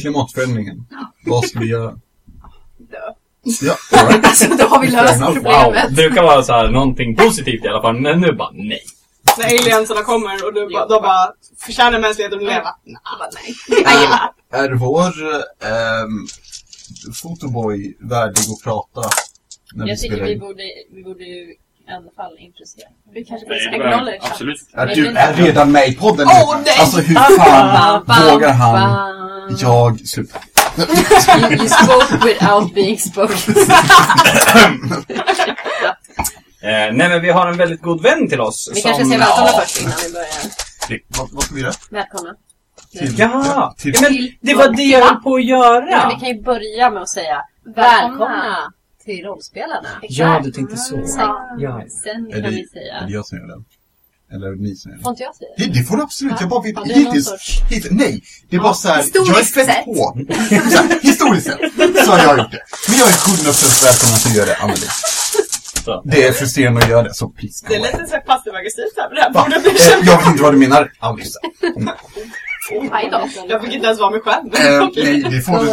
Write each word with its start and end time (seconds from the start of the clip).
Klimatförändringen. 0.00 0.86
Vad 1.26 1.44
ska 1.44 1.58
vi 1.58 1.66
göra? 1.66 1.90
Dö. 2.78 2.98
Ja, 3.62 3.76
all 3.92 4.08
right. 4.08 4.24
Alltså, 4.26 4.56
då 4.56 4.64
har 4.64 4.80
vi 4.80 4.90
löst 4.90 5.24
problemet. 5.24 5.66
Wow, 5.66 5.74
det 5.88 5.94
brukar 5.94 6.22
vara 6.22 6.42
så 6.42 6.52
här 6.52 6.70
någonting 6.70 7.16
positivt 7.16 7.64
i 7.64 7.68
alla 7.68 7.82
fall, 7.82 8.00
men 8.00 8.20
nu 8.20 8.32
bara 8.32 8.50
nej. 8.52 8.82
När 9.38 9.44
aliensarna 9.44 10.02
kommer 10.02 10.46
och 10.46 10.54
du 10.54 10.68
bara, 10.68 10.86
de 10.86 11.02
bara 11.02 11.32
förtjänar 11.58 11.98
mänskligheten 12.00 12.38
att 12.38 12.44
leva. 12.44 12.76
Nej. 12.84 12.96
Bara, 13.18 13.30
nej. 14.50 14.62
Är 14.62 14.74
vår 14.74 15.12
ähm, 15.64 16.26
fotoboy 17.22 17.96
värdig 18.00 18.40
att 18.40 18.64
prata 18.64 19.10
när 19.74 19.84
vi 19.84 19.90
Jag 19.90 20.00
tycker 20.00 20.16
spelar 20.16 20.28
vi 20.28 20.38
borde, 20.38 20.62
vi 20.92 21.02
borde 21.04 21.24
ju 21.24 21.54
i 21.88 21.92
alla 21.92 22.10
fall 22.16 22.36
intressera. 22.38 22.88
Vi 23.14 23.24
kanske 23.24 23.46
Nej, 23.48 23.68
det 23.72 23.78
var- 23.78 23.86
acknowledge. 23.86 24.20
Absolut. 24.30 24.58
Är 24.72 24.86
du 24.86 25.06
är 25.16 25.34
redan 25.34 25.72
med 25.72 25.88
i 25.88 25.94
podden 25.94 26.26
nu? 26.26 26.32
Åh, 26.44 26.56
nej! 26.64 26.74
Alltså 26.80 27.00
hur 27.00 27.14
fan 27.14 28.30
vågar 28.32 28.52
han? 28.52 29.14
Jag... 29.60 30.00
Sluta. 30.08 30.38
You, 30.78 31.52
you 31.52 31.68
spoke 31.68 32.26
without 32.26 32.74
being 32.74 32.98
spoken. 32.98 33.54
Eh, 36.62 36.92
nej 36.92 37.08
men 37.08 37.22
vi 37.22 37.30
har 37.30 37.46
en 37.46 37.56
väldigt 37.56 37.82
god 37.82 38.02
vän 38.02 38.28
till 38.28 38.40
oss. 38.40 38.70
Vi 38.74 38.80
som, 38.80 38.90
kanske 38.92 39.04
ska 39.04 39.18
välkomna 39.18 39.50
Ja. 39.52 39.60
först 39.60 39.80
innan 39.80 39.92
vi 40.06 40.12
börjar. 40.12 41.00
Vad, 41.18 41.28
vad 41.32 41.42
ska 41.42 41.54
vi 41.54 41.60
göra? 41.60 41.72
Välkomna. 41.90 42.34
Till, 42.92 43.18
Ja, 43.18 43.74
till, 43.78 43.92
ja, 43.94 44.00
men 44.10 44.28
det 44.40 44.54
var 44.54 44.68
det 44.76 44.82
jag 44.82 45.04
höll 45.06 45.16
på 45.16 45.34
att 45.34 45.44
Ja. 45.44 45.80
Men 45.80 45.90
göra. 45.90 46.08
vi 46.08 46.20
kan 46.20 46.28
ju 46.36 46.42
börja 46.42 46.90
med 46.90 47.02
att 47.02 47.08
säga 47.08 47.42
Välkomna. 47.64 48.18
välkomna 48.18 48.72
till 49.06 49.24
rollspelarna. 49.24 49.88
Ja, 50.02 50.40
du 50.44 50.50
tänkte 50.50 50.76
så. 50.76 50.96
Ja. 51.18 51.56
Ja. 51.58 51.82
Sen 52.04 52.26
Är 52.26 52.32
kan 52.32 52.42
det, 52.42 52.50
vi 52.50 52.62
är 52.62 52.68
säga... 52.68 53.06
det 53.06 53.12
jag 53.12 53.26
som 53.26 53.38
gör 53.38 53.46
den? 53.46 53.64
Eller 54.32 54.46
är 54.46 54.56
ni 54.56 54.76
som 54.76 54.90
gör 54.90 54.96
den? 54.96 55.02
Får 55.04 55.10
inte 55.12 55.22
jag 55.22 55.36
säga 55.36 55.50
det? 55.56 55.64
Det, 55.64 55.70
det 55.78 55.84
får 55.84 55.96
du 55.96 56.02
absolut, 56.02 56.34
jag 56.40 56.48
bara 56.48 56.62
vill... 56.62 56.74
Ja, 56.76 56.82
är 56.84 56.94
hittills, 56.94 57.28
sorts- 57.30 57.62
hittills, 57.70 57.90
nej, 58.04 58.22
det 58.48 58.56
är 58.56 58.60
bara 58.60 58.74
så 58.74 58.88
här, 58.88 58.96
jag 58.96 59.02
är 59.02 59.20
historiskt 59.20 59.54
fett 59.54 59.66
sett. 59.66 59.84
på. 59.84 59.94
Så 59.94 60.76
här, 60.76 61.00
historiskt 61.02 61.46
sett, 61.46 62.04
så 62.04 62.10
har 62.12 62.18
jag 62.18 62.38
gjort 62.38 62.50
det. 62.50 62.62
Men 62.88 62.98
jag 62.98 63.08
är 63.08 63.12
100% 63.12 63.84
välkommen 63.84 64.14
att 64.16 64.24
du 64.26 64.30
gör 64.38 64.46
det, 64.46 64.56
Anneli. 64.56 64.86
Så. 65.84 66.02
Det 66.04 66.26
är 66.26 66.32
frustrerande 66.32 66.80
att 66.82 66.88
göra 66.90 67.02
det, 67.02 67.14
så 67.14 67.28
please. 67.28 67.66
Det 67.68 67.74
är 67.74 67.80
lite 67.80 68.06
så 68.06 68.16
passiv-aggressivt 68.26 68.96
här, 68.96 69.08
men 69.08 69.14
det 69.16 69.22
här 69.22 69.30
borde 69.32 69.60
bli 69.60 69.70
Eh, 69.70 70.08
jag 70.08 70.18
vet 70.18 70.26
inte 70.26 70.42
vad 70.42 70.52
du 70.54 70.58
menar. 70.58 70.92
Alice. 70.98 71.38
Jag 73.48 73.62
fick 73.64 73.72
inte 73.74 73.86
ens 73.86 74.00
vara 74.00 74.10
mig 74.10 74.20
själv. 74.20 74.54
Eh, 74.54 74.88
nej, 74.96 75.22
det 75.30 75.40
får 75.40 75.58
du. 75.58 75.66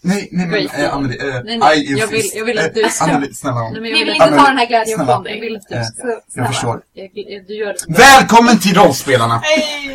Nej, 0.00 0.28
nej 0.32 0.46
men 0.46 0.84
eh, 0.84 0.94
Anneli. 0.94 1.28
Eh, 1.28 1.40
Nej, 1.58 1.92
jag 1.98 2.06
vill- 2.06 2.30
jag 2.34 2.44
vill 2.44 2.58
att 2.58 2.74
du 2.74 2.82
eh, 2.82 2.88
ska- 2.88 3.04
Anneli, 3.04 3.34
snälla. 3.34 3.60
Nej, 3.60 3.80
Vi 3.80 3.90
jag 3.90 3.98
vill 3.98 4.08
inte 4.08 4.24
Anneli, 4.24 4.38
ta 4.42 4.48
den 4.48 4.58
här 4.58 4.66
glädjen 4.66 4.96
snälla. 4.96 5.14
från 5.16 5.24
jag 5.24 5.32
dig. 5.32 5.40
vill 5.40 5.56
att 5.56 5.62
du 5.68 5.74
Eh, 5.74 5.82
jag 6.34 6.46
förstår. 6.46 6.80
Jag, 6.94 7.10
jag, 7.14 7.46
du 7.46 7.54
gör 7.54 7.66
det. 7.86 7.98
Välkommen 7.98 8.58
till 8.58 8.74
Rollspelarna! 8.74 9.42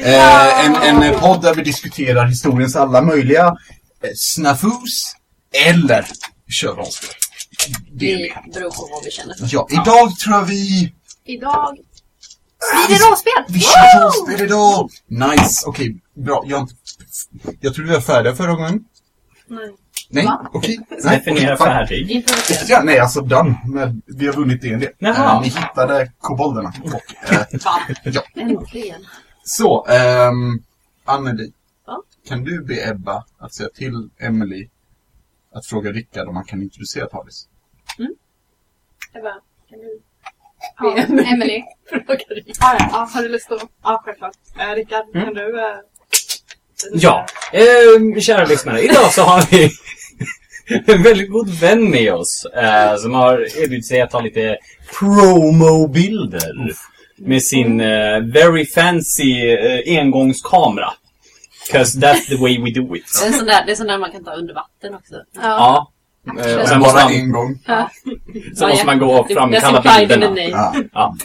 Eh, 0.03 0.65
en, 0.65 0.75
en 0.75 1.03
eh, 1.03 1.19
podd 1.19 1.41
där 1.41 1.53
vi 1.55 1.63
diskuterar 1.63 2.25
historiens 2.25 2.75
alla 2.75 3.01
möjliga 3.01 3.45
eh, 3.45 4.09
snafus 4.15 5.13
eller 5.67 6.05
kör 6.61 6.73
rollspel. 6.75 7.09
Det 7.91 8.15
det. 8.15 8.33
beror 8.53 8.69
på 8.69 8.87
vad 8.91 9.03
vi 9.05 9.11
känner 9.11 9.33
för. 9.33 9.47
Ja, 9.51 9.67
idag 9.71 10.17
tror 10.19 10.35
jag 10.35 10.43
vi... 10.45 10.93
Idag 11.25 11.77
blir 12.87 12.97
det 12.99 13.05
rollspel! 13.09 13.43
Vi 13.49 13.59
kör 13.59 14.03
rollspel 14.03 14.45
idag! 14.45 14.89
Nice, 15.07 15.63
okej, 15.67 15.97
bra. 16.13 16.43
Jag, 16.45 16.69
jag 17.59 17.73
tror 17.73 17.85
vi 17.85 17.93
var 17.93 18.01
färdiga 18.01 18.35
förra 18.35 18.53
gången. 18.55 18.85
Nej. 19.47 19.75
Nej, 20.09 20.25
Va? 20.25 20.49
okej. 20.53 20.79
Nej, 21.03 21.17
Definiera 21.17 21.57
fine. 21.57 21.65
färdig. 21.65 22.25
Ja, 22.67 22.81
nej, 22.83 22.99
alltså 22.99 23.21
done. 23.21 23.61
Men 23.65 24.01
vi 24.05 24.25
har 24.27 24.33
vunnit 24.33 24.61
D&D. 24.61 24.91
Jaha. 24.97 25.35
Eh, 25.35 25.41
ni 25.41 25.47
hittade 25.47 26.11
kobolderna. 26.19 26.73
Och, 26.83 27.31
eh, 27.33 27.45
ja. 28.03 28.23
Äntligen. 28.35 29.05
Så, 29.43 29.85
ehm, 29.85 30.63
Anneli. 31.05 31.51
Kan 32.27 32.43
du 32.43 32.63
be 32.63 32.89
Ebba 32.89 33.25
att 33.39 33.53
säga 33.53 33.69
till 33.75 34.09
Emily 34.19 34.69
att 35.53 35.65
fråga 35.65 35.91
Rickard 35.91 36.27
om 36.27 36.33
man 36.33 36.43
kan 36.43 36.61
introducera 36.61 37.07
Talis? 37.07 37.47
Ebba, 39.13 39.33
kan 39.69 39.79
du... 39.79 40.01
Ja, 40.77 40.97
Emily. 41.33 41.63
Fråga 41.91 42.15
dig. 42.29 42.43
Ja, 42.47 42.75
ja, 42.79 42.87
ja, 42.91 43.09
har 43.13 43.21
du 43.21 43.29
lust 43.29 43.51
att... 43.51 43.61
Ja, 43.83 44.01
självklart. 44.05 44.33
Eh, 44.59 44.75
Rickard, 44.75 45.05
Mm. 45.15 45.25
kan 45.25 45.33
du... 45.33 45.59
Eh, 45.59 45.65
Ja, 46.93 47.25
eh, 47.53 48.19
kära 48.21 48.45
lyssnare. 48.45 48.81
Idag 48.81 49.11
så 49.13 49.21
har 49.21 49.43
vi 49.51 49.71
en 50.93 51.03
väldigt 51.03 51.31
god 51.31 51.49
vän 51.59 51.89
med 51.89 52.13
oss. 52.13 52.45
Eh, 52.55 52.95
som 52.97 53.13
har 53.13 53.33
erbjudit 53.63 53.87
sig 53.87 54.01
att 54.01 54.11
ta 54.11 54.21
lite 54.21 54.57
promobilder. 54.99 56.51
Med 57.17 57.43
sin 57.43 57.81
eh, 57.81 58.19
very 58.33 58.65
fancy 58.65 59.47
eh, 59.51 59.99
engångskamera. 59.99 60.93
'Cause 61.71 61.99
that's 61.99 62.25
the 62.29 62.35
way 62.37 62.57
we 62.63 62.71
do 62.81 62.95
it. 62.95 63.03
Det 63.19 63.25
är 63.25 63.27
en 63.27 63.33
sån 63.33 63.45
där, 63.47 63.65
det 63.65 63.71
är 63.71 63.75
sån 63.75 63.87
där 63.87 63.97
man 63.97 64.11
kan 64.11 64.23
ta 64.23 64.31
under 64.33 64.53
vatten 64.53 64.93
också. 64.95 65.15
Ja. 65.41 65.91
Eh, 66.39 66.61
och 66.61 66.67
sen 66.67 66.79
måste 66.79 66.93
Bara 66.93 67.03
man, 67.03 67.13
en 67.13 67.31
gång. 67.31 67.59
sen 68.57 68.69
måste 68.69 68.85
man 68.85 68.99
gå 68.99 69.05
och 69.13 69.31
implied 69.31 69.53
in 70.11 70.19
the 70.19 70.27
bilderna. 70.27 70.41
Ja. 70.49 70.75
Ja. 70.93 71.15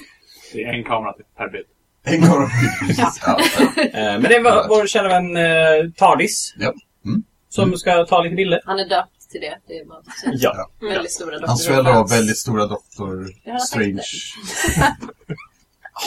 Det 0.57 0.63
är 0.65 0.73
en 0.73 0.85
kamera 0.85 1.13
per 1.37 1.49
bild. 1.49 1.67
En 2.05 2.21
gång. 2.21 2.49
Precis. 2.87 3.23
Ja. 3.27 3.41
Eh, 3.83 3.91
men 3.93 4.23
det 4.23 4.41
var 4.41 4.69
vår 4.69 4.87
kära 4.87 5.09
vän 5.09 5.37
eh, 5.37 5.91
Tardis. 5.97 6.55
Ja. 6.59 6.73
Mm. 7.05 7.23
Som 7.49 7.77
ska 7.79 8.05
ta 8.05 8.23
lite 8.23 8.37
bilder. 8.37 8.61
Han 8.65 8.79
är 8.79 8.89
döpt 8.89 9.31
till 9.31 9.41
det. 9.41 9.59
Det 9.69 9.79
är 9.79 9.85
bara. 9.85 9.99
Ja. 10.33 10.71
Väldigt 10.81 11.13
stora 11.13 11.31
doktorer. 11.31 11.49
Hans 11.49 11.67
föräldrar 11.67 11.95
var 11.95 12.09
väldigt 12.09 12.39
stora 12.39 12.67
Doktor 12.67 13.27
Jag 13.45 13.53
hade 13.53 13.65
Strange. 13.65 14.03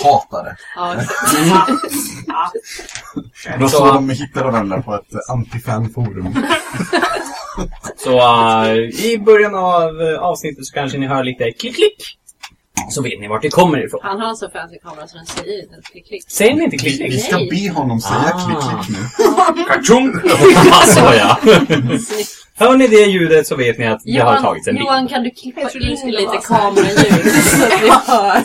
Hatade. 0.04 0.58
Ja, 0.76 0.96
Då 3.60 3.68
Så- 3.70 3.86
de 3.86 4.10
hittade 4.10 4.52
varandra 4.52 4.82
på 4.82 4.96
ett 4.96 5.30
antifan-forum. 5.30 6.46
Så 7.98 8.18
eh, 8.66 8.74
i 9.06 9.18
början 9.26 9.56
av 9.56 10.02
eh, 10.02 10.20
avsnittet 10.20 10.66
så 10.66 10.74
kanske 10.74 10.98
ni 10.98 11.08
hör 11.08 11.24
lite 11.24 11.52
klick 11.52 11.76
klick. 11.76 12.18
Så 12.90 13.02
vet 13.02 13.20
ni 13.20 13.28
vart 13.28 13.42
det 13.42 13.50
kommer 13.50 13.86
ifrån. 13.86 14.00
han 14.04 14.20
har 14.22 14.30
en 14.30 14.36
så 14.36 14.50
fancy 14.50 14.78
kamera 14.84 15.08
så 15.08 15.18
den 15.18 15.26
säger 15.26 15.64
inte 15.64 15.76
klick 15.92 16.08
klick. 16.08 16.24
Säger 16.32 16.54
ni 16.56 16.64
inte 16.64 16.78
klick 16.78 17.00
Vi, 17.00 17.04
vi 17.04 17.10
klick? 17.10 17.26
ska 17.26 17.38
be 17.38 17.80
honom 17.80 18.00
säga 18.02 18.20
Ah. 18.34 18.46
klick-klick 18.48 18.98
nu. 18.98 19.64
Kachung! 19.64 20.14
så 20.86 21.00
ja. 21.00 21.38
Hör 22.56 22.78
ni 22.78 22.88
det 22.88 22.96
ljudet 23.06 23.48
så 23.48 23.56
vet 23.56 23.78
ni 23.78 23.86
att 23.88 24.02
det 24.04 24.18
har 24.20 24.42
tagits 24.42 24.68
en 24.68 24.76
bild. 24.76 24.86
Johan, 24.86 25.08
kan 25.08 25.24
du 25.24 25.30
klippa 25.32 25.62
in 25.62 26.12
lite 26.12 26.38
kameraljud 26.48 27.32
så 27.34 27.64
att 27.64 27.84
vi 27.84 27.90
hör? 27.90 28.44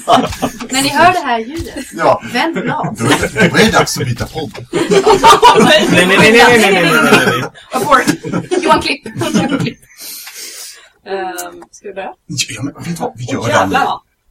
När 0.73 0.83
ni 0.83 0.89
hör 0.89 1.13
det 1.13 1.19
här 1.19 1.39
ljudet, 1.39 1.75
Ja, 1.93 2.23
vänd 2.33 2.55
blad. 2.55 2.97
då 2.99 3.05
är 3.05 3.09
det, 3.43 3.49
då 3.49 3.57
är 3.57 3.65
det 3.65 3.71
dags 3.73 3.99
att 4.01 4.07
byta 4.07 4.27
podd. 4.27 4.53
Nej, 4.73 5.89
nej, 5.93 6.07
nej, 6.07 6.17
nej, 6.19 6.33
nej, 6.33 6.59
nej, 6.61 6.73
nej, 6.73 6.83
nej, 6.93 7.27
nej. 7.41 7.51
Abort. 7.73 8.63
Johan 8.63 8.81
Klipp. 8.83 9.07
Um, 11.07 11.65
ska 11.71 11.89
vi 11.89 11.95
börja? 11.95 12.13
Ja, 12.27 12.63
men 12.63 12.75
vet 12.75 12.85
du 12.85 12.93
vad? 13.03 13.13
Vi 13.17 13.25
gör 13.25 13.67
det. 13.67 13.79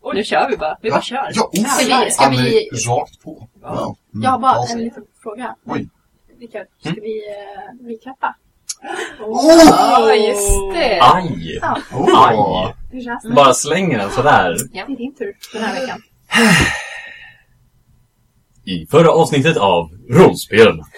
Jävlar! 0.04 0.14
Nu 0.14 0.24
kör 0.24 0.50
vi 0.50 0.58
bara. 0.58 0.78
Vi 0.82 0.90
bara 0.92 1.02
kör. 1.02 1.30
Ja, 1.34 1.50
oh, 1.54 1.66
Ska 1.66 1.86
vi- 2.06 2.12
ska 2.12 2.30
vi- 2.30 2.70
rakt 2.88 3.22
på. 3.24 3.48
Wow. 3.62 3.98
Mm, 4.14 4.24
Jag 4.24 4.32
har 4.32 4.40
bara 4.40 4.54
bra 4.54 4.66
en 4.72 4.80
liten 4.80 5.04
fråga. 5.24 5.56
Oj. 5.66 5.90
Rickard, 6.42 6.68
ska 6.80 6.90
vi 6.90 7.22
uh, 7.82 7.88
recappa? 7.90 8.36
Oh! 9.22 9.62
Ja, 9.68 10.14
just 10.16 10.74
det. 10.74 11.00
Aj! 11.02 11.60
Oh! 11.94 12.28
Aj! 12.28 12.74
Hur 12.92 13.02
känns 13.04 13.24
det? 13.24 13.30
Bara 13.30 13.54
slänger 13.54 13.98
den 13.98 14.10
sådär. 14.12 14.56
Ja, 14.74 14.86
det 14.88 14.94
är 14.94 14.98
din 14.98 15.16
tur 15.16 15.34
den 15.54 15.62
här 15.64 15.82
veckan. 15.82 16.02
I 18.66 18.86
förra 18.92 19.12
avsnittet 19.12 19.58
av 19.58 19.90
Rollspel. 20.10 20.82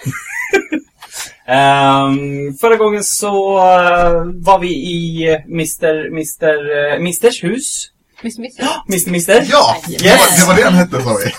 Ehm, 1.48 2.54
förra 2.60 2.76
gången 2.76 3.04
så 3.04 3.58
eh, 3.58 4.22
var 4.34 4.58
vi 4.58 4.68
i 4.68 5.28
Mr. 5.44 6.06
Mr. 6.06 6.92
eh, 6.94 6.98
Misters 7.00 7.44
hus. 7.44 7.90
Miss 8.22 8.38
Miss. 8.38 8.58
Mr. 8.88 9.10
Mister. 9.10 9.32
Ja, 9.50 9.76
det 9.88 10.04
var, 10.04 10.40
det 10.40 10.46
var 10.48 10.56
det 10.56 10.62
han 10.62 10.74
hette 10.74 11.02
sa 11.02 11.16
vi. 11.24 11.32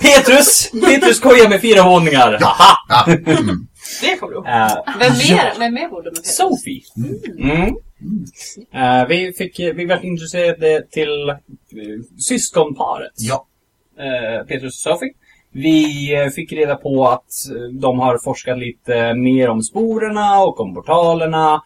Petrus! 0.00 0.70
Petrus 0.84 1.20
koja 1.20 1.48
med 1.48 1.60
fyra 1.60 1.82
våningar. 1.84 2.38
Haha! 2.40 2.76
Ja. 2.88 3.12
Mm. 3.12 3.66
Det 4.02 4.16
kommer 4.16 4.32
du 4.32 4.36
ihåg. 4.38 4.46
Eh, 4.46 4.98
Vem 4.98 5.12
mer? 5.12 5.58
Vem 5.58 5.74
mer 5.74 5.88
borde 5.88 6.10
man 6.10 6.22
Sophie. 6.22 6.80
Mm. 7.38 7.74
Eh, 8.74 9.08
vi, 9.08 9.32
fick, 9.38 9.58
vi 9.60 9.86
blev 9.86 10.04
introducerade 10.04 10.82
till 10.90 11.28
eh, 11.28 11.36
syskonparet. 12.18 13.12
Ja. 13.16 13.46
eh, 13.98 14.46
Petrus 14.46 14.86
och 14.86 14.92
Sophie. 14.92 15.12
Vi 15.52 16.08
fick 16.34 16.52
reda 16.52 16.76
på 16.76 17.08
att 17.08 17.28
de 17.80 17.98
har 17.98 18.18
forskat 18.24 18.58
lite 18.58 19.14
mer 19.14 19.48
om 19.48 19.62
sporerna 19.62 20.40
och 20.42 20.60
om 20.60 20.74
portalerna. 20.74 21.62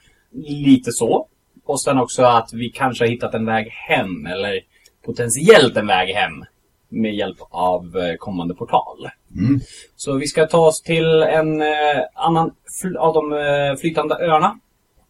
Lite 0.49 0.93
så. 0.93 1.27
Och 1.67 1.81
sen 1.81 1.99
också 1.99 2.23
att 2.23 2.53
vi 2.53 2.69
kanske 2.69 3.05
har 3.05 3.11
hittat 3.11 3.35
en 3.35 3.47
väg 3.47 3.69
hem, 3.69 4.27
eller 4.27 4.61
potentiellt 5.05 5.77
en 5.77 5.87
väg 5.87 6.15
hem. 6.15 6.45
Med 6.89 7.15
hjälp 7.15 7.39
av 7.51 7.97
eh, 7.97 8.17
kommande 8.17 8.55
portal. 8.55 9.09
Mm. 9.39 9.61
Så 9.97 10.17
vi 10.17 10.27
ska 10.27 10.47
ta 10.47 10.67
oss 10.67 10.83
till 10.83 11.23
en 11.23 11.63
eh, 11.63 11.69
annan 12.15 12.51
av 12.99 13.15
de 13.15 13.33
eh, 13.33 13.77
flytande 13.81 14.15
öarna. 14.15 14.59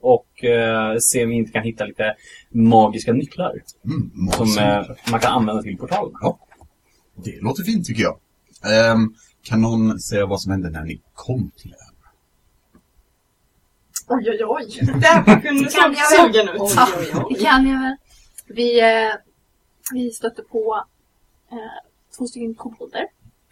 Och 0.01 0.45
eh, 0.45 0.97
se 0.99 1.25
om 1.25 1.31
vi 1.31 1.37
inte 1.37 1.53
kan 1.53 1.62
hitta 1.62 1.85
lite 1.85 2.15
magiska 2.51 3.12
nycklar. 3.12 3.53
Mm. 3.85 4.33
Som 4.33 4.47
Som, 4.47 4.62
eh, 4.62 4.83
man 5.11 5.21
kan 5.21 5.33
använda 5.33 5.62
till 5.62 5.79
portalerna. 5.79 6.19
Det 7.25 7.41
låter 7.43 7.62
fint 7.62 7.87
tycker 7.87 8.03
jag. 8.03 8.19
Ehm, 8.73 9.15
kan 9.43 9.62
någon 9.62 10.01
säga 10.01 10.27
vad 10.27 10.41
som 10.41 10.53
hände 10.53 10.71
när 10.71 10.85
ni 10.85 11.01
kom 11.15 11.51
till? 11.56 11.75
Oj, 14.09 14.31
oj, 14.31 14.45
oj. 14.45 14.81
Där 15.01 15.41
kunde 15.41 15.62
du 15.65 15.71
Kan 15.71 15.71
se 15.71 15.79
jag 15.79 16.23
väl? 16.23 16.33
sugen 16.33 16.49
ut. 16.49 16.61
Oj, 16.61 16.77
oj, 16.99 17.12
oj. 17.15 17.37
Det 17.39 17.45
kan 17.45 17.67
jag 17.69 17.81
väl. 17.81 17.97
Vi, 18.47 18.81
eh, 18.81 19.15
vi 19.93 20.11
stötte 20.11 20.43
på 20.43 20.85
eh, 21.53 21.56
två 22.19 22.27
stycken 22.27 22.55
kobolder. 22.55 23.06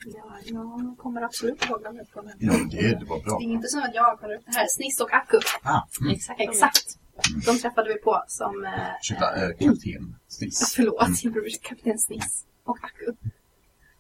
Ja, 0.07 0.37
jag 0.45 0.95
kommer 0.99 1.23
absolut 1.23 1.65
ihåg 1.65 1.83
dem. 1.83 2.01
Ja, 2.39 2.53
det, 2.71 2.99
det 3.01 3.05
var 3.05 3.21
bra. 3.21 3.39
Det 3.39 3.45
är 3.45 3.49
inte 3.49 3.69
som 3.69 3.83
att 3.83 3.95
jag 3.95 4.21
kollar 4.21 4.35
upp 4.35 4.43
det 4.47 4.53
här. 4.53 4.67
Sniss 4.67 5.01
och 5.01 5.13
Akku. 5.13 5.39
Ah, 5.63 5.81
mm. 6.01 6.13
Exakt. 6.13 6.41
Exakt. 6.41 6.99
De 7.47 7.59
träffade 7.59 7.89
vi 7.89 7.99
på 7.99 8.23
som... 8.29 8.65
Eh, 8.65 8.71
Ursäkta, 9.01 9.45
eh, 9.45 9.49
kapten 9.49 10.17
Sniss. 10.29 10.73
Förlåt, 10.77 11.09
jag 11.23 11.33
bror 11.33 11.49
kapten 11.63 11.99
Sniss 11.99 12.45
och 12.65 12.79
Akku. 12.83 13.13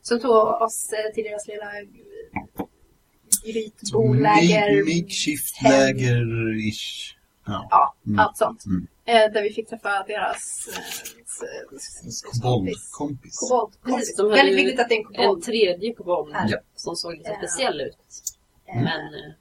Som 0.02 0.20
tog 0.20 0.62
oss 0.62 0.92
eh, 0.92 1.14
till 1.14 1.24
deras 1.24 1.46
lilla 1.48 1.70
eh, 3.44 3.52
grytboläger. 3.52 4.84
Makeshift-läger-ish. 4.84 7.16
Ja. 7.46 7.66
Ja, 7.70 7.94
Mm. 8.06 8.18
allt 8.18 8.36
sånt. 8.36 8.64
Mm. 8.66 8.86
Eh, 9.04 9.32
där 9.32 9.42
vi 9.42 9.52
fick 9.52 9.68
träffa 9.68 10.04
deras 10.06 10.68
eh, 10.72 10.78
kompis. 12.90 13.38
Kobold. 13.40 13.72
Precis, 13.84 14.16
de 14.16 14.28
Väldigt 14.30 14.56
viktigt 14.58 14.80
att 14.80 14.88
det 14.88 14.94
är 14.94 14.98
en 14.98 15.06
En 15.06 15.12
kobold. 15.26 15.44
tredje 15.44 15.94
kobold 15.94 16.34
Här. 16.34 16.48
Ja. 16.50 16.58
som 16.76 16.96
såg 16.96 17.12
lite 17.16 17.30
Ja. 17.30 17.36
speciell 17.48 17.80
ut. 17.80 17.96
Mm. 18.68 18.84
Men 18.84 19.14
eh, 19.14 19.34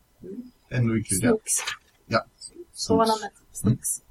Ändå 0.77 0.98
inkluderat. 0.98 1.30
Snooks. 1.31 1.53
Ja. 2.07 2.25
Så 2.74 2.95
var 2.98 3.06
namnet. 3.07 3.31
Snooks. 3.51 4.01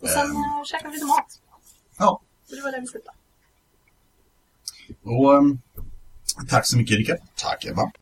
Och 0.00 0.08
sen 0.08 0.30
eh, 0.30 0.64
käkade 0.64 0.88
vi 0.88 0.94
lite 0.94 1.06
mat. 1.06 1.40
Ja. 1.98 2.20
Så 2.48 2.54
det 2.56 2.62
var 2.62 2.72
där 2.72 2.80
vi 2.80 2.86
slutade. 2.86 3.16
Och 5.02 5.36
ehm, 5.36 5.58
tack 6.48 6.66
så 6.66 6.76
mycket 6.78 6.96
Rickard. 6.98 7.18
Tack 7.34 7.64
Eva. 7.64 7.92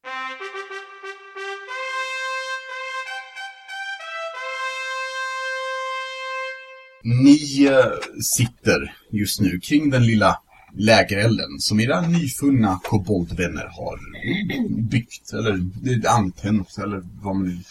Ni 7.05 7.69
sitter 8.37 8.97
just 9.11 9.41
nu 9.41 9.61
kring 9.61 9.91
den 9.91 10.07
lilla 10.07 10.39
lägerelden 10.75 11.59
som 11.59 11.81
era 11.81 12.01
nyfunna 12.01 12.81
koboldvänner 12.85 13.67
har 13.67 14.01
byggt 14.83 15.33
eller 15.33 16.09
antänt 16.09 16.79
eller 16.79 17.03
vad 17.23 17.37
man 17.37 17.65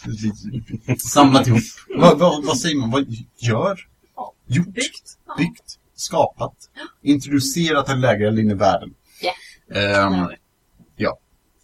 samlat 0.98 1.46
ihop. 1.46 1.62
vad, 1.98 2.18
vad, 2.18 2.44
vad 2.44 2.58
säger 2.58 2.76
man? 2.76 2.90
Vad 2.90 3.06
gör? 3.38 3.78
Gjort? 4.46 4.74
Byggt. 4.74 5.18
Byggt? 5.38 5.78
Skapat? 5.94 6.54
Introducerat 7.02 7.88
en 7.88 8.00
lägereld 8.00 8.38
in 8.38 8.50
i 8.50 8.54
världen. 8.54 8.94
Ja. 9.22 9.32
Ja. 9.80 10.32
ja. 10.96 11.18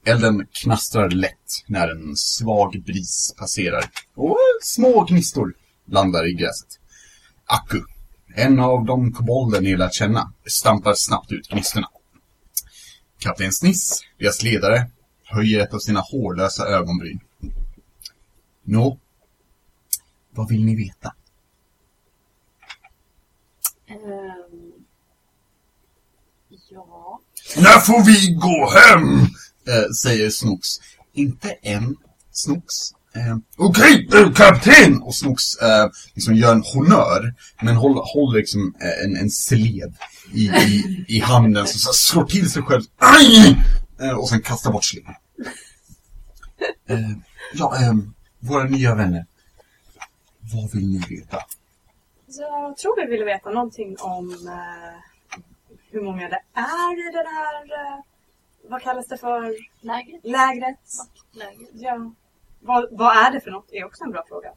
Elden 0.06 0.46
knastrar 0.52 1.10
lätt 1.10 1.64
när 1.66 1.88
en 1.88 2.16
svag 2.16 2.82
bris 2.86 3.34
passerar 3.38 3.84
och 4.14 4.38
små 4.62 5.04
gnistor 5.04 5.54
landar 5.86 6.28
i 6.28 6.32
gräset. 6.32 6.80
Akku, 7.46 7.82
en 8.34 8.60
av 8.60 8.84
de 8.84 9.12
kobolder 9.12 9.60
ni 9.60 9.76
lärt 9.76 9.94
känna, 9.94 10.32
stampar 10.46 10.94
snabbt 10.94 11.32
ut 11.32 11.48
gnistorna. 11.48 11.88
Kapten 13.18 13.52
Sniss, 13.52 14.00
deras 14.18 14.42
ledare, 14.42 14.90
höjer 15.24 15.60
ett 15.60 15.74
av 15.74 15.78
sina 15.78 16.00
hårlösa 16.00 16.66
ögonbryn. 16.66 17.20
Nå, 18.62 18.98
vad 20.30 20.48
vill 20.48 20.64
ni 20.64 20.76
veta? 20.76 21.14
ehm, 23.86 24.72
ja. 26.70 27.20
När 27.56 27.78
får 27.78 28.04
vi 28.04 28.32
gå 28.34 28.70
hem? 28.70 29.20
Eh, 29.66 29.90
säger 30.02 30.30
Snooks. 30.30 30.68
Inte 31.12 31.50
än, 31.52 31.96
Snooks. 32.30 32.74
Eh, 33.16 33.36
Okej, 33.56 34.08
eh, 34.14 34.32
kapten! 34.32 35.02
Och 35.02 35.14
Snooks 35.14 35.56
eh, 35.62 35.90
liksom 36.14 36.34
gör 36.34 36.52
en 36.52 36.62
honör, 36.74 37.34
men 37.62 37.76
håller, 37.76 38.02
håller 38.14 38.38
liksom 38.38 38.74
eh, 38.80 39.04
en, 39.04 39.16
en 39.16 39.30
slev 39.30 39.94
i, 40.32 40.44
i, 40.48 41.04
i 41.08 41.20
handen, 41.20 41.66
så, 41.66 41.78
så 41.78 41.92
slår 41.92 42.24
till 42.24 42.50
sig 42.50 42.62
själv. 42.62 42.82
Aj! 42.98 43.56
Eh, 44.00 44.10
och 44.18 44.28
sen 44.28 44.42
kastar 44.42 44.72
bort 44.72 44.84
sleven. 44.84 45.14
Eh, 46.88 47.10
ja, 47.54 47.76
eh, 47.82 47.92
våra 48.40 48.64
nya 48.64 48.94
vänner. 48.94 49.26
Vad 50.40 50.72
vill 50.72 50.86
ni 50.86 50.98
veta? 51.16 51.38
Jag 52.26 52.76
tror 52.76 53.04
vi 53.04 53.10
ville 53.10 53.24
veta 53.24 53.50
någonting 53.50 53.96
om 54.00 54.30
eh, 54.30 55.00
hur 55.90 56.02
många 56.02 56.28
det 56.28 56.40
är 56.54 57.08
i 57.08 57.12
det 57.12 57.28
här, 57.28 57.62
eh, 57.64 58.00
vad 58.70 58.82
kallas 58.82 59.06
det 59.08 59.18
för, 59.18 59.54
Lägret. 59.80 60.20
lägret? 60.24 60.78
Lägret. 61.32 61.70
Ja. 61.74 62.12
Vad, 62.64 62.84
vad 62.90 63.16
är 63.26 63.32
det 63.32 63.40
för 63.40 63.50
något? 63.50 63.68
är 63.72 63.84
också 63.84 64.04
en 64.04 64.10
bra 64.10 64.22
fråga. 64.28 64.48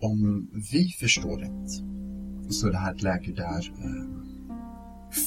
Om 0.00 0.48
vi 0.72 0.84
förstår 1.00 1.36
rätt 1.38 1.70
så 2.54 2.66
är 2.68 2.70
det 2.72 2.78
här 2.78 2.94
ett 2.94 3.02
läge 3.02 3.32
där 3.32 3.72
eh, 3.84 4.08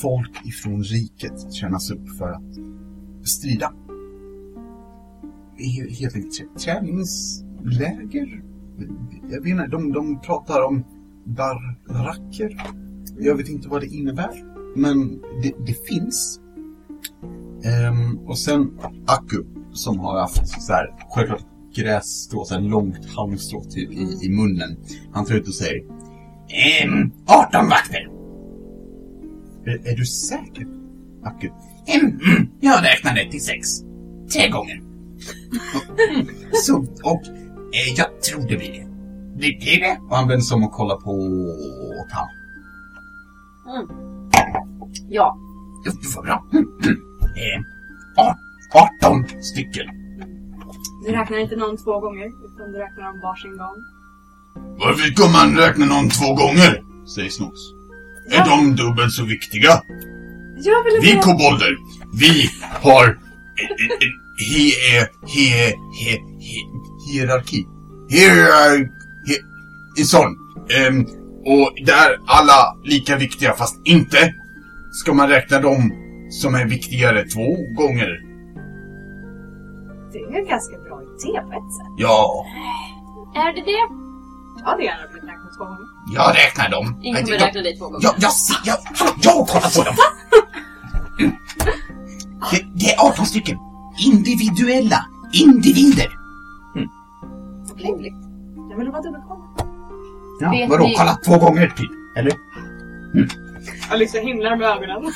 folk 0.02 0.46
ifrån 0.46 0.84
riket 0.84 1.52
tränas 1.52 1.92
upp 1.92 2.10
för 2.18 2.32
att 2.32 2.54
strida. 3.28 3.74
He- 5.58 5.90
Helt 6.00 6.16
enkelt 6.16 6.34
trä- 6.34 6.60
träningsläger. 6.60 8.42
Jag 9.30 9.42
vet 9.42 9.48
inte, 9.52 9.68
de, 9.68 9.92
de 9.94 10.22
pratar 10.22 10.64
om 10.64 10.84
baracker. 11.26 12.62
Jag 13.20 13.36
vet 13.36 13.50
inte 13.50 13.70
vad 13.70 13.82
det 13.82 13.88
innebär. 13.88 14.44
Men 14.76 15.22
det, 15.44 15.54
det 15.66 15.88
finns. 15.88 16.40
Ehm, 17.64 18.18
och 18.20 18.38
sen 18.38 18.80
Akku 19.08 19.44
som 19.74 20.00
har 20.00 20.20
haft 20.20 20.48
så 20.48 20.74
här, 20.74 20.96
självklart 21.10 21.46
grässtrå, 21.76 22.46
så 22.46 22.54
här 22.54 22.62
långt 22.62 23.06
halmstrå 23.16 23.64
typ 23.64 23.92
i, 23.92 24.18
i 24.26 24.30
munnen. 24.30 24.78
Han 25.14 25.26
tar 25.26 25.36
ut 25.36 25.48
och 25.48 25.56
säger 25.56 25.84
ehm, 26.84 27.12
18 27.26 27.70
vakter. 27.70 28.10
Är, 29.66 29.92
är 29.92 29.96
du 29.98 30.06
säker? 30.06 30.68
Akku. 31.24 31.50
Ehm, 31.88 32.06
mm, 32.06 32.48
jag 32.60 32.84
räknade 32.84 33.32
till 33.32 33.44
sex. 33.44 33.68
Tre 34.34 34.50
gånger. 34.50 34.82
Mm, 36.12 36.28
Så, 36.54 36.78
och 37.04 37.22
eh, 37.74 37.94
jag 37.98 38.22
tror 38.22 38.42
det 38.50 38.58
blir 38.58 38.72
det. 38.72 38.86
Det 39.34 39.58
blir 39.60 39.80
det. 39.80 39.98
Och 40.10 40.16
han 40.16 40.28
vänder 40.28 40.44
sig 40.46 40.56
om 40.56 40.64
och 40.64 40.72
kollar 40.72 40.96
på 40.96 41.12
Tam. 42.14 42.28
Ja. 45.10 45.38
Jo, 45.86 45.92
det 46.02 46.16
var 46.16 46.24
bra. 46.24 46.46
Mm, 46.54 46.66
mm. 46.84 46.96
Eh, 47.22 48.24
art- 48.26 48.38
18 49.04 49.26
stycken. 49.42 49.86
Du 51.06 51.12
räknar 51.12 51.38
inte 51.38 51.56
någon 51.56 51.78
två 51.78 52.00
gånger, 52.00 52.28
utan 52.46 52.72
du 52.72 52.78
räknar 52.80 53.04
dem 53.04 53.20
varsin 53.20 53.58
gång. 53.58 53.78
Varför 54.80 55.04
ska 55.14 55.28
man 55.28 55.58
räkna 55.58 55.86
någon 55.86 56.10
två 56.10 56.34
gånger? 56.34 56.84
Säger 57.16 57.30
Snooks. 57.30 57.60
Är 58.32 58.46
de 58.46 58.76
dubbelt 58.76 59.12
så 59.12 59.26
viktiga? 59.26 59.82
Jag 60.58 60.84
ville 60.84 61.00
Vi 61.02 61.22
kobolder, 61.22 61.78
vi 62.22 62.50
har 62.82 63.20
he, 64.38 65.08
he, 65.36 65.74
he, 65.98 66.20
hierarki. 67.08 67.68
Hierar, 68.10 68.78
he, 69.28 69.36
en 70.00 70.06
sån. 70.06 70.38
Ehm, 70.70 71.06
och 71.46 71.86
där 71.86 72.18
alla 72.28 72.78
lika 72.84 73.18
viktiga, 73.18 73.54
fast 73.54 73.88
inte 73.88 74.34
ska 74.92 75.14
man 75.14 75.30
räkna 75.30 75.60
dem 75.60 75.92
som 76.30 76.56
är 76.56 76.66
viktigare 76.66 77.24
två 77.24 77.56
gånger. 77.78 78.22
Det 80.14 80.20
är 80.20 80.50
ganska 80.50 80.78
idé 81.24 81.42
på 81.42 81.52
ett 81.60 81.74
sätt. 81.78 81.88
Ja, 81.98 82.46
Är 83.36 83.54
det 83.54 83.62
det? 83.62 83.84
Jag 84.60 84.66
hade 84.72 84.84
gärna 84.84 85.08
blivit 85.12 85.30
räknat 85.30 85.52
två 85.58 85.64
gånger. 85.66 85.86
jag 86.16 86.36
räknar 86.36 86.70
dem. 86.70 87.00
Ingen 87.04 87.24
kommer 87.24 87.38
Jag- 87.38 87.48
räkna 87.48 87.62
dig 87.62 87.78
två 87.78 87.86
gånger. 87.86 88.00
Jag, 88.04 88.14
jag, 88.18 88.32
ser- 88.34 88.62
jag, 88.66 88.78
jag 89.22 89.48
kollar 89.48 89.76
på 89.78 89.84
dem. 89.84 89.96
Det, 92.52 92.66
det 92.74 92.94
är 92.94 93.08
18 93.08 93.26
stycken. 93.26 93.58
Individuella 94.06 95.06
individer. 95.34 96.10
Rimligt. 97.78 98.14
Jag 98.70 98.78
vill 98.78 98.92
bara 98.92 99.02
dubbelkolla. 99.02 99.42
Ja, 100.40 100.50
Vet 100.52 100.70
vadå, 100.70 100.84
ni- 100.84 100.96
kolla 100.98 101.16
två 101.26 101.38
gånger 101.38 101.68
typ? 101.68 101.92
Eller? 102.18 102.34
Jag 103.90 104.00
liksom 104.00 104.22
himlar 104.22 104.56
med 104.56 104.68
ögonen. 104.70 105.12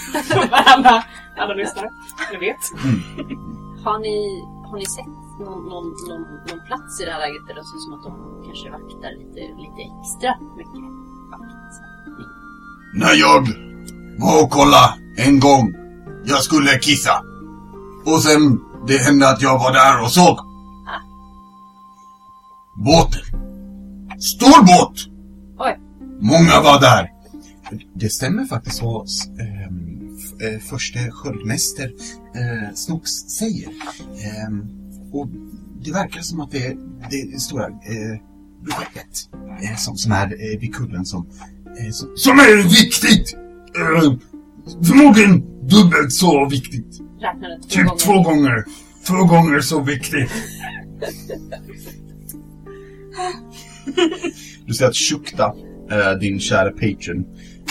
alla, 0.51 1.03
alla 1.37 1.53
lyssnare. 1.53 1.89
Ni 2.33 2.37
vet. 2.39 2.57
Har 3.85 3.99
ni, 3.99 4.43
har 4.69 4.77
ni 4.77 4.85
sett 4.85 5.05
någon, 5.39 5.61
någon, 5.71 5.85
någon, 6.09 6.21
någon 6.49 6.61
plats 6.67 7.01
i 7.01 7.05
det 7.05 7.11
här 7.11 7.19
läget 7.19 7.47
där 7.47 7.55
det 7.55 7.63
ser 7.67 7.75
ut 7.77 7.83
som 7.87 7.93
att 7.97 8.03
de 8.07 8.13
kanske 8.47 8.67
vaktar 8.77 9.11
lite, 9.21 9.41
lite 9.63 9.81
extra 9.89 10.31
mycket? 10.57 10.83
Vakt. 11.31 11.73
När 13.01 13.13
jag 13.25 13.41
var 14.23 14.43
och 14.43 14.49
kolla 14.51 14.83
en 15.17 15.39
gång. 15.39 15.73
Jag 16.25 16.41
skulle 16.43 16.79
kissa. 16.79 17.21
Och 18.05 18.19
sen, 18.23 18.59
det 18.87 18.97
hände 18.97 19.29
att 19.29 19.41
jag 19.41 19.59
var 19.59 19.73
där 19.73 20.01
och 20.03 20.11
såg. 20.11 20.37
Båten. 22.85 23.21
Stor 24.19 24.61
båt! 24.65 24.99
Oj. 25.59 25.79
Många 26.21 26.61
var 26.63 26.81
där. 26.81 27.09
Det 27.93 28.09
stämmer 28.09 28.45
faktiskt 28.45 28.81
vad 28.83 29.05
f- 29.05 30.41
äh, 30.41 30.59
förste 30.69 31.11
sköldmäster 31.11 31.91
äh, 32.35 32.73
Snooks 32.75 33.11
säger. 33.11 33.69
Ehm, 34.47 34.69
och 35.11 35.29
det 35.83 35.91
verkar 35.91 36.21
som 36.21 36.39
att 36.39 36.51
det, 36.51 36.77
det 37.11 37.21
är 37.21 37.37
stora 37.37 37.65
äh, 37.65 38.19
skeppet. 38.65 39.29
Eh, 39.63 39.75
som, 39.77 39.97
som 39.97 40.11
är 40.11 40.25
eh, 40.25 40.59
vid 40.59 40.75
kullen 40.75 41.05
som, 41.05 41.27
eh, 41.79 41.91
som... 41.91 42.09
Som 42.15 42.39
är 42.39 42.63
viktigt! 42.63 43.37
Eh, 43.75 44.13
förmodligen 44.87 45.43
dubbelt 45.67 46.11
så 46.11 46.47
viktigt. 46.49 47.01
Räknade 47.21 47.59
två 47.61 47.67
Typ 47.69 47.85
gånger. 47.87 47.97
två 47.97 48.21
gånger. 48.23 48.63
Två 49.07 49.25
gånger 49.25 49.59
så 49.61 49.81
viktigt. 49.81 50.31
Du 54.65 54.73
ser 54.73 54.85
att 54.85 54.95
Shukta, 54.95 55.55
eh, 55.91 56.19
din 56.19 56.39
kära 56.39 56.71
patron, 56.71 57.25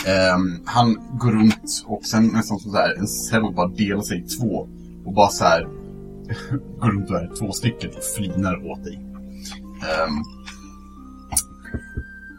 ehm, 0.07 0.61
han 0.65 0.97
går 1.19 1.31
runt 1.31 1.83
och 1.85 2.05
sen 2.05 2.27
nästan 2.27 2.59
så 2.59 2.71
här, 2.77 2.95
en 2.99 3.07
cell 3.07 3.53
bara 3.55 3.67
delar 3.67 4.01
sig 4.01 4.19
i 4.19 4.21
två. 4.21 4.67
Och 5.05 5.13
bara 5.13 5.29
så 5.29 5.43
här 5.43 5.67
går 6.79 6.91
runt 6.91 7.09
och 7.09 7.15
är 7.17 7.35
två 7.39 7.51
stycken 7.51 7.89
och 7.97 8.03
flinar 8.17 8.71
åt 8.71 8.83
dig. 8.83 8.95
Ehm, 8.95 10.15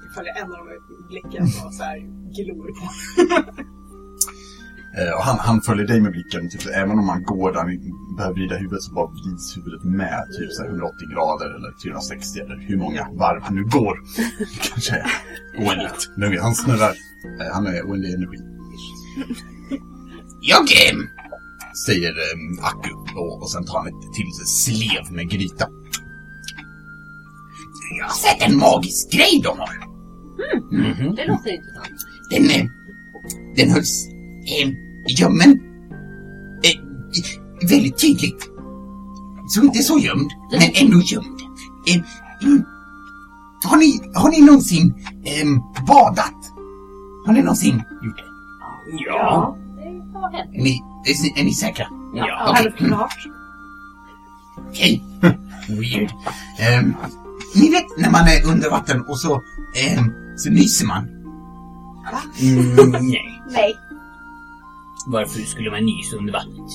Jag 0.05 0.15
följer 0.15 0.35
en 0.43 0.53
av 0.53 0.59
dem 0.59 0.67
med 0.67 1.09
blicken 1.09 1.43
och 1.67 1.75
så 1.75 1.83
här 1.83 1.99
glor 2.37 2.69
på. 2.79 2.85
eh, 5.01 5.13
och 5.17 5.23
han, 5.23 5.39
han 5.39 5.61
följer 5.61 5.87
dig 5.87 6.01
med 6.01 6.13
blicken, 6.13 6.51
typ, 6.51 6.67
även 6.75 6.99
om 6.99 7.09
han 7.09 7.23
går 7.23 7.53
där 7.53 7.61
han 7.61 7.71
behöver 8.17 8.35
vrida 8.35 8.57
huvudet 8.57 8.83
så 8.83 8.93
bara 8.93 9.07
vrids 9.07 9.57
huvudet 9.57 9.85
med 9.85 10.25
typ 10.39 10.53
så 10.53 10.63
här 10.63 10.69
180 10.69 10.95
grader 11.15 11.57
eller 11.57 11.73
360 11.83 12.41
eller 12.41 12.57
hur 12.57 12.77
många 12.77 13.09
varv 13.13 13.43
han 13.43 13.55
nu 13.55 13.65
går. 13.65 13.95
Kanske 14.73 15.05
oändligt. 15.59 16.11
Men 16.17 16.39
han 16.39 16.55
snurrar. 16.55 16.95
Eh, 17.41 17.55
han 17.55 17.67
är 17.67 17.83
oändlig 17.83 18.15
energi. 18.15 18.39
Jag 20.43 20.63
eh, 20.63 20.97
säger 21.87 22.11
eh, 22.11 22.65
Akku 22.67 22.91
och, 23.17 23.43
och 23.43 23.51
sen 23.51 23.65
tar 23.65 23.79
han 23.79 23.89
ett 23.89 24.13
till 24.15 24.33
slev 24.47 25.13
med 25.13 25.31
gryta. 25.31 25.67
Jag 27.99 28.05
har 28.05 28.13
sett 28.13 28.43
en 28.43 28.59
magisk 28.59 29.13
grej 29.13 29.41
de 29.45 29.59
har. 29.59 29.91
Mhm. 30.73 31.15
Det 31.15 31.27
låter 31.27 31.51
intressant. 31.55 31.91
Den, 32.31 32.45
eh, 32.51 32.67
den 33.57 33.71
hölls 33.71 34.07
eh, 34.47 34.71
gömmen. 35.19 35.61
Eh, 36.65 37.69
väldigt 37.69 37.99
tydligt. 37.99 38.51
Så 39.49 39.63
inte 39.63 39.79
så 39.83 39.99
gömd, 39.99 40.31
men 40.53 40.71
ändå 40.75 41.01
gömd. 41.01 41.41
Eh, 41.87 42.03
mm. 42.43 42.65
har, 43.65 43.77
ni, 43.77 44.01
har 44.15 44.31
ni 44.31 44.41
någonsin 44.41 44.95
eh, 45.25 45.47
badat? 45.87 46.53
Har 47.27 47.33
ni 47.33 47.43
någonsin 47.43 47.83
gjort 48.05 48.17
det? 48.17 48.25
Ja. 49.07 49.57
Det 49.77 50.19
har 50.19 50.33
hänt. 50.33 50.51
Är 50.55 50.63
ni, 50.63 50.83
är, 51.05 51.23
ni- 51.23 51.41
är 51.41 51.45
ni 51.45 51.53
säkra? 51.55 51.87
Ja. 52.15 52.47
Okej. 52.51 52.63
Självklart. 52.63 53.17
Okej. 54.71 55.03
Weird. 55.69 56.11
Ehm, 56.59 56.95
ni 57.55 57.71
vet 57.71 57.87
när 57.99 58.11
man 58.11 58.29
är 58.29 58.47
under 58.53 58.71
vatten 58.71 59.01
och 59.09 59.19
så, 59.21 59.43
ehm, 59.77 60.13
så 60.37 60.51
nyser 60.51 60.87
man. 60.87 61.09
Mm, 62.41 62.91
nej. 62.91 63.43
Nej. 63.51 63.77
Varför 65.07 65.41
skulle 65.41 65.71
man 65.71 65.85
nysa 65.85 66.17
under 66.17 66.33
vattnet? 66.33 66.71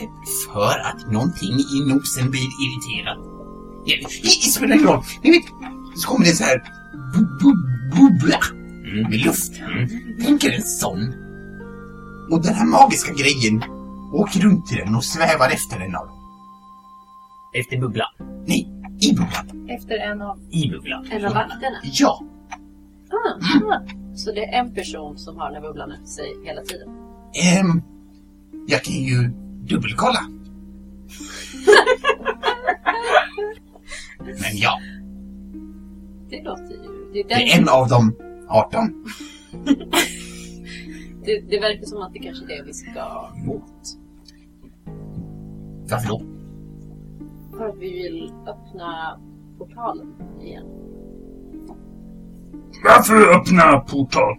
Eh, 0.00 0.08
För 0.52 0.78
att 0.78 1.12
någonting 1.12 1.52
i 1.58 1.80
nosen 1.94 2.30
blir 2.30 2.40
irriterad. 2.64 3.18
Ja, 3.84 3.96
Det 4.22 4.28
spelar 4.50 4.74
ingen 4.76 4.86
roll. 4.88 5.04
Ni 5.22 5.30
vet, 5.30 5.44
så 5.96 6.08
kommer 6.08 6.24
det 6.26 6.32
så 6.36 6.44
här 6.44 6.62
bu, 7.14 7.20
bu, 7.40 7.52
bubbla 7.96 8.38
Mm. 8.92 9.10
med 9.10 9.20
luft. 9.20 9.52
Mm. 9.60 9.88
Tänk 10.24 10.44
er 10.44 10.52
en 10.52 10.62
sån. 10.62 11.14
Och 12.30 12.42
den 12.42 12.54
här 12.54 12.66
magiska 12.66 13.12
grejen 13.12 13.62
åker 14.12 14.40
runt 14.40 14.72
i 14.72 14.74
den 14.76 14.94
och 14.94 15.04
svävar 15.04 15.50
efter 15.50 15.80
en 15.80 15.96
av 15.96 16.06
dem. 16.06 16.16
Efter 17.54 17.78
bubblan. 17.78 18.08
Nej, 18.46 18.68
i 19.00 19.12
bubblan. 19.12 19.68
Efter 19.70 19.96
en 19.98 20.22
av, 20.22 20.38
I 20.50 20.70
bubblan. 20.70 21.06
En 21.10 21.24
av 21.24 21.34
vakterna. 21.34 21.78
Ja. 21.82 22.22
Ah, 23.10 23.74
ah. 23.74 23.80
Så 24.16 24.32
det 24.32 24.44
är 24.44 24.60
en 24.60 24.74
person 24.74 25.18
som 25.18 25.36
har 25.36 25.46
den 25.46 25.54
här 25.54 25.62
bubblan 25.62 25.90
efter 25.92 26.06
sig 26.06 26.34
hela 26.44 26.62
tiden. 26.62 26.88
Ehm, 27.44 27.82
jag 28.66 28.84
kan 28.84 28.94
ju 28.94 29.30
dubbelkolla. 29.68 30.20
Men 34.18 34.56
ja, 34.56 34.80
Det 36.30 36.42
låter 36.42 36.72
ju... 36.72 37.12
Det, 37.12 37.20
är 37.20 37.28
det 37.28 37.34
är 37.52 37.58
en 37.58 37.68
av 37.68 37.88
de 37.88 38.16
18. 38.48 39.04
det, 41.26 41.40
det 41.50 41.60
verkar 41.60 41.86
som 41.86 42.02
att 42.02 42.12
det 42.12 42.18
kanske 42.18 42.44
är 42.44 42.48
det 42.48 42.62
vi 42.66 42.72
ska 42.72 43.30
mot. 43.46 43.72
Varför 45.90 46.08
då? 46.08 46.22
För 47.56 47.68
att 47.68 47.78
vi 47.78 47.92
vill 47.92 48.32
öppna 48.46 49.20
portalen 49.58 50.14
igen. 50.42 50.66
Varför 52.84 53.36
öppna 53.36 53.80
portal? 53.80 54.36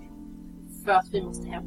För 0.85 0.91
att 0.91 1.07
vi 1.11 1.23
måste 1.23 1.47
hem. 1.47 1.63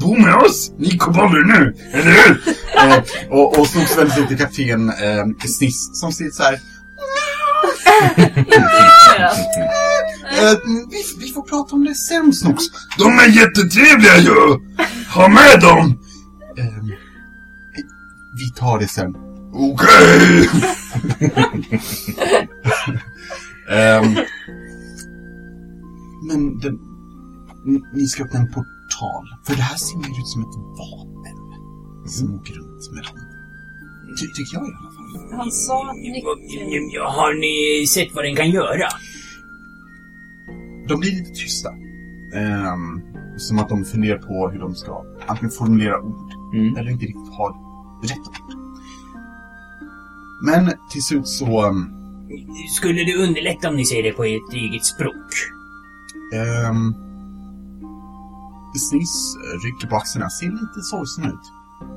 Bo 0.00 0.14
med 0.14 0.36
oss, 0.36 0.72
ni 0.76 0.98
kobolder 0.98 1.44
nu, 1.44 1.74
eller 1.92 2.10
hur? 2.10 2.30
eh, 2.76 3.38
och, 3.38 3.58
och 3.58 3.66
vänder 3.76 4.14
sig 4.14 4.28
till 4.28 4.38
kapten 4.38 4.88
eh, 4.88 5.26
Sniss 5.46 6.00
som 6.00 6.12
sitter 6.12 6.30
så 6.30 6.42
här. 6.42 6.58
Eh, 10.38 10.58
vi, 10.90 11.02
vi 11.26 11.32
får 11.32 11.42
prata 11.42 11.76
om 11.76 11.84
det 11.84 11.94
sen 11.94 12.32
Snooks. 12.32 12.64
De 12.98 13.18
är 13.18 13.26
jättetrevliga 13.26 14.16
ju! 14.18 14.58
Ha 15.14 15.28
med 15.28 15.60
dem! 15.60 15.98
Eh, 16.58 16.84
vi 18.38 18.50
tar 18.56 18.78
det 18.78 18.88
sen. 18.88 19.14
Okej! 19.52 20.48
Ehm, 23.70 24.14
men 26.28 26.58
den, 26.58 26.78
ni, 27.64 27.80
ni 27.94 28.06
ska 28.06 28.24
öppna 28.24 28.40
en 28.40 28.46
portal. 28.46 29.24
För 29.46 29.54
det 29.54 29.62
här 29.62 29.76
ser 29.76 29.96
mer 29.96 30.20
ut 30.20 30.28
som 30.28 30.42
ett 30.42 30.56
vapen. 30.78 31.36
Som 32.06 32.34
åker 32.34 32.54
runt 32.54 32.92
med 32.92 33.04
dem. 33.04 33.18
Ty, 34.20 34.26
tycker 34.26 34.56
jag 34.56 34.68
i 34.68 34.72
alla 34.78 34.90
fall. 34.90 35.38
Han 35.38 35.50
sa 35.50 35.90
att 35.90 35.96
nyckeln... 35.96 37.02
Har 37.02 37.34
ni 37.40 37.86
sett 37.86 38.14
vad 38.14 38.24
den 38.24 38.36
kan 38.36 38.50
göra? 38.50 38.88
De 40.88 41.00
blir 41.00 41.10
lite 41.10 41.30
tysta. 41.30 41.68
Ehm, 42.34 43.02
som 43.36 43.58
att 43.58 43.68
de 43.68 43.84
funderar 43.84 44.18
på 44.18 44.50
hur 44.50 44.60
de 44.60 44.74
ska 44.74 45.04
antingen 45.26 45.50
formulera 45.50 46.00
ord 46.00 46.32
Mm. 46.54 46.76
eller 46.76 46.90
inte 46.90 47.04
riktigt 47.06 47.32
har 47.34 47.50
rätt 48.02 48.18
ord. 48.28 48.54
Men 50.42 50.72
till 50.90 51.02
slut 51.02 51.28
så... 51.28 51.66
Um, 51.68 51.90
Skulle 52.76 53.04
det 53.04 53.14
underlätta 53.16 53.68
om 53.68 53.76
ni 53.76 53.84
säger 53.84 54.02
det 54.02 54.12
på 54.12 54.24
ert 54.24 54.52
eget 54.52 54.84
språk? 54.84 55.32
um, 56.70 56.94
Sniss 58.90 59.36
rycker 59.64 59.88
på 59.88 59.96
axlarna, 59.96 60.30
ser 60.30 60.46
lite 60.50 60.80
sorgsen 60.82 61.24
ut. 61.24 61.52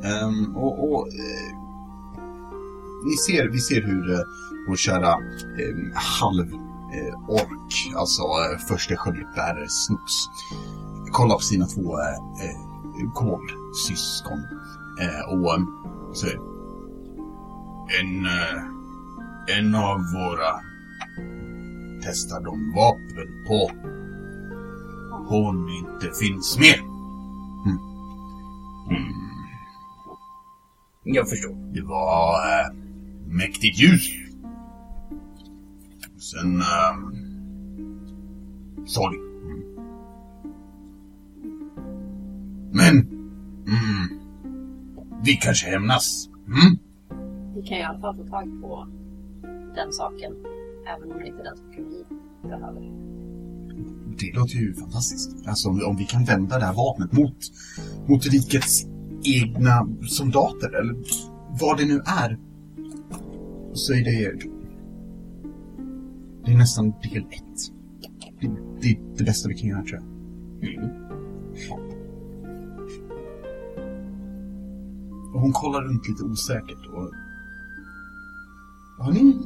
Ehm, 0.06 0.56
och 0.56 0.91
och 0.94 1.08
eh, 1.08 1.58
ni 3.06 3.17
ser, 3.17 3.50
vi 3.50 3.60
ser 3.60 3.82
hur 3.82 4.12
uh, 4.12 4.20
vår 4.67 4.75
kära 4.75 5.15
um, 5.15 5.91
halv 5.96 6.46
eh, 6.94 7.29
ork, 7.29 7.94
alltså 7.96 8.22
uh, 8.22 8.58
första 8.67 8.96
sköldbärare 8.96 9.70
Snooks, 9.70 10.13
kollar 11.12 11.36
på 11.36 11.41
sina 11.41 11.65
två 11.65 11.82
uh, 11.82 12.00
uh, 13.03 13.13
koboldsyskon 13.13 14.39
eh, 15.01 15.34
och 15.34 15.56
um, 15.56 15.67
säger 16.15 16.39
en, 18.00 18.25
eh, 18.25 19.58
en 19.58 19.75
av 19.75 19.98
våra 20.13 20.62
testar 22.03 22.41
de 22.41 22.74
vapen 22.75 23.46
på. 23.48 23.72
Hon 25.27 25.70
inte 25.70 26.15
finns 26.20 26.58
mer. 26.60 26.79
Mm. 27.65 27.77
Mm. 28.89 29.13
Jag 31.03 31.29
förstår. 31.29 31.74
Det 31.74 31.82
var 31.82 32.34
äh, 32.34 32.74
mäktigt 33.27 33.79
ljus. 33.79 34.26
Sen 36.31 36.62
äh, 36.62 36.98
sorg. 38.86 39.17
Mm. 39.43 39.63
Men 42.72 42.96
mm, 43.67 44.19
vi 45.24 45.34
kanske 45.34 45.69
hämnas. 45.69 46.29
Mm? 46.48 46.77
Vi 47.55 47.67
kan 47.67 47.77
i 47.77 47.84
alla 47.84 48.00
fall 48.00 48.15
få 48.15 48.24
tag 48.24 48.62
på 48.62 48.88
den 49.75 49.93
saken. 49.93 50.34
Även 50.98 51.12
om 51.12 51.19
det 51.19 51.27
inte 51.27 51.39
är 51.39 51.43
den 51.43 51.57
saken 51.57 51.86
vi 51.89 52.05
behöver. 52.50 52.81
Det 54.19 54.36
låter 54.36 54.55
ju 54.55 54.74
fantastiskt. 54.74 55.48
Alltså 55.48 55.69
om, 55.69 55.81
om 55.86 55.98
vi 55.98 56.05
kan 56.05 56.24
vända 56.24 56.60
det 56.60 56.65
här 56.65 56.74
vapnet 56.74 57.12
mot, 57.12 57.38
mot 58.07 58.25
rikets 58.25 58.86
egna 59.24 59.88
soldater 60.10 60.79
eller 60.79 60.96
vad 61.60 61.77
det 61.77 61.86
nu 61.86 62.01
är. 62.05 62.38
Så 63.74 63.93
är 63.93 64.03
det... 64.03 64.57
Det 66.48 66.54
är 66.54 66.58
nästan 66.58 66.94
del 67.04 67.18
ett. 67.18 67.72
Det, 68.42 68.48
det 68.82 68.88
är 68.88 68.98
det 69.18 69.24
bästa 69.24 69.50
vi 69.50 69.56
kan 69.56 69.70
göra 69.70 69.84
tror 69.84 70.00
jag. 70.00 70.70
Mm. 70.70 70.89
Och 75.34 75.42
hon 75.42 75.54
kollar 75.54 75.82
runt 75.82 76.08
lite 76.08 76.24
osäkert 76.24 76.86
och... 76.94 77.12
Har 79.06 79.12
ni... 79.12 79.38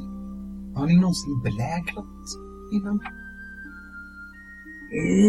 Har 0.75 0.87
ni 0.87 0.95
någonsin 0.95 1.41
belägrat 1.43 2.25
innan? 2.73 2.99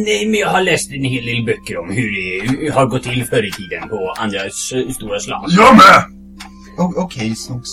Nej, 0.05 0.27
men 0.27 0.41
jag 0.41 0.49
har 0.49 0.63
läst 0.63 0.93
en 0.93 1.05
hel 1.05 1.27
del 1.27 1.45
böcker 1.45 1.79
om 1.79 1.91
hur 1.91 2.11
det 2.11 2.71
har 2.71 2.87
gått 2.87 3.03
till 3.03 3.25
förr 3.25 3.47
i 3.47 3.51
tiden 3.51 3.89
på 3.89 4.15
andra 4.19 4.39
stora 4.95 5.21
slag. 5.21 5.45
Jag 5.49 5.77
med! 5.77 6.05
Okej, 6.97 7.35
Snox. 7.37 7.69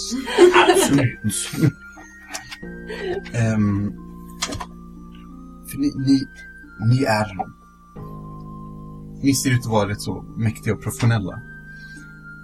Absolut. 0.69 1.19
Ehm, 3.33 3.93
för 5.71 5.77
ni, 5.77 5.93
ni, 5.97 6.27
ni 6.89 7.03
är... 7.03 7.27
Ni 9.23 9.33
ser 9.33 9.51
ut 9.51 9.59
att 9.59 9.71
vara 9.71 9.89
rätt 9.89 10.01
så 10.01 10.21
mäktiga 10.37 10.73
och 10.73 10.81
professionella. 10.81 11.41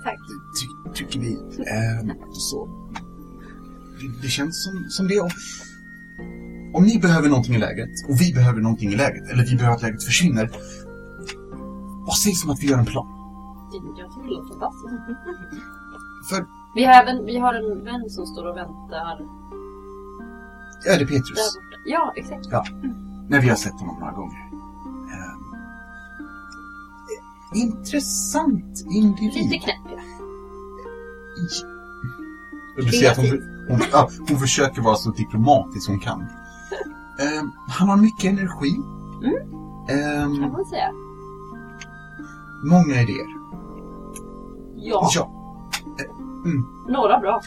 Tack. 0.04 0.20
Ty, 0.60 0.94
tycker 0.94 1.20
vi. 1.20 1.34
Ehm, 1.34 2.12
så... 2.32 2.68
Det, 4.00 4.22
det 4.22 4.28
känns 4.28 4.64
som, 4.64 4.86
som 4.90 5.08
det. 5.08 5.20
Om, 5.20 5.30
om 6.74 6.84
ni 6.84 7.00
behöver 7.00 7.30
någonting 7.30 7.56
i 7.56 7.58
lägret 7.58 7.90
och 8.10 8.22
vi 8.22 8.34
behöver 8.34 8.62
någonting 8.62 8.90
i 8.94 8.96
lägret, 8.96 9.30
eller 9.32 9.46
vi 9.46 9.56
behöver 9.56 9.76
att 9.76 9.82
lägret 9.82 10.04
försvinner. 10.04 10.50
Vad 12.08 12.18
sägs 12.18 12.44
om 12.44 12.50
att 12.50 12.64
vi 12.64 12.68
gör 12.68 12.80
en 12.80 12.86
plan? 12.86 13.08
Jag 13.74 14.12
tycker 14.14 14.24
det 14.24 14.30
låter 14.30 14.60
fantastiskt. 14.60 14.94
För, 16.30 16.46
Vi 16.76 16.86
har 16.86 16.94
även 16.94 17.26
vi 17.26 17.38
har 17.38 17.54
en 17.54 17.84
vän 17.84 18.10
som 18.10 18.26
står 18.26 18.46
och 18.50 18.58
väntar 18.58 19.18
ja, 20.86 20.92
det 20.92 20.94
är 20.96 21.00
där 21.00 21.06
Petrus. 21.06 21.56
borta. 21.56 21.78
Ja, 21.86 22.14
exakt. 22.16 22.48
när 23.30 23.42
vi 23.42 23.50
har 23.50 23.56
sett 23.56 23.74
honom 23.80 23.96
några 24.00 24.12
gånger. 24.14 24.40
Ehm, 25.14 25.56
intressant 27.56 28.86
individ. 28.92 29.34
Lite 29.50 29.58
knäpp. 29.58 30.00
Och 32.78 32.84
Du 32.86 32.92
ser 32.92 33.12
att 33.12 33.18
hon, 33.18 33.26
hon, 33.70 33.80
ja, 33.92 34.10
hon 34.30 34.40
försöker 34.40 34.82
vara 34.82 34.96
så 34.96 35.12
diplomatisk 35.12 35.90
hon 35.90 36.00
kan. 36.00 36.22
Ehm, 37.20 37.52
han 37.70 37.90
har 37.90 37.98
mycket 37.98 38.26
energi. 38.26 38.76
Ehm, 39.90 40.36
Kan 40.42 40.52
man 40.52 40.66
säga. 40.66 40.92
många 42.64 43.02
idéer. 43.02 43.28
Ja, 44.76 45.10
Ja, 45.16 45.32
några 46.90 47.20
bra. 47.20 47.42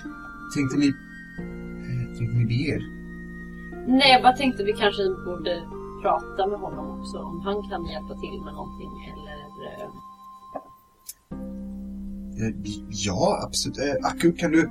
tänkte 0.55 0.77
ni, 0.77 0.87
eh, 0.89 2.17
tänkte 2.19 2.37
ni 2.37 2.45
be 2.47 2.55
er? 2.55 2.98
Nej, 3.89 4.13
jag 4.13 4.23
bara 4.23 4.33
tänkte 4.33 4.65
vi 4.65 4.73
kanske 4.73 5.03
borde 5.25 5.63
prata 6.03 6.47
med 6.47 6.59
honom 6.61 7.01
också. 7.01 7.19
Om 7.19 7.41
han 7.41 7.69
kan 7.71 7.87
hjälpa 7.87 8.15
till 8.15 8.41
med 8.45 8.55
någonting 8.55 8.91
eller... 9.13 9.37
eh, 9.83 9.89
Eh, 12.41 12.55
ja, 12.91 13.41
absolut. 13.43 13.79
Eh, 13.79 14.07
Aku, 14.11 14.33
kan 14.33 14.51
du? 14.51 14.71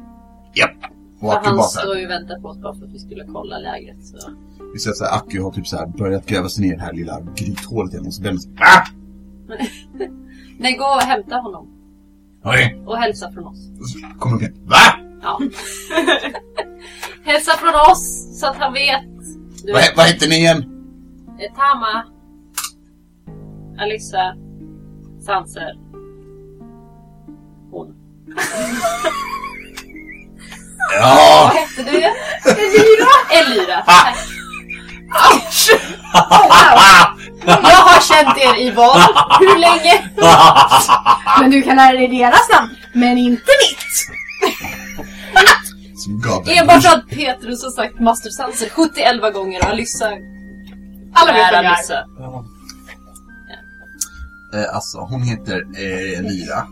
Japp. 0.53 0.71
Och 1.19 1.19
För 1.19 1.38
Aku 1.38 1.47
han 1.47 1.57
bara 1.57 1.63
så 1.67 1.79
här, 1.79 1.86
står 1.86 1.97
ju 1.97 2.05
och 2.05 2.12
väntar 2.12 2.39
på 2.41 2.47
oss 2.47 2.57
bara 2.62 2.74
för 2.75 2.86
att 2.86 2.93
vi 2.93 3.00
skulle 3.00 3.25
kolla 3.25 3.57
lägret. 3.57 4.05
Så. 4.05 4.17
vi 4.74 4.79
ser 4.79 4.89
att 4.89 4.97
så 4.97 5.05
här, 5.05 5.17
Aku 5.17 5.41
har 5.41 5.51
typ 5.51 5.67
så 5.67 5.77
här 5.77 5.86
börjat 5.88 6.25
gräva 6.25 6.50
sig 6.50 6.63
ner 6.67 6.74
i 6.74 6.75
det 6.75 6.81
här 6.81 6.93
lilla 6.93 7.21
grythålet 7.36 7.93
igen 7.93 8.05
och 8.07 8.13
så 8.13 8.24
vänder 8.24 8.41
sig. 8.41 8.51
Ah! 8.59 8.88
Nej, 10.59 10.74
gå 10.77 10.86
och 10.86 11.01
hämta 11.01 11.36
honom. 11.36 11.67
Okej. 12.43 12.83
Och 12.86 12.97
hälsa 12.97 13.31
från 13.31 13.43
oss. 13.47 13.67
Kommer 14.19 14.36
upp 14.36 14.41
igen. 14.41 14.53
Va? 14.65 15.06
Ja. 15.27 15.39
hälsa 17.24 17.51
från 17.57 17.75
oss 17.91 18.27
så 18.39 18.48
att 18.48 18.55
han 18.57 18.74
vet. 18.74 19.01
Du 19.65 19.72
Vad, 19.74 19.81
vet, 19.81 19.98
vad 19.98 20.05
heter 20.05 20.27
ni 20.27 20.36
igen? 20.36 20.57
eh, 21.39 21.55
Tama. 21.55 22.03
Alyssa. 23.79 24.34
Sanser. 25.25 25.74
Hon. 27.72 27.96
Ja! 31.00 31.51
Vad 31.53 31.62
hette 31.62 31.84
du? 31.91 31.98
Elira. 32.51 33.15
Elira. 33.31 33.81
Tack. 33.81 34.17
Jag 37.46 37.77
har 37.77 38.01
känt 38.01 38.37
er 38.37 38.61
i 38.61 38.72
vad? 38.72 39.01
Hur 39.40 39.59
länge? 39.59 40.09
Men 41.40 41.51
du 41.51 41.61
kan 41.61 41.75
lära 41.75 41.92
dig 41.94 42.07
deras 42.07 42.50
namn, 42.53 42.75
men 42.94 43.18
inte 43.18 43.51
mitt! 43.61 44.07
Som 45.98 46.44
dig 46.46 46.57
Enbart 46.57 46.85
att 46.85 47.09
Petrus 47.09 47.63
har 47.63 47.72
sagt 47.72 48.00
Master 48.00 48.29
Sanser 48.29 48.70
71 48.70 49.33
gånger 49.33 49.59
och 49.59 49.70
Alyssa 49.70 50.05
Alla 51.13 51.33
vet 51.33 51.42
är 51.42 51.51
vem 51.51 51.66
jag 51.66 51.79
är. 51.79 52.57
Eh, 54.53 54.75
alltså, 54.75 54.98
hon 54.98 55.22
heter 55.22 55.68
eh, 55.75 56.20
Elira. 56.20 56.68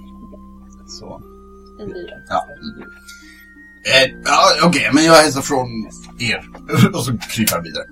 Så, 0.88 1.22
Elira. 1.82 2.16
ja. 2.30 2.48
Eh, 3.86 4.12
ja, 4.26 4.68
okej, 4.68 4.90
men 4.94 5.06
jag 5.06 5.14
hälsar 5.14 5.42
från 5.42 5.68
er. 6.20 6.50
Och 6.94 7.04
så 7.04 7.18
kryper 7.18 7.56
jag 7.56 7.64
vidare. 7.64 7.86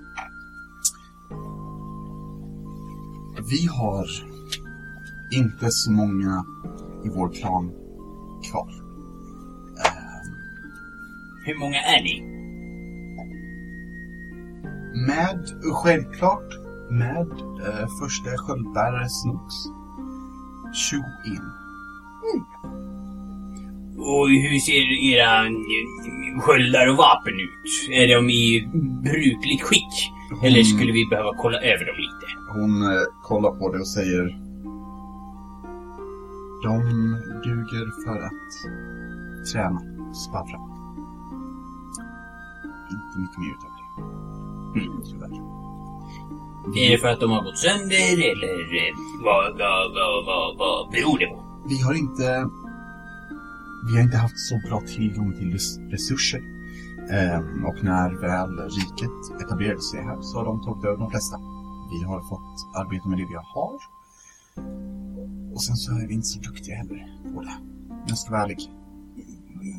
Vi 3.50 3.66
har 3.66 4.06
inte 5.32 5.70
så 5.70 5.90
många 5.90 6.44
i 7.04 7.08
vår 7.08 7.32
klan 7.32 7.72
Hur 11.46 11.58
många 11.58 11.80
är 11.80 12.02
ni? 12.02 12.30
med, 15.06 15.44
självklart, 15.82 16.48
med 16.90 17.28
eh, 17.66 17.86
första 18.00 18.30
sköldbärare 18.36 19.08
Snooks. 19.08 19.54
21. 20.90 21.04
Och 23.98 24.28
hur 24.28 24.58
ser 24.58 25.12
era 25.12 25.46
eh, 25.46 26.40
sköldar 26.40 26.90
och 26.90 26.96
vapen 26.96 27.34
ut? 27.34 27.88
Är 27.90 28.14
de 28.16 28.30
i 28.30 28.68
brukligt 29.02 29.62
skick? 29.62 30.10
Eller 30.42 30.60
Mm. 30.60 30.64
skulle 30.64 30.92
vi 30.92 31.06
behöva 31.10 31.30
kolla 31.36 31.58
över 31.58 31.84
dem 31.86 31.96
lite? 31.96 32.26
Hon 32.52 32.82
eh, 32.82 33.02
kollar 33.22 33.50
på 33.50 33.72
det 33.72 33.78
och 33.78 33.88
säger 33.88 34.24
De 36.64 36.78
duger 37.44 38.04
för 38.04 38.20
att 38.26 38.50
träna, 39.52 39.80
sparra. 40.14 40.73
Inte 43.16 43.20
mycket 43.22 43.38
mer 43.38 43.50
utav 43.56 43.70
det. 43.76 43.84
Mm. 44.80 45.02
Tyvärr. 45.04 45.34
Är 46.84 46.90
det 46.92 46.98
för 46.98 47.08
att 47.08 47.20
de 47.20 47.30
har 47.30 47.42
gått 47.44 47.58
sönder 47.58 48.16
eller 48.32 48.54
vad, 49.24 49.58
vad, 49.58 49.84
vad, 49.96 50.24
vad, 50.28 50.58
vad 50.58 50.90
beror 50.92 51.18
det 51.18 51.26
på? 51.26 51.38
Vi 51.68 51.80
har 51.80 51.94
inte 51.94 52.26
Vi 53.86 53.92
har 53.96 54.02
inte 54.02 54.16
haft 54.16 54.38
så 54.38 54.54
bra 54.68 54.80
tillgång 54.80 55.32
till 55.32 55.52
res- 55.52 55.78
resurser. 55.78 56.40
Ehm, 57.10 57.64
och 57.64 57.78
när 57.84 58.10
väl 58.20 58.52
riket 58.78 59.40
etablerade 59.42 59.80
sig 59.80 60.00
här 60.02 60.18
så 60.20 60.38
har 60.38 60.44
de 60.44 60.62
tagit 60.64 60.84
över 60.84 60.96
de 60.98 61.10
flesta. 61.10 61.36
Vi 61.92 62.04
har 62.04 62.20
fått 62.28 62.58
arbeta 62.80 63.08
med 63.08 63.18
det 63.18 63.26
vi 63.32 63.34
har. 63.54 63.78
Och 65.54 65.62
sen 65.62 65.76
så 65.76 65.92
är 65.92 66.06
vi 66.08 66.14
inte 66.14 66.26
så 66.26 66.40
duktiga 66.40 66.74
heller 66.76 66.98
på 67.34 67.40
det. 67.42 67.56
Jag 68.06 68.18
ska 68.18 68.30
vara 68.30 68.42
ärlig. 68.42 68.58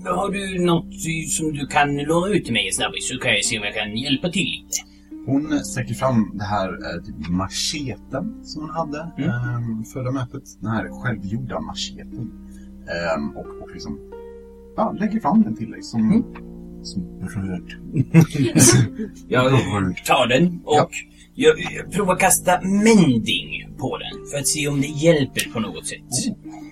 Har 0.06 0.30
du 0.32 0.60
något 0.66 0.94
som 1.30 1.54
du 1.54 1.68
kan 1.68 1.98
låna 1.98 2.28
ut 2.28 2.44
till 2.46 2.54
mig 2.54 2.72
snabbis 2.72 3.08
så 3.10 3.18
kan 3.18 3.32
jag 3.32 3.46
se 3.46 3.58
om 3.60 3.64
jag 3.66 3.74
kan 3.76 3.98
hjälpa 3.98 4.30
till 4.30 4.44
lite. 4.46 4.78
Hon 5.26 5.60
sträcker 5.60 5.94
fram 5.94 6.32
det 6.34 6.44
här 6.44 6.68
eh, 6.70 7.04
typ 7.06 7.30
macheten 7.30 8.40
som 8.44 8.62
hon 8.62 8.70
hade 8.72 9.12
Mm. 9.18 9.30
ehm, 9.30 9.84
förra 9.84 10.12
mötet. 10.12 10.44
Den 10.62 10.72
här 10.72 11.04
självgjorda 11.04 11.60
macheten. 11.60 12.32
Ehm, 13.16 13.30
och, 13.38 13.46
och 13.62 13.70
liksom 13.74 14.00
ja, 14.78 14.96
lägger 15.00 15.20
fram 15.20 15.42
den 15.42 15.56
till 15.56 15.72
dig 15.72 15.82
som, 15.84 16.02
Mm. 16.02 16.24
som 16.84 17.04
bröd. 17.20 17.72
Jag 19.28 19.52
tar 20.06 20.28
den 20.28 20.60
och 20.66 20.76
Ja. 20.76 20.90
jag, 21.36 21.56
jag 21.60 21.92
provar 21.92 22.16
kasta 22.16 22.62
mending 22.62 23.70
på 23.78 23.98
den 23.98 24.26
för 24.32 24.38
att 24.38 24.48
se 24.48 24.68
om 24.68 24.82
det 24.82 24.88
hjälper 24.88 25.54
på 25.54 25.60
något 25.60 25.88
sätt. 25.88 26.00
För 26.26 26.65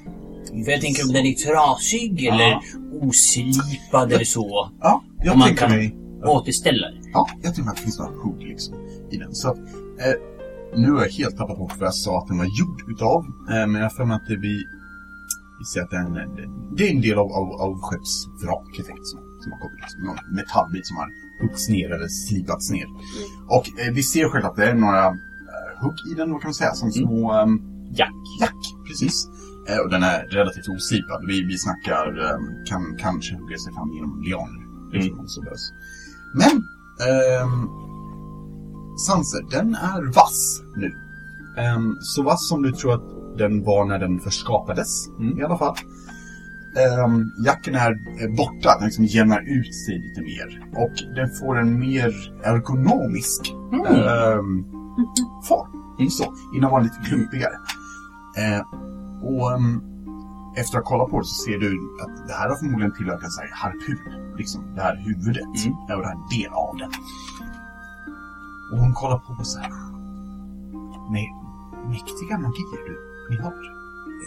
jag 0.54 0.82
tänker 0.82 1.04
om 1.04 1.13
den 1.13 1.26
är 1.26 1.34
trasig 1.34 2.26
eller 2.26 2.60
oslipad 3.02 4.13
eller 4.13 4.26
så. 4.26 4.72
Ja, 4.82 5.04
jag 5.24 5.38
man 5.38 5.48
tänker 5.48 5.68
kan 5.68 5.78
mig 5.78 5.96
återställa 6.24 6.88
den. 6.88 7.02
Ja, 7.13 7.30
jag 7.44 7.56
tänker 7.56 7.72
att 7.72 7.78
det 7.78 7.84
finns 7.84 8.00
några 8.00 8.12
hugg 8.12 8.42
liksom 8.42 8.76
i 9.12 9.18
den. 9.18 9.36
Så 9.36 9.50
att, 9.50 9.58
eh, 9.58 10.16
nu 10.76 10.92
har 10.92 11.02
jag 11.02 11.12
helt 11.12 11.38
tappat 11.38 11.58
bort 11.58 11.74
vad 11.80 11.88
jag 11.88 11.94
sa 11.94 12.20
att 12.20 12.28
den 12.28 12.38
var 12.38 12.46
gjord 12.46 12.82
utav. 12.92 13.26
Eh, 13.50 13.68
men 13.68 13.76
jag 13.76 13.84
har 13.84 13.89
för 13.89 14.06
mig 14.06 14.16
att 14.16 14.28
det 14.28 14.38
vi, 14.38 14.56
vi 15.60 15.66
ser 15.74 15.82
att 15.82 15.89
det 15.89 15.98
är 15.98 16.06
en, 16.06 16.76
det 16.78 16.88
är 16.88 16.92
en 16.92 17.02
del 17.02 17.18
av, 17.18 17.32
av, 17.39 17.48
av 17.66 17.72
skeppsvrak 17.82 18.68
helt 18.78 18.89
enkelt 18.89 19.08
som, 19.08 19.20
som 19.42 19.52
har 19.52 19.60
kommit. 19.60 19.80
Liksom, 19.82 20.04
någon 20.04 20.36
metallbit 20.36 20.88
som 20.88 20.98
har 20.98 21.10
huggits 21.42 21.70
ner 21.70 21.89
eller 21.96 22.08
slipats 22.08 22.72
ner. 22.72 22.88
Och 23.48 23.66
eh, 23.80 23.94
vi 23.94 24.04
ser 24.04 24.30
själv 24.30 24.46
att 24.46 24.56
det 24.56 24.66
är 24.66 24.76
några 24.76 25.06
eh, 25.06 25.13
hugg 25.82 25.98
i 26.12 26.13
den, 26.18 26.32
vad 26.32 26.42
kan 26.42 26.48
man 26.50 26.54
säga, 26.54 26.74
som 26.74 26.92
små 26.92 27.34
ehm, 27.34 27.74
Jack. 27.96 28.13
jack. 28.39 28.62
Precis. 28.88 29.28
Eh, 29.28 29.42
och 29.84 29.89
den 29.89 30.04
är 30.04 30.19
relativt 30.23 30.67
oslipad. 30.69 31.26
Vi, 31.28 31.43
vi 31.43 31.58
snackar, 31.58 32.08
ehm, 32.08 32.65
kan 32.65 32.97
kanske 32.99 33.36
hugga 33.36 33.58
sig 33.58 33.73
fram 33.73 33.89
genom 33.93 34.21
lianer. 34.21 34.63
Liksom, 34.93 35.28
så 35.28 35.41
behövs. 35.41 35.71
Men, 36.34 36.56
ehm, 37.10 37.67
Sanser, 39.08 39.41
den 39.52 39.76
är 39.76 40.13
vass 40.15 40.62
nu. 40.76 40.91
Ehm, 41.62 41.95
så 42.02 42.23
vass 42.23 42.49
som 42.49 42.62
du 42.62 42.71
tror 42.71 42.93
att 42.93 43.38
den 43.38 43.63
var 43.63 43.86
när 43.86 43.99
den 43.99 44.19
först 44.19 44.39
skapades, 44.39 45.08
Mm. 45.19 45.39
i 45.39 45.43
alla 45.43 45.58
fall. 45.58 45.76
Um, 47.06 47.32
jacken 47.45 47.76
är 47.76 47.91
eh, 47.91 48.36
borta, 48.38 48.76
den 48.80 48.86
liksom 48.86 49.06
jämnar 49.06 49.41
ut 49.41 49.76
sig 49.76 49.99
lite 49.99 50.21
mer. 50.21 50.65
Och 50.76 51.15
den 51.15 51.30
får 51.39 51.60
en 51.60 51.80
mer 51.80 52.13
ergonomisk 52.43 53.54
ehm, 53.73 54.63
form. 55.47 56.10
Så, 56.10 56.34
innan 56.56 56.71
var 56.71 56.80
den 56.80 56.88
lite 56.89 57.10
klumpigare. 57.10 57.54
Eh, 58.38 58.62
och 59.23 59.51
ehm, 59.51 59.81
efter 60.55 60.77
att 60.77 60.83
ha 60.83 60.89
kollat 60.91 61.09
på 61.09 61.19
det 61.19 61.25
så 61.25 61.43
ser 61.45 61.57
du 61.57 61.71
att 62.03 62.27
det 62.27 62.33
här 62.33 62.49
har 62.49 62.55
förmodligen 62.55 62.93
tillhört 62.97 63.23
en 63.23 63.31
sån 63.31 63.43
här 63.43 63.53
harpun. 63.63 64.36
Liksom 64.38 64.75
det 64.75 64.81
här 64.81 64.95
huvudet. 64.95 65.65
Mm. 65.65 65.73
Och 65.77 65.88
det 65.88 65.93
här 65.93 66.01
är 66.01 66.12
en 66.12 66.27
del 66.38 66.51
av 66.53 66.77
den. 66.77 66.91
Och 68.71 68.79
hon 68.79 68.93
kollar 68.93 69.17
på 69.17 69.33
och 69.39 69.47
så 69.47 69.59
här. 69.59 69.71
Nej, 71.12 71.27
mäktiga 71.89 72.38
magier 72.38 72.81
du, 72.88 72.95
ni 73.29 73.41
har. 73.43 73.53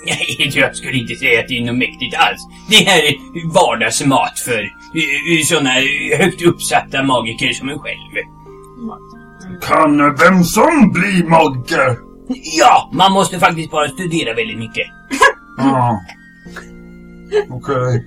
Nej, 0.07 0.51
jag 0.55 0.77
skulle 0.77 0.99
inte 0.99 1.15
säga 1.15 1.41
att 1.41 1.49
det 1.49 1.59
är 1.59 1.67
något 1.67 1.79
mäktigt 1.79 2.17
alls. 2.17 2.41
Det 2.71 2.77
här 2.77 2.99
är 3.09 3.15
vardagsmat 3.55 4.39
för 4.39 4.63
eh, 4.63 5.45
sådana 5.45 5.71
högt 6.19 6.43
uppsatta 6.43 7.03
magiker 7.03 7.53
som 7.53 7.69
en 7.69 7.79
själv. 7.79 8.13
Kan 9.63 10.17
vem 10.17 10.45
som 10.45 10.93
bli 10.93 11.25
Magge? 11.29 12.06
Ja, 12.29 12.91
man 12.93 13.13
måste 13.13 13.39
faktiskt 13.39 13.71
bara 13.71 13.89
studera 13.89 14.35
väldigt 14.35 14.59
mycket. 14.59 14.87
Ja. 15.59 16.01
Okej. 17.51 18.05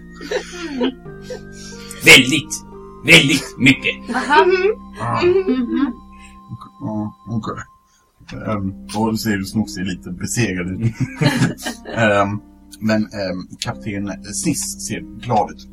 Väldigt, 2.06 2.54
väldigt 3.06 3.58
mycket. 3.58 3.96
Ja. 5.00 5.22
Mhm. 5.24 5.94
Ja, 6.82 7.16
okej. 7.28 7.64
Um, 8.48 8.88
och 8.96 9.12
du 9.12 9.18
ser 9.18 9.30
hur 9.30 9.44
Snook 9.44 9.70
ser 9.70 9.84
lite 9.84 10.12
besegrad 10.12 10.72
ut. 10.72 10.94
Ehm, 11.96 12.40
men 12.80 13.02
um, 13.04 13.48
kapten 13.60 14.24
Sniss 14.24 14.88
ser 14.88 15.00
glad 15.26 15.52
ut. 15.52 15.68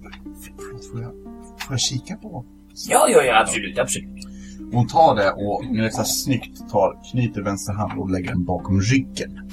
Får 0.93 1.03
jag, 1.03 1.13
får 1.61 1.71
jag 1.71 1.81
kika 1.81 2.17
på? 2.17 2.45
Ja, 2.89 3.09
ja, 3.09 3.23
ja, 3.23 3.41
absolut, 3.41 3.79
absolut. 3.79 4.36
Hon 4.73 4.87
tar 4.87 5.17
det 5.17 5.31
och 5.31 5.65
med 5.75 5.85
det 5.85 5.91
så 5.91 5.97
här 5.99 6.05
snyggt 6.05 6.71
tar, 6.71 7.11
knyter 7.13 7.43
vänster 7.43 7.73
hand 7.73 8.01
och 8.01 8.11
lägger 8.11 8.29
den 8.29 8.45
bakom 8.45 8.81
ryggen. 8.81 9.51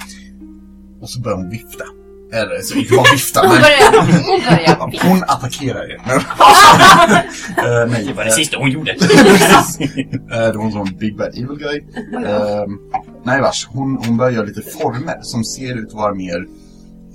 Och 1.00 1.10
så 1.10 1.20
börjar 1.20 1.36
hon 1.36 1.50
vifta. 1.50 1.84
Eller 2.32 2.60
så 2.62 2.74
inte 2.78 2.94
bara 2.94 3.12
vifta, 3.12 3.40
Hon 3.40 3.48
men 3.48 3.60
börjar, 3.62 3.92
hon 4.26 4.40
börjar 4.40 5.08
hon 5.08 5.22
attackerar 5.22 5.90
er. 5.90 6.00
Eh, 7.58 7.90
nej, 7.90 8.04
Det 8.04 8.12
var 8.12 8.24
det 8.24 8.30
eh, 8.30 8.34
sista 8.34 8.56
hon 8.58 8.70
gjorde. 8.70 8.90
Eh, 10.32 10.52
det 10.52 10.58
var 10.58 10.64
en 10.64 10.72
sån 10.72 10.96
big 10.98 11.16
bad 11.16 11.28
evil 11.28 11.58
guy. 11.58 11.80
Ehm, 12.26 12.78
nej 13.24 13.40
vars, 13.40 13.66
hon, 13.66 13.96
hon 14.06 14.16
börjar 14.16 14.32
göra 14.32 14.44
lite 14.44 14.62
former 14.62 15.18
som 15.22 15.44
ser 15.44 15.78
ut 15.78 15.86
att 15.88 15.94
vara 15.94 16.14
mer 16.14 16.36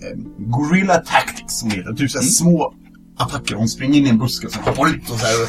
eh, 0.04 0.18
gorilla 0.38 0.98
tactics 0.98 1.60
som 1.60 1.70
heter. 1.70 1.94
Typ 1.94 2.12
såhär 2.12 2.26
små 2.26 2.74
attacker. 3.20 3.56
Hon 3.56 3.68
springer 3.68 4.00
in 4.00 4.06
i 4.06 4.10
en 4.10 4.18
buske 4.18 4.48
och 4.48 4.54
sen 4.54 4.64
hoppar 4.64 4.90
ut 4.90 5.10
och 5.10 5.20
såhär. 5.20 5.36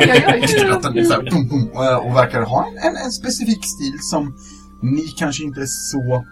Oj, 0.00 0.10
oj, 0.12 0.24
oj. 0.34 0.46
Tycker 0.46 0.70
att 0.70 0.82
den 0.82 0.98
är 0.98 1.04
såhär, 1.04 1.30
bum, 1.30 1.48
bum, 1.48 1.68
och, 1.68 2.06
och 2.06 2.16
verkar 2.16 2.42
ha 2.42 2.66
en, 2.66 2.88
en, 2.88 2.96
en 3.04 3.10
specifik 3.10 3.64
stil 3.64 3.98
som 4.00 4.34
ni 4.82 5.02
kanske 5.18 5.44
inte 5.44 5.60
är 5.60 5.66
så 5.66 6.24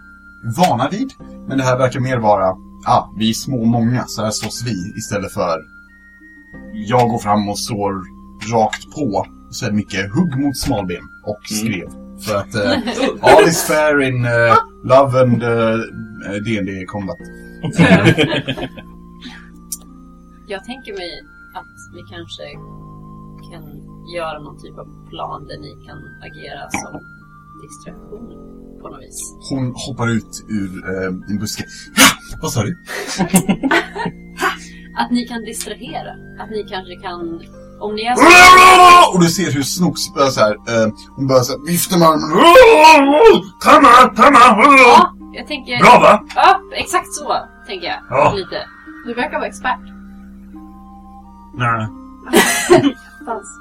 vana 0.57 0.89
vid. 0.89 1.13
Men 1.47 1.57
det 1.57 1.63
här 1.63 1.77
verkar 1.77 1.99
mer 1.99 2.17
vara, 2.17 2.55
ah, 2.85 3.13
vi 3.17 3.29
är 3.29 3.33
små 3.33 3.61
och 3.61 3.67
många, 3.67 4.05
så 4.07 4.23
här 4.23 4.31
slåss 4.31 4.63
vi 4.65 4.93
istället 4.97 5.33
för 5.33 5.57
jag 6.73 7.09
går 7.09 7.19
fram 7.19 7.49
och 7.49 7.59
slår 7.59 7.93
rakt 8.53 8.91
på. 8.91 9.25
Så 9.51 9.65
är 9.65 9.69
det 9.69 9.75
mycket 9.75 10.13
hugg 10.13 10.37
mot 10.37 10.57
smalben 10.57 11.03
och 11.25 11.39
skrev. 11.45 11.89
För 12.25 12.35
att 12.35 12.55
eh, 12.55 12.71
all 13.37 13.47
is 13.47 13.63
fair 13.63 14.01
in 14.01 14.25
eh, 14.25 14.55
love 14.83 15.21
and 15.21 15.43
uh, 15.43 15.79
D&D 16.45 16.85
combat. 16.85 17.17
Jag 20.49 20.63
tänker 20.63 20.93
mig 20.93 21.11
att 21.53 21.77
vi 21.95 22.01
kanske 22.13 22.43
kan 23.51 23.63
göra 24.15 24.39
någon 24.39 24.57
typ 24.63 24.77
av 24.77 25.09
plan 25.09 25.47
där 25.47 25.57
ni 25.57 25.71
kan 25.87 25.97
agera 26.27 26.69
som 26.69 26.93
distraktion 27.63 28.27
på 28.81 28.89
något 28.89 29.01
vis. 29.01 29.19
Hon 29.49 29.73
hoppar 29.75 30.07
ut 30.17 30.45
ur 30.49 30.71
eh, 30.89 31.07
en 31.29 31.39
buske. 31.39 31.63
Ha! 31.97 32.07
Vad 32.41 32.51
sa 32.51 32.63
du? 32.63 32.77
Att 34.99 35.11
ni 35.11 35.27
kan 35.27 35.41
distrahera. 35.41 36.11
Att 36.43 36.49
ni 36.49 36.63
kanske 36.69 36.95
kan... 36.95 37.19
Om 37.79 37.95
ni 37.95 38.01
är 38.01 38.15
så... 38.15 38.21
Och 39.15 39.23
du 39.23 39.29
ser 39.29 39.51
hur 39.51 39.63
Snooks 39.63 40.13
börjar 40.13 40.29
så 40.29 40.39
här, 40.41 40.53
eh, 40.53 40.93
hon 41.15 41.27
börjar 41.27 41.41
så 41.43 41.51
här, 41.53 41.65
vifta 41.71 41.97
med 41.97 42.07
armen. 42.07 42.29
Tamma, 43.63 44.15
tamma! 44.15 44.39
Ja, 44.77 45.13
jag 45.33 45.47
tänker... 45.47 45.79
Bra 45.79 45.99
va? 45.99 46.23
Ja, 46.35 46.61
exakt 46.75 47.13
så 47.13 47.35
tänker 47.67 47.87
jag. 47.87 47.99
Ja. 48.09 48.33
Lite. 48.35 48.67
Du 49.05 49.13
verkar 49.13 49.37
vara 49.37 49.47
expert. 49.47 49.96
Nej. 51.57 51.87
Fast 53.25 53.59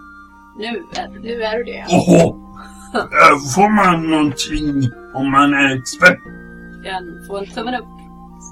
Nu 0.57 0.65
är 0.65 0.73
det... 0.73 1.21
nu 1.21 1.43
är 1.43 1.57
du 1.59 1.65
det. 1.65 1.85
Oho! 1.89 2.43
Får 3.55 3.69
man 3.69 4.11
någonting 4.11 4.91
om 5.15 5.31
man 5.31 5.55
är 5.55 5.77
expert? 5.79 6.19
kan 6.85 7.27
få 7.27 7.39
en 7.39 7.47
tummen 7.47 7.75
upp, 7.75 7.85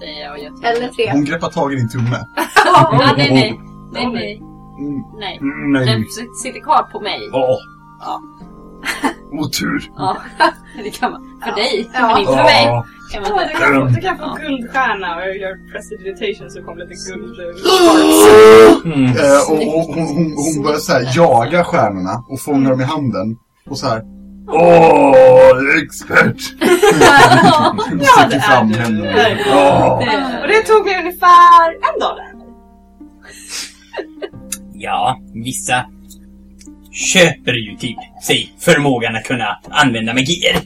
säger 0.00 0.24
jag 0.24 0.32
och 0.32 0.38
jag 0.38 0.76
Eller 0.76 0.88
tre. 0.88 1.12
Hon 1.12 1.24
greppar 1.24 1.48
tag 1.50 1.72
i 1.72 1.76
din 1.76 1.88
tumme. 1.88 2.26
Ja, 2.64 3.14
nej, 3.16 3.30
nej. 3.30 3.60
Nej, 3.92 4.06
nej. 4.12 4.42
Mm, 4.78 5.02
Nej. 5.18 5.38
Mm, 5.38 5.72
Nej. 5.72 5.86
Den 5.86 6.04
sitter 6.42 6.60
kvar 6.60 6.82
på 6.92 7.00
mig. 7.00 7.30
Åh. 7.32 7.56
Ja. 8.00 8.22
Otur. 9.32 9.92
Ja, 9.96 10.16
det 10.84 10.90
kan 10.90 11.12
man. 11.12 11.33
För 11.44 11.52
dig, 11.52 11.90
Ja. 11.94 12.06
men 12.08 12.18
inte 12.18 12.32
för 12.32 12.42
mig. 12.42 12.64
Ja. 12.64 12.86
Kan 13.12 13.22
Ja, 13.24 13.30
man 13.36 13.46
du, 13.48 13.54
kan 13.54 13.88
få, 13.88 13.94
du 13.94 14.00
kan 14.00 14.18
få 14.18 14.38
guldstjärna 14.42 15.16
och 15.16 15.20
jag 15.22 15.36
gör 15.36 15.72
prestidigitation 15.72 16.50
så 16.50 16.62
kommer 16.62 16.80
lite 16.84 16.94
guld... 17.10 17.36
Mm. 18.84 19.04
Eh, 19.04 19.50
och, 19.50 19.78
och 19.78 19.84
hon, 19.94 20.06
hon, 20.06 20.34
hon 20.36 20.62
börjar 20.64 20.78
så 20.78 20.92
här 20.92 21.12
jaga 21.16 21.64
stjärnorna 21.64 22.24
och 22.30 22.40
fångar 22.40 22.70
dem 22.70 22.80
i 22.80 22.84
handen. 22.84 23.36
Och 23.70 23.78
så 23.78 23.86
här. 23.88 24.02
Åh, 24.48 25.82
expert! 25.82 26.36
Ja, 28.00 28.26
det 28.30 28.36
är 28.36 28.64
du. 28.88 29.04
Ja. 29.50 30.00
Det- 30.04 30.40
Och 30.42 30.48
det 30.48 30.62
tog 30.62 30.86
mig 30.86 30.98
ungefär 31.00 31.70
en 31.72 32.00
dag 32.00 32.16
där. 32.16 32.34
Ja, 34.72 35.18
vissa 35.34 35.84
köper 36.94 37.52
ju 37.52 37.76
till 37.76 37.96
sig 38.22 38.54
förmågan 38.58 39.16
att 39.16 39.24
kunna 39.24 39.60
använda 39.70 40.14
magier. 40.14 40.56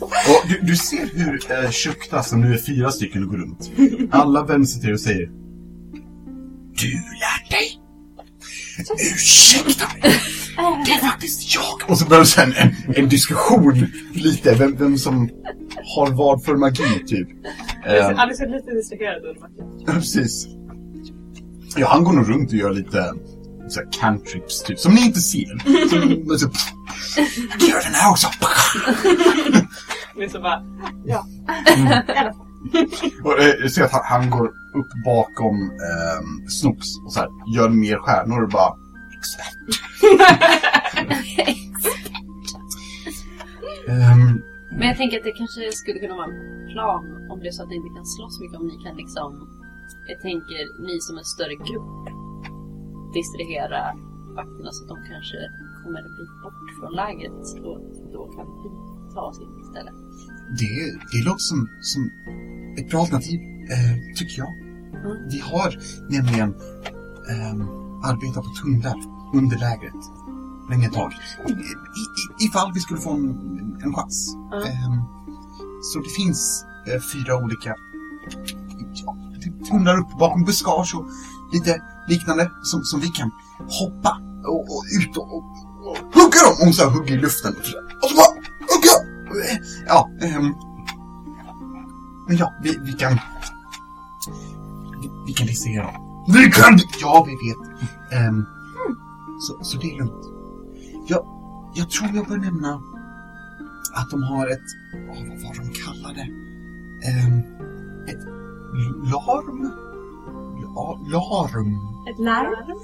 Och 0.00 0.48
du, 0.48 0.60
du 0.62 0.76
ser 0.76 1.08
hur 1.14 1.64
eh, 1.64 1.70
Shukta, 1.70 2.22
som 2.22 2.40
nu 2.40 2.54
är 2.54 2.58
fyra 2.58 2.90
stycken, 2.90 3.28
går 3.28 3.36
runt. 3.36 3.70
Alla 4.10 4.44
vänder 4.44 4.66
sig 4.66 4.80
till 4.80 4.86
dig 4.88 4.94
och 4.94 5.00
säger 5.00 5.30
Du 6.80 6.92
lärt 6.92 7.50
dig? 7.50 7.80
Ursäkta 9.14 9.84
mig! 10.02 10.20
Det 10.86 10.92
är 10.92 10.98
faktiskt 11.10 11.54
jag! 11.54 11.90
Och 11.90 11.98
så 11.98 12.06
börjar 12.08 12.24
sen 12.24 12.52
en, 12.56 12.94
en 12.96 13.08
diskussion 13.08 13.86
lite, 14.14 14.54
vem, 14.54 14.76
vem 14.76 14.98
som 14.98 15.30
har 15.96 16.10
vad 16.10 16.44
för 16.44 16.56
magi, 16.56 17.04
typ. 17.06 17.28
Eh, 17.86 18.20
Alice 18.20 18.44
är 18.44 18.48
lite 18.48 18.70
distraherad 18.70 19.24
under 19.24 19.40
matchen. 19.40 19.84
Ja, 19.86 19.92
precis. 19.92 20.46
Ja, 21.76 21.88
han 21.88 22.04
går 22.04 22.12
nog 22.12 22.30
runt 22.30 22.50
och 22.50 22.58
gör 22.58 22.70
lite 22.70 23.14
så 23.68 23.80
här 23.80 23.88
cantrips, 24.00 24.62
typ, 24.62 24.78
som 24.78 24.94
ni 24.94 25.06
inte 25.06 25.20
ser. 25.20 25.58
Som, 25.88 26.24
men 26.26 26.38
så, 26.38 26.50
gör 27.68 27.84
den 27.84 27.94
här 27.94 28.10
också! 28.10 28.28
Men 30.16 30.30
så 30.30 30.40
bara... 30.40 30.62
Ja. 31.04 31.26
Och, 33.24 33.40
eh, 33.40 33.68
ser 33.68 33.84
att 33.84 33.92
han, 33.92 34.02
han 34.04 34.30
går 34.30 34.46
upp 34.48 35.04
bakom 35.04 35.70
eh, 35.70 36.48
Snooks 36.48 36.86
och 37.04 37.12
så 37.12 37.20
här, 37.20 37.28
gör 37.54 37.68
mer 37.68 37.98
stjärnor 37.98 38.42
och 38.42 38.48
bara 38.48 38.74
expert. 39.18 39.54
Ehm, 43.88 44.42
Men 44.78 44.88
jag 44.88 44.96
tänker 44.96 45.18
att 45.18 45.24
det 45.24 45.32
kanske 45.32 45.72
skulle 45.72 45.98
kunna 45.98 46.14
vara 46.14 46.26
en 46.26 46.68
plan 46.72 47.04
om 47.30 47.40
det 47.40 47.48
är 47.48 47.52
så 47.52 47.62
att 47.62 47.68
ni 47.68 47.76
inte 47.76 47.94
kan 47.96 48.06
slåss 48.06 48.40
mycket. 48.40 48.60
Om 48.60 48.66
ni 48.66 48.76
kan 48.84 48.96
liksom... 48.96 49.30
Jag 50.08 50.20
tänker 50.20 50.60
ni 50.86 51.00
som 51.00 51.18
en 51.18 51.24
större 51.24 51.54
grupp 51.54 52.23
distrahera 53.18 53.80
vakterna 54.40 54.70
så 54.72 54.80
att 54.82 54.90
de 54.94 54.98
kanske 55.12 55.38
kommer 55.82 56.00
en 56.06 56.14
bit 56.18 56.34
bort 56.42 56.66
från 56.78 56.92
lägret 57.02 57.44
och 57.66 57.78
då 58.14 58.22
kan 58.34 58.46
vi 58.62 58.68
ta 59.14 59.20
oss 59.30 59.40
in 59.44 59.54
istället. 59.64 59.96
det, 60.60 60.74
det 61.12 61.20
låter 61.28 61.44
som, 61.50 61.60
som 61.80 62.02
ett 62.78 62.90
bra 62.90 63.00
alternativ, 63.00 63.40
eh, 63.74 63.94
tycker 64.18 64.36
jag. 64.42 64.52
Mm. 65.04 65.28
Vi 65.32 65.38
har 65.50 65.70
nämligen 66.16 66.50
eh, 67.32 67.54
arbetat 68.10 68.44
på 68.44 68.50
tunnlar 68.62 68.96
under 69.34 69.56
lägret 69.58 70.02
länge 70.70 70.86
ett 70.86 70.92
tag. 70.92 71.12
I, 71.48 71.52
i, 71.52 72.46
ifall 72.46 72.72
vi 72.74 72.80
skulle 72.80 73.00
få 73.00 73.10
en, 73.10 73.80
en 73.84 73.94
chans. 73.94 74.36
Mm. 74.52 74.64
Ehm, 74.66 75.02
så 75.82 75.98
det 75.98 76.08
finns 76.08 76.64
eh, 76.86 77.00
fyra 77.12 77.36
olika 77.36 77.74
ja, 78.94 79.16
tunnlar 79.70 79.98
upp 79.98 80.18
bakom 80.18 80.44
buskage 80.44 80.94
och 80.94 81.06
lite 81.52 81.82
liknande 82.08 82.50
som, 82.62 82.84
som 82.84 83.00
vi 83.00 83.08
kan 83.08 83.30
hoppa 83.80 84.20
och, 84.46 84.60
och 84.60 84.84
ut 85.00 85.16
och, 85.16 85.34
och, 85.36 85.44
och 85.88 85.96
hugga 86.14 86.42
dem. 86.42 86.54
Hon 86.60 86.72
så 86.72 86.82
här 86.84 86.90
hugger 86.90 87.14
i 87.14 87.20
luften 87.20 87.54
och 87.58 87.64
så, 87.64 87.76
och 88.02 88.08
så 88.10 88.16
bara 88.16 88.32
hugga! 88.70 88.94
Ja, 89.86 90.10
ehm, 90.22 90.54
men 92.28 92.36
ja, 92.36 92.52
vi, 92.62 92.78
vi 92.84 92.92
kan... 92.92 93.12
Vi, 95.02 95.10
Vi 95.26 95.32
kan 95.32 95.46
distrahera 95.46 95.84
dem. 95.84 95.94
Vi 96.28 96.50
kan... 96.50 96.78
Ja, 97.00 97.26
vi 97.28 97.48
vet. 97.48 97.90
Ehm, 98.12 98.44
så, 99.40 99.64
så 99.64 99.78
det 99.78 99.90
är 99.92 99.98
lugnt. 99.98 100.24
Jag, 101.08 101.26
jag 101.74 101.90
tror 101.90 102.10
jag 102.14 102.26
bör 102.26 102.36
nämna 102.36 102.80
att 103.94 104.10
de 104.10 104.22
har 104.22 104.46
ett, 104.46 104.68
oh, 104.94 105.28
vad 105.28 105.42
var 105.42 105.54
de 105.54 105.72
kallade? 105.84 106.20
Ehm, 107.08 107.38
ett 108.08 108.24
larm? 109.12 109.70
La, 110.74 110.98
larm? 111.12 111.78
Ett 112.10 112.18
larm? 112.18 112.78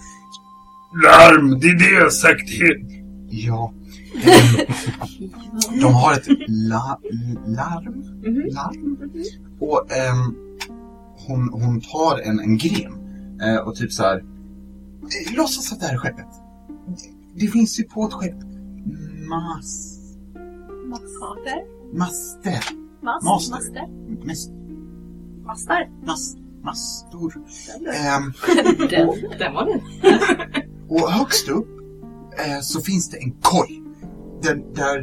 Larm, 1.03 1.61
det 1.61 1.66
är 1.68 1.79
det 1.79 1.90
jag 1.90 2.12
sagt 2.12 2.50
helt. 2.50 2.90
Ja. 3.31 3.72
De 5.81 5.94
har 5.94 6.12
ett 6.12 6.26
la, 6.48 6.98
larm? 7.46 7.94
Mhm. 8.24 8.42
larm? 8.50 9.11
Och 9.61 9.92
ehm, 9.92 10.35
hon, 11.26 11.48
hon 11.53 11.81
tar 11.81 12.18
en, 12.24 12.40
en 12.40 12.59
gren 12.59 12.92
eh, 13.42 13.57
och 13.57 13.74
typ 13.76 13.92
så 13.92 14.03
här. 14.03 14.16
eh, 14.16 15.37
Låtsas 15.37 15.72
att 15.72 15.81
det 15.81 15.87
här 15.87 15.94
är 15.94 15.98
skeppet. 15.98 16.26
Det, 16.87 17.40
det 17.46 17.46
finns 17.53 17.81
ju 17.81 17.85
på 17.85 18.05
ett 18.07 18.12
skepp 18.12 18.35
mass, 19.29 19.96
Master. 20.87 21.64
master. 21.98 22.61
Mas, 23.03 23.24
Master. 23.50 23.87
Master. 25.46 25.88
Mass, 26.07 26.37
mastor. 26.64 27.35
Ehm, 27.94 28.33
Den. 28.90 29.38
Den 29.38 29.55
var 29.55 29.64
ny. 29.64 29.81
och 30.88 31.11
högst 31.11 31.49
upp 31.49 31.68
eh, 32.46 32.61
så 32.61 32.81
finns 32.81 33.11
det 33.11 33.18
en 33.18 33.33
koj. 33.40 33.83
Där, 34.42 34.75
där 34.75 34.99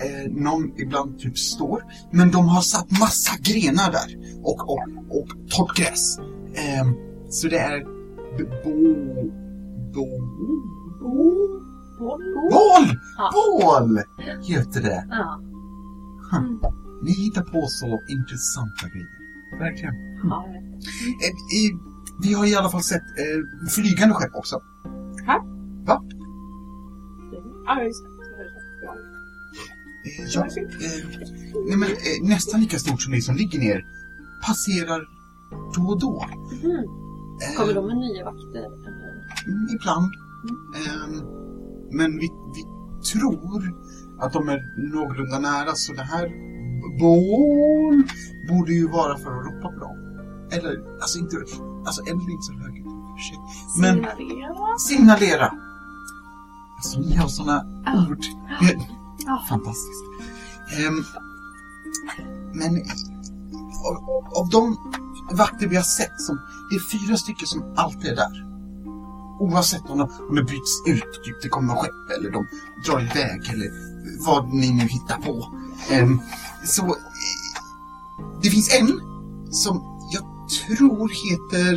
eh, 0.00 0.30
någon 0.30 0.80
ibland 0.80 1.18
typ 1.18 1.38
står. 1.38 1.82
Men 2.10 2.30
de 2.30 2.48
har 2.48 2.60
satt 2.60 2.90
massa 2.90 3.32
grenar 3.42 3.92
där. 3.92 4.38
Och, 4.42 4.70
och, 4.70 4.82
och 5.10 5.28
torrt 5.50 5.76
gräs. 5.76 6.18
Ehm, 6.54 6.94
så 7.30 7.48
det 7.48 7.58
är 7.58 7.84
bo... 8.64 8.74
Bo... 9.94 10.06
Bo... 11.00 11.66
Bål! 12.50 12.98
Ja. 13.16 13.30
Bål! 13.34 14.00
Heter 14.42 14.80
det. 14.80 15.06
Ja. 15.10 15.40
Ni 17.02 17.12
hittar 17.12 17.42
på 17.42 17.66
så 17.66 18.00
intressanta 18.08 18.88
grejer. 18.88 19.25
Verkligen. 19.58 19.94
ja. 20.30 20.44
Eh, 21.24 21.58
i, 21.58 21.72
vi 22.22 22.32
har 22.34 22.46
i 22.46 22.54
alla 22.56 22.70
fall 22.70 22.82
sett 22.82 23.02
eh, 23.02 23.68
flygande 23.70 24.14
skepp 24.14 24.34
också. 24.34 24.56
Ja, 27.66 27.82
just 27.82 28.02
det. 28.04 28.08
Eh, 30.06 30.26
ja, 30.34 30.40
eh, 30.40 31.06
nej 31.68 31.76
men, 31.76 31.88
eh, 31.88 32.28
nästan 32.28 32.60
lika 32.60 32.78
stort 32.78 33.02
som 33.02 33.12
det 33.12 33.20
som 33.22 33.36
ligger 33.36 33.58
ner. 33.58 33.84
Passerar 34.46 35.00
då 35.74 35.82
och 35.82 36.00
då. 36.00 36.24
Eh, 37.42 37.56
Kommer 37.58 37.74
de 37.74 37.86
med 37.86 37.96
nya 37.96 38.24
vakter? 38.24 38.58
Eller? 38.58 39.46
mm, 39.46 39.66
Ibland. 39.74 40.12
Eh, 40.76 41.24
men 41.92 42.16
vi, 42.18 42.28
vi 42.54 42.62
tror 43.12 43.74
att 44.20 44.32
de 44.32 44.48
är 44.48 44.60
någorlunda 44.94 45.38
nära 45.38 45.74
så 45.74 45.92
det 45.92 46.02
här 46.02 46.26
bål 47.00 48.02
borde 48.48 48.72
ju 48.72 48.88
vara 48.88 49.18
för 49.18 49.30
att 49.40 49.46
ropa 49.46 49.68
på 49.68 49.80
dem. 49.80 49.96
Eller, 50.52 51.00
alltså 51.00 51.18
inte, 51.18 51.36
alltså 51.86 52.02
eld 52.02 52.20
är 52.28 52.30
inte 52.32 52.42
så 52.42 52.52
högt. 52.52 52.86
Men 53.80 53.94
Signalera. 53.94 54.78
signalera. 54.78 55.52
Alltså 56.76 57.00
ni 57.00 57.14
har 57.16 57.28
såna 57.28 57.64
ord. 58.10 58.20
Det- 58.60 58.86
Ja. 59.26 59.44
Fantastiskt. 59.48 60.02
Ehm, 60.78 61.04
men 62.54 62.76
av, 63.88 64.26
av 64.42 64.48
de 64.50 64.76
vakter 65.32 65.66
vi 65.66 65.76
har 65.76 65.82
sett, 65.82 66.20
som, 66.20 66.38
det 66.70 66.76
är 66.76 66.80
fyra 67.06 67.16
stycken 67.16 67.46
som 67.46 67.62
alltid 67.76 68.10
är 68.10 68.16
där. 68.16 68.46
Oavsett 69.40 69.90
om, 69.90 69.98
de, 69.98 70.08
om 70.28 70.34
det 70.36 70.42
bryts 70.42 70.82
ut, 70.86 71.24
typ 71.24 71.42
det 71.42 71.48
kommer 71.48 71.74
skepp 71.74 72.18
eller 72.18 72.30
de 72.30 72.46
drar 72.86 73.00
iväg 73.00 73.50
eller 73.52 73.70
vad 74.26 74.48
ni 74.54 74.72
nu 74.72 74.82
hittar 74.82 75.18
på. 75.18 75.52
Ehm, 75.90 76.20
så 76.66 76.82
eh, 76.82 76.92
det 78.42 78.50
finns 78.50 78.74
en 78.80 79.00
som 79.50 79.82
jag 80.12 80.24
tror 80.48 81.08
heter 81.08 81.74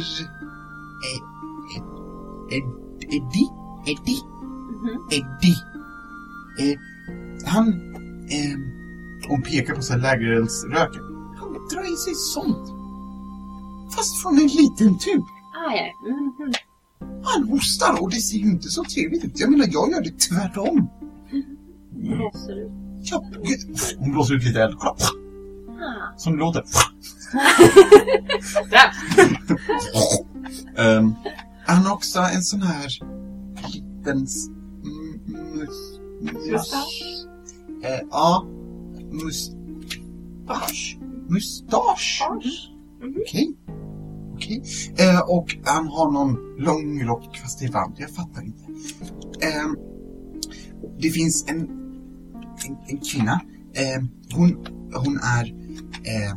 eh, 1.06 1.21
eh, 1.75 2.58
Ed, 2.58 2.63
Eddie? 3.02 3.49
Eddie? 3.86 4.21
Mhm. 4.82 5.08
Eddie. 5.12 5.58
Eh, 6.60 6.80
han, 7.45 7.67
eh, 8.30 8.58
hon 9.30 9.41
pekar 9.41 9.75
på 9.75 9.82
så 9.82 9.93
här 9.93 9.99
lägereldsröken. 9.99 11.04
Han 11.38 11.54
drar 11.71 11.93
i 11.93 11.95
sig 11.97 12.15
sånt. 12.15 12.69
Fast 13.95 14.21
från 14.21 14.38
en 14.38 14.47
liten 14.47 14.97
tub. 14.97 15.23
Ah, 15.54 15.75
ja. 15.75 16.10
Mhm. 16.10 16.54
Han 17.23 17.49
hostar 17.49 18.02
och 18.02 18.10
det 18.10 18.21
ser 18.21 18.38
ju 18.38 18.49
inte 18.49 18.69
så 18.69 18.84
trevligt 18.84 19.23
ut. 19.25 19.39
Jag 19.39 19.52
menar, 19.52 19.65
jag 19.71 19.91
gör 19.91 20.02
det 20.02 20.19
tvärtom. 20.19 20.89
Blåser 21.91 22.65
ut. 22.65 22.88
Hon 23.98 24.12
blåser 24.12 24.34
ut 24.34 24.43
lite 24.43 24.63
eld. 24.63 24.76
Kolla. 24.78 24.91
Ah. 24.91 26.17
Som 26.17 26.34
det 26.34 26.39
låter. 26.39 26.63
Ehm, 30.78 31.13
han 31.65 31.86
har 31.86 31.93
också 31.93 32.19
en 32.19 32.41
sån 32.41 32.62
här 32.62 32.88
liten 33.74 34.28
Mustasch? 36.22 37.26
Eh, 37.84 38.08
ja, 38.12 38.45
mustasch. 39.12 40.98
Mustasch? 41.30 42.30
Okej. 43.22 43.56
Okej. 44.34 44.63
Eh, 44.98 45.19
och 45.19 45.58
han 45.63 45.88
har 45.88 46.12
någon 46.12 46.38
lång 46.58 47.04
rock, 47.04 47.38
fast 47.38 47.60
det 47.60 47.65
är 47.65 47.72
varmt. 47.72 47.95
Jag 48.00 48.10
fattar 48.10 48.41
inte. 48.41 48.63
Ehm, 49.45 49.76
det 51.00 51.10
finns 51.10 51.45
en, 51.48 51.69
en, 52.69 52.77
en 52.88 52.99
kvinna. 53.12 53.41
Ehm, 53.75 54.10
hon, 54.34 54.65
hon 54.93 55.19
är 55.23 55.45
eh, 56.03 56.36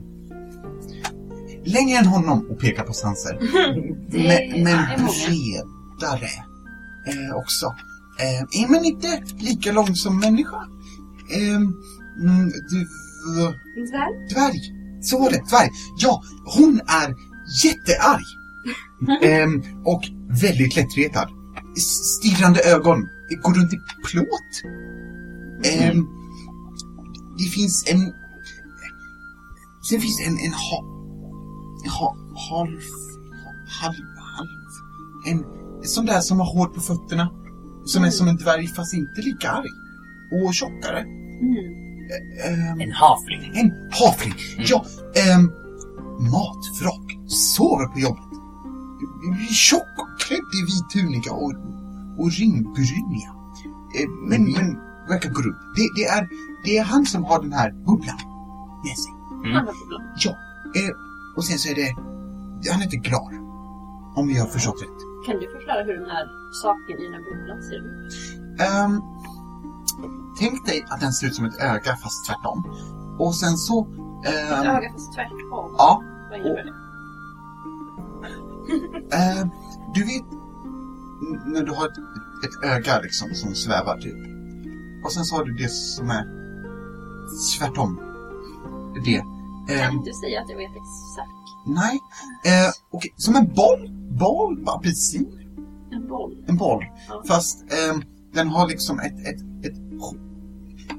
längre 1.65 1.99
än 1.99 2.07
honom 2.07 2.47
och 2.51 2.61
pekar 2.61 2.85
på. 2.85 2.93
Det 4.11 4.63
Men, 4.65 4.79
bredare 4.97 6.31
eh, 7.09 7.37
också. 7.37 7.67
Eh, 8.21 8.71
men 8.71 8.85
inte 8.85 9.23
lika 9.39 9.73
lång 9.73 9.95
som 9.95 10.21
människa. 10.21 10.69
Eh, 11.37 11.57
mm, 11.57 12.51
du, 12.71 12.79
En 13.77 13.87
dvärg? 13.87 14.29
dvärg. 14.35 14.61
Så 15.03 15.19
var 15.19 15.31
det, 15.31 15.43
dvärg. 15.51 15.71
Ja, 15.99 16.23
hon 16.57 16.81
är 16.87 17.15
jättearg. 17.65 18.25
Ehm, 19.23 19.63
och 19.85 20.03
väldigt 20.41 20.77
lättretad. 20.77 21.29
Stirrande 21.77 22.61
ögon. 22.61 23.09
Går 23.43 23.55
runt 23.55 23.73
i 23.73 23.79
plåt. 24.07 24.53
Ehm, 25.73 26.07
det 27.43 27.49
finns 27.49 27.85
en... 27.91 28.15
Sen 29.89 30.01
finns 30.01 30.19
det 30.19 30.25
en, 30.25 30.39
en 30.39 30.53
ha... 30.53 30.79
ha 31.99 32.17
halv... 32.51 32.81
Halv... 33.81 33.95
Halv... 34.37 34.49
En 35.27 35.45
sån 35.83 36.07
där 36.07 36.21
som 36.21 36.41
har 36.41 36.47
hår 36.55 36.67
på 36.67 36.81
fötterna. 36.81 37.31
Som 37.85 38.05
är 38.05 38.11
som 38.11 38.29
en 38.29 38.37
dvärg 38.37 38.67
fast 38.67 38.95
inte 38.95 39.21
lika 39.21 39.51
arg. 39.51 39.71
Och 40.33 40.55
tjockare. 40.55 41.01
Mm. 41.01 41.83
Ehm, 42.47 42.81
En 42.81 42.93
havling. 42.93 43.43
en 43.55 43.71
havling. 43.91 44.35
Ja, 44.59 44.85
ehm, 45.15 45.51
matvrak. 46.33 47.19
Sover 47.27 47.87
på 47.87 47.99
jobbet. 48.01 48.33
Tjock 49.51 49.93
och 49.99 50.21
klädd 50.21 50.51
i 50.59 50.63
vit 50.71 50.91
tunika 50.93 51.33
och, 51.33 51.53
och 52.19 52.33
ringbrynja. 52.33 53.31
Eh, 53.99 54.09
men, 54.29 54.53
men 54.53 54.79
verkar 55.09 55.31
gå 55.31 55.43
runt. 55.43 55.63
Det, 55.77 55.89
det, 55.97 56.05
är, 56.05 56.29
det 56.65 56.79
är 56.79 56.85
han 56.85 57.07
som 57.07 57.25
har 57.25 57.43
den 57.43 57.53
här 57.53 57.71
bubblan 57.71 58.19
med 58.85 58.99
sig. 58.99 59.13
Andra 59.59 59.73
problem. 59.73 60.03
Ja, 60.17 60.31
eh, 60.81 60.93
och 61.37 61.45
sen 61.45 61.59
så 61.59 61.69
är 61.69 61.75
det... 61.75 61.91
Han 62.73 62.81
heter 62.81 62.97
Glar. 62.97 63.33
Om 64.17 64.29
vi 64.29 64.39
har 64.39 64.47
förstått 64.47 64.83
rätt. 64.83 65.27
Kan 65.27 65.41
du 65.41 65.51
förklara 65.51 65.83
hur 65.85 65.95
den 66.01 66.11
här 66.11 66.27
saken 66.63 66.99
i 67.01 67.05
den 67.05 67.13
här 67.13 67.25
bubblan 67.29 67.63
ser 67.63 67.79
ut? 67.87 68.13
Ehm, 68.61 69.01
tänk 70.39 70.67
dig 70.67 70.85
att 70.91 71.01
den 71.01 71.13
ser 71.13 71.27
ut 71.27 71.35
som 71.35 71.45
ett 71.45 71.61
öga 71.61 71.97
fast 71.97 72.27
tvärtom. 72.27 72.59
Och 73.19 73.35
sen 73.35 73.57
så... 73.57 73.87
Ett 74.25 74.53
ehm, 74.53 74.67
öga 74.77 74.93
fast 74.93 75.15
tvärtom. 75.15 75.75
Ja, 75.79 76.03
Vad 76.31 76.39
innebär 76.41 76.65
det? 76.65 76.73
Eh, 79.13 79.47
du 79.95 80.05
vet 80.05 80.25
när 81.47 81.63
du 81.63 81.73
har 81.73 81.87
ett, 81.87 81.99
ett 82.45 82.71
öga 82.71 83.01
liksom 83.01 83.35
som 83.35 83.55
svävar 83.55 83.99
typ. 83.99 84.17
Och 85.05 85.13
sen 85.13 85.25
så 85.25 85.37
har 85.37 85.45
du 85.45 85.53
det 85.53 85.69
som 85.69 86.11
är 86.11 86.42
tvärtom. 87.59 88.01
Det. 89.05 89.19
Kan 89.19 89.33
Eh, 89.79 89.93
inte 89.95 90.13
säga 90.13 90.41
att 90.41 90.51
jag 90.51 90.57
vet 90.57 90.71
exakt. 90.71 91.31
nej. 91.67 91.99
Eh, 92.47 92.71
okej, 92.91 93.13
som 93.17 93.37
en 93.37 93.47
boll. 93.55 93.91
Boll, 94.19 94.65
apelsin. 94.69 95.27
En 95.93 96.09
boll. 96.09 96.45
En 96.47 96.57
boll. 96.57 96.85
Ja. 97.09 97.23
Fast 97.27 97.63
eh, 97.63 97.99
den 98.35 98.49
har 98.49 98.69
liksom 98.69 99.01
ett... 99.01 99.27
ett, 99.27 99.41
ett 99.67 99.79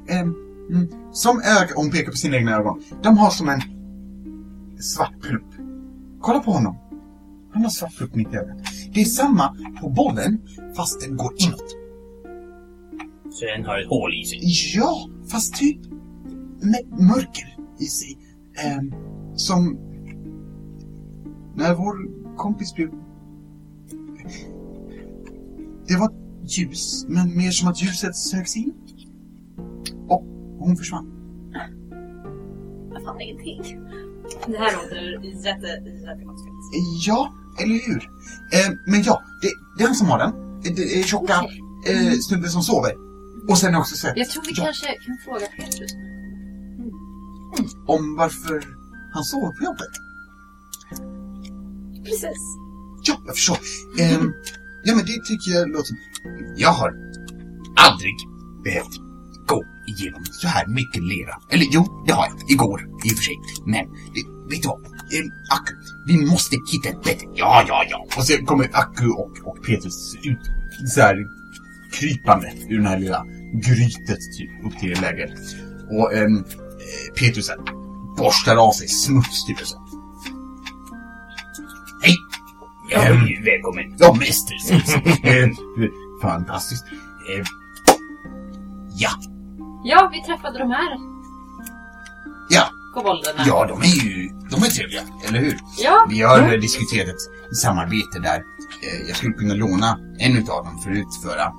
eh, 0.09 0.19
mm, 0.19 0.87
som 1.11 1.37
öga, 1.41 1.69
hon 1.75 1.91
pekar 1.91 2.11
på 2.11 2.17
sina 2.17 2.37
egna 2.37 2.51
ögon. 2.55 2.83
De 3.03 3.17
har 3.17 3.29
som 3.29 3.49
en 3.49 3.61
svart 4.79 5.21
plupp. 5.21 5.53
Kolla 6.21 6.39
på 6.39 6.51
honom. 6.51 6.77
Han 7.53 7.63
har 7.63 7.69
svart 7.69 8.01
upp 8.01 8.15
mitt 8.15 8.27
öga. 8.33 8.55
Det 8.93 9.01
är 9.01 9.05
samma 9.05 9.55
på 9.81 9.89
bollen, 9.89 10.41
fast 10.75 11.01
den 11.01 11.17
går 11.17 11.33
inåt. 11.37 11.69
Så 13.31 13.45
den 13.45 13.65
har 13.65 13.79
ett 13.79 13.89
hål 13.89 14.13
i 14.21 14.25
sig. 14.25 14.39
Ja, 14.75 15.09
fast 15.31 15.53
typ 15.55 15.77
mörker 17.07 17.57
i 17.79 17.85
sig. 17.85 18.17
Ehm, 18.57 18.93
som 19.35 19.77
när 21.55 21.75
vår 21.75 21.95
kompis 22.37 22.73
blev... 22.75 22.89
Det 25.87 25.95
var 25.97 26.13
ljus, 26.43 27.05
men 27.07 27.37
mer 27.37 27.51
som 27.51 27.67
att 27.67 27.81
ljuset 27.81 28.15
sögs 28.15 28.57
in. 28.57 28.73
Och 30.07 30.23
hon 30.59 30.77
försvann. 30.77 31.09
Jag 32.93 33.03
fattar 33.03 33.21
ingenting. 33.21 33.61
Det 34.47 34.57
här 34.57 34.75
låter 34.75 35.23
jätte, 35.45 35.67
jättekonstigt. 35.67 36.53
Ja, 37.07 37.33
eller 37.61 37.87
hur? 37.87 38.09
Ehm, 38.53 38.77
men 38.87 39.03
ja, 39.03 39.21
det, 39.41 39.49
det 39.77 39.83
är 39.83 39.87
han 39.87 39.95
som 39.95 40.07
har 40.07 40.19
den. 40.19 40.31
Det 40.75 40.99
är 40.99 41.03
tjocka 41.03 41.41
Okej. 41.43 42.07
eh, 42.07 42.13
snubben 42.19 42.49
som 42.49 42.61
sover. 42.61 42.91
Och 43.49 43.57
sen 43.57 43.75
är 43.75 43.79
också 43.79 43.95
så 43.95 44.07
här, 44.07 44.17
Jag 44.17 44.29
tror 44.29 44.43
vi 44.43 44.51
ja, 44.55 44.63
kanske 44.63 44.87
kan 44.87 45.17
fråga 45.25 45.45
Petrus. 45.57 45.91
Om 47.87 48.15
varför 48.17 48.63
han 49.13 49.23
sover 49.23 49.51
på 49.57 49.63
jobbet. 49.63 49.93
Precis. 52.05 52.41
Ja, 53.03 53.21
jag 53.25 53.35
förstår. 53.35 53.57
Ehm, 53.99 54.33
ja, 54.83 54.95
men 54.95 55.05
det 55.05 55.25
tycker 55.27 55.51
jag 55.51 55.69
låter. 55.69 55.95
Jag 56.55 56.69
har 56.69 56.91
aldrig 57.75 58.15
behövt 58.63 58.95
gå 59.47 59.63
igenom 59.87 60.25
så 60.25 60.47
här 60.47 60.67
mycket 60.67 61.03
lera. 61.03 61.35
Eller 61.49 61.65
jo, 61.71 62.03
det 62.07 62.13
har 62.13 62.25
jag. 62.27 62.51
Igår, 62.51 62.81
i 63.05 63.13
och 63.13 63.17
för 63.17 63.23
sig. 63.23 63.37
Men, 63.65 63.85
det, 64.13 64.21
vet 64.49 64.61
du 64.61 64.67
vad? 64.67 64.79
Ehm, 64.85 65.31
Akku, 65.51 65.73
vi 66.07 66.25
måste 66.25 66.55
hitta 66.71 66.89
ett 66.89 67.03
bättre... 67.03 67.27
Ja, 67.35 67.65
ja, 67.67 67.85
ja. 67.89 68.07
Och 68.17 68.23
så 68.23 68.45
kommer 68.45 68.69
Akku 68.73 69.07
och, 69.07 69.33
och 69.47 69.65
Petrus 69.65 70.15
ut 70.23 70.39
så 70.89 71.01
här 71.01 71.17
krypande 71.93 72.53
ur 72.69 72.77
den 72.77 72.87
här 72.87 72.99
lilla 72.99 73.25
grytet 73.53 74.19
typ 74.37 74.65
upp 74.65 74.79
till 74.79 75.01
lägret. 75.01 75.39
Och 75.89 76.13
eh, 76.13 76.27
Petrus 77.19 77.49
borstar 78.17 78.55
av 78.55 78.71
sig 78.71 78.87
smuts 78.87 79.45
typ 79.45 79.59
så. 79.67 79.77
Hej! 82.01 82.15
Ja, 82.91 83.01
Ehm, 83.01 83.19
välkommen. 83.45 83.95
Ja, 83.99 84.13
mäster. 84.13 84.55
Eh, 85.43 85.49
Fantastiskt. 86.21 86.83
Eh, 87.29 87.45
Ja, 88.97 89.09
Ja, 89.83 90.09
vi 90.13 90.21
träffade 90.23 90.59
de 90.59 90.71
här 90.71 90.97
ja, 92.49 92.69
kobolderna. 92.93 93.43
ja, 93.47 93.65
de 93.65 93.81
är 93.81 93.85
ju 94.05 94.29
de 94.49 94.63
är 94.63 94.67
trevliga, 94.67 95.01
eller 95.27 95.39
hur? 95.39 95.59
Ja, 95.77 96.05
Vi 96.09 96.21
har 96.21 96.53
eh, 96.53 96.59
diskuterat 96.59 97.07
ett 97.51 97.57
samarbete 97.57 98.19
där 98.19 98.35
eh, 98.81 99.07
jag 99.07 99.17
skulle 99.17 99.33
kunna 99.33 99.53
låna 99.53 99.99
en 100.19 100.37
utav 100.37 100.65
dem 100.65 100.79
för 100.83 100.91
att 100.91 100.97
utföra 100.97 101.53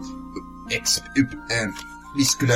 vi 2.16 2.24
skulle, 2.24 2.52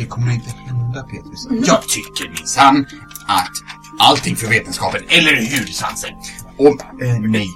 det 0.00 0.06
kommer 0.06 0.32
inte 0.32 0.50
hända 0.66 1.02
Petrus. 1.02 1.48
Jag 1.66 1.82
tycker 1.82 2.28
minsann 2.28 2.86
att 3.26 3.50
allting 3.98 4.36
för 4.36 4.46
vetenskapen, 4.46 5.00
eller 5.08 5.34
hur 5.36 5.66
Sansen? 5.66 6.10
Och, 6.56 7.02
eh, 7.02 7.20
nej, 7.20 7.46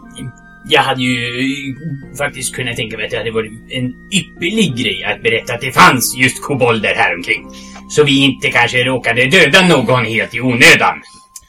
Jag 0.68 0.82
hade 0.82 1.02
ju 1.02 1.16
eh, 1.40 2.16
faktiskt 2.18 2.54
kunnat 2.54 2.76
tänka 2.76 2.96
mig 2.96 3.04
att 3.04 3.10
det 3.10 3.18
hade 3.18 3.30
varit 3.30 3.52
en 3.70 3.94
ypperlig 4.12 4.76
grej 4.76 5.04
att 5.04 5.22
berätta 5.22 5.54
att 5.54 5.60
det 5.60 5.72
fanns 5.72 6.16
just 6.16 6.42
kobolder 6.42 6.94
här 6.94 7.14
omkring. 7.16 7.46
Så 7.90 8.04
vi 8.04 8.24
inte 8.24 8.50
kanske 8.50 8.84
råkade 8.84 9.26
döda 9.26 9.68
någon 9.68 10.04
helt 10.04 10.34
i 10.34 10.40
onödan. 10.40 11.02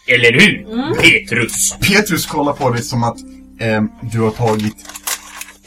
Eller 0.08 0.31
hur, 0.31 0.65
Petrus? 1.01 1.75
Petrus 1.81 2.25
kollar 2.25 2.53
på 2.53 2.69
dig 2.69 2.81
som 2.81 3.03
att 3.03 3.17
eh, 3.60 3.84
du 4.01 4.19
har 4.19 4.31
tagit 4.31 4.75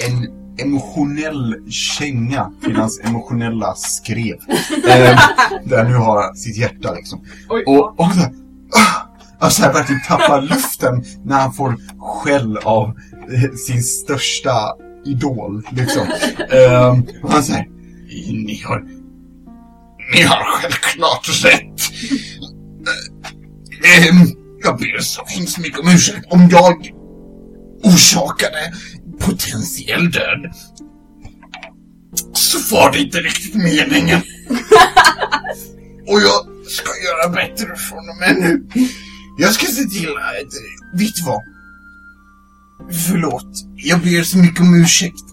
en 0.06 0.37
emotionell 0.62 1.70
känga 1.70 2.50
till 2.64 2.76
hans 2.76 3.00
emotionella 3.04 3.74
skrev. 3.74 4.36
Eh, 4.88 5.20
där 5.64 5.84
nu 5.84 5.94
har 5.94 6.34
sitt 6.34 6.56
hjärta 6.56 6.94
liksom. 6.94 7.24
Oj, 7.48 7.64
Och, 7.66 8.00
och 8.00 8.12
så 8.12 8.20
här, 8.20 8.32
ah, 8.72 9.08
alltså 9.38 9.62
här 9.62 9.72
verkligen 9.72 10.02
tappar 10.08 10.42
luften 10.42 11.04
när 11.24 11.40
han 11.40 11.52
får 11.52 11.76
skäll 11.98 12.56
av 12.56 12.98
eh, 13.32 13.50
sin 13.66 13.82
största 13.82 14.52
idol 15.04 15.62
liksom. 15.70 16.06
Eh, 16.50 17.22
och 17.22 17.32
han 17.32 17.42
säger 17.42 17.68
ni 18.46 18.62
har, 18.64 18.84
ni 20.14 20.22
har 20.22 20.44
självklart 20.44 21.44
rätt. 21.44 21.80
Eh, 23.84 24.08
ehm, 24.08 24.26
jag 24.62 24.78
ber 24.78 25.00
så 25.00 25.22
hemskt 25.26 25.58
mycket 25.58 25.80
om 25.80 25.88
ursäkt 25.88 26.32
om 26.32 26.48
jag 26.50 26.92
orsakade 27.84 28.72
potentiell 29.28 30.10
död. 30.10 30.52
Så 32.32 32.74
var 32.74 32.92
det 32.92 32.98
inte 32.98 33.18
riktigt 33.18 33.54
meningen. 33.54 34.20
Och 36.06 36.20
jag 36.20 36.46
ska 36.68 36.90
göra 37.06 37.28
bättre 37.32 37.76
från 37.76 37.98
och 37.98 38.16
med 38.20 38.36
nu. 38.36 38.68
Jag 39.38 39.52
ska 39.52 39.66
se 39.66 39.82
till 39.82 40.08
att... 40.08 41.00
Vet 41.00 41.14
du 41.14 41.22
vad? 41.26 41.42
Förlåt. 43.06 43.52
Jag 43.76 44.00
ber 44.00 44.22
så 44.22 44.38
mycket 44.38 44.60
om 44.60 44.82
ursäkt. 44.82 45.24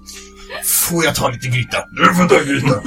Får 0.65 1.05
jag 1.05 1.15
ta 1.15 1.29
lite 1.29 1.47
gryta? 1.47 1.77
Du 1.91 2.15
får 2.15 2.27
ta 2.27 2.43
gryta. 2.43 2.81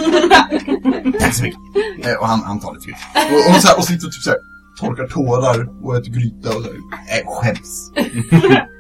Tack 1.21 1.35
så 1.35 1.43
mycket. 1.43 1.61
Eh, 2.07 2.15
och 2.15 2.29
han, 2.29 2.43
han 2.43 2.61
tar 2.61 2.75
lite 2.75 2.87
gryta. 2.87 3.35
Och, 3.35 3.57
och, 3.57 3.63
så 3.63 3.69
här, 3.69 3.79
och 3.79 3.85
sitter 3.85 4.07
och 4.07 4.13
typ 4.13 4.23
så 4.23 4.31
här, 4.31 4.39
torkar 4.81 5.09
tårar 5.09 5.85
och 5.85 5.97
äter 5.97 6.11
gryta 6.13 6.57
och 6.57 6.65
så 6.65 6.71
här. 6.71 7.21
Äh, 7.21 7.27
skäms. 7.27 7.93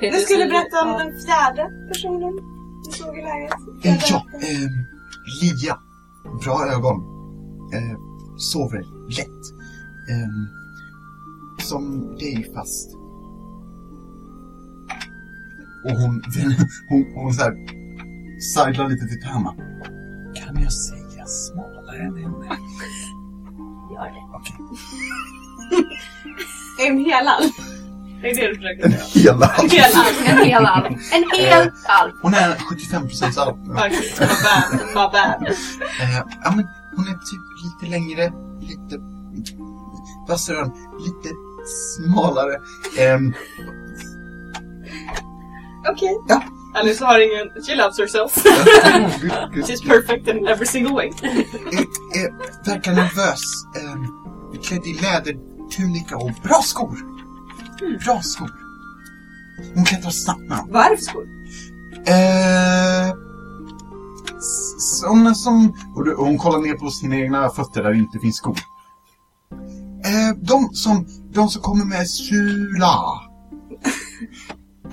Du 0.00 0.12
skulle 0.20 0.46
berätta 0.46 0.82
om 0.82 0.98
den 0.98 1.20
fjärde 1.20 1.70
personen 1.88 2.36
du 2.84 2.92
såg 2.92 3.18
i 3.18 3.22
läget. 3.22 3.52
Eh, 3.84 3.98
ja, 4.10 4.26
eh, 4.34 4.70
Lia. 5.42 5.78
Bra 6.44 6.66
ögon. 6.66 6.96
Eh, 7.74 7.98
sover 8.36 8.84
lätt. 9.08 9.42
Eh, 10.10 10.28
som 11.58 12.14
dig 12.16 12.52
fast. 12.54 12.94
Och 15.84 15.90
hon, 15.90 16.22
hon, 16.88 17.12
hon 17.14 17.34
så 17.34 17.42
här 17.42 17.52
sidlar 18.40 18.88
lite 18.88 19.06
till 19.06 19.22
Tama. 19.22 19.54
Kan 20.34 20.62
jag 20.62 20.72
säga 20.72 21.26
smalare 21.26 21.98
än 21.98 22.16
henne? 22.16 22.56
Gör 23.92 24.04
det. 24.04 24.36
Okej. 24.36 24.56
En 26.88 26.98
hel 26.98 27.28
alv. 27.28 27.79
Det 28.22 28.30
är 28.30 28.34
det 28.34 28.48
du 28.48 28.54
försöker 28.54 28.90
säga. 28.90 29.04
Hela. 29.32 29.54
En 29.58 29.70
hel 29.70 29.94
alv. 29.94 30.14
En 30.26 30.38
hel 30.46 30.66
alv. 30.66 30.86
En 31.12 31.40
hel 31.40 31.70
alv. 31.88 32.12
Hon 32.22 32.34
är 32.34 32.54
75% 32.54 33.38
alv. 33.40 33.56
Okej, 33.70 34.12
my 34.20 34.26
bad. 34.26 34.78
My 34.88 34.94
bad. 34.94 35.48
Eh, 36.00 36.16
ja, 36.44 36.52
men 36.56 36.66
hon 36.96 37.06
är 37.06 37.12
typ 37.12 37.40
lite 37.64 37.90
längre, 37.90 38.32
lite 38.60 39.00
vassare 40.28 40.56
öron, 40.56 40.72
lite 41.00 41.34
smalare. 41.66 42.60
Ehm, 42.98 43.34
Okej. 45.88 46.16
Ja. 46.28 46.42
Alice 46.74 47.04
har 47.04 47.18
ingen... 47.20 47.48
She 47.66 47.74
loves 47.74 47.98
herself. 47.98 48.44
She's 49.66 49.80
perfect 49.88 50.28
in 50.28 50.46
every 50.48 50.66
single 50.66 50.92
way. 50.92 51.10
Eh, 51.22 51.80
eh, 51.80 52.32
verkar 52.66 52.92
nervös. 52.92 53.40
Eh, 53.76 54.60
klädd 54.62 54.86
i 54.86 54.94
lädertunika 54.94 56.16
och 56.16 56.30
bra 56.42 56.60
skor. 56.62 56.98
Bra 58.04 58.22
skor. 58.22 58.50
Hon 59.74 59.84
klättrar 59.84 60.10
snabbt 60.10 60.40
med 60.40 60.58
dem. 60.58 60.68
Vad 60.70 60.86
är 60.86 60.90
det 60.90 60.96
för 60.96 61.04
skor? 61.04 61.28
Eh, 62.06 63.08
s- 64.38 65.00
såna 65.00 65.34
som... 65.34 65.74
Och, 65.96 66.04
du, 66.04 66.14
och 66.14 66.26
hon 66.26 66.38
kollar 66.38 66.58
ner 66.60 66.74
på 66.74 66.90
sina 66.90 67.16
egna 67.16 67.48
fötter 67.50 67.82
där 67.82 67.90
det 67.90 67.98
inte 67.98 68.18
finns 68.18 68.36
skor. 68.36 68.58
Eh, 70.04 70.36
de 70.42 70.68
som, 70.72 71.06
de 71.32 71.48
som 71.48 71.62
kommer 71.62 71.84
med 71.84 72.08
Sula. 72.10 72.94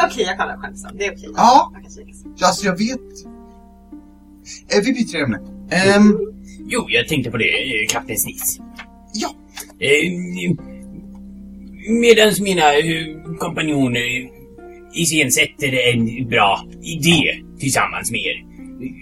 Okej, 0.03 0.23
jag 0.23 0.37
kallar 0.37 0.53
det 0.53 0.59
skämtsamt. 0.61 0.97
Det 0.97 1.05
är 1.05 1.11
okej. 1.13 1.31
Ja. 1.35 1.71
Jag. 2.35 2.47
Alltså 2.47 2.65
jag 2.65 2.77
vet... 2.77 3.25
Eh, 4.75 4.81
vi 4.83 4.93
byter 4.93 5.23
ämne. 5.23 5.37
Ehm, 5.71 6.17
Jo, 6.69 6.85
jag 6.87 7.07
tänkte 7.07 7.31
på 7.31 7.37
det, 7.37 7.43
eh, 7.83 7.87
Kapten 7.89 8.17
Sniss. 8.17 8.59
ja, 9.13 9.29
Eh, 9.79 10.11
Medans 11.89 12.39
mina 12.39 12.73
eh, 12.73 13.37
kompanjoner 13.39 14.29
iscensätter 14.93 15.93
en 15.93 16.29
bra 16.29 16.67
idé 16.81 17.43
tillsammans 17.59 18.11
med 18.11 18.21
er 18.21 18.47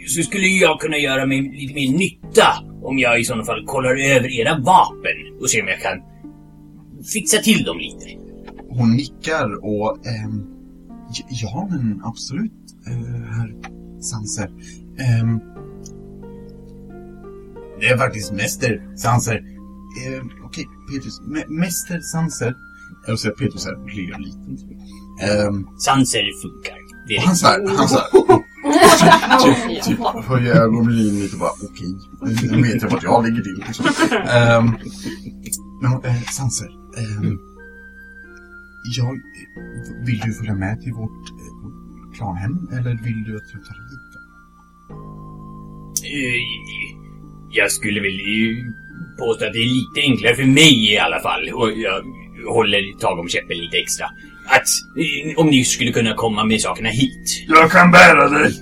så 0.08 0.22
skulle 0.24 0.48
jag 0.48 0.80
kunna 0.80 0.98
göra 0.98 1.26
mig 1.26 1.42
lite 1.42 1.74
mer 1.74 1.98
nytta 1.98 2.48
om 2.84 3.00
jag 3.00 3.20
i 3.20 3.24
sådana 3.24 3.46
fall 3.46 3.66
kollar 3.66 3.96
över 3.96 4.40
era 4.40 4.58
vapen 4.58 5.18
och 5.42 5.50
ser 5.50 5.62
om 5.62 5.68
jag 5.68 5.82
kan 5.82 6.02
fixa 7.14 7.38
till 7.38 7.64
dem 7.64 7.78
lite. 7.78 8.06
hon 8.70 8.96
nickar 8.96 9.66
och... 9.66 10.08
Eh, 10.08 10.30
ja, 11.30 11.68
men 11.72 12.02
absolut, 12.04 12.52
eh, 12.88 13.22
herr 13.36 13.56
Sanser. 14.02 14.50
Eh, 15.00 15.38
det 17.80 17.88
är 17.88 17.98
faktiskt 17.98 18.32
Mäster 18.32 18.96
Sanser. 18.96 19.36
Eh, 19.36 20.24
Okej, 20.46 20.66
Petrus. 20.92 21.20
M 21.20 21.44
Mäster 21.48 22.00
Sanser. 22.00 22.56
Jag 23.08 23.20
ser 23.20 23.30
Peter 23.30 23.58
så 23.58 23.70
här, 23.70 23.78
ler 23.96 24.20
lite. 24.20 24.74
Ehm, 25.32 25.68
Sanser 25.80 26.42
funkar. 26.42 26.76
Det 27.08 27.16
är 27.16 27.22
han 27.22 27.36
så 27.36 27.48
här, 27.48 27.68
han 27.78 27.88
så 27.90 28.00
här, 28.00 28.10
typ, 29.44 29.84
typ 29.84 30.00
höjer 30.26 30.56
ögonbrynen 30.56 31.20
lite 31.20 31.36
och 31.36 31.40
bara 31.40 31.52
okej. 31.64 31.96
Nu 32.52 32.62
vet 32.64 32.82
jag 32.82 32.90
vart 32.90 33.04
jag 33.04 33.26
ligger 33.26 33.42
till. 33.42 33.64
Liksom. 33.68 33.86
Um, 33.86 34.76
men 35.82 35.92
eh, 36.12 36.22
Sanser, 36.22 36.70
ehm, 36.98 37.38
jag, 38.98 39.20
vill 40.06 40.20
du 40.20 40.34
följa 40.34 40.54
med 40.56 40.82
till 40.82 40.94
vårt 40.94 41.30
eh, 41.30 42.16
klanhem 42.18 42.70
eller 42.72 43.04
vill 43.04 43.24
du 43.24 43.38
att 43.38 43.50
jag 43.54 43.62
tar 43.66 43.76
hit 43.90 44.14
dig? 44.16 44.26
Eh, 46.14 46.42
Jag 47.52 47.72
skulle 47.72 48.02
väl 48.02 48.20
påstå 49.20 49.46
att 49.46 49.54
det 49.54 49.60
är 49.60 49.74
lite 49.80 50.02
enklare 50.12 50.36
för 50.36 50.46
mig 50.46 50.94
i 50.94 50.98
alla 50.98 51.20
fall. 51.20 51.50
Och 51.54 51.72
jag 51.72 52.04
håller 52.54 53.00
tag 53.00 53.20
om 53.20 53.28
käppen 53.30 53.58
lite 53.58 53.78
extra. 53.78 54.06
Att 54.48 54.68
eh, 54.98 55.40
om 55.40 55.48
ni 55.48 55.64
skulle 55.64 55.92
kunna 55.92 56.14
komma 56.14 56.46
med 56.46 56.62
sakerna 56.62 56.90
hit. 56.90 57.46
Jag 57.48 57.72
kan 57.72 57.92
bära 57.92 58.30
dig. 58.30 58.52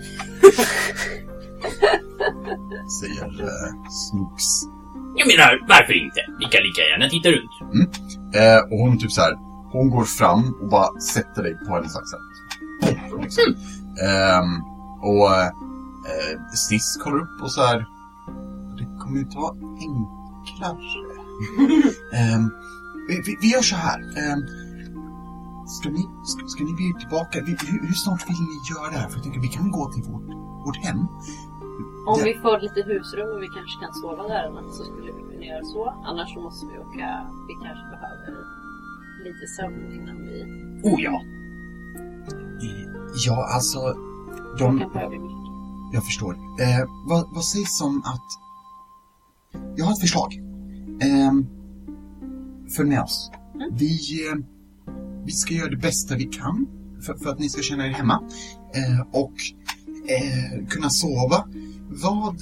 Säger 3.01 3.41
eh, 3.41 3.71
Snooks. 3.89 4.45
Jag 5.15 5.27
menar, 5.27 5.59
varför 5.67 5.93
inte? 6.03 6.21
Vi 6.39 6.45
kan 6.45 6.63
lika 6.63 6.81
gärna 6.81 7.09
titta 7.09 7.29
runt. 7.29 7.51
Eh, 8.35 8.59
och 8.71 8.77
hon 8.79 8.99
typ 8.99 9.11
så 9.11 9.21
här, 9.21 9.33
hon 9.71 9.89
går 9.89 10.03
fram 10.05 10.55
och 10.61 10.69
bara 10.69 10.99
sätter 10.99 11.43
dig 11.43 11.57
på 11.67 11.75
hennes 11.75 11.95
axel. 11.95 12.19
Liksom. 13.21 13.55
Ehm, 14.07 14.61
och 15.01 15.33
eh, 15.35 15.49
Sniss 16.55 16.97
kollar 17.03 17.17
upp 17.17 17.41
och 17.41 17.51
så 17.51 17.61
här, 17.61 17.85
det 18.77 18.85
kommer 18.99 19.15
ju 19.15 19.21
inte 19.21 19.37
vara 19.37 19.55
enklare. 19.79 20.77
Ehm, 22.13 22.51
vi, 23.07 23.37
vi, 23.41 23.47
gör 23.53 23.61
så 23.61 23.75
här. 23.75 23.99
Ehm, 23.99 24.41
ska, 25.67 25.89
ni, 25.89 26.03
ska, 26.31 26.47
ska 26.47 26.63
ni 26.63 26.71
er 26.71 26.99
tillbaka? 26.99 27.35
Vi, 27.45 27.51
hur, 27.71 27.87
hur 27.87 27.97
snart 28.03 28.29
vill 28.29 28.41
ni 28.51 28.57
göra 28.71 28.87
det 28.91 28.97
här? 28.97 29.07
För 29.09 29.15
jag 29.17 29.23
tänker, 29.23 29.41
vi 29.41 29.47
kan 29.57 29.71
gå 29.71 29.91
till 29.91 30.03
vårt, 30.03 30.27
vårt 30.65 30.79
hem. 30.85 30.99
Om 32.07 32.15
Ja. 32.19 32.23
vi 32.29 32.33
får 32.43 32.59
lite 32.59 32.81
husrum 32.89 33.29
och 33.35 33.41
vi 33.45 33.49
kanske 33.57 33.75
kan 33.83 33.93
sova 34.01 34.23
där 34.33 34.43
en 34.47 34.53
natt 34.53 34.73
så 34.77 34.83
skulle 34.83 35.11
vi 35.17 35.21
kunna 35.29 35.45
göra 35.51 35.63
så. 35.73 35.81
Annars 36.09 36.33
så 36.33 36.39
måste 36.41 36.65
vi 36.65 36.73
åka, 36.85 37.07
vi 37.49 37.53
kanske 37.65 37.85
behöver 37.95 38.31
lite 39.27 39.45
sömn 39.57 39.83
innan 39.97 40.17
vi 40.27 40.37
Oh 40.89 41.01
ja. 41.01 41.21
Ja, 43.25 43.37
alltså, 43.55 43.79
de, 44.59 44.81
ögonblick. 44.81 45.31
Jag 45.93 46.05
förstår. 46.05 46.33
Eh, 46.33 46.83
vad, 47.05 47.29
vad 47.35 47.43
sägs 47.43 47.81
om 47.81 48.01
att... 48.05 48.29
Jag 49.75 49.85
har 49.85 49.91
ett 49.91 49.99
förslag. 49.99 50.33
Eh, 51.01 51.33
följ 52.75 52.89
med 52.89 53.01
oss. 53.01 53.31
Vi, 53.71 54.27
eh, 54.27 54.35
vi 55.25 55.31
ska 55.31 55.53
göra 55.53 55.69
det 55.69 55.77
bästa 55.77 56.15
vi 56.15 56.23
kan 56.23 56.67
för, 57.05 57.13
för 57.13 57.29
att 57.29 57.39
ni 57.39 57.49
ska 57.49 57.61
känna 57.61 57.87
er 57.87 57.91
hemma. 57.91 58.23
Eh, 58.75 59.07
och 59.11 59.33
eh, 60.09 60.67
kunna 60.69 60.89
sova. 60.89 61.47
Vad 61.89 62.35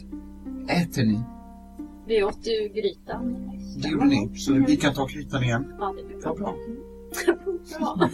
äter 0.70 1.04
ni? 1.04 1.20
Vi 2.08 2.24
åt 2.24 2.48
ju 2.48 2.82
grytan. 2.82 3.52
Det 3.78 3.88
gjorde 3.90 4.06
ni. 4.06 4.32
Så 4.38 4.54
vi 4.54 4.78
kan 4.78 4.94
ta 4.94 5.08
krytan 5.08 5.44
igen. 5.44 5.74
Ja, 5.80 5.94
det 5.98 6.08
blir 6.08 6.18
bra. 6.22 6.34
bra. 6.34 6.56
bra. 7.98 8.10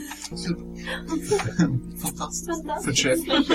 Fantastiskt. 2.02 2.64
Förträffligt. 2.86 3.52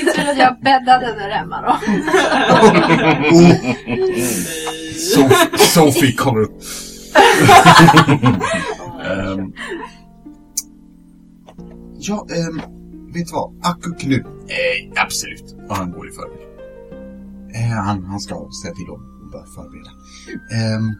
Inte 0.00 0.30
att 0.30 0.38
jag 0.38 0.56
bäddade 0.62 1.06
där 1.06 1.30
hemma 1.30 1.62
då. 1.62 1.78
Oh. 3.36 3.54
Sof- 5.14 5.56
Sophie 5.56 6.12
kommer 6.12 6.40
upp. 6.40 6.62
Ehm, 9.04 9.52
ja, 11.98 12.26
um, 12.50 12.60
vet 13.12 13.26
du 13.26 13.32
vad? 13.32 13.54
Akuk 13.62 14.04
nu. 14.06 14.24
Eh, 14.48 15.02
absolut. 15.02 15.56
Och 15.68 15.76
han 15.76 15.92
går 15.92 16.08
i 16.08 16.12
förväg. 16.12 16.48
Eh, 17.54 17.84
han, 17.84 18.04
han 18.04 18.20
ska 18.20 18.48
säga 18.62 18.74
till 18.74 18.86
dem 18.86 19.20
och 19.22 19.30
börja 19.30 19.46
förbereda. 19.46 19.90
Ehm, 20.52 20.94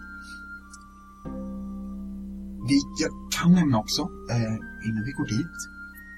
vi, 2.68 2.80
jag 3.00 3.10
kan 3.40 3.52
nämna 3.52 3.78
också, 3.78 4.02
eh, 4.30 4.54
innan 4.88 5.04
vi 5.04 5.12
går 5.12 5.26
dit, 5.26 5.56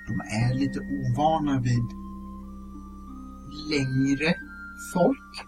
de 0.08 0.20
är 0.20 0.54
lite 0.54 0.80
ovana 0.80 1.60
vid 1.60 1.86
längre 3.70 4.34
folk. 4.92 5.46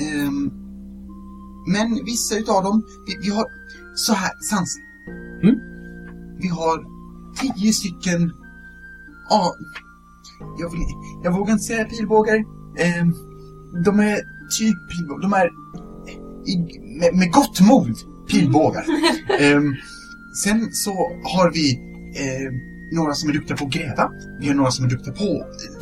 Ehm, 0.00 0.50
men 1.66 2.04
vissa 2.04 2.38
utav 2.38 2.62
dem, 2.64 2.82
vi, 3.06 3.16
vi 3.22 3.30
har 3.30 3.46
så 3.96 4.12
här, 4.12 4.30
Sans. 4.50 4.78
Mm? 5.42 5.56
Vi 6.38 6.48
har 6.48 6.84
tio 7.40 7.72
stycken, 7.72 8.32
ja, 9.28 9.54
jag, 10.58 10.70
vill, 10.70 10.80
jag 11.22 11.32
vågar 11.32 11.52
inte 11.52 11.64
säga 11.64 11.84
pilbågar. 11.84 12.44
Ehm, 12.78 13.14
de 13.84 14.00
är 14.00 14.16
typ 14.58 14.76
pilbågar, 14.90 15.22
de 15.22 15.32
är 15.32 15.50
i, 16.46 16.80
med, 17.00 17.16
med 17.16 17.32
gott 17.32 17.60
mod 17.60 17.96
pilbågar. 18.30 18.84
Ehm, 19.40 19.74
sen 20.44 20.72
så 20.72 20.92
har 21.24 21.50
vi 21.52 21.72
eh, 22.16 22.52
några 22.92 23.14
som 23.14 23.28
är 23.28 23.32
duktiga 23.32 23.56
på 23.56 23.64
att 23.64 23.72
gräva. 23.72 24.10
Vi 24.40 24.48
har 24.48 24.54
några 24.54 24.70
som 24.70 24.84
är 24.84 24.88
duktiga 24.88 25.14
på 25.14 25.24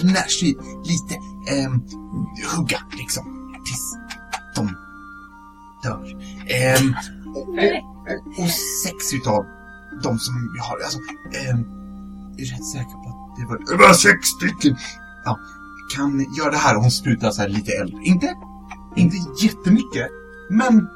eh, 0.00 0.06
närstrid, 0.06 0.56
lite 0.84 1.14
ehm, 1.54 1.80
hugga 2.56 2.78
liksom. 2.98 3.54
Tills 3.64 3.96
de 4.56 4.76
dör. 5.88 6.16
Ehm, 6.48 6.94
och, 7.34 7.48
och, 7.48 7.93
och, 8.10 8.42
och 8.44 8.50
sex 8.84 9.14
utav 9.14 9.46
de 10.02 10.18
som 10.18 10.34
vi 10.54 10.58
har, 10.66 10.76
alltså, 10.84 10.98
ehm, 11.40 11.60
jag 12.36 12.46
är 12.46 12.52
rätt 12.52 12.66
säker 12.76 12.96
på 13.02 13.08
att 13.10 13.36
det 13.38 13.44
var, 13.50 13.58
det 13.70 13.76
var 13.86 13.92
sex 13.94 14.18
stycken. 14.28 14.76
Ja, 15.24 15.38
kan 15.96 16.10
göra 16.38 16.50
det 16.50 16.56
här 16.56 16.76
och 16.76 16.82
hon 16.82 16.90
sprutar 16.90 17.30
så 17.30 17.42
här 17.42 17.48
lite 17.48 17.72
eld. 17.72 17.94
Inte, 18.02 18.34
inte 18.96 19.16
jättemycket, 19.44 20.08
men 20.50 20.88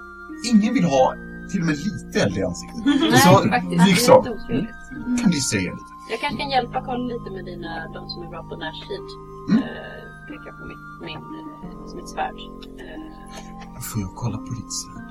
ingen 0.52 0.74
vill 0.74 0.84
ha 0.84 1.14
till 1.50 1.60
och 1.60 1.66
med 1.66 1.76
lite 1.86 2.20
eld 2.22 2.36
i 2.36 2.42
ansiktet. 2.42 2.82
Nej, 2.86 3.20
så 3.20 3.48
faktiskt. 3.48 3.86
liksom, 3.86 4.24
Det 4.24 4.30
är 4.30 4.34
lite 4.34 4.44
otroligt. 4.44 5.20
kan 5.22 5.30
distrahera 5.30 5.72
lite. 5.74 5.92
Jag 6.10 6.20
kanske 6.20 6.38
kan 6.42 6.50
hjälpa 6.50 6.78
kolla 6.88 7.04
lite 7.14 7.28
med 7.36 7.44
dina, 7.50 7.70
de 7.94 8.00
som 8.10 8.18
är 8.24 8.28
bra 8.34 8.42
på 8.50 8.56
närstrid. 8.64 9.06
Mm. 9.50 9.62
Eh, 9.62 10.00
peka 10.28 10.50
på 10.58 10.62
mitt, 10.70 10.84
min, 11.06 11.22
eh, 11.38 11.96
mitt 11.96 12.08
svärd. 12.14 12.36
Eh, 12.82 13.80
Får 13.88 14.00
jag 14.04 14.12
kolla 14.22 14.38
på 14.46 14.50
ditt 14.60 14.72
svärd? 14.80 15.07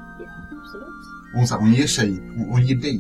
Absolut. 0.67 1.03
Och 1.33 1.37
Hon, 1.39 1.47
så 1.47 1.53
här, 1.55 1.61
hon 1.61 1.73
ger 1.73 1.87
sig, 1.87 2.09
hon, 2.35 2.45
hon 2.53 2.61
ger 2.65 2.75
dig 2.75 2.97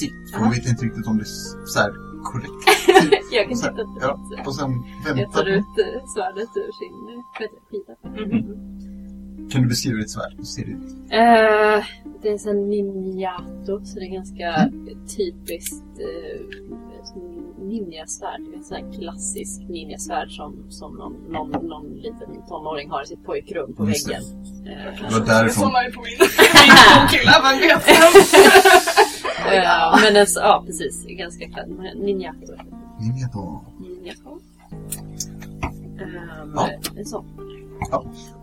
sitt. 0.00 0.30
För 0.32 0.38
hon 0.40 0.50
vet 0.50 0.66
inte 0.68 0.84
riktigt 0.84 1.06
om 1.06 1.16
det 1.16 1.22
är 1.22 1.66
så 1.74 1.78
här 1.80 1.92
korrekt. 2.24 2.62
Jag 3.32 3.44
kan 3.48 3.54
titta 3.58 3.72
på 3.84 3.98
ja, 4.00 4.20
eh, 4.38 4.46
och 4.46 4.54
sen 4.54 4.70
Jag 5.06 5.14
väntar 5.14 5.32
tar 5.32 5.44
hon. 5.50 5.58
ut 5.58 5.74
eh, 5.84 6.04
svärdet 6.14 6.50
ur 6.62 6.70
sin 6.80 6.94
eh, 7.12 7.22
heter 7.40 7.56
det, 7.56 7.62
skida. 7.68 7.94
Kan 9.50 9.62
du 9.62 9.68
beskriva 9.68 9.96
ditt 9.98 10.10
svärd? 10.10 10.34
Hur 10.36 10.44
ser 10.44 10.64
det 10.64 10.70
ut? 10.70 10.92
Eh, 11.10 11.84
det 12.22 12.28
är 12.28 12.48
en 12.50 12.68
ninjato, 12.70 13.84
så 13.84 13.98
det 13.98 14.04
är 14.06 14.12
ganska 14.14 14.70
typiskt 15.16 15.84
eh, 16.00 16.40
ninjasvärd. 17.74 18.40
Det 18.50 18.54
är 18.54 18.58
en 18.58 18.64
sån 18.64 18.76
här 18.76 18.92
klassisk 18.92 19.60
ninjasvärd 19.68 20.30
som, 20.30 20.56
som 20.70 20.94
någon, 20.96 21.12
någon, 21.28 21.50
någon 21.68 21.86
liten 21.94 22.28
tonåring 22.48 22.90
har 22.90 23.02
i 23.02 23.06
sitt 23.06 23.24
pojkrum 23.24 23.74
på 23.74 23.88
Just 23.88 24.08
det. 24.08 24.12
väggen. 24.14 24.28
Eh, 24.66 25.08
Det 25.08 25.14
var 25.18 25.26
därifrån. 25.26 25.74
Är 25.74 25.90
på 25.90 26.00
min 26.00 26.18
bokkilla, 27.00 27.40
vem 27.44 27.58
vet? 27.60 27.88
eh, 29.52 30.00
men 30.04 30.16
en, 30.16 30.26
så- 30.26 30.40
ja, 30.40 30.62
precis. 30.66 31.04
Ganska 31.08 31.48
klassisk. 31.48 31.76
Ninjato. 31.94 32.52
Ninja 33.00 33.28
då. 33.32 33.64
Ninjato. 33.80 34.30
Um, 34.30 34.40
Ja. 36.56 36.68
En 36.96 37.04
sån. 37.04 37.24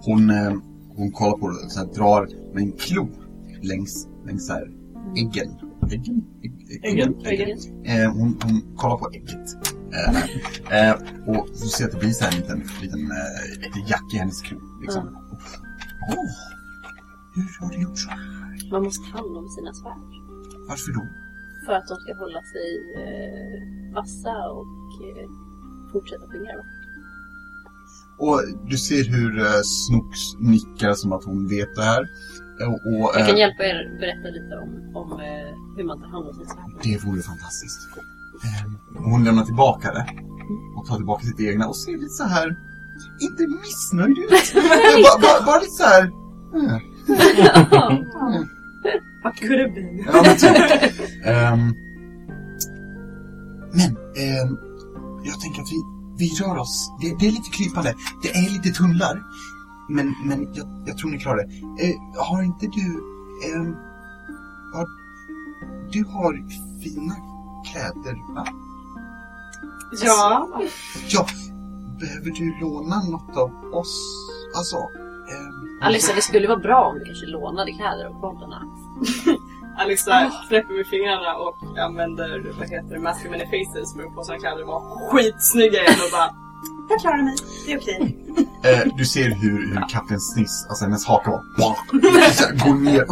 Hon, 0.06 0.30
eh, 0.30 0.54
hon 0.96 1.12
kollar 1.12 1.38
på 1.38 1.50
det 1.50 1.82
och 1.82 1.94
drar 1.96 2.30
med 2.54 2.64
en 2.64 2.72
klo 2.72 3.08
längs, 3.62 4.08
längs 4.26 4.48
så 4.48 4.54
här, 4.54 4.72
äggen. 5.18 5.56
Äggen? 5.92 6.26
Ägg- 6.72 6.86
Äggen. 6.86 7.26
Äggen. 7.26 7.58
Eh, 7.86 8.12
hon, 8.14 8.40
hon 8.44 8.76
kollar 8.78 8.98
på 8.98 9.10
ägget. 9.14 9.48
Eh, 9.94 10.90
eh, 10.90 10.96
och 11.28 11.48
så 11.54 11.68
ser 11.68 11.86
att 11.86 11.92
det 11.92 11.98
blir 11.98 12.12
så 12.12 12.24
här 12.26 12.32
en 12.32 12.38
liten, 12.42 12.64
liten 12.82 13.12
eh, 13.12 13.90
jack 13.90 14.14
i 14.14 14.18
hennes 14.18 14.42
klo. 14.42 14.58
Liksom. 14.82 15.04
Åh, 16.18 16.32
hur 17.36 17.60
har 17.66 17.70
du 17.74 17.82
gjort 17.82 17.98
så 18.00 18.10
här? 18.10 18.20
Man 18.72 18.84
måste 18.84 19.12
ta 19.12 19.18
hand 19.18 19.38
om 19.38 19.50
sina 19.50 19.74
svärd. 19.74 20.12
Varför 20.70 20.92
då? 20.94 21.08
För 21.66 21.74
att 21.74 21.88
de 21.88 21.96
ska 21.98 22.14
hålla 22.24 22.42
sig 22.54 22.70
eh, 23.02 23.94
vassa 23.96 24.36
och 24.52 25.08
eh, 25.08 25.30
fortsätta 25.92 26.26
fungera. 26.32 26.62
Och 28.18 28.42
du 28.70 28.78
ser 28.78 29.04
hur 29.04 29.40
eh, 29.40 29.62
Snooks 29.64 30.20
nickar 30.40 30.94
som 30.94 31.12
att 31.14 31.24
hon 31.24 31.48
vet 31.48 31.76
det 31.76 31.84
här. 31.84 32.04
Och, 32.68 32.74
och, 32.74 33.12
Jag 33.16 33.26
kan 33.28 33.36
eh, 33.36 33.40
hjälpa 33.40 33.64
er 33.64 34.00
berätta 34.00 34.28
lite 34.38 34.56
om, 34.64 34.70
om 34.96 35.12
eh, 35.12 35.52
hur 35.78 35.84
man 35.84 36.02
tar 36.02 36.08
hand 36.08 36.28
om 36.28 36.34
svärd. 36.34 36.72
Det 36.84 36.98
vore 37.06 37.22
fantastiskt. 37.22 37.80
Eh, 38.46 38.64
hon 39.12 39.24
lämnar 39.24 39.44
tillbaka 39.44 39.92
det 39.94 40.06
och 40.78 40.88
tar 40.88 40.96
tillbaka 40.96 41.26
sitt 41.26 41.40
egna 41.40 41.68
och 41.68 41.76
ser 41.76 41.92
lite 41.92 42.10
så 42.10 42.24
här 42.24 42.58
inte 43.22 43.48
missnöjd 43.48 44.18
ut. 44.18 44.54
bara, 45.06 45.22
bara, 45.22 45.46
bara 45.46 45.60
lite 45.60 45.72
så 45.72 45.84
här. 45.84 46.12
What 49.24 49.40
could 49.40 49.60
have 49.60 49.72
been? 49.72 50.06
Ja, 50.06 50.24
men 50.26 50.38
typ. 50.38 50.58
Ehm, 51.26 51.76
men, 53.74 53.92
ehm, 54.24 54.58
jag 55.24 55.42
tänker 55.42 55.62
att 55.62 55.72
vi, 55.72 55.82
vi 56.18 56.30
rör 56.44 56.58
oss. 56.58 56.92
Det, 57.02 57.16
det 57.20 57.28
är 57.28 57.32
lite 57.32 57.50
krypande. 57.50 57.96
Det 58.24 58.30
är 58.30 58.50
lite 58.50 58.70
tunnlar. 58.70 59.22
Men, 59.96 60.16
men 60.26 60.54
jag, 60.54 60.68
jag 60.86 60.98
tror 60.98 61.10
ni 61.10 61.20
klarar 61.20 61.38
det. 61.38 61.84
Eh, 61.86 61.96
har 62.30 62.44
inte 62.44 62.68
du... 62.68 62.88
ehm, 63.54 63.76
har, 64.74 64.86
du 65.92 66.04
har 66.06 66.34
fina 66.84 67.16
kläder, 67.72 68.34
va? 68.36 68.46
Ja. 70.04 70.48
Ja, 71.10 71.26
behöver 72.00 72.32
du 72.32 72.60
låna 72.62 73.02
något 73.04 73.38
av 73.38 73.52
oss? 73.74 73.96
Alltså... 74.58 74.76
ehm, 74.78 75.82
Alissa, 75.82 76.14
det 76.16 76.22
skulle 76.22 76.48
vara 76.48 76.60
bra 76.60 76.86
om 76.86 77.00
du 77.00 77.06
kanske 77.06 77.26
lånade 77.26 77.72
kläder 77.72 78.06
av 78.06 78.22
bollarna. 78.22 78.62
Alissa 79.78 80.32
knäpper 80.48 80.74
med 80.78 80.88
fingrarna 80.88 81.36
och 81.36 81.80
använder, 81.80 82.54
vad 82.60 82.70
heter 82.70 82.94
det, 82.94 83.30
many 83.30 83.46
faces 83.46 83.94
för 83.96 84.04
att 84.04 84.14
få 84.16 84.24
sina 84.24 84.38
kläder 84.40 84.62
att 84.62 84.68
vara 84.68 85.10
skitsnygga 85.10 85.80
igen 85.84 86.00
och 86.06 86.12
bara 86.12 86.36
Jag 86.90 87.00
klarar 87.00 87.24
mig, 87.24 87.36
det 87.66 87.74
är 87.74 87.78
okej. 87.78 88.18
Eh, 88.64 88.80
du 88.98 89.06
ser 89.06 89.30
hur, 89.30 89.68
hur 89.74 89.90
katten 89.90 90.20
Sniss, 90.20 90.66
alltså 90.70 90.86
hennes 90.86 91.06
haka 91.06 91.32
bara, 91.58 91.76
här, 91.92 92.66
går 92.66 92.74
ner. 92.76 93.06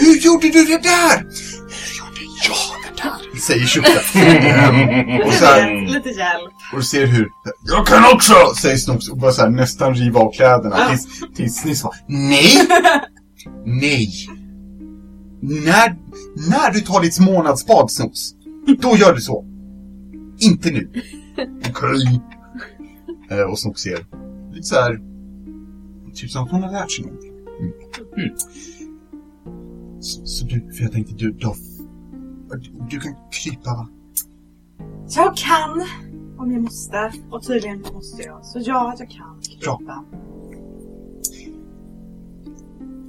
Hur 0.00 0.16
gjorde 0.16 0.48
du 0.50 0.64
det 0.64 0.82
där? 0.82 1.18
Hur 1.18 1.98
gjorde 1.98 2.20
jag 2.48 2.94
det 2.96 3.02
där? 3.02 3.40
Säger. 3.40 3.78
Ehm, 4.16 5.20
och, 5.26 5.32
här, 5.32 5.86
Lite 5.86 6.08
hjälp. 6.08 6.52
och 6.72 6.78
du 6.78 6.84
ser 6.84 7.06
hur, 7.06 7.28
Jag 7.66 7.86
kan 7.86 8.14
också! 8.14 8.34
säger 8.56 8.76
Snooks 8.76 9.08
och 9.08 9.18
bara 9.18 9.32
så 9.32 9.42
här, 9.42 9.50
nästan 9.50 9.94
riva 9.94 10.20
av 10.20 10.32
kläderna. 10.32 10.88
Tills, 10.88 11.06
tills 11.36 11.56
Sniss 11.56 11.82
bara, 11.82 11.94
nej! 12.08 12.68
Nej! 13.66 14.08
När, 15.42 15.96
när 16.50 16.70
du 16.72 16.80
tar 16.80 17.00
ditt 17.02 17.18
månadsbad 17.20 17.90
Snooks, 17.90 18.20
då 18.78 18.96
gör 18.96 19.14
du 19.14 19.20
så. 19.20 19.44
Inte 20.40 20.70
nu. 20.70 20.92
Okej. 21.70 22.20
Eh, 23.32 23.50
och 23.50 23.58
Snooks 23.58 23.82
ser 23.82 24.06
lite 24.52 24.66
så 24.66 24.74
här, 24.74 25.00
typ 26.14 26.30
som 26.30 26.44
att 26.44 26.50
hon 26.50 26.62
har 26.62 26.72
lärt 26.72 26.90
sig 26.90 27.04
någonting. 27.04 27.32
Mm. 27.60 27.72
Mm. 28.16 28.36
Så, 30.00 30.26
så 30.26 30.46
du, 30.46 30.72
för 30.72 30.82
jag 30.82 30.92
tänkte 30.92 31.14
du, 31.14 31.32
du, 31.32 31.52
du, 32.50 32.70
du 32.90 33.00
kan 33.00 33.14
krypa 33.30 33.70
va? 33.70 33.88
Jag 35.08 35.36
kan 35.36 35.86
om 36.38 36.52
jag 36.52 36.62
måste. 36.62 37.12
Och 37.30 37.46
tydligen 37.46 37.84
måste 37.94 38.22
jag. 38.22 38.44
Så 38.44 38.58
ja, 38.62 38.94
jag 38.98 39.10
kan 39.10 39.40
Bra. 39.64 39.78
krypa. 39.78 40.04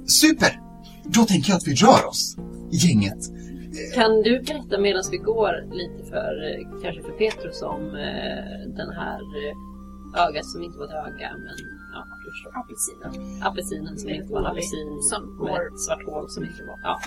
Super! 0.06 0.60
Då 1.04 1.24
tänker 1.24 1.50
jag 1.50 1.56
att 1.56 1.66
vi 1.66 1.74
rör 1.74 2.08
oss. 2.08 2.36
Gänget. 2.70 3.30
Kan 3.94 4.22
du 4.22 4.42
berätta 4.42 4.78
medan 4.78 5.02
vi 5.10 5.16
går 5.16 5.52
lite 5.72 6.10
för, 6.10 6.50
eh, 6.50 6.82
kanske 6.82 7.02
för 7.02 7.12
Petrus 7.12 7.62
om 7.62 7.82
eh, 7.82 8.74
den 8.76 8.90
här 8.90 9.20
eh, 9.20 9.73
ögat 10.14 10.46
som 10.46 10.62
inte 10.62 10.78
var 10.78 10.86
ett 10.86 10.98
öga 11.06 11.28
men 11.44 11.56
ja, 11.92 12.00
du 12.24 12.30
förstår. 12.30 12.52
Apelsinen. 12.60 13.42
Apelsinen 13.48 13.98
som 13.98 14.08
inte 14.10 14.32
var 14.32 14.40
en 14.40 14.46
apelsin 14.46 14.88
Som 15.10 15.22
med 15.44 15.60
ett 15.68 15.80
svart 15.86 16.04
hål 16.06 16.30
som 16.30 16.44
inte 16.44 16.62
var... 16.68 16.76
Ja. 16.82 17.00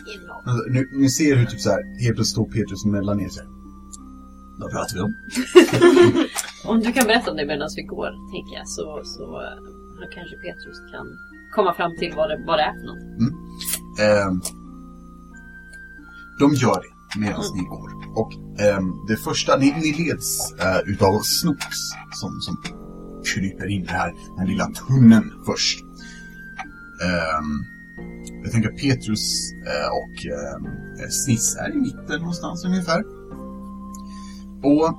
Alltså, 0.46 0.64
nu, 0.70 0.90
ni 1.02 1.10
ser 1.10 1.36
hur 1.36 1.46
typ 1.46 1.62
så 1.62 1.70
här, 1.70 1.82
helt 2.04 2.16
plötsligt 2.16 2.38
står 2.38 2.46
Petrus 2.46 2.86
mellan 2.86 3.20
er 3.26 3.30
så 3.30 3.40
här. 3.42 3.50
Vad 4.60 4.72
pratar 4.72 4.96
vi 4.96 5.02
om? 5.02 5.14
Om 6.72 6.80
du 6.80 6.92
kan 6.94 7.08
berätta 7.08 7.32
om 7.32 7.38
det 7.38 7.46
medan 7.46 7.70
vi 7.76 7.84
går, 7.84 8.12
tänker 8.34 8.54
jag, 8.60 8.68
så, 8.68 9.02
så 9.04 9.24
eh, 9.42 10.08
kanske 10.16 10.36
Petrus 10.46 10.78
kan 10.92 11.08
komma 11.56 11.74
fram 11.74 11.96
till 12.00 12.14
vad 12.16 12.30
det, 12.30 12.44
vad 12.48 12.60
det 12.60 12.64
är 12.64 12.74
för 12.80 12.86
något. 12.90 13.04
Ehm, 14.00 14.42
de 16.40 16.54
gör 16.54 16.82
det 16.86 17.20
medan 17.20 17.44
ni 17.56 17.64
går. 17.64 17.90
Och 18.22 18.32
ehm, 18.62 19.08
det 19.08 19.18
första, 19.18 19.58
ni, 19.58 19.72
ni 19.72 19.92
leds 19.94 20.54
uh, 20.54 20.94
utav 20.94 21.20
Snooks 21.22 21.80
som, 22.12 22.42
som 22.42 22.58
kryper 23.34 23.68
in 23.68 23.84
i 23.84 23.88
här, 23.88 24.14
den 24.38 24.48
lilla 24.48 24.66
tunneln 24.66 25.32
först. 25.46 25.80
Ehm, 27.04 27.66
jag 28.44 28.52
tänker 28.52 28.70
Petrus 28.70 29.52
eh, 29.54 29.90
och 30.00 30.16
uh, 30.26 31.10
Sniss 31.10 31.56
är 31.56 31.76
i 31.76 31.78
mitten 31.78 32.20
någonstans 32.20 32.66
ungefär. 32.66 33.04
Och 34.64 34.98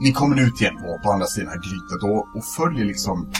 ni 0.00 0.12
kommer 0.12 0.40
ut 0.40 0.60
igen 0.60 0.76
på, 0.76 1.00
på 1.04 1.12
andra 1.12 1.26
sidan 1.26 1.48
här 1.48 1.56
grytet 1.56 2.02
och, 2.02 2.36
och 2.36 2.44
följer 2.44 2.84
liksom 2.84 3.30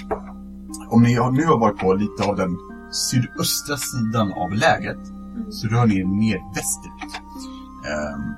om 0.90 1.02
ni 1.02 1.14
har, 1.14 1.32
nu 1.32 1.44
har 1.44 1.58
varit 1.58 1.78
på 1.78 1.94
lite 1.94 2.24
av 2.24 2.36
den 2.36 2.56
sydöstra 2.92 3.76
sidan 3.76 4.32
av 4.32 4.52
lägret 4.52 5.06
så 5.50 5.68
rör 5.68 5.86
ni 5.86 6.00
er 6.00 6.04
mer 6.04 6.54
västerut. 6.54 7.12
Ehm, 7.86 8.34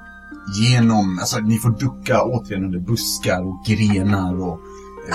genom, 0.55 1.19
alltså 1.19 1.39
ni 1.41 1.59
får 1.59 1.71
ducka 1.71 2.23
återigen 2.23 2.65
under 2.65 2.79
buskar 2.79 3.43
och 3.43 3.65
grenar 3.67 4.41
och 4.41 4.61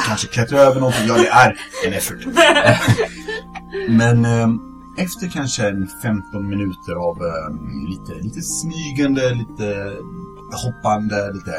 kanske 0.07 0.27
klättra 0.27 0.59
över 0.59 0.79
någonting. 0.79 1.07
Ja, 1.07 1.17
det 1.17 1.27
är 1.27 1.57
en 1.87 1.93
effort. 1.93 2.25
Men 3.89 4.25
ehm, 4.25 4.59
efter 4.97 5.29
kanske 5.29 5.69
en 5.69 5.87
15 6.01 6.49
minuter 6.49 6.95
av 6.95 7.17
ehm, 7.23 7.87
lite, 7.87 8.13
lite 8.23 8.41
smygande, 8.41 9.33
lite 9.33 9.93
hoppande, 10.65 11.33
lite 11.33 11.53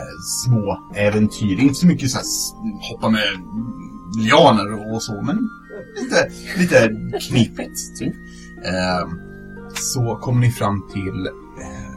små 0.44 0.92
äventyr. 0.94 1.60
Inte 1.60 1.74
så 1.74 1.86
mycket 1.86 2.10
så 2.10 2.18
här, 2.18 2.26
hoppa 2.90 3.08
med 3.08 3.26
lianer 4.18 4.94
och 4.94 5.02
så, 5.02 5.22
men 5.22 5.50
lite, 6.00 6.30
lite 6.58 6.88
knipigt. 7.28 7.98
Typ. 7.98 8.14
Ehm, 8.64 9.20
så 9.74 10.16
kommer 10.16 10.40
ni 10.40 10.52
fram 10.52 10.88
till 10.92 11.26
eh, 11.60 11.96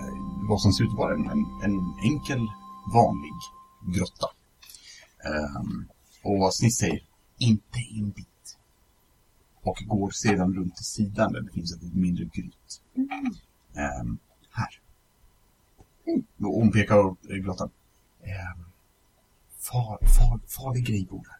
vad 0.49 0.61
som 0.61 0.73
ser 0.73 0.83
ut 0.83 0.91
att 0.91 0.97
vara 0.97 1.13
en, 1.13 1.25
en, 1.29 1.45
en 1.63 1.93
enkel, 2.03 2.47
vanlig 2.93 3.33
grotta. 3.95 4.27
Ehm, 5.25 5.85
och 6.23 6.53
Sniss 6.55 6.77
säger 6.77 7.03
inte 7.37 7.79
en 7.99 8.09
bit. 8.09 8.57
Och 9.61 9.77
går 9.87 10.11
sedan 10.11 10.53
runt 10.53 10.75
till 10.75 10.85
sidan 10.85 11.33
där 11.33 11.41
det 11.41 11.51
finns 11.51 11.73
ett 11.73 11.93
mindre 11.93 12.25
gryt. 12.25 12.81
Ehm, 13.75 14.17
här. 14.51 14.81
Och 16.37 16.53
hon 16.53 16.71
pekar 16.71 16.97
åt 17.05 17.21
grottan. 17.21 17.69
Ehm, 18.21 18.63
far, 19.57 19.99
far, 20.17 20.39
farlig 20.47 20.85
grej 20.85 21.05
bor 21.05 21.23
där. 21.23 21.39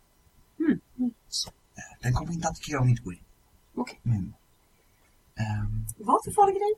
Så, 1.28 1.50
eh, 1.50 2.02
den 2.02 2.14
kommer 2.14 2.34
inte 2.34 2.48
attackera 2.48 2.80
om 2.80 2.86
ni 2.86 2.92
inte 2.92 3.04
går 3.04 3.14
in. 3.14 3.24
Okej. 3.76 4.00
Mm. 4.06 4.34
Ehm, 5.36 5.86
Vad 5.98 6.24
för 6.24 6.32
farlig 6.32 6.56
grej? 6.56 6.74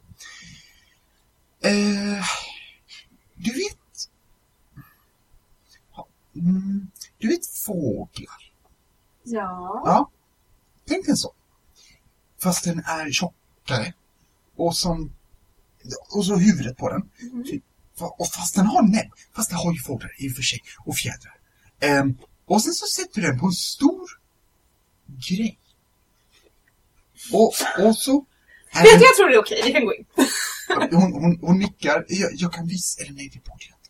Eh, 1.72 2.24
du 3.36 3.52
vet... 3.52 3.78
Ja, 5.96 6.08
Mm, 6.36 6.92
du 7.18 7.28
vet 7.28 7.46
fåglar? 7.66 8.52
Ja. 9.24 9.82
Ja. 9.86 10.12
Tänk 10.88 11.08
en 11.08 11.18
så. 11.18 11.34
Fast 12.44 12.64
den 12.64 12.80
är 12.80 13.12
tjockare. 13.12 13.94
Och 14.56 14.76
som... 14.78 15.14
Och 16.16 16.26
så 16.26 16.36
huvudet 16.36 16.78
på 16.78 16.90
den. 16.90 17.10
Typ. 17.46 17.64
Fa- 17.98 18.16
Och 18.20 18.28
fast 18.28 18.56
den 18.56 18.66
har 18.66 18.82
näbb. 18.84 19.12
Fast 19.36 19.50
det 19.50 19.56
har 19.56 19.74
ju 19.74 19.80
fåglar 19.80 20.12
i 20.24 20.30
och 20.30 20.36
för 20.36 20.42
sig. 20.44 20.60
Och 20.86 20.96
fjädrar. 20.96 21.38
Ehm, 21.80 22.18
och 22.46 22.64
sen 22.64 22.74
så 22.74 22.86
sätter 22.86 23.22
du 23.22 23.28
den 23.28 23.40
på 23.40 23.46
en 23.46 23.52
stor 23.52 24.10
grej. 25.30 25.60
Och, 27.34 27.54
och 27.86 27.98
så... 27.98 28.26
Vet 28.74 28.84
den- 28.84 29.00
du, 29.00 29.06
jag 29.06 29.16
tror 29.18 29.30
det 29.30 29.36
är 29.36 29.40
okej. 29.42 29.62
Vi 29.66 29.72
kan 29.74 29.86
gå 29.86 29.94
in. 29.94 30.06
hon, 30.92 31.14
hon, 31.14 31.40
hon 31.42 31.60
nickar. 31.60 32.06
Jag, 32.08 32.32
jag 32.36 32.54
kan 32.54 32.68
visa... 32.68 33.02
Eller 33.04 33.14
nej, 33.14 33.30
det 33.34 33.40
på 33.40 33.58
det. 33.60 33.81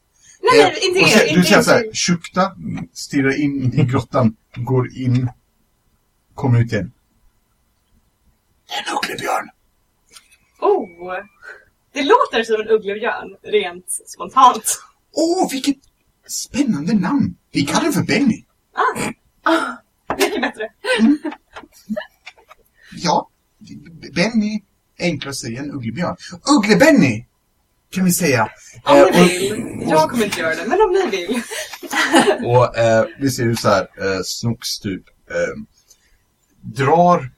Nej, 0.58 0.80
inte 0.82 0.99
och 1.02 1.10
sen, 1.10 1.28
Inte 1.28 1.39
Du 1.39 1.43
ser 1.45 1.58
er. 1.58 1.62
såhär, 1.62 1.84
Shukta 1.93 2.52
stirrar 2.93 3.39
in 3.41 3.74
i 3.74 3.84
grottan, 3.91 4.36
går 4.56 4.97
in, 4.97 5.30
kommer 6.36 6.62
ut 6.62 6.74
igen. 6.74 6.91
Det 8.68 8.74
är 8.74 8.91
en 8.91 8.97
ugglebjörn. 8.97 9.49
Oh! 10.60 11.14
Det 11.93 12.04
låter 12.04 12.43
som 12.43 12.62
en 12.62 12.68
ugglebjörn, 12.68 13.38
rent 13.43 13.86
spontant. 14.08 14.80
Åh, 15.12 15.52
vilket 15.52 15.78
spännande 16.28 16.93
namn. 16.93 17.36
Vi 17.52 17.62
kallar 17.66 17.84
den 17.84 17.93
för 17.93 18.04
Benny. 18.04 18.43
Mycket 20.18 20.41
bättre. 20.41 20.70
Ja, 22.95 23.30
Benny 24.16 24.62
enklare 24.99 25.30
att 25.30 25.36
säga 25.36 25.60
än 25.62 25.72
ugglebjörn. 25.72 26.16
Ugglebenny! 26.58 27.26
Kan 27.92 28.06
vi 28.06 28.12
säga. 28.12 28.50
Om 28.84 28.98
Eh, 28.98 29.04
ni 29.06 29.52
och- 29.52 29.56
vill. 29.58 29.88
Jag 29.89 30.10
kommer 30.10 30.26
inte 30.26 30.39
göra 30.39 30.56
det, 30.56 30.66
men 30.68 30.82
om 30.82 30.92
ni 30.92 31.18
vill. 31.18 31.42
Och 32.48 32.78
eh, 32.78 33.06
vi 33.20 33.30
ser 33.32 33.44
hur 33.44 33.56
så 33.56 33.70
här, 33.70 33.82
eh, 33.82 34.22
Snooks 34.24 34.80
typ 34.80 35.04
eh, 35.30 35.64
drar 36.62 37.30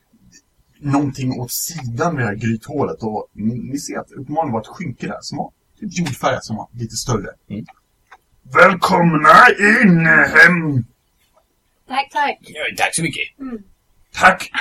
någonting 0.80 1.40
åt 1.40 1.52
sidan 1.52 2.16
med 2.16 2.24
det 2.24 2.28
här 2.28 2.36
grythålet 2.36 3.04
och 3.04 3.28
ni, 3.34 3.56
ni 3.72 3.80
ser 3.80 4.00
att 4.00 4.12
uppenbarligen 4.12 4.54
var 4.54 4.62
ett 4.62 4.68
skynke 4.68 5.08
där 5.08 5.18
som 5.22 5.38
var 5.38 5.52
typ 5.80 5.90
jordfärgat 6.00 6.46
som 6.46 6.56
var 6.56 6.70
lite 6.74 6.96
större. 6.96 7.30
Välkomna 8.54 9.36
in 9.60 10.06
hem! 10.06 10.86
Tack, 11.88 12.10
tack! 12.12 12.38
Ja, 12.42 12.62
tack 12.78 12.96
så 12.96 13.02
mycket. 13.02 13.24
Tack! 14.14 14.52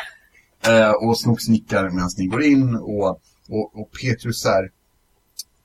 Eh, 0.67 0.91
och 0.91 1.21
Snooks 1.21 1.49
nickar 1.49 1.91
medan 1.91 2.11
ni 2.19 2.27
går 2.27 2.43
in 2.43 2.75
och 2.75 3.21
Och, 3.49 3.81
och 3.81 3.91
Petrus 4.03 4.43
där, 4.43 4.71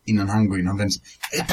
innan 0.08 0.30
han 0.30 0.49
går 0.49 0.60
in, 0.60 0.68
han 0.68 0.78
vänder 0.78 0.91
sig. 0.91 1.01
Eh. 1.39 1.45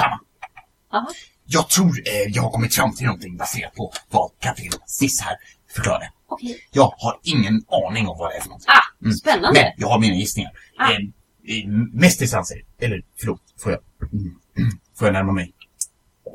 Jag 1.44 1.68
tror 1.68 1.88
eh, 2.08 2.12
jag 2.28 2.42
har 2.42 2.50
kommit 2.50 2.74
fram 2.74 2.94
till 2.94 3.06
någonting 3.06 3.36
baserat 3.36 3.74
på 3.74 3.92
vad 4.10 4.30
kapten 4.40 4.72
Sis 4.86 5.20
här 5.20 5.36
förklarade. 5.74 6.10
Okej. 6.28 6.66
Jag 6.70 6.94
har 6.98 7.20
ingen 7.22 7.64
aning 7.68 8.08
om 8.08 8.18
vad 8.18 8.30
det 8.30 8.36
är 8.36 8.40
för 8.40 8.48
något. 8.48 8.64
Ah, 8.66 9.10
spännande. 9.12 9.60
Men 9.60 9.72
jag 9.76 9.88
har 9.88 9.98
mina 9.98 10.14
gissningar. 10.14 10.52
Ah. 10.78 10.90
Eh, 10.90 10.96
eh, 10.96 11.68
mest 11.92 12.18
distanser. 12.18 12.62
Eller 12.80 13.02
förlåt, 13.20 13.40
får 13.62 13.72
jag, 13.72 13.80
mm, 14.12 14.34
får 14.98 15.06
jag 15.08 15.12
närma 15.12 15.32
mig? 15.32 15.52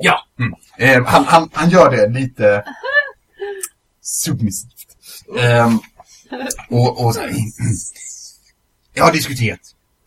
Ja. 0.00 0.26
Mm. 0.38 0.54
Eh, 0.78 1.06
han, 1.06 1.24
han, 1.24 1.50
han 1.52 1.70
gör 1.70 1.90
det 1.90 2.20
lite 2.20 2.64
submissivt. 4.00 4.70
Ehm, 5.38 5.78
och, 6.70 7.04
och 7.04 7.14
så 7.14 7.20
mm. 7.22 7.34
Jag 8.94 9.04
har 9.04 9.12
diskuterat. 9.12 9.60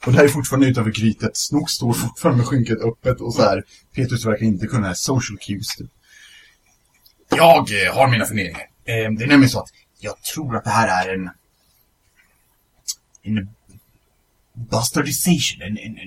Och 0.05 0.11
det 0.11 0.17
här 0.17 0.25
är 0.25 0.29
fortfarande 0.29 0.67
utanför 0.67 0.91
grytet. 0.91 1.37
Snook 1.37 1.69
står 1.69 1.93
fortfarande 1.93 2.37
med 2.37 2.47
skynket 2.47 2.77
öppet 2.81 3.21
och 3.21 3.33
så 3.33 3.41
här. 3.41 3.63
Petrus 3.95 4.25
verkar 4.25 4.45
inte 4.45 4.67
kunna 4.67 4.87
här 4.87 4.93
social 4.93 5.37
cues. 5.37 5.67
Typ. 5.77 5.89
Jag 7.29 7.85
eh, 7.85 7.93
har 7.95 8.07
mina 8.07 8.25
funderingar. 8.25 8.61
Eh, 8.61 8.65
det 8.85 9.23
är 9.23 9.27
nämligen 9.27 9.49
så 9.49 9.59
att 9.59 9.69
jag 9.99 10.21
tror 10.21 10.55
att 10.55 10.63
det 10.63 10.69
här 10.69 11.07
är 11.07 11.13
en... 11.13 11.29
En 13.25 13.49
bastardization, 14.53 15.61
en, 15.61 15.77
en, 15.77 15.97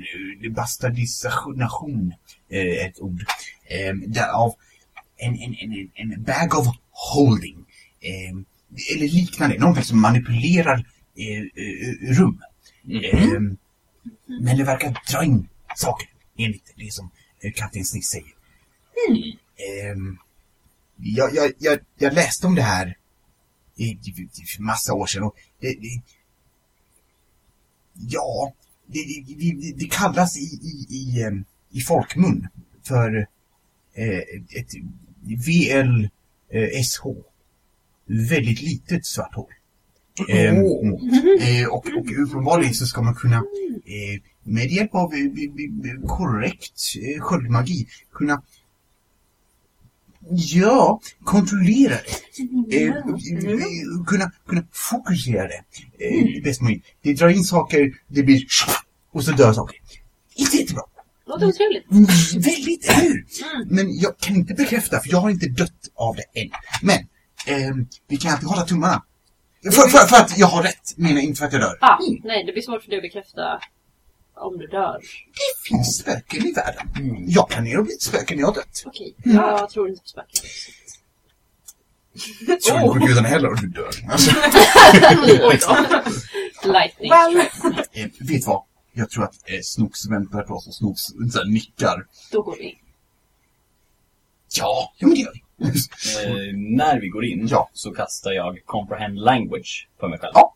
en, 0.44 0.53
bastardisation 0.53 2.12
eh, 2.51 2.86
ett 2.86 3.01
ord. 3.01 3.24
Eh, 3.68 3.94
därav 3.94 4.55
en, 5.16 5.34
en, 5.34 5.55
en, 5.55 5.90
en- 6.12 6.22
bag 6.22 6.59
of 6.59 6.66
holding. 6.90 7.64
Eh, 8.01 8.36
eller 8.97 9.09
liknande, 9.09 9.59
någonting 9.59 9.84
som 9.84 10.01
manipulerar 10.01 10.86
eh, 11.16 11.38
eh, 11.38 12.16
rum. 12.18 12.42
Eh, 13.03 13.40
men 14.27 14.57
det 14.57 14.64
verkar 14.64 15.03
dra 15.12 15.24
in 15.24 15.49
saker, 15.77 16.09
enligt 16.37 16.72
det 16.77 16.93
som 16.93 17.11
eh, 17.41 17.53
kapten 17.53 17.85
Sniss 17.85 18.07
säger. 18.07 18.35
Ehm, 19.57 20.18
jag, 20.97 21.35
jag, 21.35 21.53
jag, 21.59 21.79
jag 21.99 22.14
läste 22.14 22.47
om 22.47 22.55
det 22.55 22.62
här 22.62 22.97
i, 23.77 23.85
i, 23.85 24.29
i 24.43 24.47
för 24.47 24.62
massa 24.62 24.95
år 24.95 25.07
sedan 25.07 25.22
och 25.22 25.37
det, 25.61 25.68
det 25.68 26.03
Ja, 27.99 28.53
det, 28.87 28.99
det, 29.27 29.72
det, 29.77 29.91
kallas 29.91 30.37
i, 30.37 30.41
i, 30.41 30.87
i, 30.91 31.22
em, 31.22 31.45
i 31.70 31.81
folkmun 31.81 32.49
för 32.83 33.29
eh, 33.95 34.18
ett 34.51 34.74
VLSH. 35.22 37.07
Väldigt 38.07 38.62
litet 38.62 39.07
svart 39.07 39.35
hål. 39.35 39.53
Ehm, 40.28 40.56
eh, 41.40 41.68
och, 41.68 41.86
och 41.86 42.06
uppenbarligen 42.22 42.74
så 42.74 42.86
ska 42.86 43.02
man 43.02 43.14
kunna 43.14 43.36
eh, 43.36 44.22
med 44.42 44.70
hjälp 44.70 44.94
av 44.94 45.14
eh, 45.14 45.20
eh, 45.20 45.26
eh, 45.26 46.06
korrekt 46.06 46.80
eh, 47.02 47.22
sköldmagi 47.22 47.86
kunna 48.12 48.42
Ja, 50.30 51.00
kontrollera 51.24 51.94
det. 51.94 52.76
Eh, 52.76 52.88
eh, 52.88 53.04
kunna, 54.06 54.32
kunna 54.46 54.62
fokusera 54.72 55.48
det. 55.48 55.64
Eh, 56.04 56.42
bäst 56.44 56.62
möjligt. 56.62 56.84
Det 57.02 57.14
drar 57.14 57.28
in 57.28 57.44
saker, 57.44 57.92
det 58.08 58.22
blir 58.22 58.46
och 59.12 59.24
så 59.24 59.32
dör 59.32 59.52
saker. 59.52 59.76
Inte 60.34 60.56
jättebra. 60.56 60.82
Låter 61.26 61.46
otrevligt. 61.46 61.90
Mm, 61.90 62.06
väldigt, 62.42 62.88
eller 62.88 63.02
hur? 63.02 63.26
Men 63.66 63.98
jag 63.98 64.18
kan 64.18 64.36
inte 64.36 64.54
bekräfta, 64.54 65.00
för 65.00 65.10
jag 65.10 65.20
har 65.20 65.30
inte 65.30 65.48
dött 65.48 65.90
av 65.94 66.16
det 66.16 66.40
än. 66.40 66.50
Men, 66.82 66.98
ehm, 67.46 67.86
vi 68.08 68.16
kan 68.16 68.32
alltid 68.32 68.48
hålla 68.48 68.62
tummarna. 68.62 69.02
För, 69.72 69.88
för, 69.88 70.06
för 70.06 70.16
att 70.16 70.38
jag 70.38 70.46
har 70.46 70.62
rätt, 70.62 70.94
menar 70.96 71.20
inte 71.20 71.38
för 71.38 71.46
att 71.46 71.52
jag 71.52 71.62
dör. 71.62 71.78
Ah, 71.80 71.98
nej, 72.24 72.44
det 72.44 72.52
blir 72.52 72.62
svårt 72.62 72.82
för 72.82 72.90
dig 72.90 72.98
att 72.98 73.02
bekräfta 73.02 73.60
om 74.34 74.58
du 74.58 74.66
dör. 74.66 74.98
Det 75.00 75.68
finns 75.68 75.98
spöken 75.98 76.46
i 76.46 76.52
världen. 76.52 76.88
Jag 77.28 77.50
kan 77.50 77.64
ner 77.64 77.78
och 77.78 77.84
bli 77.84 77.94
ett 77.94 78.02
spöke 78.02 78.34
när 78.34 78.40
jag 78.40 78.46
har 78.48 78.54
dött. 78.54 78.82
Okej, 78.86 79.14
jag 79.24 79.70
tror 79.70 79.88
inte 79.88 80.02
på 80.02 80.08
spöken. 80.08 80.40
Tror 82.46 82.80
inte 82.80 83.00
på 83.00 83.06
gudarna 83.06 83.28
heller 83.28 83.48
och 83.48 83.60
du 83.60 83.68
dör. 83.68 83.90
Alltså. 84.10 84.30
Lightning. 86.64 87.10
eh, 87.92 88.06
vet 88.20 88.46
vad? 88.46 88.62
Jag 88.92 89.10
tror 89.10 89.24
att 89.24 89.34
eh, 89.50 89.58
Snooks 89.62 90.06
väntar 90.10 90.42
på 90.42 90.54
oss 90.54 90.66
och 90.66 90.74
Snooks 90.74 91.02
nickar. 91.46 92.06
Då 92.32 92.42
går 92.42 92.56
vi 92.56 92.64
in. 92.64 92.76
Ja, 94.58 94.92
ja 94.98 95.06
men 95.06 95.14
det 95.14 95.20
gör 95.20 95.32
vi. 95.34 95.42
Eh, 95.62 96.57
när 96.57 97.00
vi 97.00 97.09
går 97.09 97.24
in 97.24 97.46
Ja. 97.50 97.70
så 97.72 97.90
kastar 97.90 98.32
jag 98.32 98.59
comprehend 98.64 99.18
language 99.18 99.88
på 100.00 100.09
mig 100.09 100.18
själv. 100.18 100.32
Ja. 100.34 100.54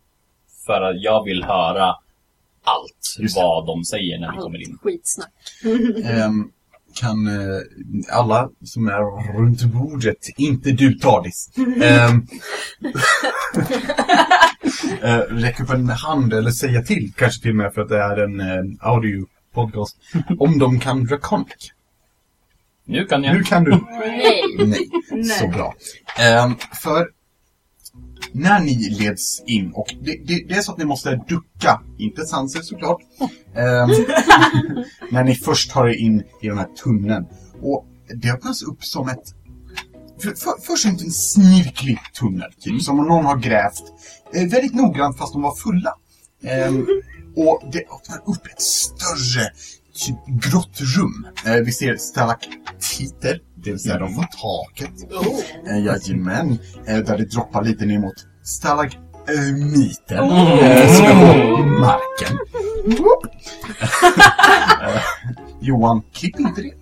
För 0.67 0.83
att 0.83 1.03
jag 1.03 1.25
vill 1.25 1.45
höra 1.45 1.95
allt 2.65 3.17
Just 3.19 3.35
det. 3.37 3.41
vad 3.43 3.67
de 3.67 3.85
säger 3.85 4.19
när 4.21 4.33
vi 4.33 4.39
kommer 4.39 4.63
in. 4.63 4.71
Allt 4.73 4.81
skitsnack. 4.83 5.33
Ehm, 6.05 6.51
kan 6.95 7.27
eh, 7.27 7.61
alla 8.13 8.51
som 8.65 8.89
är 8.89 9.33
runt 9.39 9.63
bordet, 9.63 10.19
inte 10.37 10.71
du 10.71 10.95
Tardis, 10.99 11.51
ehm, 11.83 12.27
eh, 15.03 15.19
räcka 15.19 15.63
upp 15.63 15.71
en 15.71 15.89
hand 15.89 16.33
eller 16.33 16.51
säga 16.51 16.83
till, 16.83 17.13
kanske 17.17 17.43
till 17.43 17.51
och 17.51 17.57
med 17.57 17.75
för 17.75 17.83
att 17.83 17.89
det 17.89 17.99
är 18.03 18.17
en 18.17 18.41
eh, 18.41 18.65
audio 18.81 19.27
podcast, 19.55 19.97
om 20.39 20.59
de 20.59 20.81
kan 20.81 21.05
Draconic. 21.05 21.73
Nu 22.91 23.05
kan 23.05 23.25
jag. 23.25 23.35
Nu 23.35 23.43
kan 23.43 23.65
du. 23.65 23.71
Nej. 23.71 24.89
Nej, 25.11 25.25
så 25.25 25.49
bra. 25.49 25.75
Ehm, 26.19 26.55
för 26.83 27.07
när 28.33 28.61
ni 28.61 28.91
leds 28.91 29.43
in, 29.47 29.73
och 29.75 29.95
det, 30.01 30.17
det, 30.25 30.45
det 30.49 30.55
är 30.55 30.63
så 30.63 30.73
att 30.73 30.79
ni 30.79 30.85
måste 30.85 31.25
ducka, 31.29 31.83
inte 31.99 32.25
Sanser 32.25 32.61
såklart, 32.61 33.03
ehm, 33.57 33.91
när 35.11 35.25
ni 35.25 35.35
först 35.35 35.71
tar 35.71 35.89
er 35.89 35.95
in 35.95 36.23
i 36.43 36.49
den 36.49 36.59
här 36.59 36.69
tunneln. 36.85 37.27
Och 37.63 37.87
det 38.15 38.31
öppnas 38.31 38.63
upp 38.63 38.85
som 38.85 39.09
ett 39.09 39.35
för, 40.23 40.31
för, 40.31 40.53
först 40.63 40.85
en 40.85 40.93
liten 40.93 41.11
snirklig 41.11 41.99
tunnel, 42.19 42.53
typ, 42.61 42.83
som 42.83 43.01
om 43.01 43.07
någon 43.07 43.25
har 43.25 43.37
grävt 43.37 43.83
eh, 44.35 44.51
väldigt 44.51 44.75
noggrant 44.75 45.19
fast 45.19 45.33
de 45.33 45.43
var 45.43 45.55
fulla. 45.55 45.95
Ehm, 46.45 46.87
och 47.37 47.63
det 47.73 47.79
öppnar 47.79 48.19
upp 48.27 48.47
ett 48.47 48.63
större 48.63 49.51
grått 50.27 50.81
rum. 50.81 51.27
Eh, 51.47 51.55
vi 51.55 51.73
ser 51.73 51.97
stalaktiter, 51.97 53.39
det 53.65 53.71
vill 53.71 53.81
säga 53.81 53.99
de 53.99 54.15
på 54.15 54.23
taket. 54.23 55.13
Eh, 55.71 55.85
jajamän, 55.85 56.59
eh, 56.87 56.99
där 56.99 57.19
det 57.19 57.25
droppar 57.25 57.65
lite 57.65 57.85
ner 57.85 57.99
mot 57.99 58.15
stalagmiter. 58.45 60.17
Eh, 60.17 60.95
som 60.97 61.05
är 61.07 61.57
på 61.57 61.63
marken. 61.63 62.39
Eh, 64.83 65.03
Johan, 65.63 66.03
klipp 66.15 66.41
inte 66.41 66.63
det. 66.63 66.73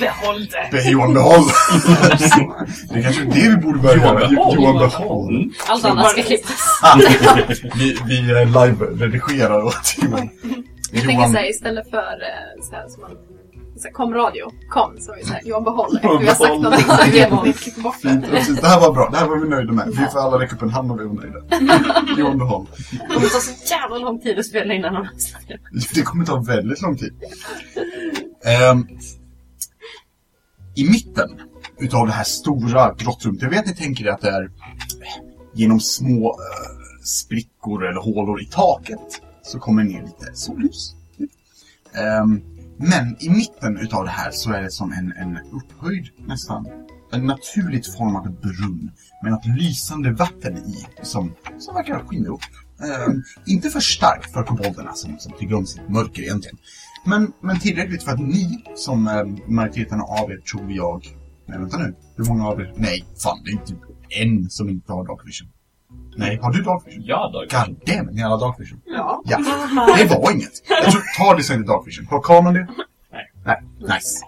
Behåll 0.00 0.46
det. 0.70 0.90
Johan 0.90 1.14
Behåll. 1.14 1.44
det 2.90 2.98
är 2.98 3.02
kanske 3.02 3.22
är 3.22 3.26
det 3.26 3.48
vi 3.48 3.56
borde 3.56 3.78
börja 3.78 3.96
Johan 3.96 4.16
göra. 4.16 4.28
Behåll. 4.28 4.54
Johan 4.54 4.78
Behåll. 4.78 5.50
Allt 5.68 5.84
annat 5.84 6.10
ska 6.10 6.22
klippas. 6.22 6.80
vi 7.74 7.98
vi 8.06 8.18
eh, 8.18 8.46
live-redigerar 8.46 9.62
åt 9.62 9.96
Johan. 10.02 10.28
Jag 10.94 11.04
tänker 11.04 11.26
såhär 11.26 11.50
istället 11.50 11.90
för 11.90 11.98
eh, 11.98 12.62
såhär 12.62 12.88
som 12.88 13.02
man 13.02 13.10
så 13.76 13.82
här, 13.82 13.92
kom 13.92 14.14
radio, 14.14 14.50
kom, 14.68 14.96
så 15.00 15.14
vi 15.18 15.24
såhär, 15.24 15.42
Johan 15.44 15.64
behåller. 15.64 16.00
För 16.00 16.18
vi 16.18 16.26
har 16.26 16.34
sagt 16.34 16.40
Behåll. 16.40 16.62
någonting 16.62 17.52
så 17.54 17.58
klippt 17.58 17.82
bort 17.82 17.96
det. 18.02 18.08
Fint, 18.08 18.26
precis. 18.30 18.60
Det 18.60 18.66
här 18.66 18.80
var 18.80 18.92
bra. 18.92 19.08
Det 19.10 19.16
här 19.16 19.28
var 19.28 19.38
vi 19.38 19.48
nöjda 19.48 19.72
med. 19.72 19.86
Vi 19.86 20.06
får 20.12 20.18
alla 20.18 20.38
räcka 20.38 20.56
upp 20.56 20.62
en 20.62 20.70
hand 20.70 20.90
om 20.90 20.98
vi 20.98 21.04
är 21.04 21.08
nöjda. 21.08 22.14
Johan 22.18 22.38
Behåll. 22.38 22.66
Det 22.90 23.14
kommer 23.14 23.28
ta 23.28 23.40
så 23.40 23.74
jävla 23.74 23.98
lång 23.98 24.20
tid 24.20 24.38
att 24.38 24.46
spela 24.46 24.74
innan 24.74 24.94
de 24.94 25.08
snackar. 25.18 25.60
Det 25.94 26.02
kommer 26.02 26.24
ta 26.24 26.40
väldigt 26.40 26.82
lång 26.82 26.96
tid. 26.96 27.14
Ehm, 28.44 28.86
I 30.74 30.90
mitten 30.90 31.40
utav 31.78 32.06
det 32.06 32.12
här 32.12 32.24
stora 32.24 32.94
grottrummet, 32.94 33.42
jag 33.42 33.50
vet 33.50 33.60
att 33.60 33.66
ni 33.66 33.74
tänker 33.74 34.04
er 34.04 34.10
att 34.10 34.20
det 34.20 34.30
är 34.30 34.50
genom 35.54 35.80
små 35.80 36.28
eh, 36.28 37.04
sprickor 37.04 37.86
eller 37.86 38.00
hålor 38.00 38.42
i 38.42 38.46
taket 38.46 39.20
så 39.44 39.58
kommer 39.58 39.84
ner 39.84 40.02
lite 40.02 40.34
solljus. 40.34 40.94
Um, 42.22 42.42
men 42.76 43.16
i 43.20 43.30
mitten 43.30 43.78
utav 43.78 44.04
det 44.04 44.10
här 44.10 44.30
så 44.30 44.52
är 44.52 44.62
det 44.62 44.70
som 44.70 44.92
en, 44.92 45.12
en 45.12 45.38
upphöjd 45.52 46.08
nästan, 46.26 46.66
en 47.12 47.26
naturligt 47.26 47.96
formad 47.96 48.40
brunn 48.40 48.90
med 49.22 49.32
något 49.32 49.46
lysande 49.46 50.10
vatten 50.10 50.56
i 50.56 50.86
som, 51.02 51.34
som 51.58 51.74
verkar 51.74 52.04
skina 52.08 52.28
upp. 52.28 52.40
Um, 53.08 53.24
inte 53.46 53.70
för 53.70 53.80
starkt 53.80 54.32
för 54.32 54.42
kobolderna 54.42 54.92
som, 54.92 55.18
som 55.18 55.32
tycker 55.32 55.54
om 55.54 55.66
sitt 55.66 55.88
mörker 55.88 56.22
egentligen. 56.22 56.58
Men, 57.06 57.32
men 57.40 57.60
tillräckligt 57.60 58.02
för 58.02 58.12
att 58.12 58.20
ni, 58.20 58.64
som 58.76 59.08
um, 59.08 59.38
majoriteten 59.46 60.00
av 60.00 60.30
er 60.30 60.36
tror 60.36 60.72
jag... 60.72 61.06
Nej, 61.46 61.58
vänta 61.58 61.78
nu. 61.78 61.94
Hur 62.16 62.24
många 62.24 62.46
av 62.48 62.60
er? 62.60 62.72
Nej, 62.76 63.04
fan, 63.22 63.38
det 63.44 63.50
är 63.50 63.52
inte 63.52 63.74
en 64.08 64.50
som 64.50 64.68
inte 64.68 64.92
har 64.92 65.06
Dark 65.06 65.28
Vision. 65.28 65.48
Nej, 66.16 66.38
har 66.42 66.52
du 66.52 66.62
Dark 66.62 66.86
Vision? 66.86 67.02
Ja, 67.06 67.30
då. 67.32 67.38
God 67.38 67.80
damn, 67.86 68.06
ni 68.14 68.22
har 68.22 68.40
Dark 68.40 68.60
Vision. 68.60 68.80
Ja. 68.86 69.22
Ja, 69.24 69.38
det 69.98 70.04
var 70.04 70.32
inget. 70.32 70.52
Jag 70.68 70.92
tror, 70.92 71.02
tar 71.18 71.36
det 71.36 71.54
inte 71.54 71.72
Dark 71.72 71.86
Vision. 71.86 72.06
Har 72.06 72.22
kameran 72.22 72.54
det? 72.54 72.68
Nej. 73.12 73.30
Nej, 73.44 73.62
nice. 73.80 74.24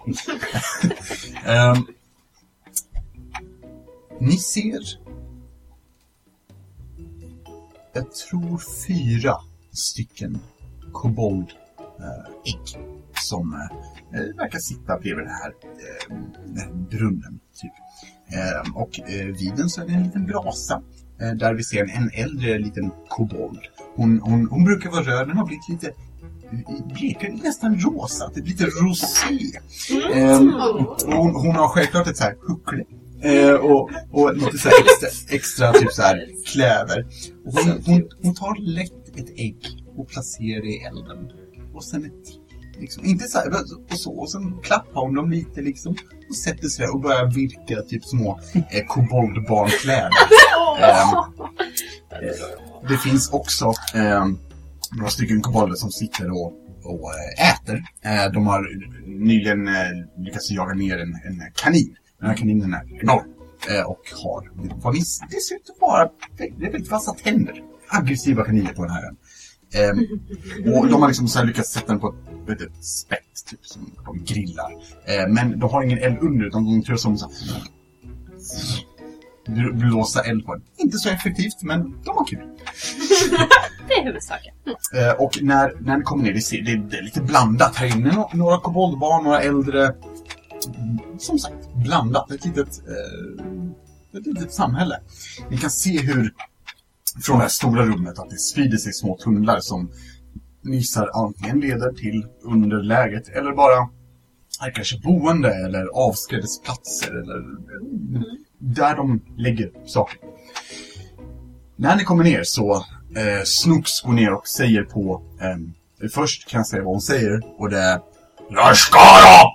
Ehm, 1.45 1.87
ni 4.19 4.37
ser... 4.37 4.79
Jag 7.93 8.11
tror 8.11 8.61
fyra 8.87 9.35
stycken 9.71 10.39
kobold 10.93 11.51
eh, 11.99 12.33
som 13.13 13.53
eh, 13.53 14.19
eh, 14.19 14.35
verkar 14.35 14.59
sitta 14.59 14.99
bredvid 14.99 15.25
den 15.25 15.33
här, 15.33 15.49
eh, 15.49 16.17
den 16.45 16.57
här 16.57 16.73
brunnen. 16.73 17.39
Typ. 17.61 17.71
Eh, 18.27 18.75
och 18.75 18.99
eh, 18.99 19.25
vid 19.25 19.53
den 19.55 19.69
så 19.69 19.81
är 19.81 19.85
det 19.85 19.93
en 19.93 20.03
liten 20.03 20.25
brasa 20.25 20.81
där 21.17 21.53
vi 21.53 21.63
ser 21.63 21.83
en, 21.83 22.11
äldre 22.13 22.57
liten 22.57 22.91
kobold. 23.09 23.59
Hon, 23.95 24.19
hon, 24.19 24.47
hon 24.47 24.63
brukar 24.63 24.89
vara 24.89 25.03
röd, 25.03 25.27
den 25.27 25.37
har 25.37 25.45
blivit 25.45 25.69
lite 25.69 25.91
blekare, 26.93 27.31
nästan 27.43 27.79
rosa, 27.79 28.31
det 28.35 28.41
blir 28.41 28.53
lite 28.53 28.65
rosé. 28.65 29.59
Ehm, 30.13 30.53
och 30.55 31.01
hon, 31.05 31.35
hon 31.35 31.55
har 31.55 31.67
självklart 31.67 32.07
ett 32.07 32.17
så 32.17 32.23
här 32.23 32.35
huckle. 32.47 32.83
Eh, 33.21 33.53
och, 33.53 33.89
och 34.11 34.35
lite 34.35 34.57
så 34.57 34.69
här 34.69 34.77
extra, 34.79 35.35
extra 35.35 35.73
typ 35.73 35.91
så 35.91 36.01
här 36.01 36.27
kläder. 36.45 37.07
Och 37.45 37.53
hon, 37.53 37.83
hon, 37.85 38.09
hon 38.21 38.35
tar 38.35 38.55
lätt 38.61 39.17
ett 39.19 39.29
ägg 39.39 39.57
och 39.97 40.09
placerar 40.09 40.61
det 40.61 40.67
i 40.67 40.83
elden. 40.83 41.31
Och 41.73 41.83
sen 41.83 42.05
ett 42.05 42.46
Liksom, 42.79 43.05
inte 43.05 43.27
så 43.27 43.37
här, 43.37 43.49
och 43.91 43.99
så, 43.99 44.19
och 44.19 44.31
sen 44.31 44.59
klappar 44.63 45.01
hon 45.01 45.15
dem 45.15 45.31
lite 45.31 45.61
liksom 45.61 45.95
och 46.29 46.35
sätter 46.35 46.67
sig 46.67 46.87
och 46.87 47.01
börjar 47.01 47.25
virka 47.25 47.81
typ 47.81 48.05
små 48.05 48.39
eh, 48.53 48.85
koboldbarnkläder. 48.87 50.09
Eh, 52.11 52.89
det 52.89 52.97
finns 52.97 53.29
också 53.29 53.73
ehm, 53.95 54.37
några 54.97 55.09
stycken 55.09 55.41
kobolder 55.41 55.75
som 55.75 55.91
sitter 55.91 56.31
och, 56.31 56.53
och 56.83 57.11
eh, 57.13 57.51
äter. 57.51 57.83
Eh, 58.01 58.31
de 58.33 58.47
har 58.47 58.67
nyligen 59.05 59.67
eh, 59.67 59.73
lyckats 60.17 60.51
jaga 60.51 60.73
ner 60.73 60.97
en, 60.97 61.13
en 61.13 61.51
kanin. 61.55 61.95
Den 62.19 62.29
här 62.29 62.37
kaninen 62.37 62.73
är 62.73 63.01
enorm 63.01 63.33
eh, 63.69 63.81
och 63.81 64.01
har 64.23 64.51
vad 64.83 64.93
det 64.93 65.01
ser 65.41 65.55
ut 65.55 65.69
att 65.69 65.81
vara 65.81 66.09
väldigt 66.57 66.91
vassa 66.91 67.13
tänder. 67.13 67.63
Aggressiva 67.87 68.45
kaniner 68.45 68.73
på 68.73 68.83
den 68.85 68.91
här 68.91 69.05
ön. 69.05 69.17
Ehm, 69.73 70.07
och 70.75 70.87
de 70.87 71.01
har 71.01 71.07
liksom 71.07 71.27
så 71.27 71.43
lyckats 71.43 71.69
sätta 71.73 71.87
den 71.87 71.99
på 71.99 72.15
ett, 72.49 72.61
ett 72.61 72.85
spett 72.85 73.19
typ, 73.49 73.65
som 73.65 73.91
de 74.05 74.23
grillar. 74.33 74.71
Eh, 75.05 75.27
men 75.29 75.59
de 75.59 75.69
har 75.69 75.83
ingen 75.83 75.97
eld 75.97 76.17
under 76.21 76.45
utan 76.45 76.65
de 76.65 76.83
turas 76.83 77.05
om 77.05 77.17
så 77.17 77.25
här, 77.25 77.63
bl- 79.47 79.73
blåsa 79.73 80.21
eld 80.23 80.45
på 80.45 80.53
den. 80.53 80.63
Inte 80.77 80.97
så 80.97 81.09
effektivt 81.09 81.61
men 81.63 81.81
de 82.03 82.17
har 82.17 82.25
kul. 82.25 82.39
Det 83.87 83.93
är 83.93 84.03
huvudsaken. 84.05 84.53
Eh, 84.95 85.11
och 85.23 85.39
när, 85.41 85.73
när 85.81 85.97
ni 85.97 86.03
kommer 86.03 86.23
ner, 86.23 86.33
det, 86.33 86.41
ser, 86.41 86.61
det, 86.61 86.75
det 86.75 86.97
är 86.97 87.03
lite 87.03 87.21
blandat 87.21 87.75
här 87.75 87.97
inne. 87.97 88.11
Nå- 88.15 88.29
Några 88.33 88.59
koboldbarn, 88.59 89.23
några 89.23 89.41
äldre. 89.41 89.95
Som 91.19 91.39
sagt, 91.39 91.73
blandat. 91.75 92.31
Ett 92.31 92.45
litet, 92.45 92.67
eh, 92.87 94.19
ett 94.19 94.25
litet 94.25 94.53
samhälle. 94.53 94.99
Ni 95.49 95.57
kan 95.57 95.69
se 95.71 96.01
hur 96.01 96.33
från 97.21 97.37
det 97.37 97.43
här 97.43 97.49
stora 97.49 97.85
rummet 97.85 98.19
att 98.19 98.29
det 98.29 98.37
sprider 98.37 98.77
sig 98.77 98.93
små 98.93 99.17
tunnlar 99.17 99.59
som 99.59 99.91
gissar 100.63 101.09
antingen 101.13 101.59
leder 101.59 101.93
till 101.93 102.25
underläget 102.43 103.29
eller 103.29 103.51
bara 103.51 103.89
är 104.65 104.71
kanske 104.71 104.99
boende 104.99 105.49
eller 105.65 105.85
avskrädesplatser 105.85 107.11
eller 107.11 107.37
eh, 107.37 108.21
där 108.59 108.95
de 108.95 109.21
lägger 109.37 109.71
saker. 109.85 110.19
När 111.75 111.95
ni 111.95 112.03
kommer 112.03 112.23
ner 112.23 112.43
så 112.43 112.75
eh, 113.15 113.43
Snooks 113.45 114.01
går 114.01 114.13
ner 114.13 114.33
och 114.33 114.47
säger 114.47 114.83
på... 114.83 115.21
ehm, 115.41 115.73
först 116.13 116.49
kan 116.49 116.57
jag 116.59 116.67
säga 116.67 116.83
vad 116.83 116.93
hon 116.93 117.01
säger 117.01 117.41
och 117.57 117.69
det 117.69 117.79
är... 117.79 117.99
Rashkara! 118.51 119.51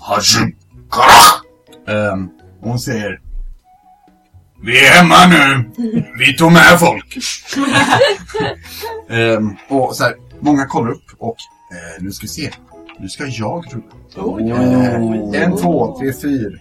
Hashikara! 0.00 0.52
Um, 1.86 2.30
hon 2.60 2.78
säger... 2.78 3.20
Vi 4.62 4.86
är 4.86 4.90
hemma 4.90 5.26
nu! 5.26 5.70
Vi 6.18 6.36
tog 6.36 6.52
med 6.52 6.80
folk! 6.80 7.18
Ehm, 9.08 9.56
och 9.68 9.96
så 9.96 10.04
här, 10.04 10.14
många 10.40 10.66
kollar 10.66 10.90
upp 10.90 11.04
och 11.18 11.36
eh, 11.72 12.02
nu 12.02 12.12
ska 12.12 12.24
vi 12.24 12.28
se. 12.28 12.50
Nu 12.98 13.08
ska 13.08 13.26
jag 13.26 13.64
rulla. 14.14 14.62
Eh, 15.34 15.42
en, 15.42 15.56
två, 15.56 15.98
tre, 15.98 16.12
fyra. 16.12 16.58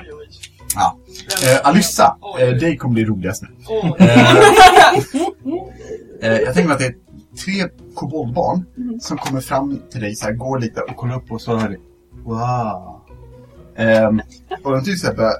Oj, 0.00 0.10
oj. 0.12 0.28
Ja. 0.74 0.98
Eh, 1.44 1.68
Alyssa, 1.68 2.16
eh, 2.40 2.48
dig 2.48 2.76
kommer 2.76 2.94
bli 2.94 3.04
roligast 3.04 3.42
nu. 3.42 3.48
Oj. 3.68 3.94
Eh, 3.98 4.36
eh, 6.30 6.38
jag 6.38 6.54
tänker 6.54 6.64
mig 6.64 6.72
att 6.72 6.78
det 6.78 6.86
är 6.86 6.94
tre 7.44 7.68
koboldbarn 7.94 8.64
som 9.00 9.18
kommer 9.18 9.40
fram 9.40 9.82
till 9.90 10.00
dig, 10.00 10.14
så 10.14 10.26
här, 10.26 10.32
går 10.32 10.58
lite 10.58 10.80
och 10.80 10.96
kollar 10.96 11.16
upp 11.16 11.32
och 11.32 11.40
så 11.40 11.56
hör 11.56 11.68
du 11.68 11.80
Wow. 12.24 13.00
Um, 13.78 14.22
och 14.62 14.72
de 14.72 14.84
typ 14.84 14.98
så 14.98 15.06
här 15.06 15.14
börjar 15.14 15.34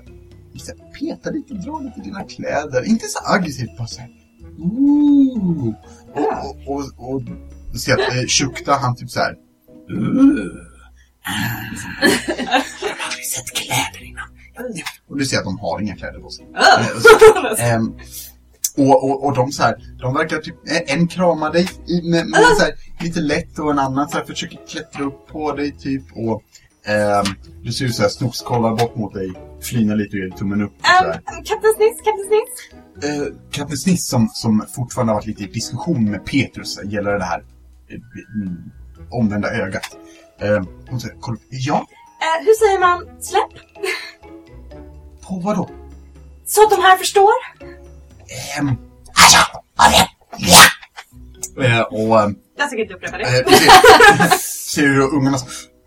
så 0.61 0.72
här, 0.72 0.92
peta 0.92 1.30
lite, 1.30 1.54
dra 1.54 1.78
lite 1.80 2.00
i 2.00 2.02
dina 2.02 2.24
kläder. 2.24 2.84
Inte 2.84 3.06
så 3.06 3.18
aggressivt, 3.32 3.78
bara 3.78 3.86
så 3.88 4.00
här. 4.00 4.11
Ooh. 4.58 5.74
Och, 6.14 6.68
och, 6.68 6.76
och, 6.76 7.14
och 7.14 7.22
du 7.72 7.78
ser 7.78 7.92
att 7.92 7.98
eh, 8.14 8.26
Shukta, 8.28 8.72
han 8.74 8.96
typ 8.96 9.11
så 9.11 9.20
här. 9.20 9.34
"Ooh. 9.90 10.66
Jag 12.80 12.88
har 12.88 13.04
aldrig 13.06 13.26
sett 13.26 13.52
kläder 13.54 14.04
innan. 14.08 14.28
Och 15.08 15.18
du 15.18 15.24
ser 15.26 15.38
att 15.38 15.44
de 15.44 15.58
har 15.58 15.80
inga 15.80 15.96
kläder 15.96 16.20
på 16.20 16.30
sig. 16.30 16.46
Eh, 16.54 16.86
så- 17.00 17.62
Ehm, 17.62 17.94
och, 18.76 19.04
och, 19.11 19.24
och 19.24 19.34
de 19.34 19.52
så 19.52 19.62
här, 19.62 19.76
de 20.00 20.14
verkar 20.14 20.38
typ, 20.38 20.54
eh, 20.70 20.94
en 20.96 21.08
kramar 21.08 21.52
dig 21.52 21.68
i, 21.88 22.02
med, 22.11 22.26
med 22.26 22.40
så 22.58 22.64
här, 22.64 22.72
lite 23.04 23.20
lätt 23.20 23.58
och 23.58 23.70
en 23.70 23.78
annan 23.78 24.08
så 24.08 24.18
här, 24.18 24.24
försöker 24.24 24.58
klättra 24.68 25.04
upp 25.04 25.26
på 25.28 25.52
dig 25.52 25.72
typ 25.78 26.02
och 26.16 26.42
ehm, 26.86 27.24
du 27.62 27.72
ser 27.72 27.84
ju 27.84 27.92
så 27.92 28.02
här, 28.02 28.08
Snooks 28.08 28.40
kollar 28.42 28.76
bort 28.76 28.96
mot 28.96 29.14
dig, 29.14 29.32
flinar 29.62 29.96
lite 29.96 30.16
och 30.16 30.22
ger 30.22 30.30
tummen 30.30 30.62
upp 30.62 30.72
Um, 30.72 30.78
här. 30.86 31.12
Kapten 31.44 31.74
Sniss, 31.76 31.96
Kapten 32.04 32.26
Sniss. 32.28 33.10
Eh, 33.10 33.26
Kapten 33.50 33.76
Sniss 33.76 34.08
som, 34.08 34.28
som 34.28 34.64
fortfarande 34.76 35.12
har 35.12 35.16
varit 35.18 35.26
lite 35.26 35.42
i 35.42 35.46
diskussion 35.46 36.10
med 36.10 36.24
Petrus 36.26 36.78
gäller 36.84 37.18
det 37.18 37.24
här 37.24 37.44
eh, 37.90 38.00
omvända 39.10 39.48
ögat. 39.50 39.96
Eh, 40.40 40.62
hon 40.90 41.00
säger, 41.00 41.16
kolla, 41.20 41.38
ja, 41.50 41.86
Eh, 42.22 42.44
hur 42.46 42.54
säger 42.66 42.80
man 42.80 43.22
släpp? 43.22 43.52
på 45.28 45.40
vad 45.40 45.56
då? 45.56 45.70
Så 46.46 46.62
att 46.62 46.70
de 46.70 46.82
här 46.82 46.96
förstår? 46.96 47.30
Ehm, 48.58 48.70
ja, 49.16 49.22
ja. 49.32 49.62
Eh, 51.64 51.80
och 51.80 52.20
ehm, 52.20 52.34
Jag 52.58 52.68
ska 52.70 52.80
inte 52.80 52.94
upprepa 52.94 53.18
det. 53.18 53.24
Eh. 53.24 54.30
Ser 54.74 54.82
hur 54.82 55.14
ungarna, 55.14 55.38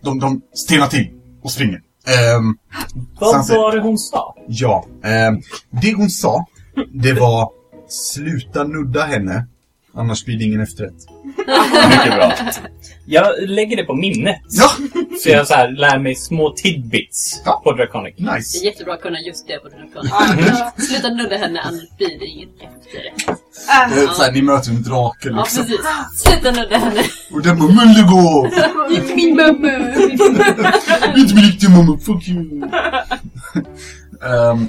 de, 0.04 0.20
de 0.20 0.41
stelnar 0.54 0.88
till 0.88 1.10
och 1.41 1.51
springer. 1.51 1.82
Ehm, 2.08 2.58
Vad 3.20 3.47
var 3.47 3.76
det 3.76 3.82
hon 3.82 3.97
sa? 3.97 4.36
ja, 4.47 4.86
ehm, 5.04 5.41
det 5.70 5.93
hon 5.93 6.10
sa, 6.10 6.45
det 6.93 7.14
var 7.14 7.49
sluta 7.89 8.64
nudda 8.64 9.04
henne, 9.06 9.45
annars 9.93 10.26
blir 10.26 10.38
det 10.38 10.43
ingen 10.43 10.62
efterrätt. 10.62 10.93
Mycket 11.89 12.14
bra. 12.16 12.34
Jag 13.06 13.49
lägger 13.49 13.78
det 13.78 13.84
på 13.84 13.93
minnet. 13.95 14.41
Ja, 14.49 14.70
Så 15.24 15.30
jag 15.30 15.47
så 15.47 15.54
här, 15.54 15.72
lär 15.72 15.99
mig 15.99 16.16
små 16.16 16.54
tidbits 16.58 17.41
Ja. 17.45 17.62
på 17.64 17.72
Draconic. 17.72 18.14
Det 18.18 18.30
är 18.30 18.36
nice. 18.36 18.66
jättebra 18.66 18.93
att 18.93 19.01
kunna 19.01 19.20
just 19.20 19.47
det 19.47 19.58
på 19.60 19.70
Dracon. 19.70 20.10
Ja, 20.47 20.74
Sluta 20.78 21.10
nudda 21.10 21.38
henne, 21.38 21.60
annars 21.62 21.97
blir 21.97 22.20
det 22.20 22.26
inget 22.26 22.49
efterrätt. 22.56 23.39
äh, 23.70 24.04
Eh, 24.04 24.14
så 24.14 24.24
här, 24.24 24.32
ni 24.32 24.41
möter 24.41 24.70
en 24.72 24.84
drake 24.84 25.30
Ja, 25.30 25.36
liksom. 25.43 25.64
precis. 25.66 25.80
Sluta 26.16 26.51
nudda 26.51 26.78
henne. 26.78 27.04
och 27.32 27.41
den 27.41 27.60
bara 27.60 27.72
Mullego! 27.72 28.47
Inte 28.95 29.16
min 29.16 29.36
mamma. 29.36 29.72
Inte 31.18 31.36
min 31.36 31.43
riktiga 31.43 31.70
mamma, 31.70 31.97
fuck 32.06 32.28
you! 32.28 32.64
Ehm, 34.24 34.68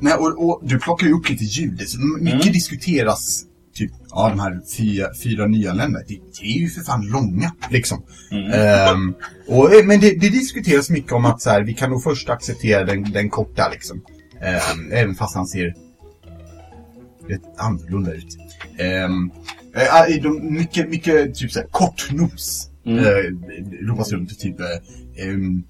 nej, 0.00 0.14
och, 0.14 0.48
och 0.48 0.60
du 0.64 0.78
plockar 0.78 1.06
ju 1.06 1.12
upp 1.12 1.28
lite 1.28 1.44
ljud. 1.44 1.80
Mycket 2.20 2.40
Mm. 2.42 2.52
diskuteras. 2.52 3.44
Typ, 3.78 3.92
ja 4.10 4.28
de 4.28 4.40
här 4.40 4.60
fyra, 4.76 5.08
fyra 5.22 5.46
nyanlända, 5.46 5.98
det, 6.08 6.18
det 6.40 6.46
är 6.46 6.58
ju 6.58 6.68
för 6.68 6.80
fan 6.80 7.06
långa 7.06 7.52
liksom. 7.70 8.02
Mm. 8.30 8.52
Ehm, 8.52 9.14
och, 9.46 9.74
eh, 9.74 9.84
men 9.84 10.00
det, 10.00 10.10
det 10.20 10.28
diskuteras 10.28 10.90
mycket 10.90 11.12
om 11.12 11.24
att 11.24 11.42
så 11.42 11.50
här, 11.50 11.62
vi 11.62 11.74
kan 11.74 11.90
nog 11.90 12.02
först 12.02 12.28
acceptera 12.28 12.84
den, 12.84 13.12
den 13.12 13.30
korta 13.30 13.68
liksom. 13.68 14.00
Ehm, 14.40 14.92
även 14.92 15.14
fast 15.14 15.34
han 15.34 15.46
ser 15.46 15.74
rätt 17.28 17.42
annorlunda 17.56 18.12
ut. 18.12 18.38
Um, 19.06 19.32
de, 20.22 20.54
mycket, 20.54 20.88
mycket 20.88 21.34
typ 21.34 21.52
såhär 21.52 21.66
kortnos. 21.70 22.70
Mm. 22.86 23.04
Ropas 23.88 24.12
runt 24.12 24.38
typ, 24.38 24.60
eh, 24.60 25.24
ehm, 25.24 25.64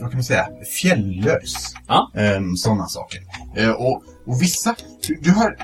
vad 0.00 0.10
kan 0.10 0.18
man 0.18 0.24
säga, 0.24 0.48
fjällös. 0.80 1.74
Ja. 1.88 2.10
Um, 2.36 2.56
Sådana 2.56 2.86
saker. 2.86 3.20
Eh, 3.56 3.70
och, 3.70 4.02
och 4.26 4.42
vissa, 4.42 4.76
du, 5.06 5.18
du 5.22 5.30
har, 5.30 5.56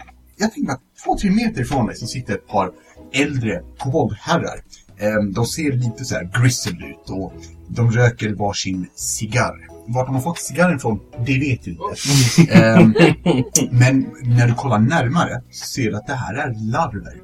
jag 0.44 0.52
tänker 0.54 0.72
att 0.72 0.80
två, 1.04 1.18
tre 1.18 1.30
meter 1.30 1.60
ifrån 1.62 1.86
dig 1.86 1.96
så 1.96 2.06
sitter 2.06 2.34
ett 2.34 2.46
par 2.48 2.70
äldre 3.12 3.60
koboldherrar. 3.78 4.60
Um, 5.18 5.32
de 5.32 5.46
ser 5.46 5.72
lite 5.72 6.04
så 6.04 6.14
här 6.14 6.30
grizzled 6.42 6.82
ut 6.82 7.10
och 7.10 7.32
de 7.68 7.90
röker 7.92 8.34
varsin 8.34 8.86
cigarr. 8.94 9.68
Vart 9.86 10.06
de 10.06 10.14
har 10.14 10.22
fått 10.22 10.38
cigarren 10.38 10.76
ifrån, 10.76 11.00
det 11.26 11.38
vet 11.38 11.62
du 11.64 11.70
inte. 11.70 12.52
Ehm, 12.52 12.94
men 13.70 14.06
när 14.22 14.46
du 14.48 14.54
kollar 14.54 14.78
närmare 14.78 15.42
så 15.50 15.66
ser 15.66 15.90
du 15.90 15.96
att 15.96 16.06
det 16.06 16.14
här 16.14 16.34
är 16.34 16.70
larver. 16.72 17.20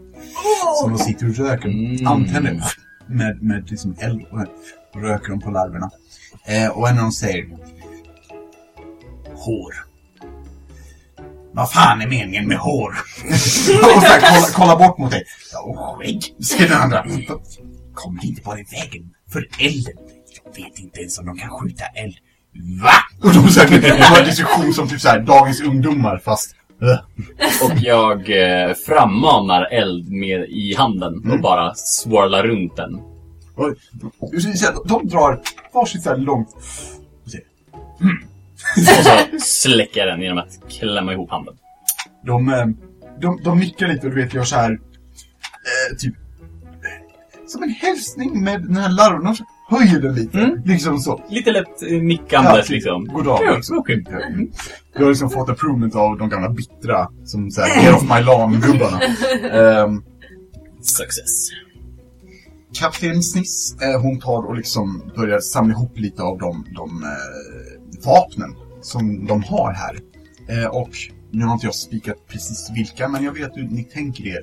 Som 0.83 0.93
de 0.93 0.99
sitter 0.99 1.29
och 1.29 1.37
röker, 1.37 1.68
Mm. 1.68 2.07
antänder 2.07 2.62
med, 3.07 3.43
med 3.43 3.71
liksom 3.71 3.95
eld 3.99 4.23
och 4.31 5.03
röker 5.03 5.29
de 5.31 5.41
på 5.41 5.51
larverna. 5.51 5.91
Eh, 6.45 6.68
och 6.71 6.89
en 6.89 6.97
av 6.99 7.03
dem 7.03 7.12
säger 7.12 7.45
Hår. 9.35 9.89
Vad 11.53 11.72
fan 11.72 12.01
är 12.01 12.07
meningen 12.07 12.48
med 12.48 12.59
hår? 12.59 12.92
här, 14.03 14.20
kolla, 14.20 14.46
kolla 14.55 14.76
bort 14.76 14.98
mot 14.98 15.11
dig. 15.11 15.24
Ja, 15.53 15.61
och 15.61 15.78
skägg, 15.78 16.22
säger 16.44 16.68
den 16.68 16.80
andra. 16.80 17.07
Kommer 17.94 18.24
inte 18.24 18.42
bara 18.42 18.59
i 18.59 18.64
vägen 18.70 19.11
för 19.32 19.48
elden. 19.59 19.94
Jag 20.44 20.64
vet 20.64 20.78
inte 20.78 21.01
ens 21.01 21.18
om 21.18 21.26
de 21.26 21.38
kan 21.38 21.51
skjuta 21.51 21.84
eld. 21.84 22.16
Va? 22.82 22.92
Och 23.28 23.34
de, 23.34 23.48
så 23.48 23.61
här, 23.61 23.80
de 23.80 24.03
har 24.03 24.18
en 24.18 24.24
diskussion 24.24 24.74
som 24.74 24.88
typ 24.88 25.01
så 25.01 25.09
här, 25.09 25.20
dagens 25.20 25.61
ungdomar 25.61 26.18
fast... 26.24 26.57
Uh. 26.82 26.98
Och 27.64 27.78
jag 27.78 28.18
eh, 28.30 28.74
frammanar 28.74 29.68
eld 29.72 30.12
med 30.12 30.40
i 30.48 30.74
handen 30.78 31.32
och 31.32 31.40
bara 31.40 31.74
swirlar 31.74 32.42
runt 32.42 32.76
den. 32.76 32.94
Och, 33.55 33.68
att 34.68 34.88
de 34.88 35.09
drar 35.09 35.40
varsitt 35.72 36.03
så 36.03 36.11
här 36.11 36.16
långt... 36.16 36.48
säger, 37.30 37.46
Och 38.76 39.04
så 39.04 39.44
släcker 39.44 40.00
jag 40.00 40.08
den 40.08 40.22
genom 40.22 40.38
att 40.38 40.68
klämma 40.68 41.12
ihop 41.12 41.30
handen. 41.30 41.54
De, 42.26 42.48
eh, 42.48 42.66
de, 43.20 43.40
de 43.44 43.58
nickar 43.58 43.88
lite 43.88 44.06
och 44.06 44.14
du 44.14 44.22
vet 44.22 44.34
gör 44.34 44.44
så 44.44 44.56
här... 44.56 44.70
Eh, 44.72 45.96
typ... 45.98 46.14
Som 47.46 47.62
en 47.62 47.70
hälsning 47.70 48.44
med 48.44 48.62
den 48.62 48.76
här 48.76 48.88
larven. 48.88 49.24
De 49.24 49.36
höjer 49.76 50.00
den 50.00 50.14
lite. 50.14 50.38
Mm. 50.38 50.62
Liksom 50.64 50.98
så. 50.98 51.24
Lite 51.28 51.50
lätt 51.50 51.82
eh, 51.82 52.02
nickandes 52.02 52.70
Ja, 52.70 52.74
liksom. 52.74 53.04
God 53.04 53.24
dag. 53.24 53.40
Ja, 53.42 53.56
liksom. 53.56 53.78
okej. 53.78 54.04
Mm. 54.08 54.50
Du 54.96 55.02
har 55.02 55.11
liksom 55.11 55.30
fått 55.30 55.48
approvement 55.48 55.94
av 55.94 56.18
de 56.18 56.28
gamla 56.28 56.48
bittra 56.48 57.08
som 57.24 57.50
såhär 57.50 57.82
get 57.82 57.94
off 57.94 58.02
my 58.02 58.20
lawn-gubbarna. 58.20 59.00
Ehm, 59.52 60.02
Success. 60.82 61.50
Kapten 62.78 63.22
Sniss, 63.22 63.76
eh, 63.82 64.00
hon 64.00 64.20
tar 64.20 64.46
och 64.48 64.56
liksom 64.56 65.12
börjar 65.16 65.40
samla 65.40 65.74
ihop 65.74 65.98
lite 65.98 66.22
av 66.22 66.38
de, 66.38 66.66
de 66.76 67.02
eh, 67.02 67.59
vapnen 68.05 68.55
som 68.82 69.26
de 69.26 69.42
har 69.42 69.72
här. 69.72 69.98
Eh, 70.48 70.66
och 70.66 70.90
nu 71.30 71.44
har 71.44 71.55
inte 71.55 71.66
jag 71.66 71.74
spikat 71.74 72.16
precis 72.28 72.70
vilka, 72.74 73.09
men 73.09 73.24
jag 73.24 73.32
vet 73.32 73.57
hur 73.57 73.68
ni 73.68 73.84
tänker 73.84 74.26
er. 74.26 74.42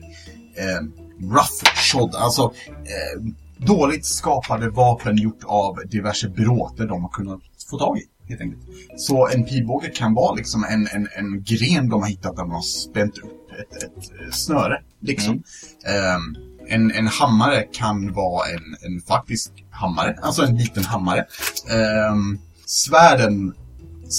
Eh, 0.56 0.82
rough 1.22 1.64
shod, 1.76 2.16
alltså 2.16 2.54
eh, 2.68 3.34
dåligt 3.58 4.06
skapade 4.06 4.70
vapen 4.70 5.18
gjort 5.18 5.44
av 5.46 5.78
diverse 5.86 6.30
bråter 6.30 6.88
de 6.88 7.02
har 7.02 7.10
kunnat 7.10 7.40
få 7.70 7.80
tag 7.80 7.98
i. 7.98 8.02
Helt 8.30 8.42
enkelt. 8.42 8.62
Så 8.98 9.28
en 9.28 9.46
pilbåge 9.46 9.88
kan 9.88 10.14
vara 10.14 10.36
liksom 10.36 10.64
en, 10.64 10.88
en, 10.88 11.08
en 11.16 11.44
gren 11.44 11.90
de 11.90 12.02
har 12.02 12.10
hittat 12.10 12.36
där 12.36 12.44
de 12.44 12.52
har 12.52 12.62
spänt 12.62 13.18
upp 13.18 13.52
ett, 13.52 13.84
ett 13.84 14.22
eh, 14.22 14.32
snöre. 14.32 14.82
Liksom. 15.00 15.44
Ehm, 15.86 16.36
en, 16.70 16.92
en 16.92 17.08
hammare 17.08 17.64
kan 17.74 18.14
vara 18.14 18.48
en, 18.50 18.92
en 18.92 19.02
faktisk 19.02 19.52
hammare, 19.72 20.18
alltså 20.22 20.44
en 20.44 20.58
liten 20.58 20.84
hammare. 20.84 21.26
Ehm, 21.70 22.40
svärden 22.68 23.54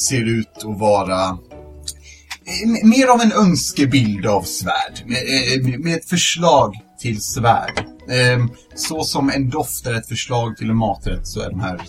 ser 0.06 0.24
ut 0.24 0.56
att 0.56 0.78
vara 0.78 1.28
eh, 1.28 2.84
mer 2.84 3.06
av 3.06 3.20
en 3.20 3.32
önskebild 3.32 4.26
av 4.26 4.42
svärd. 4.42 5.02
Med, 5.06 5.18
eh, 5.18 5.78
med 5.78 5.94
ett 5.94 6.08
förslag 6.08 6.74
till 7.00 7.22
svärd. 7.22 7.84
Ehm, 8.10 8.50
så 8.74 9.04
som 9.04 9.30
en 9.30 9.50
doft 9.50 9.86
är 9.86 9.94
ett 9.94 10.08
förslag 10.08 10.56
till 10.56 10.70
en 10.70 10.76
maträtt 10.76 11.26
så 11.26 11.40
är 11.40 11.50
de 11.50 11.60
här 11.60 11.80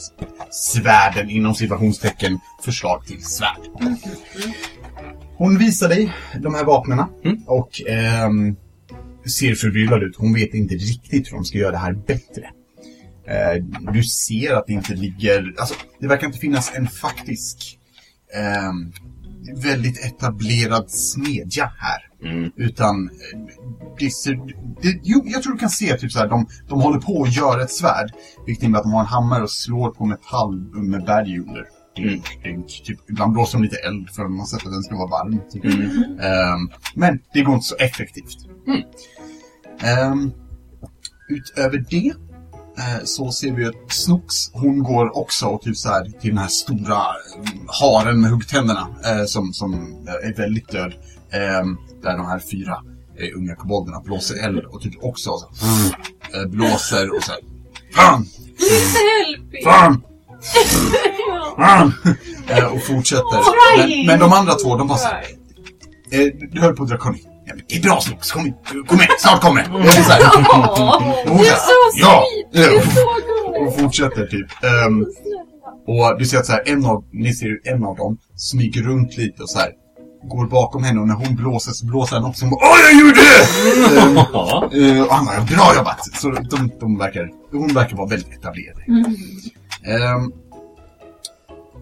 svärden 0.51 1.29
inom 1.29 1.55
situationstecken 1.55 2.39
förslag 2.63 3.05
till 3.07 3.23
svärd. 3.23 3.61
Hon 5.37 5.57
visar 5.57 5.89
dig 5.89 6.13
de 6.41 6.55
här 6.55 6.63
vapnena 6.63 7.09
och 7.45 7.81
ehm, 7.87 8.55
ser 9.37 9.55
förbryllad 9.55 10.03
ut. 10.03 10.15
Hon 10.17 10.33
vet 10.33 10.53
inte 10.53 10.75
riktigt 10.75 11.27
hur 11.27 11.35
de 11.35 11.45
ska 11.45 11.57
göra 11.57 11.71
det 11.71 11.77
här 11.77 11.93
bättre. 11.93 12.49
Eh, 13.29 13.63
du 13.93 14.03
ser 14.03 14.53
att 14.53 14.67
det 14.67 14.73
inte 14.73 14.93
ligger... 14.93 15.53
Alltså, 15.59 15.75
det 15.99 16.07
verkar 16.07 16.27
inte 16.27 16.39
finnas 16.39 16.71
en 16.75 16.87
faktisk 16.87 17.79
ehm, 18.35 18.91
väldigt 19.63 20.05
etablerad 20.05 20.91
smedja 20.91 21.71
här. 21.77 22.29
Mm. 22.31 22.51
Utan 22.55 23.09
eh, 23.09 23.39
det 23.99 24.09
ser, 24.09 24.35
det, 24.81 24.99
jo, 25.03 25.23
jag 25.25 25.43
tror 25.43 25.53
du 25.53 25.59
kan 25.59 25.69
se 25.69 25.97
typ 25.97 26.11
så 26.11 26.19
här, 26.19 26.27
de, 26.27 26.47
de 26.67 26.81
håller 26.81 26.99
på 26.99 27.23
att 27.23 27.35
göra 27.35 27.63
ett 27.63 27.71
svärd. 27.71 28.11
Vilket 28.45 28.63
innebär 28.63 28.79
att 28.79 28.85
de 28.85 28.93
har 28.93 28.99
en 28.99 29.05
hammare 29.05 29.43
och 29.43 29.51
slår 29.51 29.89
på 29.89 30.05
metall 30.05 30.55
med 30.73 31.05
berg 31.05 31.39
under. 31.39 31.65
Dink. 32.43 32.81
Typ, 32.85 32.99
ibland 33.09 33.33
blåser 33.33 33.57
de 33.57 33.63
lite 33.63 33.77
eld 33.77 34.09
för 34.09 34.23
att 34.23 34.29
man 34.29 34.39
har 34.39 34.45
sett 34.45 34.65
att 34.65 34.71
den 34.71 34.83
ska 34.83 34.95
vara 34.95 35.09
varm. 35.09 35.41
Typ. 35.51 35.65
Ehm, 35.65 36.69
men 36.95 37.19
det 37.33 37.41
går 37.41 37.55
inte 37.55 37.67
så 37.67 37.75
effektivt. 37.75 38.37
Ehm, 39.81 40.31
utöver 41.29 41.85
det 41.89 42.07
eh, 42.07 42.28
så 43.03 43.31
ser 43.31 43.51
vi 43.51 43.65
att 43.65 43.75
Snooks, 43.89 44.51
hon 44.53 44.83
går 44.83 45.17
också 45.17 45.45
och 45.45 45.61
typ 45.61 45.77
så 45.77 45.89
här 45.89 46.05
till 46.21 46.29
den 46.29 46.37
här 46.37 46.47
stora 46.47 47.05
mm, 47.35 47.67
haren 47.67 48.21
med 48.21 48.29
huggtänderna 48.29 48.87
eh, 49.05 49.25
som, 49.25 49.53
som 49.53 49.73
eh, 50.07 50.29
är 50.29 50.33
väldigt 50.37 50.71
död. 50.71 50.93
Ehm, 51.31 51.77
där 52.01 52.17
de 52.17 52.25
här 52.25 52.39
fyra 52.39 52.83
eh, 53.17 53.37
unga 53.37 53.55
kobolderna 53.55 53.99
blåser 53.99 54.45
eld 54.45 54.59
och 54.65 54.81
typ 54.81 55.03
också 55.03 55.29
så, 55.29 55.45
eh, 56.37 56.45
blåser 56.47 57.15
och 57.15 57.23
så 57.23 57.31
här, 57.31 57.41
Fan! 57.93 58.25
Help! 58.59 59.63
Fan! 59.63 60.03
Fan! 61.57 61.93
Eh, 62.47 62.73
och 62.73 62.83
fortsätter. 62.83 63.41
Men, 63.77 64.05
men 64.05 64.19
de 64.19 64.33
andra 64.33 64.53
två, 64.53 64.77
de 64.77 64.87
bara 64.87 64.97
så 64.97 65.07
här, 65.07 65.23
eh, 66.11 66.27
Du 66.51 66.61
höll 66.61 66.75
på 66.75 66.83
att 66.83 66.89
dra 66.89 66.97
Conny. 66.97 67.19
Det 67.67 67.75
är 67.75 67.81
bra 67.81 68.01
Snooks, 68.01 68.31
kom, 68.31 68.45
in- 68.47 68.53
kom 68.87 68.97
igen, 68.97 69.09
snart 69.19 69.41
kommer 69.41 69.63
det. 69.63 69.69
Och 69.73 69.81
det 69.81 69.87
är 69.87 70.03
så 70.03 70.11
här, 70.11 70.19
och 70.19 70.45
så 71.39 71.43
är 71.43 71.49
här, 71.49 71.53
Ja! 71.95 72.23
Du 72.53 72.63
är 72.63 72.81
så 72.81 73.65
och 73.67 73.79
fortsätter 73.79 74.25
typ. 74.27 74.47
Ehm, 74.63 75.05
och 75.87 76.19
du 76.19 76.25
ser 76.25 76.37
att 76.37 76.45
så 76.45 76.51
här, 76.51 76.63
en 76.65 76.85
av, 76.85 77.03
ni 77.11 77.33
ser 77.33 77.59
en 77.63 77.83
av 77.83 77.95
dem 77.95 78.17
smyger 78.35 78.81
runt 78.81 79.17
lite 79.17 79.43
och 79.43 79.49
så 79.49 79.59
här 79.59 79.69
går 80.29 80.47
bakom 80.47 80.83
henne 80.83 80.99
och 80.99 81.07
när 81.07 81.15
hon 81.15 81.35
blåser 81.35 81.71
så 81.71 81.85
blåser 81.85 82.15
han 82.15 82.25
också. 82.25 82.45
Hon 82.45 82.49
bara, 82.51 82.59
Åh, 82.69 82.77
jag 82.91 82.99
gjorde 83.01 83.19
det! 83.21 83.99
Ehm, 84.01 84.15
Ja. 84.33 84.69
eh, 84.97 85.01
och 85.03 85.13
han 85.15 85.25
bara, 85.25 85.41
bra 85.41 85.75
jobbat! 85.75 85.99
Så 86.15 86.29
de, 86.31 86.71
de 86.79 86.97
verkar, 86.97 87.29
hon 87.51 87.73
verkar 87.73 87.97
vara 87.97 88.07
väldigt 88.07 88.33
etablerad. 88.39 88.77
Ehm, 89.85 90.31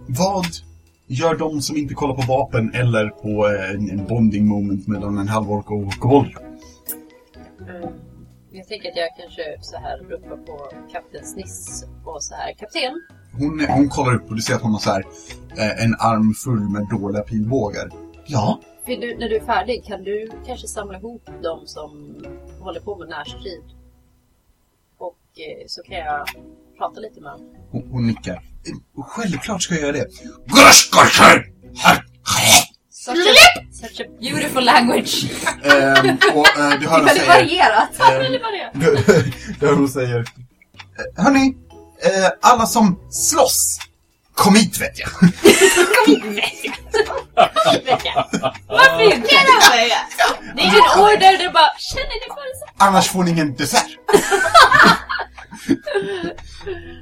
vad 0.08 0.46
gör 1.08 1.36
de 1.36 1.62
som 1.62 1.78
inte 1.78 1.94
kollar 1.94 2.16
på 2.16 2.22
vapen 2.22 2.74
eller 2.74 3.10
på 3.10 3.48
eh, 3.48 3.72
en, 3.72 3.90
en 3.90 4.06
bonding 4.06 4.48
moment 4.48 4.88
mellan 4.88 5.18
en 5.18 5.28
halvork 5.28 5.72
och 5.72 5.94
kobold? 5.94 6.36
Mm. 7.62 7.90
Jag 8.52 8.68
tänker 8.68 8.90
att 8.90 8.98
jag 8.98 9.10
kanske 9.18 9.42
så 9.62 9.78
här 9.78 9.98
ropar 9.98 10.38
på 10.38 10.60
kapten 10.92 11.26
Sniss 11.26 11.86
och 12.06 12.24
så 12.24 12.36
här 12.36 12.54
kapten. 12.54 13.02
Hon, 13.32 13.66
hon 13.70 13.90
kollar 13.90 14.16
upp 14.16 14.30
och 14.30 14.36
du 14.36 14.42
ser 14.42 14.56
att 14.56 14.62
hon 14.62 14.72
har 14.72 14.80
så 14.80 14.90
här, 14.90 15.06
eh, 15.58 15.84
en 15.84 15.96
arm 16.00 16.34
full 16.34 16.70
med 16.70 16.88
dåliga 16.90 17.22
pilbågar. 17.22 17.90
Ja? 18.26 18.60
Du, 18.86 19.18
när 19.18 19.30
du 19.30 19.36
är 19.36 19.46
färdig 19.46 19.86
kan 19.86 20.04
du 20.04 20.32
kanske 20.46 20.68
samla 20.68 20.98
ihop 20.98 21.30
de 21.44 21.68
som 21.68 22.16
håller 22.60 22.80
på 22.80 22.98
med 22.98 23.10
närstrid? 23.10 23.64
Och 24.98 25.20
eh, 25.36 25.64
så 25.68 25.82
kan 25.84 25.98
jag 25.98 26.28
prata 26.78 27.00
lite 27.00 27.22
med 27.22 27.32
dem. 27.32 27.42
Hon, 27.72 27.88
hon 27.92 28.08
nickar. 28.08 28.44
Självklart 29.08 29.62
ska 29.64 29.74
jag 29.74 29.82
göra 29.84 29.92
det. 29.92 30.06
Such 32.92 33.18
a, 33.18 33.60
such 33.88 34.02
a 34.02 34.04
beautiful 34.22 34.66
language! 34.66 35.26
Ehm, 35.64 36.18
och 36.34 36.48
eh, 36.60 36.80
du 36.80 36.88
hör 36.88 36.98
hon 36.98 37.06
Väldigt 37.06 37.24
säger... 37.26 37.28
varierat. 37.28 37.90
ehm, 38.00 38.32
Det 38.32 38.40
var 38.40 38.52
det. 38.52 38.72
du, 38.74 39.32
du 39.60 39.68
hör 39.68 39.74
hon 39.74 39.90
säger... 39.90 40.20
eh, 40.20 40.26
Hörni, 41.24 41.56
eh, 42.04 42.30
alla 42.42 42.66
som 42.66 43.00
slåss, 43.12 43.80
kom 44.36 44.56
hit 44.56 44.82
vet 44.82 45.00
jag. 45.00 45.10
Varför 48.68 49.04
inte? 49.04 49.28
Det 50.56 50.62
är 50.62 50.68
en 50.68 51.00
order, 51.04 51.38
det 51.46 51.50
bara 51.54 51.70
känner 51.80 52.06
ni 52.06 52.28
bara 52.30 52.36
så? 52.60 52.66
Annars 52.86 53.08
får 53.10 53.24
ni 53.24 53.32
ingen 53.32 53.56
dessert. 53.56 53.88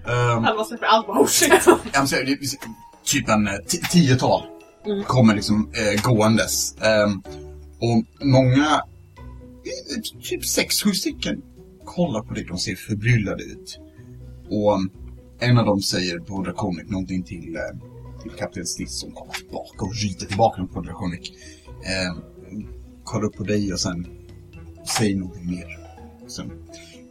Ehm, 0.08 0.46
Alva 0.46 0.64
släpper 0.64 0.86
allt 0.86 1.08
bara 1.08 1.20
oh 1.22 1.28
shit. 1.28 1.50
det- 2.12 2.24
det- 2.26 2.58
typ 3.06 3.30
en 3.30 3.48
eh, 3.48 3.54
ti- 3.54 3.92
tiotal 3.92 4.42
kommer 5.08 5.36
liksom 5.36 5.70
eh, 5.74 6.02
gåendes. 6.04 6.76
Ehm, 6.82 7.22
och 7.80 8.26
många, 8.26 8.82
eh, 9.96 10.22
typ 10.24 10.46
sex, 10.46 10.82
sju 10.84 10.92
stycken, 10.92 11.42
kollar 11.86 12.22
på 12.22 12.34
dig. 12.34 12.44
De 12.44 12.58
ser 12.58 12.76
förbryllade 12.76 13.44
ut. 13.44 13.80
Och 14.50 14.74
um, 14.74 14.90
en 15.40 15.58
av 15.58 15.66
dem 15.66 15.82
säger 15.82 16.20
på 16.20 16.42
Draconic 16.44 16.90
någonting 16.90 17.24
till, 17.24 17.56
eh, 17.56 18.22
till 18.22 18.32
Kapten 18.32 18.66
Sniss 18.66 19.00
som 19.00 19.12
kommer 19.12 19.34
tillbaka 19.34 19.86
och 19.86 19.96
ryter 19.96 20.26
tillbaka 20.26 20.68
på 20.74 20.82
Draconic. 20.82 21.32
Ehm, 21.86 22.22
kollar 23.04 23.26
upp 23.26 23.36
på 23.38 23.44
dig 23.44 23.74
och 23.74 23.80
sen 23.80 24.08
säger 24.98 25.16
någonting 25.16 25.48
mer. 25.50 25.66
Sen, 26.28 26.52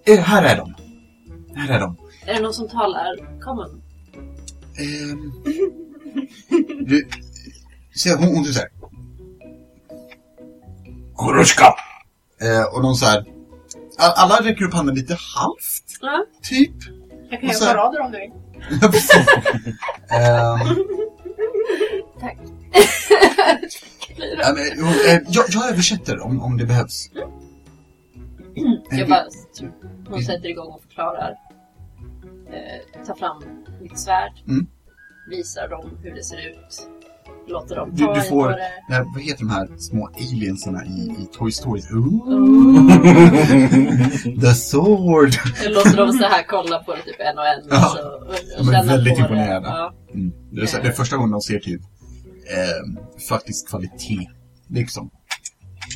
eh, 0.06 0.20
här 0.20 0.42
är 0.44 0.56
de. 0.56 0.74
Här 1.54 1.68
är 1.76 1.80
de. 1.80 1.96
Är 2.26 2.34
det 2.34 2.40
någon 2.40 2.54
som 2.54 2.68
talar 2.68 3.40
common? 3.40 3.82
Ehm, 4.78 5.32
du, 6.86 7.08
se, 7.94 8.14
hon, 8.14 8.34
hon 8.34 8.44
typ 8.44 8.54
såhär. 8.54 8.68
Kurushka! 11.18 11.74
Eh, 12.42 12.74
och 12.74 12.82
de 12.82 12.94
så 12.94 13.06
här. 13.06 13.18
a- 13.98 14.12
Alla 14.16 14.36
räcker 14.42 14.64
upp 14.64 14.74
handen 14.74 14.94
lite 14.94 15.14
halvt, 15.36 15.98
Ja. 16.00 16.24
typ. 16.42 16.74
Jag 17.30 17.40
kan 17.40 17.54
så- 17.54 17.64
göra 17.64 17.74
parader 17.74 18.00
om 18.00 18.12
du 18.12 18.18
vill. 18.18 18.32
Ehm, 20.10 20.84
Tack. 22.20 22.36
Ja, 24.38 24.52
men, 24.54 24.64
jo, 24.76 24.86
eh, 24.86 25.20
jag, 25.28 25.44
jag 25.48 25.68
översätter 25.70 26.20
om, 26.20 26.42
om 26.42 26.56
det 26.56 26.64
behövs. 26.66 27.10
Eh, 27.14 28.98
Jag 28.98 29.08
bara, 29.08 29.24
typ, 29.54 29.70
hon 30.08 30.22
sätter 30.22 30.48
igång 30.48 30.72
och 30.72 30.82
förklarar. 30.82 31.34
Eh, 32.54 33.04
tar 33.06 33.14
fram 33.14 33.42
mitt 33.82 33.98
svärd. 33.98 34.32
Mm. 34.48 34.66
Visar 35.30 35.68
dem 35.68 35.98
hur 36.02 36.14
det 36.14 36.22
ser 36.24 36.48
ut. 36.50 36.88
Låter 37.48 37.76
dem 37.76 37.90
Du, 37.94 38.04
ta 38.04 38.14
du 38.14 38.20
i 38.20 38.22
får, 38.22 38.48
det. 38.48 38.58
nej, 38.88 39.02
vad 39.14 39.22
heter 39.22 39.38
de 39.38 39.50
här 39.50 39.68
små 39.78 40.10
aliensarna 40.16 40.84
i, 40.84 41.16
i 41.22 41.26
Toy 41.32 41.52
Story? 41.52 41.80
The 44.40 44.54
sword! 44.54 45.30
Jag 45.64 45.72
låter 45.72 45.96
dem 45.96 46.12
så 46.12 46.24
här 46.24 46.42
kolla 46.48 46.82
på 46.84 46.94
det 46.94 47.02
typ 47.02 47.16
en 47.20 47.38
och 47.38 47.46
en. 47.46 47.62
Ja. 47.70 47.76
Alltså, 47.76 48.02
och, 48.02 48.28
och 48.58 48.66
De 48.66 48.74
är 48.74 48.84
väldigt 48.86 49.12
på 49.14 49.18
det. 49.18 49.22
imponerade. 49.22 49.66
Ja. 49.68 49.92
Mm. 50.14 50.32
Det, 50.52 50.60
är 50.62 50.66
så, 50.66 50.78
det 50.82 50.88
är 50.88 50.92
första 50.92 51.16
gången 51.16 51.30
de 51.30 51.40
ser 51.40 51.58
typ 51.58 51.80
eh, 52.56 52.82
faktisk 53.28 53.68
kvalitet. 53.68 54.28
Liksom. 54.68 55.10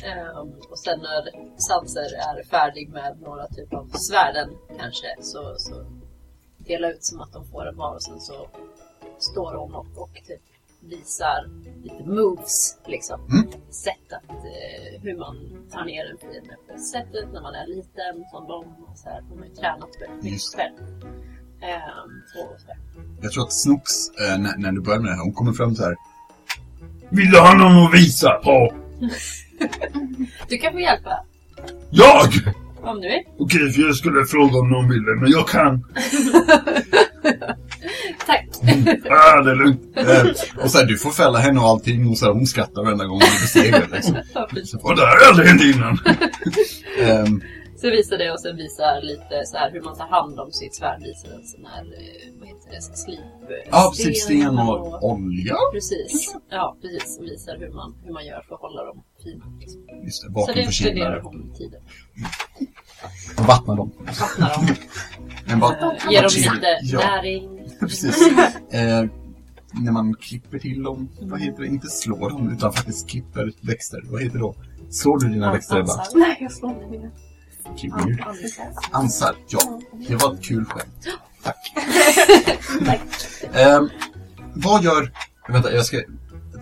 Ehm, 0.05 0.47
och 0.71 0.79
sen 0.79 0.99
när 0.99 1.21
Sanser 1.59 2.01
är 2.29 2.43
färdig 2.49 2.89
med 2.89 3.17
några 3.21 3.47
typ 3.47 3.73
av 3.73 3.89
svärden 3.93 4.49
kanske 4.79 5.07
så, 5.21 5.55
så 5.57 5.73
dela 6.69 6.91
ut 6.91 7.03
som 7.03 7.21
att 7.21 7.33
de 7.33 7.41
får 7.51 7.67
en 7.67 7.77
var 7.77 7.95
och 7.95 8.03
sen 8.03 8.19
så 8.19 8.47
står 9.19 9.53
hon 9.55 9.75
och, 9.75 9.87
och 9.95 10.13
typ 10.27 10.41
visar 10.79 11.49
lite 11.83 12.03
moves 12.03 12.77
liksom. 12.85 13.19
Mm. 13.31 13.47
Sätt 13.69 14.07
att, 14.17 14.29
eh, 14.29 15.01
hur 15.01 15.17
man 15.17 15.35
tar 15.71 15.85
ner 15.85 16.03
en 16.11 16.17
fiende 16.17 16.55
på 16.67 16.79
sättet 16.79 17.33
när 17.33 17.41
man 17.41 17.55
är 17.55 17.67
liten 17.67 18.15
som 18.31 18.47
de. 18.47 18.59
Och 18.87 18.97
så 18.97 19.09
här. 19.09 19.21
Hon 19.29 19.39
har 19.39 19.45
ju 19.45 19.55
tränat 19.55 19.89
väldigt 20.01 20.23
mycket 20.23 20.55
själv. 20.55 20.75
Och 22.35 22.59
så 22.61 22.67
här. 22.67 22.77
Jag 23.21 23.31
tror 23.31 23.43
att 23.43 23.53
Snooks, 23.53 24.09
eh, 24.09 24.37
när, 24.39 24.57
när 24.57 24.71
du 24.71 24.81
börjar 24.81 24.99
med 24.99 25.11
det 25.11 25.15
här, 25.15 25.23
hon 25.23 25.33
kommer 25.33 25.53
fram 25.53 25.75
så 25.75 25.83
här. 25.83 25.95
Vill 27.09 27.31
du 27.31 27.39
ha 27.39 27.53
någon 27.53 27.85
att 27.85 27.93
visa 27.93 28.31
på? 28.43 28.73
Du 30.47 30.57
kan 30.57 30.73
få 30.73 30.79
hjälpa 30.79 31.25
Jag! 31.89 32.33
Om 32.83 33.01
du 33.01 33.07
vill. 33.07 33.23
Okej, 33.39 33.71
för 33.71 33.81
jag 33.81 33.95
skulle 33.95 34.25
fråga 34.25 34.59
om 34.59 34.69
någon 34.69 34.89
ville, 34.89 35.15
men 35.21 35.31
jag 35.31 35.47
kan. 35.47 35.85
Tack! 38.27 38.45
Ah, 39.09 39.41
det 39.41 39.51
är 39.51 39.55
lugnt. 39.55 39.81
Eh, 39.97 40.63
och 40.63 40.71
så 40.71 40.77
här, 40.77 40.85
du 40.85 40.97
får 40.97 41.11
fälla 41.11 41.39
henne 41.39 41.59
och 41.59 41.65
allting 41.65 42.07
och 42.07 42.17
så 42.17 42.25
här, 42.25 42.33
hon 42.33 42.45
skrattar 42.45 42.83
varenda 42.83 43.05
gång 43.05 43.19
du 43.19 43.25
besegrar 43.41 43.87
liksom. 43.93 44.15
Och 44.83 44.95
det 44.95 45.01
här 45.05 45.19
har 45.19 45.29
aldrig 45.29 45.47
hänt 45.47 45.61
innan. 45.75 45.97
Ehm, 47.01 47.41
Så 47.81 47.89
visar 47.89 48.17
det 48.17 48.31
och 48.31 48.39
sen 48.41 48.55
visar 48.57 49.01
lite 49.01 49.45
så 49.45 49.57
här 49.57 49.71
hur 49.71 49.81
man 49.81 49.97
tar 49.97 50.07
hand 50.07 50.39
om 50.39 50.51
sitt 50.51 50.75
svärd. 50.75 50.99
Visar 51.03 51.29
en 51.37 51.43
sån 51.45 51.65
här, 51.65 51.81
eh, 51.81 52.39
vad 52.39 52.47
heter 52.47 52.69
det, 52.71 52.81
slip... 52.81 53.19
eh, 53.19 53.69
ja, 53.71 53.93
precis. 53.97 54.23
Sten 54.23 54.59
och 54.59 55.03
olja. 55.11 55.55
Precis. 55.73 56.35
Ja, 56.49 56.77
precis. 56.81 57.17
Och 57.19 57.25
visar 57.25 57.57
hur 57.59 57.69
man, 57.69 57.95
hur 58.05 58.13
man 58.13 58.25
gör 58.25 58.41
för 58.47 58.55
att 58.55 58.61
hålla 58.61 58.83
dem 58.85 59.03
fina. 59.23 59.45
Liksom. 59.59 59.81
Just 60.05 60.21
det, 60.21 60.27
Så 60.27 60.31
bakom 60.31 60.55
det 60.55 60.65
för 60.65 60.71
spenderar 60.71 61.21
kinderna. 61.21 61.21
hon 61.23 61.53
tiden. 61.57 61.81
Vattna 63.37 63.75
dem. 63.75 63.91
Vattnar 64.19 64.53
dem. 64.55 64.75
Men 65.45 65.59
bara, 65.59 65.73
Eh, 65.75 66.11
Ger 66.11 66.21
dem 66.21 66.31
lite 66.35 66.79
Ja. 66.81 66.99
näring. 66.99 67.59
Precis. 67.79 68.21
Eh, 68.71 69.05
när 69.71 69.91
man 69.91 70.13
klipper 70.15 70.59
till 70.59 70.83
dem, 70.83 71.09
vad 71.21 71.41
heter 71.41 71.61
det? 71.61 71.67
Inte 71.67 71.87
slår 71.89 72.29
dem, 72.29 72.49
utan 72.49 72.73
faktiskt 72.73 73.09
klipper 73.09 73.51
växter. 73.61 74.01
Vad 74.05 74.21
heter 74.21 74.33
det 74.33 74.39
då? 74.43 74.55
Slår 74.89 75.19
du 75.19 75.27
dina 75.29 75.51
växter 75.51 75.79
Ebba? 75.79 76.03
Nej, 76.15 76.37
jag 76.39 76.51
slår 76.51 76.71
inte 76.71 76.85
mina. 76.87 77.09
Weird. 78.05 78.23
Ansar, 78.91 79.35
ja. 79.47 79.79
Det 80.07 80.15
var 80.15 80.33
ett 80.33 80.43
kul 80.43 80.65
skämt. 80.65 81.07
Tack. 81.43 81.73
Ehm, 83.53 83.89
vad 84.53 84.83
gör... 84.83 85.11
Vänta, 85.49 85.71
jag 85.73 85.85
ska 85.85 85.97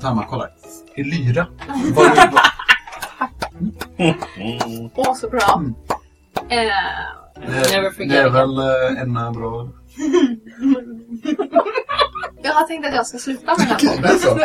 ta 0.01 0.11
och 0.11 0.27
kolla. 0.29 0.49
Elyra. 0.95 1.47
Vad 1.95 2.05
gör... 2.05 2.29
Åh, 4.95 5.13
så 5.15 5.29
bra. 5.29 5.53
Mm. 5.57 5.75
Eh, 6.49 6.67
Never 7.39 7.85
Eh, 7.85 7.91
forget 7.91 8.09
det 8.09 8.17
är 8.17 8.29
väl 8.29 8.57
eh, 8.57 9.01
en 9.01 9.17
eh, 9.17 9.31
bra... 9.31 9.69
jag 12.43 12.53
har 12.53 12.67
tänkt 12.67 12.87
att 12.87 12.95
jag 12.95 13.07
ska 13.07 13.17
sluta 13.17 13.57
med 13.57 13.67
den 13.67 13.67
här 13.67 13.79
podden. 13.95 14.11
Alltså, 14.11 14.37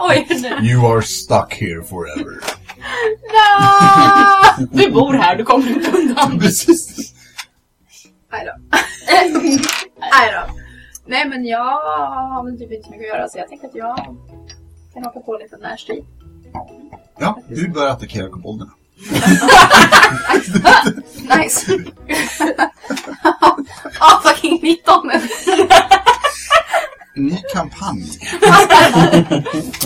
Oj, 0.00 0.26
nu. 0.42 0.48
you 0.70 0.92
are 0.96 1.02
stuck 1.02 1.54
here 1.60 1.82
forever. 1.82 2.32
No! 3.34 4.68
Vi 4.72 4.90
bor 4.90 5.12
här, 5.14 5.36
du 5.36 5.44
kommer 5.44 5.68
inte 5.68 5.90
undan. 5.98 6.38
Precis. 6.40 7.14
Nej 8.32 8.46
då. 8.46 8.52
Nej 10.00 10.32
då. 10.34 10.52
Nej 11.06 11.28
men 11.28 11.44
jag 11.44 11.64
har 11.64 12.44
väl 12.44 12.58
typ 12.58 12.72
inte 12.72 12.90
mycket 12.90 13.04
att 13.04 13.08
göra 13.18 13.28
så 13.28 13.38
jag 13.38 13.48
tänkte 13.48 13.66
att 13.66 13.74
jag 13.74 13.96
kan 14.94 15.04
haka 15.04 15.20
på 15.20 15.36
lite 15.42 15.56
närstrid. 15.56 16.04
Ja, 17.20 17.42
du 17.48 17.68
bör 17.68 17.86
attackera 17.88 18.28
kobolderna. 18.28 18.70
Nice! 21.36 21.72
Ja, 24.00 24.20
fucking 24.24 24.60
19! 24.62 25.10
Ny 27.16 27.36
kampanj. 27.54 28.04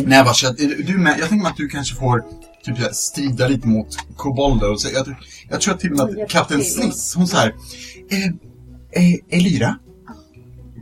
Nej, 0.05 0.25
vars, 0.25 0.43
jag, 0.43 0.57
du 0.87 0.99
med, 0.99 1.17
jag 1.19 1.29
tänker 1.29 1.43
mig 1.43 1.51
att 1.51 1.57
du 1.57 1.69
kanske 1.69 1.97
får 1.97 2.25
typ 2.65 2.77
så 2.77 2.83
här, 2.83 2.93
strida 2.93 3.49
lite 3.49 3.69
mot 3.69 3.97
kobolder. 4.17 4.71
Och 4.73 4.81
så, 4.81 4.89
jag, 4.95 5.15
jag 5.49 5.61
tror 5.61 5.75
att 5.75 5.81
till 5.81 5.91
och 5.93 5.97
med 5.97 6.23
att 6.23 6.31
Kapten. 6.31 6.65
Sniss, 6.65 7.15
hon 7.17 7.27
så 7.27 7.37
här. 7.37 7.55
Eh, 8.11 8.27
eh, 9.03 9.39
Elira, 9.39 9.77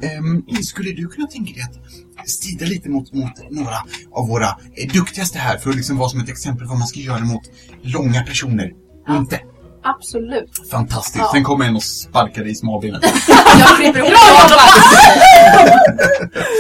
ehm, 0.03 0.43
skulle 0.63 0.91
du 0.93 1.09
kunna 1.09 1.27
tänka 1.27 1.53
dig 1.53 1.63
att 1.63 1.79
strida 2.27 2.67
lite 2.67 2.89
mot, 2.89 3.13
mot 3.13 3.51
några 3.51 3.77
av 4.13 4.29
våra 4.29 4.47
eh, 4.47 4.93
duktigaste 4.93 5.39
här 5.39 5.59
för 5.59 5.71
att 5.71 5.77
liksom 5.77 5.99
vara 5.99 6.09
som 6.09 6.21
ett 6.21 6.29
exempel 6.29 6.67
vad 6.67 6.79
man 6.79 6.89
ska 6.89 7.01
göra 7.01 7.21
mot 7.21 7.43
långa 7.83 8.23
personer? 8.23 8.71
Inte. 9.09 9.41
Absolut. 9.83 10.69
Fantastiskt. 10.71 11.19
Ja. 11.19 11.31
Sen 11.33 11.45
kommer 11.45 11.65
en 11.65 11.77
och 11.77 11.83
sparkar 11.83 12.43
dig 12.43 12.53
i 12.53 12.55
smalbenet. 12.55 13.03
Jag 13.59 13.77
klipper 13.77 13.99
ihop 13.99 14.13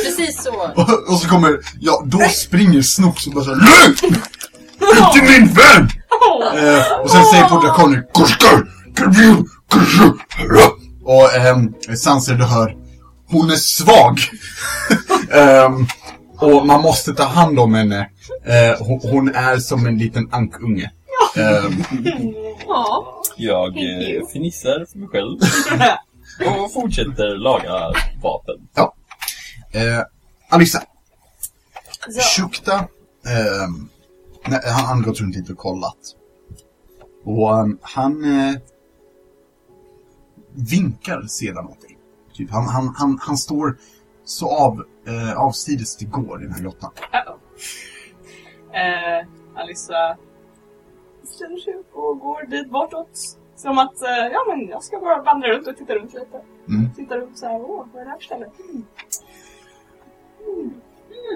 Precis 0.04 0.42
så. 0.42 0.52
och, 0.76 1.12
och 1.12 1.18
så 1.20 1.28
kommer, 1.28 1.58
ja, 1.80 2.02
då 2.06 2.18
springer 2.18 2.82
Snooks 2.82 3.26
och 3.26 3.32
bara 3.32 3.44
såhär 3.44 3.88
LUT! 3.88 4.02
Inte 4.02 5.22
min 5.32 5.48
vän! 5.48 5.88
Eh, 6.54 7.00
och 7.02 7.10
sen 7.10 7.24
säger 7.24 7.44
på 7.48 7.60
drakoner 7.60 8.12
Korskar! 8.12 8.66
Och 11.04 11.34
ehm, 11.34 11.72
Sanser 11.96 12.34
du 12.34 12.44
hör 12.44 12.76
Hon 13.30 13.50
är 13.50 13.56
svag! 13.56 14.18
Ehm, 15.32 15.86
och 16.40 16.66
man 16.66 16.82
måste 16.82 17.14
ta 17.14 17.24
hand 17.24 17.58
om 17.58 17.74
henne. 17.74 18.10
Eh, 18.44 18.86
hon, 18.86 19.00
hon 19.02 19.34
är 19.34 19.56
som 19.58 19.86
en 19.86 19.98
liten 19.98 20.28
ankunge. 20.32 20.90
Ehm, 21.36 21.84
Ja. 22.66 23.22
Jag 23.36 23.68
eh, 23.76 24.26
fnissar 24.32 24.86
för 24.92 24.98
mig 24.98 25.08
själv. 25.08 25.38
Och 26.64 26.72
fortsätter 26.72 27.36
laga 27.38 27.92
vapen. 28.22 28.68
eh, 29.72 30.02
Alissa. 30.48 30.82
Shukta. 32.36 32.74
ehm, 33.26 33.88
nej, 34.48 34.60
han 34.64 34.84
han 34.84 34.98
har 34.98 35.04
gått 35.04 35.20
runt 35.20 35.36
lite 35.36 35.52
och 35.52 35.58
kollat. 35.58 35.98
Och 37.24 37.58
ehm, 37.60 37.78
han 37.82 38.24
eh, 38.24 38.54
vinkar 40.54 41.26
sedan 41.26 41.66
åt 41.66 41.80
dig. 41.80 41.89
Typ, 42.40 42.50
han, 42.50 42.68
han, 42.68 42.94
han, 42.96 43.18
han 43.20 43.36
står 43.36 43.76
så 44.24 44.50
av, 44.50 44.84
eh, 45.06 45.40
avsides 45.40 45.96
det 45.96 46.04
går 46.04 46.42
i 46.42 46.44
den 46.44 46.54
här 46.54 46.62
grottan. 46.62 46.90
Uh-oh. 47.12 47.36
Eh, 48.72 49.26
Alissa 49.54 50.16
ställer 51.24 51.56
sig 51.56 51.74
upp 51.74 51.94
och 51.94 52.18
går 52.18 52.46
dit 52.46 52.70
bortåt. 52.70 53.38
Som 53.56 53.78
att, 53.78 54.02
eh, 54.02 54.26
ja 54.32 54.44
men 54.48 54.68
jag 54.68 54.82
ska 54.84 55.00
bara 55.00 55.22
vandra 55.22 55.48
runt 55.48 55.66
och 55.66 55.76
titta 55.76 55.94
runt 55.94 56.14
lite. 56.14 56.40
Mm. 56.68 56.94
Titta 56.96 57.16
runt 57.16 57.38
så 57.38 57.46
här, 57.46 57.60
åh, 57.60 57.86
vad 57.92 58.00
är 58.02 58.04
det 58.04 58.10
här 58.10 58.18
för 58.18 58.24
ställe? 58.24 58.50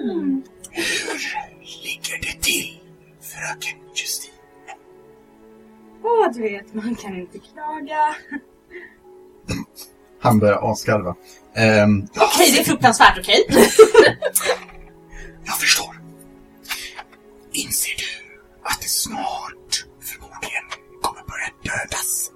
Mm. 0.03 0.43
Ligger 1.83 2.17
det 2.21 2.43
till, 2.43 2.81
fröken 3.21 3.79
Justin? 3.93 4.33
Åh, 6.03 6.31
du 6.33 6.41
vet, 6.41 6.73
man 6.73 6.95
kan 6.95 7.15
inte 7.15 7.39
klaga. 7.39 8.15
Han 10.25 10.39
börjar 10.39 10.71
asgarva. 10.71 11.15
Ehm, 11.55 12.07
Okej, 12.15 12.51
det 12.51 12.59
är 12.59 12.63
fruktansvärt, 12.63 13.17
okej? 13.19 13.45
Jag 15.45 15.59
förstår. 15.59 16.01
Inser 17.51 17.95
du 17.97 18.41
att 18.63 18.81
det 18.81 18.87
snart 18.87 19.85
förmodligen 20.01 20.63
kommer 21.01 21.21
börja 21.21 21.49
dödas? 21.77 22.31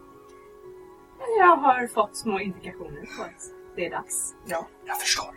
Jag 1.40 1.56
har 1.56 1.88
fått 1.88 2.18
små 2.18 2.40
indikationer 2.40 3.02
på 3.18 3.24
att 3.24 3.42
det 3.76 3.86
är 3.86 3.90
dags. 3.92 4.34
Ja. 4.48 4.68
Jag 4.86 5.00
förstår. 5.02 5.34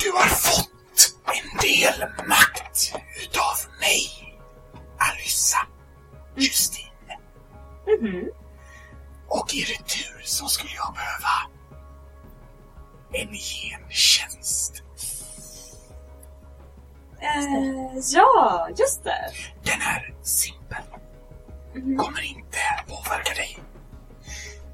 Du 0.00 0.10
har 0.12 0.26
fått 0.28 0.70
en 1.26 1.58
del 1.58 2.00
makt 2.28 2.92
utav 3.22 3.56
mig, 3.80 4.08
Alyssa 4.98 5.58
Justin. 6.36 6.84
Mhm. 8.00 8.28
Och 9.28 9.54
i 9.54 9.60
retur 9.64 10.22
så 10.24 10.46
skulle 10.46 10.74
jag 10.74 10.94
behöva 10.94 11.50
en 13.12 13.34
gentjänst. 13.34 14.82
Eh, 17.20 17.98
ja, 18.12 18.68
just 18.78 19.04
det. 19.04 19.32
Den 19.62 19.80
är 19.80 20.14
simpel. 20.22 20.82
Kommer 21.74 22.20
inte 22.22 22.58
påverka 22.88 23.34
dig. 23.34 23.58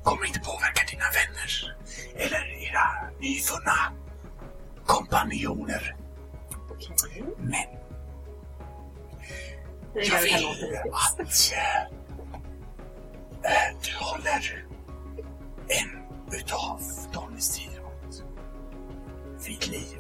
Kommer 0.04 0.26
inte 0.26 0.40
påverka 0.40 0.82
dina 0.90 1.04
vänner. 1.04 1.76
Eller 2.16 2.68
era 2.68 3.10
nyfunna 3.20 3.92
kompanjoner. 4.86 5.96
Men 7.38 7.66
Det 9.94 10.00
är 10.00 10.14
jag 10.14 10.22
vill 10.22 10.46
att 10.92 11.52
du 13.82 14.04
håller 14.04 14.64
en 15.68 16.02
utav 16.38 16.80
i 17.40 17.42
Stridrot 17.42 18.22
vid 19.46 19.68
liv 19.68 19.98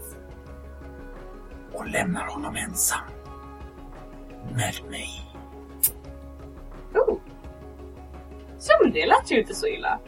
och 1.72 1.86
lämnar 1.86 2.26
honom 2.26 2.56
ensam 2.56 3.00
med 4.54 4.74
mig. 4.90 5.08
Oh. 6.94 7.18
Ja, 8.68 8.78
men 8.82 8.92
det 8.92 9.06
lät 9.06 9.30
ju 9.30 9.40
inte 9.40 9.54
så 9.54 9.66
illa. 9.66 10.00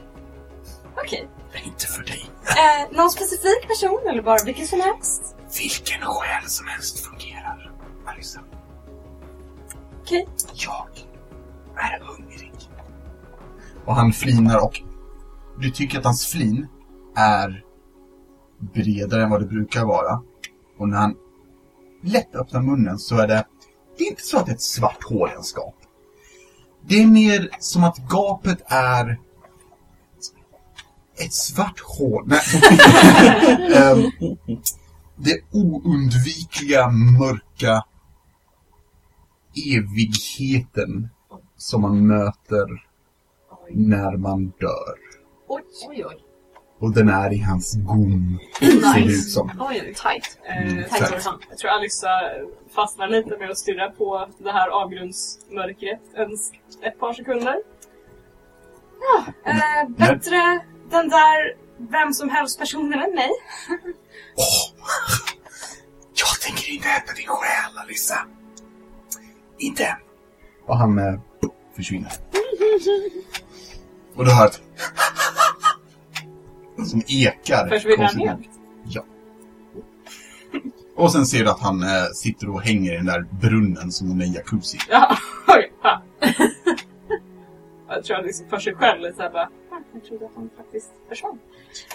Okej. 0.96 1.28
Inte 1.64 1.86
för 1.86 2.02
dig. 2.02 2.30
Eh, 2.46 2.96
någon 2.96 3.10
specifik 3.10 3.68
person 3.68 4.00
eller 4.08 4.22
bara 4.22 4.44
vilken 4.44 4.66
som 4.66 4.80
helst? 4.80 5.36
Vilken 5.58 6.00
själ 6.00 6.44
som 6.46 6.66
helst 6.66 7.06
fungerar, 7.06 7.72
Alissa. 8.06 8.40
Okej. 10.02 10.28
Jag 10.54 10.88
är 11.76 12.00
hungrig. 12.00 12.51
Och 13.86 13.94
han 13.94 14.12
flinar 14.12 14.64
och 14.64 14.80
du 15.60 15.70
tycker 15.70 15.98
att 15.98 16.04
hans 16.04 16.26
flin 16.26 16.66
är 17.16 17.64
bredare 18.74 19.22
än 19.22 19.30
vad 19.30 19.40
det 19.40 19.46
brukar 19.46 19.84
vara. 19.84 20.22
Och 20.78 20.88
när 20.88 20.96
han 20.96 21.14
lätt 22.02 22.34
öppnar 22.34 22.62
munnen 22.62 22.98
så 22.98 23.16
är 23.16 23.28
det, 23.28 23.44
det 23.98 24.04
är 24.04 24.08
inte 24.08 24.22
så 24.22 24.38
att 24.38 24.46
det 24.46 24.52
är 24.52 24.56
ett 24.56 24.62
svart 24.62 25.04
hål 25.04 25.28
i 25.28 25.34
hans 25.34 25.54
gap. 25.56 25.74
Det 26.86 27.02
är 27.02 27.06
mer 27.06 27.48
som 27.58 27.84
att 27.84 27.98
gapet 27.98 28.62
är 28.66 29.20
ett 31.18 31.32
svart 31.32 31.80
hål. 31.80 32.24
Nej. 32.26 32.40
Ehm, 33.74 34.10
det 35.16 35.40
oundvikliga 35.50 36.90
mörka 36.90 37.84
evigheten 39.74 41.08
som 41.56 41.82
man 41.82 42.06
möter 42.06 42.91
när 43.74 44.16
man 44.16 44.46
dör. 44.60 44.94
Oj, 45.48 45.62
oj, 45.88 46.04
oj. 46.06 46.24
Och 46.78 46.92
den 46.94 47.08
är 47.08 47.32
i 47.32 47.38
hans 47.38 47.74
gom, 47.76 48.38
ser 48.58 48.94
det 49.06 49.12
ut 49.12 49.30
som. 49.30 49.50
Oj. 49.60 49.80
Tight. 49.80 50.38
Mm, 50.44 50.78
Eh, 50.78 50.84
så- 50.88 51.04
jag, 51.24 51.34
jag 51.50 51.58
tror 51.58 51.70
Alyssa 51.70 52.08
fastnar 52.74 53.08
lite 53.08 53.38
med 53.38 53.50
att 53.50 53.58
stirra 53.58 53.90
på 53.90 54.28
det 54.38 54.52
här 54.52 54.68
avgrundsmörkret 54.68 56.00
en, 56.14 56.30
ett 56.82 56.98
par 56.98 57.12
sekunder. 57.12 57.56
Ja, 59.00 59.24
eh, 59.50 59.88
bättre 59.88 60.60
den 60.90 61.08
där 61.08 61.56
vem 61.90 62.12
som 62.12 62.28
helst 62.30 62.58
personen 62.58 62.92
än 63.00 63.14
mig. 63.14 63.30
Jag 66.14 66.40
tänker 66.40 66.72
inte 66.72 66.88
äta 66.88 67.12
din 67.12 67.26
själ, 67.28 67.78
Alissa. 67.84 68.18
Inte 69.58 69.84
än. 69.84 69.96
Och 70.66 70.76
han 70.76 70.98
eh, 70.98 71.20
försvinner. 71.76 72.12
Och 74.14 74.24
du 74.24 74.30
hör 74.32 74.46
ett 74.46 74.60
som 76.88 77.02
ekar. 77.06 77.68
Försvinner 77.68 78.04
han 78.04 78.18
helt? 78.28 78.48
Ja. 78.84 79.04
Och 80.96 81.12
sen 81.12 81.26
ser 81.26 81.44
du 81.44 81.50
att 81.50 81.60
han 81.60 81.82
eh, 81.82 81.88
sitter 82.14 82.48
och 82.50 82.62
hänger 82.62 82.92
i 82.92 82.96
den 82.96 83.06
där 83.06 83.26
brunnen 83.40 83.92
som 83.92 84.10
om 84.10 84.18
det 84.18 84.24
är 84.24 84.26
en 84.26 84.32
jacuzzi. 84.32 84.78
Ja, 84.90 85.16
oj. 85.48 85.72
Ja. 85.82 86.02
Jag 87.88 88.04
tror 88.04 88.16
han 88.16 88.24
liksom 88.26 88.46
för 88.50 88.58
sig 88.58 88.74
själv 88.74 89.00
lite 89.00 89.16
såhär 89.16 89.30
bara, 89.30 89.42
"Ah, 89.70 89.78
jag 89.94 90.04
trodde 90.04 90.26
att 90.26 90.32
han 90.36 90.50
faktiskt 90.56 90.90
försvann. 91.08 91.38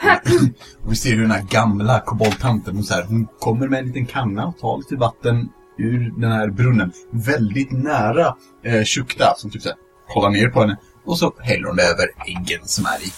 Och 0.86 0.92
vi 0.92 0.96
ser 0.96 1.10
hur 1.16 1.22
den 1.22 1.32
här 1.32 1.44
gamla 1.50 2.00
koboldtanten, 2.00 2.76
hon, 2.76 2.84
så 2.84 2.94
här, 2.94 3.04
hon 3.04 3.28
kommer 3.40 3.68
med 3.68 3.80
en 3.80 3.86
liten 3.86 4.06
kanna 4.06 4.46
och 4.48 4.58
tar 4.58 4.78
lite 4.78 4.96
vatten 4.96 5.50
ur 5.78 6.14
den 6.18 6.32
här 6.32 6.48
brunnen. 6.50 6.92
Väldigt 7.12 7.72
nära 7.72 8.36
eh, 8.64 8.84
Shukta 8.84 9.34
som 9.38 9.50
typ 9.52 9.62
så 9.62 9.70
här, 9.70 9.78
kollar 10.08 10.30
ner 10.30 10.50
på 10.50 10.62
henne. 10.62 10.78
Och 11.08 11.18
så 11.20 11.34
häller 11.40 11.68
hon 11.68 11.80
över 11.80 12.08
äggen 12.28 12.68
som 12.68 12.86
är 12.86 13.00
i, 13.02 13.12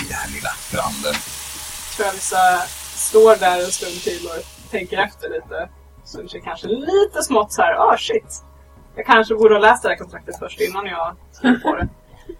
i 0.00 0.04
den 0.08 0.18
här 0.22 0.30
lilla 0.34 0.52
branden. 0.72 1.14
Alyssa 2.08 2.62
står 2.94 3.36
där 3.36 3.64
en 3.64 3.72
stund 3.72 4.00
till 4.02 4.26
och 4.26 4.70
tänker 4.70 4.98
efter 4.98 5.28
lite. 5.30 5.68
Så 6.04 6.22
det 6.22 6.40
kanske 6.40 6.66
lite 6.68 7.22
smått 7.22 7.52
så 7.52 7.62
här, 7.62 7.74
ah 7.74 7.96
shit. 7.98 8.44
Jag 8.96 9.06
kanske 9.06 9.34
borde 9.34 9.54
ha 9.54 9.60
läst 9.60 9.82
det 9.82 9.88
här 9.88 9.96
kontraktet 9.96 10.38
först 10.38 10.60
innan 10.60 10.86
jag 10.86 11.16
skrev 11.32 11.62
på 11.62 11.76
det. 11.76 11.88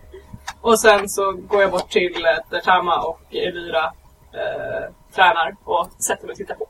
Och 0.61 0.81
sen 0.81 1.09
så 1.09 1.33
går 1.33 1.63
jag 1.63 1.71
bort 1.71 1.91
till 1.91 2.25
eh, 2.25 2.51
där 2.51 2.61
Tama 2.61 2.99
och 3.01 3.21
Elvira 3.31 3.85
eh, 4.33 4.95
tränar 5.15 5.57
och 5.65 5.89
sätter 5.99 6.27
mig 6.27 6.33
och 6.33 6.39
tittar 6.39 6.55
på. 6.55 6.69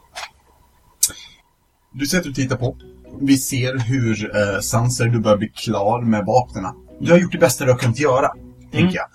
Du 1.90 2.06
sätter 2.06 2.28
och 2.28 2.34
tittar 2.34 2.56
på. 2.56 2.76
Vi 3.20 3.36
ser 3.36 3.78
hur 3.78 4.36
eh, 4.36 4.60
Sanser, 4.60 5.04
du 5.04 5.20
börjar 5.20 5.38
bli 5.38 5.48
klar 5.48 6.00
med 6.00 6.24
vapnen. 6.26 6.87
Du 7.00 7.12
har 7.12 7.18
gjort 7.18 7.32
det 7.32 7.38
bästa 7.38 7.64
du 7.64 7.70
har 7.70 7.78
kunnat 7.78 7.98
göra, 7.98 8.30
tänker 8.72 8.96
jag. 8.96 9.06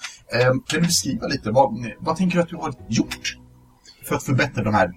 Eh, 0.41 0.47
kan 0.47 0.81
du 0.81 0.81
beskriva 0.81 1.27
lite, 1.27 1.51
vad, 1.51 1.85
vad 1.99 2.17
tänker 2.17 2.37
du 2.37 2.41
att 2.43 2.49
du 2.49 2.55
har 2.55 2.73
gjort? 2.89 3.37
För 4.07 4.15
att 4.15 4.23
förbättra 4.23 4.63
de 4.63 4.73
här 4.73 4.91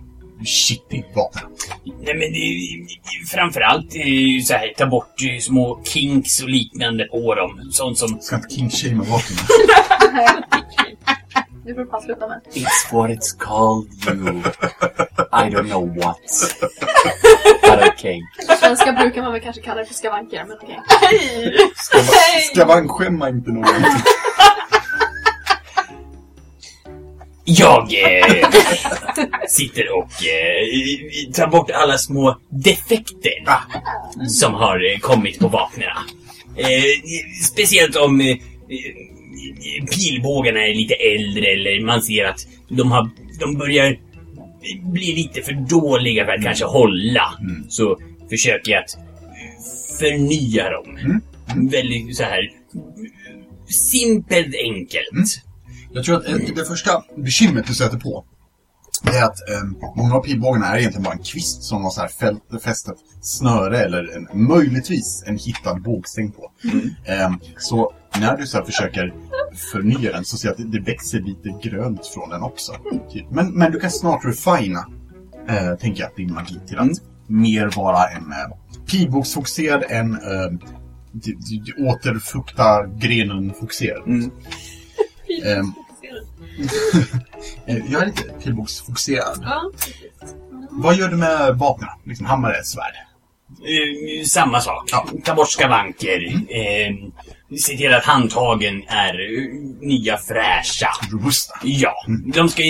shitty 0.44 1.02
vapnen. 1.14 1.44
Nej 1.84 2.14
men 2.14 2.22
eh, 2.22 2.86
framförallt 3.32 3.94
eh, 3.94 4.44
så 4.44 4.54
här, 4.54 4.74
ta 4.76 4.86
bort 4.86 5.22
eh, 5.22 5.40
små 5.40 5.80
kinks 5.84 6.42
och 6.42 6.48
liknande 6.48 7.04
på 7.04 7.34
dem. 7.34 7.68
Sånt 7.72 7.98
som... 7.98 8.20
Ska 8.20 8.36
inte 8.36 8.54
king-shamea 8.54 9.10
vapnen. 9.10 9.38
Det 11.64 11.74
får 11.74 11.80
du 11.80 11.90
fan 11.90 12.02
sluta 12.02 12.28
med. 12.28 12.40
It's 12.54 12.92
what 12.92 13.10
it's 13.10 13.38
called 13.38 13.88
you. 14.06 14.38
I 15.32 15.50
don't 15.50 15.68
know 15.68 15.96
what. 15.96 16.18
But 17.62 17.88
okay. 17.88 18.20
Svenska 18.66 18.92
brukar 18.92 19.22
man 19.22 19.32
väl 19.32 19.40
kanske 19.40 19.62
kalla 19.62 19.80
det 19.80 19.86
för 19.86 19.94
skavanker, 19.94 20.44
men 20.44 20.56
okej. 20.62 20.80
Skavanskämma 22.54 23.28
inte 23.28 23.50
någon. 23.50 23.64
Jag 27.44 27.82
eh, 27.82 28.50
sitter 29.48 29.92
och 29.96 30.10
eh, 30.26 31.32
tar 31.34 31.46
bort 31.46 31.70
alla 31.70 31.98
små 31.98 32.40
defekter 32.48 33.32
som 34.28 34.54
har 34.54 34.92
eh, 34.92 34.98
kommit 34.98 35.38
på 35.38 35.48
vapnen. 35.48 35.88
Eh, 36.56 36.82
speciellt 37.52 37.96
om 37.96 38.20
eh, 38.20 38.36
pilbågarna 39.96 40.60
är 40.60 40.74
lite 40.74 40.94
äldre 40.94 41.46
eller 41.46 41.84
man 41.84 42.02
ser 42.02 42.24
att 42.24 42.46
de, 42.68 42.92
har, 42.92 43.10
de 43.40 43.58
börjar 43.58 43.96
bli 44.92 45.12
lite 45.12 45.42
för 45.42 45.52
dåliga 45.52 46.24
för 46.24 46.32
att 46.32 46.42
kanske 46.42 46.64
hålla. 46.64 47.34
Så 47.68 47.98
försöker 48.30 48.72
jag 48.72 48.84
att 48.84 48.98
förnya 49.98 50.70
dem. 50.70 51.20
Väldigt 51.70 52.16
så 52.16 52.22
här 52.22 52.50
simpelt 53.68 54.54
enkelt. 54.64 55.42
Jag 55.92 56.04
tror 56.04 56.16
att 56.16 56.28
eh, 56.28 56.36
det 56.56 56.64
första 56.64 57.04
bekymret 57.16 57.66
du 57.66 57.74
stöter 57.74 57.98
på 57.98 58.24
är 59.04 59.22
att 59.22 59.48
eh, 59.50 59.64
många 59.96 60.14
av 60.14 60.20
pilbågarna 60.20 60.66
är 60.66 60.78
egentligen 60.78 61.02
bara 61.02 61.14
en 61.14 61.22
kvist 61.22 61.62
som 61.62 61.84
har 61.84 61.90
så 61.90 62.00
här 62.00 62.08
fält, 62.08 62.42
fäst 62.62 62.88
ett 62.88 62.98
snöre 63.20 63.78
eller 63.78 64.16
en, 64.16 64.46
möjligtvis 64.46 65.24
en 65.26 65.38
hittad 65.38 65.74
bågstäng 65.74 66.32
på. 66.32 66.52
Eh, 67.04 67.30
så 67.58 67.92
när 68.20 68.36
du 68.36 68.46
så 68.46 68.64
försöker 68.64 69.14
förnya 69.72 70.12
den 70.12 70.24
så 70.24 70.36
ser 70.36 70.48
jag 70.48 70.52
att 70.52 70.58
det, 70.58 70.78
det 70.78 70.90
växer 70.90 71.20
lite 71.20 71.68
grönt 71.68 72.06
från 72.06 72.30
den 72.30 72.42
också. 72.42 72.72
Typ. 73.12 73.30
Men, 73.30 73.52
men 73.52 73.72
du 73.72 73.80
kan 73.80 73.90
snart 73.90 74.24
refina, 74.24 74.86
eh, 75.48 75.74
tänker 75.74 76.02
jag, 76.02 76.10
din 76.16 76.34
magi 76.34 76.60
till 76.66 76.78
att 76.78 76.88
mer 77.26 77.70
vara 77.76 78.08
en 78.08 78.32
eh, 78.32 78.56
pilbågsfokuserad 78.90 79.84
än 79.88 80.14
eh, 80.14 80.52
återfukta 81.78 82.86
grenen-fokuserad. 82.86 84.06
Mm. 84.06 84.30
Ehm, 85.44 85.72
eh, 87.66 87.92
jag 87.92 88.02
är 88.02 88.06
lite 88.06 88.22
pilbågsfokuserad. 88.22 89.38
Ja, 89.42 89.70
Vad 90.70 90.96
gör 90.96 91.08
du 91.08 91.16
med 91.16 91.58
vapnen? 91.58 91.90
Liksom 92.04 92.26
hammare, 92.26 92.64
svärd? 92.64 92.94
Eh, 93.50 94.24
samma 94.24 94.60
sak. 94.60 94.88
Ja. 94.92 95.08
Ta 95.24 95.34
bort 95.34 95.48
skavanker. 95.50 96.26
Eh, 96.48 96.94
se 97.58 97.76
till 97.76 97.94
att 97.94 98.04
handtagen 98.04 98.82
är 98.88 99.14
nya 99.86 100.18
fräscha. 100.18 100.88
Robusta? 101.12 101.54
Ja, 101.62 101.94
de 102.34 102.48
ska, 102.48 102.62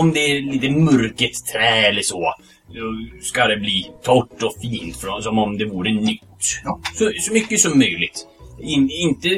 om 0.00 0.12
det 0.12 0.20
är 0.20 0.52
lite 0.52 0.70
mörket 0.70 1.46
trä 1.52 1.86
eller 1.88 2.02
så, 2.02 2.34
då 2.74 3.20
ska 3.20 3.46
det 3.46 3.56
bli 3.56 3.90
torrt 4.02 4.42
och 4.42 4.54
fint 4.62 4.96
som 5.22 5.38
om 5.38 5.58
det 5.58 5.64
vore 5.64 5.92
nytt. 5.92 6.60
Ja. 6.64 6.80
Så, 6.94 7.12
så 7.20 7.32
mycket 7.32 7.60
som 7.60 7.78
möjligt. 7.78 8.26
In, 8.60 8.90
inte 8.90 9.28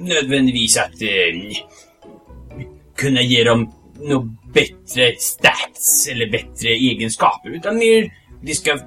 nödvändigtvis 0.00 0.76
att 0.76 1.02
eh, 1.02 1.62
kunna 2.96 3.22
ge 3.22 3.44
dem 3.44 3.72
något 4.00 4.52
bättre 4.54 5.14
stats 5.18 6.08
eller 6.12 6.30
bättre 6.30 6.68
egenskaper, 6.68 7.50
utan 7.50 7.78
mer 7.78 8.12
det 8.42 8.54
ska 8.54 8.78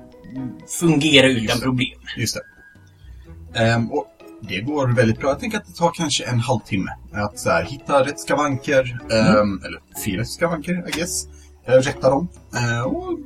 fungera 0.79 1.27
utan 1.27 1.59
problem. 1.59 1.99
Just 2.17 2.35
det. 2.35 2.51
Ehm, 3.59 3.91
och 3.91 4.07
det 4.41 4.61
går 4.61 4.87
väldigt 4.87 5.19
bra. 5.19 5.29
Jag 5.29 5.39
tänker 5.39 5.57
att 5.57 5.67
det 5.67 5.73
tar 5.73 5.91
kanske 5.91 6.23
en 6.23 6.39
halvtimme 6.39 6.91
att 7.11 7.39
så 7.39 7.49
här, 7.49 7.65
hitta 7.65 8.05
rätt 8.05 8.19
skavanker, 8.19 8.99
ehm, 9.11 9.61
eller 9.65 9.79
fyra 10.05 10.25
skavanker, 10.25 10.89
I 10.89 10.91
guess. 10.91 11.27
Eh, 11.65 11.71
rätta 11.73 12.09
dem 12.09 12.27
eh, 12.55 12.81
och 12.81 13.19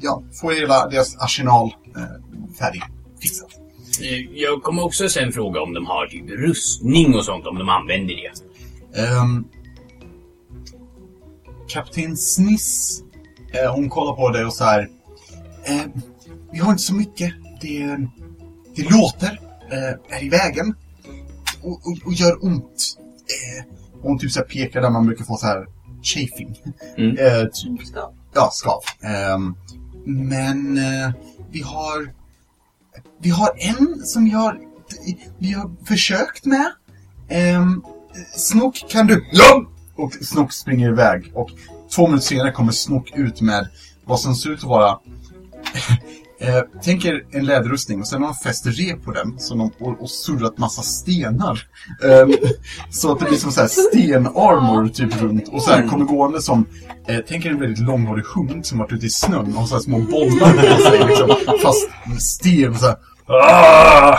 ja, 0.00 0.22
få 0.40 0.50
hela 0.50 0.88
deras 0.88 1.16
arsenal 1.18 1.74
eh, 1.96 2.54
färdigfixad. 2.58 3.48
Eh, 4.02 4.40
Jag 4.42 4.62
kommer 4.62 4.84
också 4.84 5.08
sen 5.08 5.32
fråga 5.32 5.60
om 5.60 5.74
de 5.74 5.86
har 5.86 6.06
typ 6.06 6.30
rustning 6.30 7.14
och 7.14 7.24
sånt, 7.24 7.46
om 7.46 7.58
de 7.58 7.68
använder 7.68 8.14
det. 8.14 8.30
Um, 9.02 9.44
Kapten 11.68 12.16
Sniss, 12.16 13.02
hon 13.74 13.88
kollar 13.90 14.12
på 14.12 14.28
dig 14.30 14.44
och 14.44 14.54
så 14.54 14.64
här. 14.64 14.88
Eh, 15.64 15.82
vi 16.52 16.58
har 16.58 16.70
inte 16.70 16.82
så 16.82 16.94
mycket. 16.94 17.34
Det, 17.60 17.96
det 18.76 18.90
låter, 18.90 19.40
eh, 19.72 20.16
är 20.18 20.24
i 20.24 20.28
vägen 20.28 20.74
och, 21.62 21.70
och, 21.72 21.98
och 22.06 22.12
gör 22.12 22.44
ont. 22.44 22.96
Eh, 23.58 23.64
och 24.02 24.08
hon 24.08 24.18
typ 24.18 24.30
så 24.30 24.42
pekar 24.42 24.80
där 24.80 24.90
man 24.90 25.06
brukar 25.06 25.24
få 25.24 25.36
så 25.36 25.46
här 25.46 25.66
chafing. 26.04 26.60
Mm. 26.96 27.18
Eh, 27.18 27.48
typ, 27.52 27.80
ja, 28.34 28.50
skav. 28.52 28.82
Ehm, 29.02 29.54
men 30.06 30.78
eh, 30.78 31.12
vi 31.50 31.60
har 31.60 32.12
vi 33.18 33.30
har 33.30 33.50
en 33.56 34.00
som 34.04 34.24
vi 34.24 34.30
har, 34.30 34.60
vi 35.38 35.52
har 35.52 35.70
försökt 35.86 36.44
med. 36.44 36.72
Um, 37.58 37.84
Snook, 38.36 38.84
kan 38.88 39.06
du? 39.06 39.26
Ja! 39.32 39.64
Och 39.96 40.12
Snook 40.14 40.52
springer 40.52 40.88
iväg 40.88 41.30
och 41.34 41.50
två 41.94 42.06
minuter 42.06 42.26
senare 42.26 42.52
kommer 42.52 42.72
Snook 42.72 43.12
ut 43.16 43.40
med 43.40 43.68
vad 44.04 44.20
som 44.20 44.34
ser 44.34 44.50
ut 44.50 44.58
att 44.58 44.64
vara 44.64 44.98
Eh, 46.44 46.62
tänk 46.82 47.04
er 47.04 47.24
en 47.30 47.46
läderrustning 47.46 48.00
och 48.00 48.08
sen 48.08 48.22
har 48.22 48.28
de 48.28 48.34
fäst 48.34 48.66
rep 48.66 49.04
på 49.04 49.12
den 49.12 49.38
så 49.38 49.54
de, 49.54 49.70
och, 49.80 50.02
och 50.02 50.10
surrat 50.10 50.58
massa 50.58 50.82
stenar. 50.82 51.66
Ehm, 52.04 52.32
så 52.90 53.12
att 53.12 53.18
det 53.18 53.24
blir 53.24 53.38
som 53.38 53.52
så 53.52 53.60
här 53.60 53.68
stenarmor 53.68 54.88
typ 54.88 55.22
runt 55.22 55.48
och 55.48 55.62
så 55.62 55.70
här 55.70 55.88
kommer 55.88 56.04
gående 56.04 56.42
som 56.42 56.66
eh, 57.08 57.18
Tänk 57.28 57.44
er 57.44 57.50
en 57.50 57.60
väldigt 57.60 57.78
långhårig 57.86 58.24
hund 58.24 58.66
som 58.66 58.78
varit 58.78 58.92
ute 58.92 59.06
i 59.06 59.10
snön 59.10 59.46
och 59.54 59.60
har 59.60 59.66
så 59.66 59.74
här 59.74 59.82
små 59.82 59.98
bollar 59.98 60.76
på 60.76 60.82
sig 60.82 61.06
liksom, 61.08 61.58
fast 61.62 61.88
med 62.06 62.22
sten 62.22 62.78
så 62.78 62.86
här. 62.86 62.96
Ah! 63.26 64.18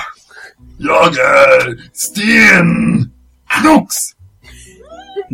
Jag 0.78 1.18
är 1.18 1.90
Sten! 1.94 3.12
Knox! 3.62 3.96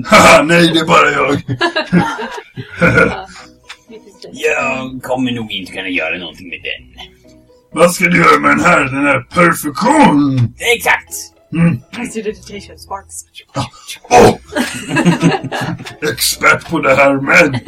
Haha, 0.05 0.43
nej 0.43 0.67
det 0.73 0.79
är 0.79 0.85
bara 0.85 1.11
jag. 1.11 1.41
Jag 4.31 5.01
kommer 5.03 5.31
nog 5.31 5.51
inte 5.51 5.71
kunna 5.71 5.89
göra 5.89 6.17
någonting 6.17 6.49
med 6.49 6.59
den. 6.63 7.05
Vad 7.73 7.91
ska 7.91 8.05
du 8.05 8.17
göra 8.17 8.39
med 8.39 8.51
den 8.51 8.59
här? 8.59 8.79
Den 8.79 9.05
här 9.05 9.21
perfektion! 9.21 10.53
Exakt! 10.75 11.13
Mm. 11.53 11.81
Prestidigitation 11.91 12.79
sparks. 12.79 13.15
Åh! 14.09 14.35
Expert 16.11 16.69
på 16.69 16.79
det 16.79 16.95
här 16.95 17.13
med. 17.13 17.59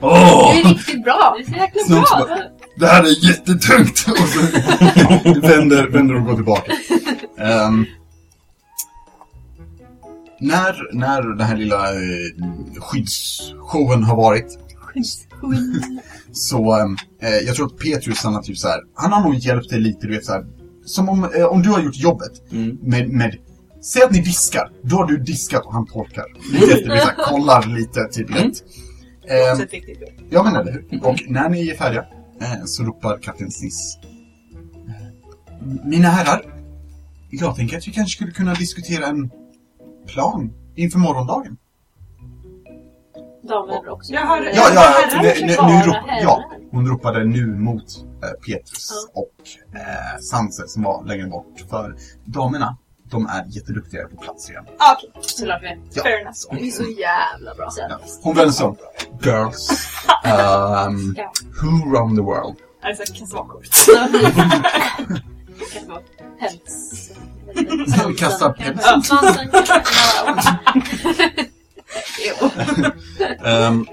Åh! 0.00 0.54
Det 0.54 0.60
är 0.60 0.74
riktigt 0.74 1.04
bra. 1.04 1.36
Det 1.36 1.42
är 1.42 1.46
så 1.46 1.58
jäkla 1.58 1.82
bra! 1.88 2.26
bara, 2.28 2.38
Det 2.76 2.86
här 2.86 3.02
är 3.02 3.24
jättetungt! 3.28 4.06
och 4.08 4.28
så 4.28 4.40
vänder, 5.40 5.88
vänder 5.88 6.14
och 6.14 6.24
går 6.24 6.34
tillbaka. 6.34 6.72
Ehm, 7.38 7.86
när, 10.40 10.94
när 10.96 11.22
den 11.22 11.46
här 11.46 11.56
lilla 11.56 11.90
eh, 11.92 12.80
skyddsshowen 12.80 14.02
har 14.02 14.16
varit 14.16 14.58
så, 16.32 16.72
ehm, 16.72 16.96
eh, 17.22 17.28
jag 17.46 17.54
tror 17.56 17.66
att 17.66 17.78
Petrus 17.78 18.24
han 18.24 18.34
har 18.34 18.42
typ 18.42 18.58
så 18.58 18.68
här, 18.68 18.80
han 18.94 19.12
har 19.12 19.20
nog 19.22 19.34
hjälpt 19.34 19.70
dig 19.70 19.80
lite, 19.80 20.06
du 20.06 20.12
vet 20.14 20.24
så 20.24 20.32
här, 20.32 20.46
som 20.84 21.08
om, 21.08 21.24
eh, 21.36 21.44
om 21.46 21.62
du 21.62 21.70
har 21.70 21.80
gjort 21.80 21.96
jobbet 21.96 22.52
Mm. 22.52 22.78
med, 22.82 23.08
med, 23.08 23.36
säg 23.82 24.02
att 24.02 24.12
ni 24.12 24.20
diskar, 24.20 24.70
då 24.82 24.96
har 24.96 25.06
du 25.06 25.16
diskat 25.18 25.64
och 25.66 25.72
han 25.72 25.86
torkar. 25.86 26.24
Lite 26.52 26.72
efter, 26.72 26.88
det, 26.88 27.00
så 27.00 27.06
här, 27.06 27.14
kollar 27.30 27.66
lite 27.66 28.04
typ 28.12 28.30
lätt. 28.30 28.54
Ett 29.60 29.72
viktigt 29.74 30.00
jobb. 30.00 30.10
Ja, 30.30 30.42
men 30.42 30.56
eller 30.56 30.72
hur? 30.72 31.04
Och 31.04 31.16
när 31.28 31.48
ni 31.48 31.68
är 31.68 31.76
färdiga 31.76 32.04
eh, 32.40 32.64
så 32.64 32.82
ropar 32.84 33.18
kapten 33.18 33.50
Sniss. 33.50 33.98
eh, 34.88 35.84
Mina 35.84 36.08
herrar, 36.08 36.42
jag 37.30 37.56
tänker 37.56 37.76
att 37.78 37.88
vi 37.88 37.92
kanske 37.92 38.16
skulle 38.16 38.30
kunna 38.32 38.54
diskutera 38.54 39.06
en 39.06 39.30
plan 40.06 40.52
inför 40.74 40.98
morgondagen. 40.98 41.56
Damer 43.48 43.88
också. 43.88 44.12
Jag 44.12 44.20
hörde- 44.26 44.52
Ja, 44.54 44.68
ja, 44.74 44.94
nu, 45.06 45.10
kanske 45.22 45.46
nu, 45.46 45.50
nu 45.50 45.56
bara 45.56 45.82
rop, 45.86 45.96
ja, 46.22 46.44
hon 46.70 46.86
ropade 46.88 47.24
nu 47.24 47.46
mot 47.46 47.84
eh, 48.22 48.30
Petrus 48.46 49.08
och 49.14 49.32
eh, 49.78 50.18
Sanse 50.20 50.68
som 50.68 50.82
var 50.82 51.04
längre 51.04 51.26
bort. 51.26 51.64
För 51.70 51.96
damerna, 52.24 52.76
de 53.10 53.26
är 53.26 53.44
jätteduktiga 53.48 54.08
på 54.08 54.16
plats 54.16 54.50
igen. 54.50 54.64
Ah, 54.78 54.94
Okej, 54.96 55.10
Såklart 55.22 55.62
vi 55.62 55.66
är. 55.66 55.78
Ja. 55.92 56.02
fair 56.02 56.20
enough. 56.20 56.36
Det 56.50 56.66
är 56.68 56.70
så 56.70 56.82
jävla 56.82 57.54
bra. 57.54 57.68
Ja. 57.88 57.98
Hon 58.22 58.34
vänder 58.36 58.52
sig 58.52 58.66
om. 58.66 58.76
Girls, 59.22 59.70
um, 60.88 61.14
Ja. 61.16 61.32
who 61.62 61.96
run 61.96 62.16
the 62.16 62.22
world? 62.22 62.56
Alltså, 62.82 63.12
päls. 66.40 67.10
Vi 67.34 67.35
kastar 68.18 68.52
päls. 68.52 68.80
Ja, 68.84 69.02
Svansen. 69.02 69.48
Jo. 72.26 72.50
Ehm, 73.46 73.86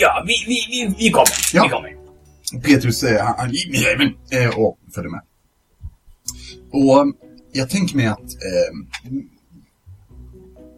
Ja, 0.00 0.24
vi, 0.26 0.34
vi, 0.46 0.66
vi, 0.70 0.94
vi 0.98 1.10
kommer. 1.10 1.32
Ja. 1.52 1.62
Vi 1.62 1.68
kommer. 1.68 1.98
Petrus 2.62 2.98
säger 2.98 3.22
han, 3.22 3.34
han 3.38 3.50
eh, 4.42 4.58
och 4.58 4.78
följde 4.94 5.10
med. 5.10 5.20
Och 6.72 7.00
um, 7.00 7.14
jag 7.52 7.70
tänker 7.70 7.96
mig 7.96 8.06
att 8.06 8.20
eh, 8.20 8.74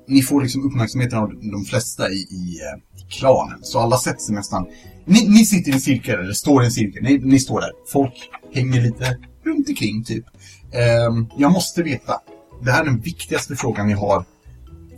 ni 0.09 0.23
får 0.23 0.43
liksom 0.43 0.65
uppmärksamheten 0.67 1.19
av 1.19 1.33
de 1.53 1.65
flesta 1.65 2.11
i, 2.11 2.17
i, 2.17 2.61
eh, 2.61 3.03
i 3.03 3.11
klanen. 3.11 3.59
Så 3.63 3.79
alla 3.81 3.97
sätter 3.97 4.21
sig 4.21 4.35
nästan... 4.35 4.67
Ni, 5.05 5.29
ni 5.29 5.45
sitter 5.45 5.71
i 5.71 5.75
en 5.75 5.81
cirkel, 5.81 6.21
eller 6.21 6.33
står 6.33 6.63
i 6.63 6.67
en 6.67 6.73
cirkel. 6.73 7.03
Ni, 7.03 7.19
ni 7.19 7.39
står 7.39 7.61
där. 7.61 7.71
Folk 7.93 8.31
hänger 8.53 8.81
lite 8.81 9.19
runt 9.45 9.69
omkring 9.69 10.05
typ. 10.05 10.25
Eh, 10.73 11.11
jag 11.37 11.53
måste 11.53 11.83
veta. 11.83 12.21
Det 12.63 12.71
här 12.71 12.81
är 12.81 12.85
den 12.85 13.01
viktigaste 13.01 13.55
frågan 13.57 13.87
vi 13.87 13.93
har. 13.93 14.25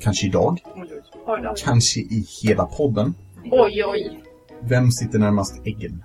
Kanske 0.00 0.26
idag. 0.26 0.58
Kanske 1.64 2.00
i 2.00 2.26
hela 2.42 2.64
podden. 2.64 3.14
oj, 3.50 3.84
oj. 3.84 4.22
Vem 4.60 4.90
sitter 4.90 5.18
närmast 5.18 5.60
äggen? 5.66 6.04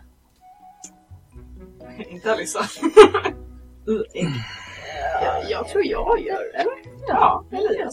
Inte 2.10 2.32
Alissa. 2.32 2.60
Ägg. 4.14 4.28
Jag, 5.24 5.52
jag 5.52 5.68
tror 5.68 5.86
jag 5.86 6.20
gör 6.22 6.52
det. 6.54 6.58
Eller? 6.58 6.74
Ja, 7.08 7.46
eller 7.52 7.80
jag. 7.80 7.92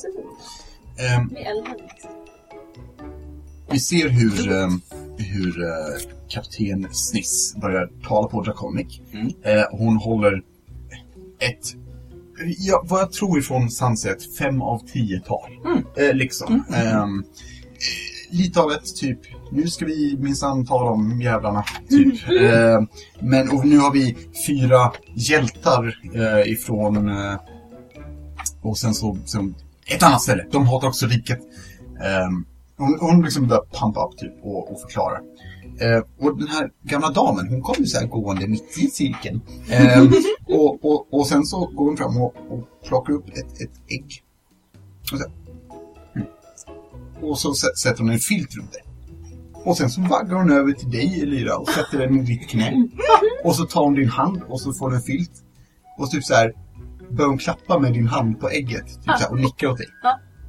Ehm, 1.07 1.31
Vi 3.71 3.79
ser 3.79 4.09
hur, 4.09 4.53
eh, 4.53 4.69
hur 5.19 5.63
eh, 5.65 6.11
kapten 6.29 6.89
Sniss 6.95 7.57
börjar 7.57 7.91
tala 8.09 8.29
på 8.29 8.43
Draconic. 8.43 9.01
Mm. 9.13 9.27
Eh, 9.43 9.65
hon 9.71 9.97
håller 9.97 10.43
ett, 11.47 11.75
ja, 12.59 12.85
vad 12.85 13.01
jag 13.01 13.13
tror 13.13 13.39
ifrån 13.39 13.71
Sanse, 13.71 14.11
ett 14.11 14.37
fem 14.39 14.63
av 14.63 14.79
tio 14.93 15.21
tal. 15.21 15.51
Eh, 15.97 16.15
liksom. 16.15 16.65
Ehm, 16.75 17.19
eh, 17.19 18.37
lite 18.39 18.61
av 18.61 18.73
ett 18.73 18.97
typ, 18.97 19.19
nu 19.53 19.69
ska 19.69 19.85
vi 19.85 20.17
minsann 20.19 20.67
tala 20.67 20.91
om 20.91 21.21
jävlarna. 21.21 21.65
Typ. 21.89 22.29
Eh, 22.29 22.83
men 23.21 23.51
och 23.51 23.67
nu 23.67 23.79
har 23.79 23.93
vi 23.93 24.17
fyra 24.47 24.93
hjältar 25.15 25.99
eh, 26.15 26.53
ifrån 26.53 27.09
eh, 27.09 27.37
och 28.63 28.79
sen 28.79 28.95
så, 28.95 29.19
sen 29.25 29.55
ett 29.87 30.03
annat 30.03 30.23
ställe. 30.23 30.47
De 30.53 30.67
hatar 30.67 30.89
också 30.89 31.07
riket. 31.07 31.39
Ehm, 32.05 32.45
hon, 32.77 32.99
hon 33.01 33.23
liksom 33.23 33.49
börjar 33.49 33.65
pumpa 33.81 34.05
upp 34.07 34.19
typ 34.19 34.35
och, 34.43 34.73
och 34.73 34.81
förklara. 34.81 35.19
Eh, 35.81 36.03
och 36.19 36.39
den 36.39 36.49
här 36.49 36.71
gamla 36.83 37.11
damen, 37.11 37.49
hon 37.49 37.63
kommer 37.63 37.87
så 37.87 37.99
här 37.99 38.07
gående 38.07 38.49
mitt 38.49 38.79
i 38.79 38.91
cirkeln. 38.91 39.41
Ehm, 39.71 40.13
och, 40.49 40.85
och, 40.85 41.15
och 41.15 41.27
sen 41.27 41.45
så 41.45 41.67
går 41.67 41.85
hon 41.87 41.97
fram 41.97 42.17
och, 42.17 42.35
och 42.49 42.69
plockar 42.89 43.13
upp 43.13 43.29
ett, 43.29 43.61
ett 43.61 43.81
ägg. 43.89 44.23
Och 45.13 45.19
så, 45.19 45.25
mm. 46.17 46.29
och 47.23 47.39
så 47.39 47.53
sä- 47.53 47.75
sätter 47.83 48.03
hon 48.03 48.11
en 48.11 48.19
filt 48.19 48.57
runt 48.57 48.73
det. 48.73 48.81
Och 49.65 49.77
sen 49.77 49.91
så 49.91 50.01
vaggar 50.01 50.37
hon 50.37 50.51
över 50.51 50.73
till 50.73 50.91
dig 50.91 51.23
Elira 51.23 51.57
och 51.57 51.69
sätter 51.69 51.99
den 51.99 52.19
i 52.19 52.23
ditt 52.23 52.49
knä. 52.49 52.89
Och 53.45 53.57
så 53.57 53.65
tar 53.65 53.85
hon 53.85 53.95
din 53.95 54.09
hand 54.09 54.43
och 54.49 54.61
så 54.61 54.73
får 54.73 54.91
du 54.91 54.97
en 54.97 55.03
filt. 55.03 55.33
Och 55.99 56.11
typ 56.11 56.25
så 56.25 56.35
här 56.35 56.53
börjar 57.11 57.29
hon 57.29 57.39
klappa 57.39 57.79
med 57.79 57.93
din 57.93 58.07
hand 58.07 58.41
på 58.41 58.49
ägget. 58.49 58.87
Typ 58.87 59.05
så 59.05 59.13
här, 59.13 59.31
och 59.31 59.41
nickar 59.41 59.69
åt 59.69 59.79
dig. 59.79 59.87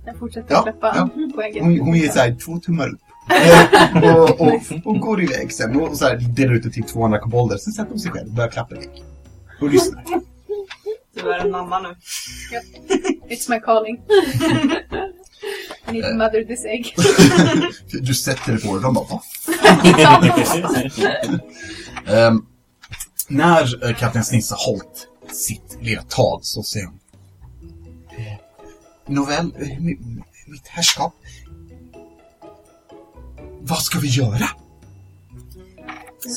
Jag 0.05 0.17
fortsätter 0.17 0.53
Ja, 0.53 0.63
släppa 0.63 0.93
ja. 0.95 1.09
på 1.35 1.41
ägget. 1.41 1.63
Hon, 1.63 1.79
hon 1.79 1.95
ger 1.95 2.09
så 2.09 2.19
här 2.19 2.35
två 2.45 2.57
tummar 2.57 2.89
upp. 2.89 3.01
Eh, 3.29 4.03
och, 4.21 4.41
och, 4.41 4.61
och 4.85 4.99
går 4.99 5.23
iväg 5.23 5.51
sen 5.53 5.75
och 5.81 5.97
så 5.97 6.05
här, 6.05 6.15
delar 6.17 6.53
ut 6.53 6.63
det 6.63 6.69
till 6.69 6.83
två 6.83 7.05
andra 7.05 7.19
kobolder. 7.19 7.57
Sen 7.57 7.73
sätter 7.73 7.89
hon 7.89 7.99
sig 7.99 8.11
själv 8.11 8.27
och 8.27 8.33
börjar 8.33 8.49
klappa 8.51 8.75
dig. 8.75 8.89
Och 9.61 9.69
lyssnar. 9.69 10.03
Du 11.13 11.33
är 11.33 11.39
en 11.39 11.51
mamma 11.51 11.79
nu. 11.79 11.95
It's 13.29 13.49
my 13.49 13.59
calling. 13.59 14.01
I 15.87 15.91
need 15.91 16.03
to 16.03 16.13
mother 16.13 16.43
this 16.43 16.65
egg. 16.65 16.95
Du 18.01 18.13
sätter 18.13 18.51
dig 18.51 18.61
på 18.61 18.67
det 18.67 18.73
och 18.73 18.81
de 18.81 18.93
bara, 18.93 19.05
vad 19.09 19.21
Ehm, 22.07 22.45
när 23.27 23.85
eh, 23.89 23.95
kapten 23.95 24.23
Snisse 24.23 24.55
har 24.55 24.65
hållit 24.71 25.07
sitt 25.31 25.77
lilla 25.81 26.01
tal 26.01 26.39
så 26.43 26.63
säger 26.63 26.85
hon. 26.85 26.99
Eh, 28.17 28.33
Nåväl, 29.07 29.51
eh, 29.59 29.61
mi- 29.67 30.21
mitt 30.47 30.67
herrskap. 30.67 31.13
Vad 33.67 33.77
ska 33.77 33.99
vi 33.99 34.07
göra? 34.07 34.49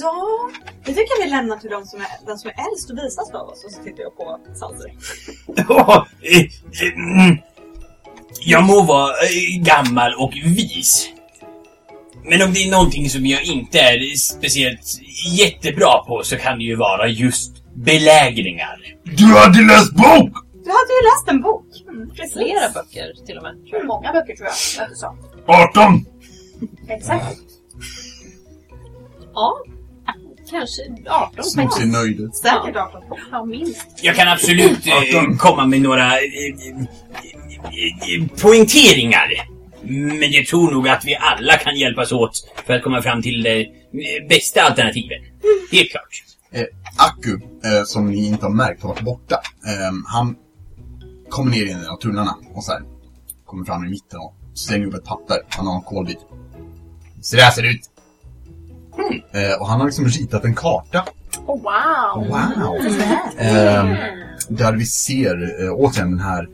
Ja, 0.00 0.50
det 0.84 0.92
tycker 0.92 1.18
jag 1.18 1.24
vi 1.24 1.30
lämnar 1.30 1.56
till 1.56 1.70
de 1.70 1.84
som 1.84 2.00
är, 2.00 2.26
den 2.26 2.38
som 2.38 2.50
är 2.50 2.54
äldst 2.70 2.90
och 2.90 2.98
visast 2.98 3.34
av 3.34 3.48
oss. 3.48 3.64
Och 3.64 3.72
så 3.72 3.82
tittar 3.82 4.02
jag 4.02 4.16
på. 4.16 4.40
Ja, 5.68 6.06
eh, 6.22 6.92
mm. 6.94 7.38
Jag 8.40 8.64
må 8.64 8.82
vara 8.82 9.10
eh, 9.10 9.62
gammal 9.62 10.14
och 10.14 10.32
vis. 10.34 11.08
Men 12.24 12.42
om 12.42 12.52
det 12.52 12.62
är 12.62 12.70
någonting 12.70 13.10
som 13.10 13.26
jag 13.26 13.44
inte 13.44 13.78
är 13.78 14.16
speciellt 14.16 15.00
jättebra 15.38 15.98
på 16.06 16.22
så 16.24 16.36
kan 16.36 16.58
det 16.58 16.64
ju 16.64 16.76
vara 16.76 17.08
just 17.08 17.74
belägringar. 17.74 18.96
Du 19.04 19.24
hade 19.24 19.62
läst 19.62 19.92
bok! 19.92 20.32
Du 20.64 20.70
hade 20.70 20.92
ju 20.98 21.02
läst 21.10 21.28
en 21.28 21.40
bok. 21.42 21.66
Mm, 21.88 22.10
precis. 22.10 22.32
Flera 22.32 22.68
böcker 22.74 23.26
till 23.26 23.36
och 23.36 23.42
med. 23.42 23.54
Jag. 23.64 23.86
Många 23.86 24.12
böcker 24.12 24.36
tror 24.36 24.48
jag 24.76 24.84
att 24.84 24.90
du 24.90 24.96
sa. 24.96 25.16
18! 25.46 26.04
Exakt. 26.88 27.38
Ja, 29.34 29.58
kanske 30.50 30.82
18 31.08 31.44
Snott 31.44 31.74
ser 31.74 31.86
nöjd. 31.86 32.34
Säkert 32.34 32.76
18. 32.76 33.02
Ja, 33.30 33.44
minst. 33.44 33.86
Jag 34.02 34.16
kan 34.16 34.28
absolut 34.28 34.86
eh, 34.86 35.36
komma 35.38 35.66
med 35.66 35.80
några 35.80 36.06
eh, 36.06 36.24
eh, 36.68 36.84
eh, 38.14 38.26
poängteringar. 38.42 39.28
Men 40.18 40.30
jag 40.32 40.46
tror 40.46 40.70
nog 40.70 40.88
att 40.88 41.04
vi 41.04 41.16
alla 41.16 41.56
kan 41.56 41.76
hjälpas 41.76 42.12
åt 42.12 42.50
för 42.66 42.74
att 42.74 42.82
komma 42.82 43.02
fram 43.02 43.22
till 43.22 43.42
de 43.42 43.66
bästa 44.28 44.62
alternativen. 44.62 45.18
Helt 45.72 45.90
klart. 45.90 46.24
Eh, 46.50 46.64
Akku, 46.96 47.32
eh, 47.32 47.84
som 47.84 48.10
ni 48.10 48.26
inte 48.26 48.46
har 48.46 48.52
märkt 48.52 48.82
har 48.82 48.88
varit 48.88 49.02
borta. 49.04 49.34
Eh, 49.66 49.92
han 50.06 50.36
kommer 51.28 51.50
ner 51.50 51.66
i 51.66 51.70
en 51.70 51.86
av 51.86 51.96
tunnlarna 51.96 52.36
och 52.54 52.64
så 52.64 52.72
här, 52.72 52.82
kommer 53.46 53.64
fram 53.64 53.84
i 53.84 53.88
mitten 53.88 54.18
och 54.18 54.34
slänger 54.54 54.86
upp 54.86 54.94
ett 54.94 55.04
papper. 55.04 55.36
Han 55.48 55.66
har 55.66 55.74
en 55.74 55.82
kolbit. 55.82 56.18
Så 57.20 57.36
där 57.36 57.50
ser 57.50 57.62
det 57.62 57.68
ut. 57.68 57.90
Eh, 59.32 59.60
och 59.60 59.68
han 59.68 59.80
har 59.80 59.86
liksom 59.86 60.04
ritat 60.04 60.44
en 60.44 60.54
karta. 60.54 61.04
Oh, 61.46 61.62
wow! 61.62 62.28
Wow! 62.28 62.76
Eh, 63.38 63.96
där 64.48 64.72
vi 64.72 64.86
ser 64.86 65.64
eh, 65.64 65.72
återigen 65.72 66.10
den 66.10 66.20
här 66.20 66.48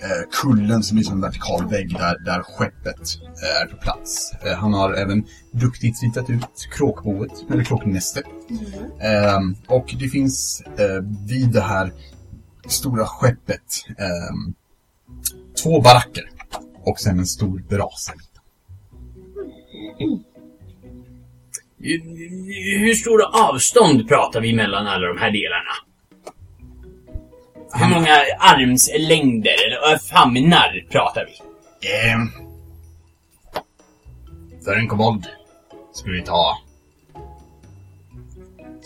eh, 0.00 0.28
kullen 0.42 0.82
som 0.82 0.98
är 0.98 1.02
som 1.02 1.14
en 1.14 1.20
vertikal 1.20 1.68
vägg 1.68 1.92
där, 1.92 2.24
där 2.24 2.42
skeppet 2.42 3.18
är 3.62 3.66
på 3.66 3.76
plats. 3.76 4.32
Han 4.56 4.74
har 4.74 4.94
även 4.94 5.24
duktigt 5.52 6.02
ritat 6.02 6.30
ut 6.30 6.68
kråkboet, 6.72 7.32
eller 7.50 7.64
kråknästet. 7.64 8.24
Ehm, 9.00 9.56
och 9.66 9.94
det 9.98 10.08
finns 10.08 10.62
vid 11.28 11.50
det 11.50 11.60
här 11.60 11.92
stora 12.68 13.06
skeppet 13.06 13.84
ehm, 13.88 14.54
två 15.62 15.80
baracker 15.80 16.30
och 16.84 17.00
sen 17.00 17.18
en 17.18 17.26
stor 17.26 17.62
brasa. 17.68 18.12
Hur 22.78 22.94
stora 22.94 23.26
avstånd 23.26 24.08
pratar 24.08 24.40
vi 24.40 24.54
mellan 24.54 24.86
alla 24.86 25.06
de 25.06 25.18
här 25.18 25.30
delarna? 25.30 25.72
Hur 27.72 27.94
många 27.94 28.16
armslängder 28.38 29.54
eller 29.66 29.98
famnar 29.98 30.86
pratar 30.90 31.26
vi? 31.26 31.32
Ehm, 31.88 32.28
för 34.64 34.76
en 34.76 34.88
kobold 34.88 35.26
skulle 35.92 36.18
det 36.18 36.26
ta 36.26 36.58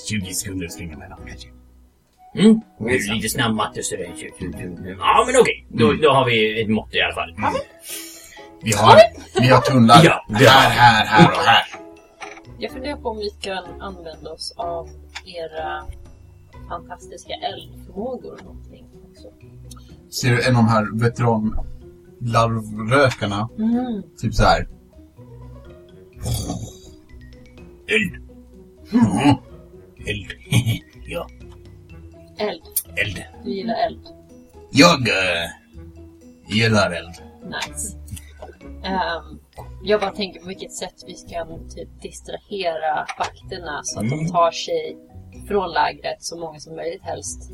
20 0.09 0.35
sekunder 0.35 0.67
att 0.67 0.73
springa 0.73 0.99
mellan 0.99 1.19
kanske. 1.29 1.49
Mm? 2.35 2.61
Det 2.79 2.95
är 2.95 3.15
lite 3.15 3.29
snabb 3.29 3.55
matte 3.55 3.83
så 3.83 3.97
det 3.97 4.05
är... 4.05 4.15
Ja 4.99 5.25
men 5.27 5.41
okej, 5.41 5.67
då, 5.69 5.93
då 5.93 6.11
har 6.11 6.27
vi 6.27 6.63
ett 6.63 6.69
mått 6.69 6.95
i 6.95 7.01
alla 7.01 7.15
fall. 7.15 7.35
Vi 8.63 8.73
har, 8.73 8.97
vi 9.41 9.49
har 9.49 9.61
tunnlar 9.61 10.01
Ja. 10.05 10.25
här, 10.29 10.71
här, 10.71 11.07
här 11.07 11.29
och 11.31 11.37
här. 11.37 11.63
Jag 12.59 12.73
funderar 12.73 12.97
på 12.97 13.09
om 13.09 13.17
vi 13.19 13.31
kan 13.41 13.81
använda 13.81 14.31
oss 14.31 14.55
av 14.57 14.89
era 15.27 15.85
fantastiska 16.69 17.33
eldförmågor 17.33 18.33
och 18.33 18.45
någonting 18.45 18.87
också. 19.11 19.29
Ser 20.11 20.31
du 20.31 20.43
en 20.49 20.57
av 20.57 20.63
de 20.63 20.69
här 20.69 20.99
veteranlarvrökarna? 21.01 23.49
Mm. 23.59 24.03
Typ 24.19 24.35
så 24.35 24.45
här. 24.45 24.69
Eld. 27.87 28.15
Mm. 28.93 29.37
Eld. 30.07 30.27
ja, 31.07 31.27
Eld. 32.39 32.63
eld. 32.97 33.23
Du 33.45 33.51
gillar 33.51 33.75
eld. 33.87 34.01
Jag 34.71 35.01
uh, 35.01 35.07
gillar 36.49 36.91
eld. 36.91 37.15
Nice. 37.45 37.97
Ehm, 38.85 39.39
jag 39.83 40.01
bara 40.01 40.11
tänker 40.11 40.41
på 40.41 40.47
vilket 40.47 40.73
sätt 40.73 40.95
vi 41.07 41.15
ska 41.15 41.47
typ 41.75 42.03
distrahera 42.03 43.07
vakterna 43.19 43.81
så 43.85 44.01
att 44.01 44.11
de 44.11 44.29
tar 44.29 44.51
sig 44.51 44.97
från 45.49 45.71
lägret, 45.73 46.23
så 46.25 46.39
många 46.39 46.61
som 46.61 46.77
möjligt 46.77 47.03
helst, 47.03 47.51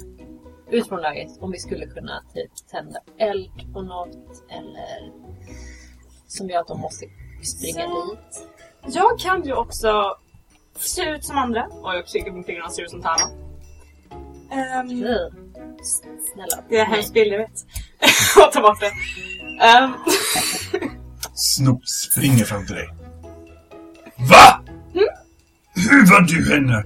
ut 0.70 0.88
från 0.88 1.00
lägret. 1.00 1.30
Om 1.40 1.50
vi 1.50 1.58
skulle 1.58 1.86
kunna 1.86 2.22
typ 2.34 2.50
tända 2.70 3.00
eld 3.18 3.72
på 3.72 3.82
något 3.82 4.44
eller 4.50 5.12
som 6.26 6.48
gör 6.48 6.60
att 6.60 6.68
de 6.68 6.80
måste 6.80 7.06
springa 7.42 7.82
Så- 7.88 8.14
dit. 8.14 8.48
Jag 8.96 9.18
kan 9.18 9.42
ju 9.42 9.54
också 9.54 10.16
se 10.76 11.02
ut 11.10 11.24
som 11.24 11.38
andra. 11.38 11.66
Och 11.66 11.94
jag 11.94 12.08
kikar 12.08 12.30
på 12.30 12.42
fingrarna 12.42 12.66
och 12.66 12.72
ser 12.72 12.82
ut 12.82 12.90
som 12.90 13.02
Tana. 13.02 13.24
Um, 14.80 14.90
Mm. 14.90 15.52
Snälla. 16.32 16.64
det 16.68 16.76
är 16.76 16.80
en 16.84 16.90
hemsk 16.92 17.12
bild, 17.14 17.32
jag 17.32 17.38
vet. 17.38 17.66
Och 18.46 18.52
ta 18.52 18.60
bort 18.60 18.80
det. 18.80 18.92
Ehm, 19.66 19.92
Snoop 21.38 21.88
springer 21.88 22.44
fram 22.44 22.66
till 22.66 22.74
dig. 22.74 22.88
Va? 24.16 24.62
Hur 25.74 26.10
var 26.10 26.20
du 26.20 26.54
henne? 26.54 26.84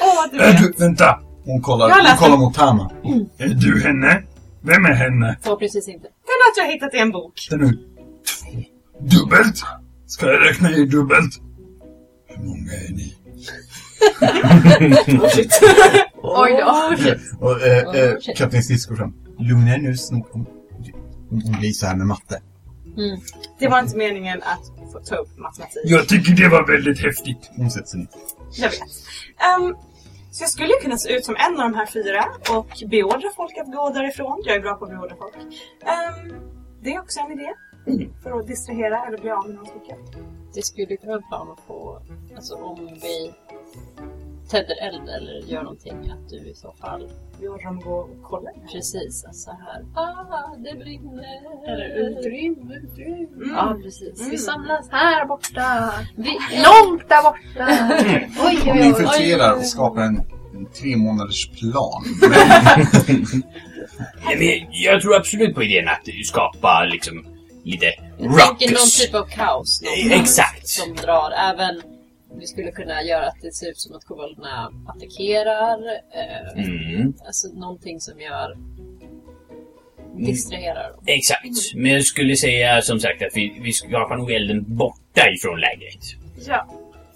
Åh, 0.00 0.24
du 0.32 0.38
Är 0.40 0.52
vet. 0.52 0.76
du... 0.78 0.84
Vänta! 0.84 1.20
Hon 1.44 1.62
kollar, 1.62 1.88
Jag 1.88 1.94
har 1.94 2.00
hon 2.00 2.04
läst 2.04 2.18
kollar 2.18 2.36
den. 2.36 2.40
mot 2.44 2.54
Tama. 2.54 2.90
Är 3.38 3.48
du 3.48 3.82
henne? 3.82 4.22
Vem 4.62 4.84
är 4.84 4.92
henne? 4.92 5.38
Förhoppningsvis 5.42 5.88
inte. 5.88 6.06
Är 6.06 6.50
något 6.50 6.56
jag 6.56 6.64
har 6.64 6.72
hittat 6.72 6.94
i 6.94 6.98
en 6.98 7.10
bok. 7.10 7.32
Den 7.50 7.60
är 7.60 7.74
Dubbelt? 9.00 9.62
Ska 10.06 10.26
jag 10.26 10.46
räkna 10.46 10.70
er 10.70 10.86
dubbelt? 10.86 11.34
Hur 12.28 12.44
många 12.44 12.72
är 12.72 12.92
ni? 12.92 13.14
Oh, 15.22 15.28
shit. 15.28 15.60
Oj 16.22 16.50
då. 16.60 16.66
Och 17.46 17.62
eh, 17.62 17.78
eh, 17.78 18.12
kapten 18.36 18.62
går 18.88 18.96
fram. 18.96 19.14
Lugna 19.38 19.74
er 19.74 19.78
nu 19.78 19.96
Snoop. 19.96 20.26
Hon, 20.32 20.46
hon, 21.30 21.42
hon 21.42 21.58
blir 21.60 21.72
så 21.72 21.86
här 21.86 21.96
med 21.96 22.06
matte. 22.06 22.40
Mm. 22.96 23.20
Det 23.58 23.68
var 23.68 23.80
inte 23.80 23.96
meningen 23.96 24.42
att 24.42 24.92
få 24.92 25.00
ta 25.00 25.16
upp 25.16 25.38
matematik. 25.38 25.82
Jag 25.84 26.08
tycker 26.08 26.32
det 26.32 26.48
var 26.48 26.66
väldigt 26.66 27.00
häftigt. 27.00 27.50
Hon 27.56 27.70
sätter 27.70 27.86
sig 27.86 28.00
ner. 28.00 28.08
Jag 28.52 28.70
vet. 28.70 28.80
Ehm, 28.80 29.76
så 30.30 30.42
jag 30.42 30.50
skulle 30.50 30.74
kunna 30.82 30.96
se 30.96 31.16
ut 31.16 31.24
som 31.24 31.36
en 31.36 31.60
av 31.60 31.70
de 31.70 31.74
här 31.74 31.86
fyra 31.86 32.24
och 32.58 32.68
beordra 32.90 33.30
folk 33.36 33.58
att 33.58 33.72
gå 33.72 33.90
därifrån. 33.90 34.42
Jag 34.44 34.56
är 34.56 34.60
bra 34.60 34.74
på 34.74 34.84
att 34.84 34.90
beordra 34.90 35.16
folk. 35.16 35.34
Ehm, 35.36 36.34
det 36.82 36.94
är 36.94 37.00
också 37.00 37.20
en 37.20 37.32
idé. 37.32 37.50
För 38.22 38.38
att 38.38 38.46
distrahera 38.46 39.06
eller 39.06 39.18
bli 39.18 39.30
av 39.30 39.46
med 39.46 39.54
några 39.54 39.68
stycken. 39.70 39.98
Det 40.54 40.62
skulle 40.62 40.96
kunna 40.96 41.12
vara 41.12 41.22
en 41.22 41.28
plan 41.28 41.50
att 41.50 41.60
få, 41.66 42.02
alltså 42.36 42.54
om 42.54 42.98
vi 43.02 43.34
tänder 44.50 44.76
eld 44.82 45.08
eller 45.08 45.50
gör 45.52 45.62
någonting, 45.62 46.10
att 46.10 46.28
du 46.28 46.36
i 46.36 46.54
så 46.54 46.72
fall 46.72 47.10
Dem 47.44 47.78
att 47.78 47.84
gå 47.84 47.90
och 47.94 48.10
kolla. 48.22 48.50
precis 48.72 49.24
alltså 49.24 49.50
här. 49.50 49.84
Ah, 50.02 50.56
det 50.56 50.78
brinner! 50.78 51.24
Eller 51.68 51.88
utrym, 52.10 52.70
utrym. 52.70 53.52
Ja, 53.56 53.76
precis. 53.82 54.28
Vi 54.30 54.38
samlas 54.38 54.88
här 54.90 55.26
borta. 55.26 55.90
Vi, 56.16 56.30
Långt 56.64 57.08
där 57.08 57.22
borta. 57.22 57.66
Oj, 58.46 58.54
Ni 58.64 58.70
oj, 58.72 58.80
oj. 58.80 58.86
infiltrerar 58.88 59.52
och 59.56 59.64
skapar 59.64 60.02
en, 60.02 60.16
en 60.54 60.66
tre 60.80 60.96
månaders 60.96 61.50
plan. 61.50 62.04
Men 64.38 64.66
jag 64.70 65.02
tror 65.02 65.16
absolut 65.16 65.54
på 65.54 65.62
idén 65.62 65.88
att 65.88 66.26
skapa 66.26 66.84
liksom 66.84 67.26
lite 67.64 67.86
jag 67.86 68.16
tänker 68.18 68.66
någon 68.66 68.74
ruckus. 68.74 68.98
typ 69.06 69.14
av 69.14 69.24
kaos. 69.24 69.82
Eh, 69.82 70.08
Någon 70.10 70.20
exakt. 70.20 70.68
Som 70.68 70.94
drar. 70.94 71.30
Även 71.50 71.82
vi 72.38 72.46
skulle 72.46 72.70
kunna 72.70 73.02
göra 73.02 73.26
att 73.26 73.36
det 73.42 73.52
ser 73.54 73.70
ut 73.70 73.78
som 73.78 73.96
att 73.96 74.04
kobolderna 74.04 74.72
attackerar. 74.86 75.78
Eh, 76.14 76.64
Mm, 76.64 77.14
Alltså 77.26 77.48
någonting 77.48 78.00
som 78.00 78.20
gör 78.20 78.56
distraherar 80.16 80.90
dem. 80.92 81.00
exakt. 81.06 81.74
Men 81.74 81.92
jag 81.92 82.04
skulle 82.04 82.36
säga 82.36 82.82
som 82.82 83.00
sagt 83.00 83.22
att 83.22 83.36
vi, 83.36 83.58
vi 83.62 83.72
skapar 83.72 84.16
nog 84.16 84.30
elden 84.32 84.64
borta 84.76 85.30
ifrån 85.36 85.60
lägret. 85.60 86.04
Ja. 86.46 86.68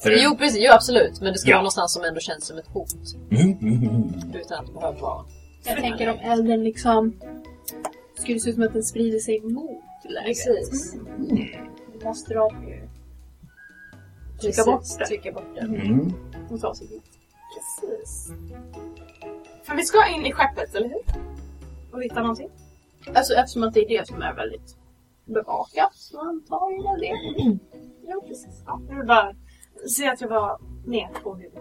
För, 0.02 0.10
Jo, 0.22 0.36
precis. 0.36 0.58
Jo, 0.62 0.72
absolut. 0.72 1.20
Men 1.20 1.32
det 1.32 1.38
ska 1.38 1.50
Ja. 1.50 1.56
vara 1.56 1.62
någonstans 1.62 1.92
som 1.92 2.04
ändå 2.04 2.20
känns 2.20 2.46
som 2.46 2.58
ett 2.58 2.66
hot. 2.72 2.94
Mm, 3.30 3.58
mm, 3.62 3.88
mm. 3.88 4.12
Utan 4.40 4.58
att 4.58 4.66
det 4.66 4.72
behöver 4.72 5.00
vara... 5.00 5.24
Jag 5.64 5.76
tänker 5.76 6.08
om 6.10 6.18
elden 6.18 6.64
liksom 6.64 7.20
skulle 8.18 8.40
se 8.40 8.48
ut 8.50 8.54
som 8.54 8.64
att 8.64 8.72
den 8.72 8.82
sprider 8.82 9.18
sig 9.18 9.40
mot 9.40 9.82
lägret. 10.04 10.24
Precis. 10.26 10.94
Det 11.98 12.04
måste 12.04 12.34
de 12.34 12.68
ju 12.68 12.87
trycka 14.40 14.64
bort 14.64 14.82
det. 14.98 15.06
Trycka 15.06 15.32
bort 15.32 15.54
det. 15.54 15.60
Mm. 15.60 16.12
Och 16.50 16.60
ta 16.60 16.74
sig 16.74 16.86
dit. 16.86 17.02
Precis. 17.54 18.32
För 19.62 19.74
vi 19.76 19.82
ska 19.82 20.08
in 20.08 20.26
i 20.26 20.32
skeppet, 20.32 20.74
eller 20.74 20.88
hur? 20.88 21.22
Och 21.92 22.02
hitta 22.02 22.20
någonting. 22.20 22.48
Alltså 23.14 23.34
eftersom 23.34 23.62
att 23.62 23.74
det 23.74 23.80
är 23.80 23.88
det 23.88 24.06
som 24.06 24.22
är 24.22 24.34
väldigt 24.34 24.76
bevakat 25.24 25.94
så 25.94 26.20
antar 26.20 26.70
jag 26.70 27.00
det. 27.00 27.14
Ja, 28.06 28.24
precis. 28.28 28.62
Ja, 28.66 28.80
jag 28.88 28.96
vill 28.96 29.06
bara 29.06 29.34
se 29.88 30.08
att 30.08 30.20
jag 30.20 30.28
var 30.28 30.58
med 30.86 31.08
på 31.22 31.34
hur 31.34 31.50
det 31.50 31.60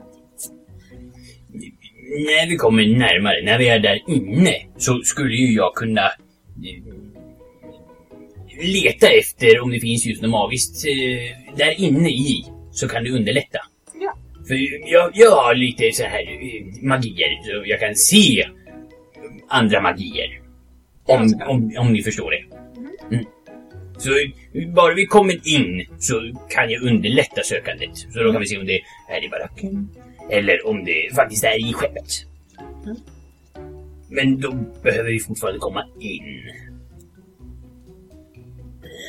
När 2.10 2.50
vi 2.50 2.56
kommer 2.56 2.84
närmare, 2.98 3.46
när 3.46 3.58
vi 3.58 3.70
är 3.70 3.80
där 3.80 4.04
inne, 4.08 4.56
så 4.78 5.02
skulle 5.04 5.36
ju 5.36 5.56
jag 5.56 5.76
kunna 5.76 6.06
eh, 6.06 6.84
leta 8.62 9.08
efter 9.08 9.62
om 9.62 9.72
det 9.72 9.80
finns 9.80 10.06
just 10.06 10.22
något 10.22 10.32
magiskt 10.32 10.86
eh, 10.86 11.56
där 11.58 11.80
inne 11.80 12.10
i, 12.10 12.46
så 12.78 12.88
kan 12.88 13.04
det 13.04 13.10
underlätta. 13.10 13.60
Ja. 14.02 14.18
För 14.48 14.56
jag, 14.92 15.12
jag 15.14 15.32
har 15.32 15.56
lite 15.56 15.92
så 15.92 16.04
här 16.04 16.22
eh, 16.22 16.84
magier, 16.84 17.44
så 17.44 17.64
jag 17.66 17.80
kan 17.80 17.96
se 17.96 18.48
andra 19.48 19.82
magier. 19.82 20.42
Om, 21.06 21.42
om, 21.48 21.74
om 21.78 21.94
ni 21.94 22.04
förstår 22.04 22.32
det. 22.32 22.44
Mm. 23.16 23.26
Så 23.98 24.10
bara 24.76 24.94
vi 24.94 25.06
kommer 25.06 25.48
in 25.48 25.86
så 26.00 26.34
kan 26.50 26.70
jag 26.70 26.82
underlätta 26.82 27.44
sökandet. 27.44 27.98
Så 27.98 28.24
då 28.24 28.32
kan 28.32 28.42
vi 28.42 28.48
se 28.48 28.58
om 28.58 28.66
det 28.66 28.82
är 29.10 29.26
i 29.26 29.30
baracken 29.30 29.90
eller 30.30 30.68
om 30.68 30.86
det 30.86 31.16
faktiskt 31.16 31.44
är 31.44 31.70
i 31.70 31.74
skeppet. 31.74 32.26
Men 34.10 34.42
då 34.42 34.52
behöver 34.84 35.10
vi 35.10 35.20
fortfarande 35.20 35.60
komma 35.60 35.86
in. 36.00 36.24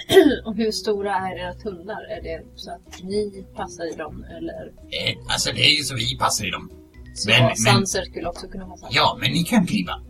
Och 0.45 0.57
hur 0.57 0.71
stora 0.73 1.15
är 1.15 1.37
era 1.39 1.55
tunnlar? 1.55 2.03
Är 2.11 2.23
det 2.23 2.45
så 2.57 2.71
att 2.71 3.03
ni 3.03 3.45
passar 3.57 3.93
i 3.93 3.97
dem 3.97 4.25
eller? 4.25 4.67
Eh, 4.67 5.17
alltså 5.29 5.53
det 5.53 5.61
är 5.61 5.77
ju 5.79 5.83
så 5.85 5.95
vi 5.95 6.19
passar 6.19 6.47
i 6.47 6.51
dem. 6.51 6.71
Så 7.15 7.31
Men- 7.31 7.43
men- 7.45 7.57
Sanser 7.57 8.03
skulle 8.03 8.29
också 8.29 8.49
kunna 8.49 8.67
passa? 8.67 8.87
Ja, 8.91 9.19
men 9.21 9.33
ni 9.33 9.45
kan 9.45 9.67
kliva. 9.67 10.03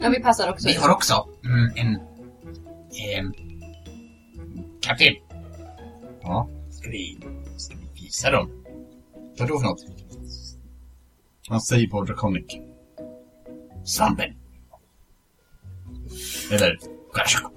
Ja, 0.00 0.08
vi 0.08 0.20
passar 0.22 0.50
också. 0.50 0.68
Vi 0.68 0.74
har 0.74 0.90
också 0.90 1.28
mm, 1.44 1.72
en... 1.76 1.94
Eh, 1.94 3.30
kapten. 4.80 5.14
Ja, 6.22 6.48
ska 6.70 6.90
vi, 6.90 7.18
ska 7.56 7.74
vi 7.76 8.02
visa 8.02 8.30
dem? 8.30 8.64
Vad 9.38 9.48
då 9.48 9.58
för 9.58 9.66
något? 9.66 9.84
Han 11.48 11.60
säger 11.60 11.88
på 11.88 12.04
Draconic. 12.04 12.44
Svampen. 13.84 14.34
Eller, 16.52 16.78
Kashak. 17.14 17.52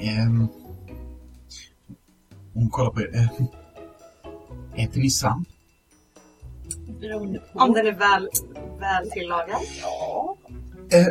Ehm... 0.00 0.48
Hon 2.54 2.70
kollar 2.70 2.90
på 2.90 3.00
er. 3.00 3.14
Eh, 3.14 4.84
äter 4.84 5.00
ni 5.00 5.10
svamp? 5.10 5.48
Beroende 7.00 7.38
på. 7.38 7.58
Om 7.58 7.72
den 7.72 7.86
är 7.86 7.92
väl, 7.92 8.28
väl 8.80 9.10
tillagad. 9.10 9.60
Eh, 10.92 11.06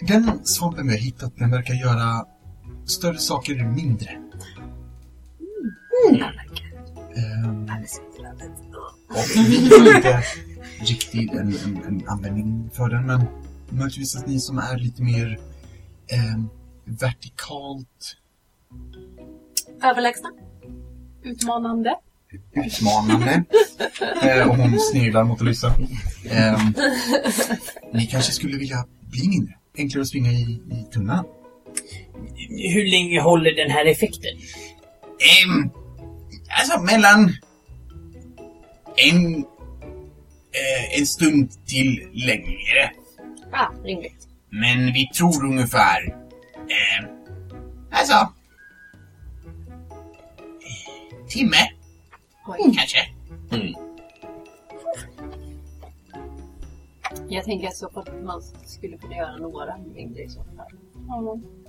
den 0.00 0.44
svampen 0.44 0.86
vi 0.86 0.92
har 0.92 0.98
hittat, 0.98 1.36
den 1.36 1.50
verkar 1.50 1.74
göra 1.74 2.26
större 2.86 3.18
saker 3.18 3.64
mindre. 3.64 4.10
Ehm, 7.16 7.66
och 9.08 9.24
vi 9.36 9.68
har 9.68 9.96
inte 9.96 10.22
riktigt 10.80 11.32
en, 11.32 11.56
en, 11.64 11.84
en 11.86 12.08
användning 12.08 12.70
för 12.72 12.88
den, 12.88 13.06
men 13.06 13.26
möjligtvis 13.68 14.16
att 14.16 14.26
ni 14.26 14.40
som 14.40 14.58
är 14.58 14.76
lite 14.76 15.02
mer 15.02 15.40
ehm, 16.08 16.48
vertikalt 16.84 18.16
Överlägsna. 19.82 20.28
Utmanande. 21.22 21.94
utmanande. 22.52 23.44
eh, 24.22 24.48
och 24.48 24.56
hon 24.56 24.80
sneglar 24.80 25.24
mot 25.24 25.40
Alyssa. 25.40 25.74
Ehm, 26.30 26.74
ni 27.92 28.06
kanske 28.06 28.32
skulle 28.32 28.58
vilja 28.58 28.84
bli 29.00 29.28
mindre. 29.28 29.54
Enklare 29.78 30.02
att 30.02 30.08
springa 30.08 30.30
i, 30.32 30.62
i 30.70 30.92
tunnlarna. 30.92 31.24
Hur 32.74 32.90
länge 32.90 33.20
håller 33.20 33.54
den 33.54 33.70
här 33.70 33.86
effekten? 33.86 34.36
Ehm, 35.32 35.70
alltså 36.60 36.80
mellan 36.80 37.32
en, 38.96 39.34
eh, 40.52 40.98
en 40.98 41.06
stund 41.06 41.66
till 41.66 42.08
längre. 42.12 42.92
Ah, 43.52 43.68
rimligt. 43.84 44.28
Men 44.50 44.92
vi 44.92 45.06
tror 45.06 45.44
ungefär... 45.44 46.08
Eh, 46.54 47.08
alltså... 47.90 48.32
Timme, 51.32 51.56
Oj. 52.46 52.58
kanske. 52.76 52.98
Jag 57.28 57.44
tänker 57.44 57.66
att 57.66 57.76
så 57.76 57.90
fall 57.90 58.04
man 58.24 58.42
skulle 58.66 58.96
kunna 58.96 59.16
göra 59.16 59.36
några 59.36 59.78
mindre 59.94 60.22
i 60.22 60.28
så 60.28 60.44
fall. 60.44 60.66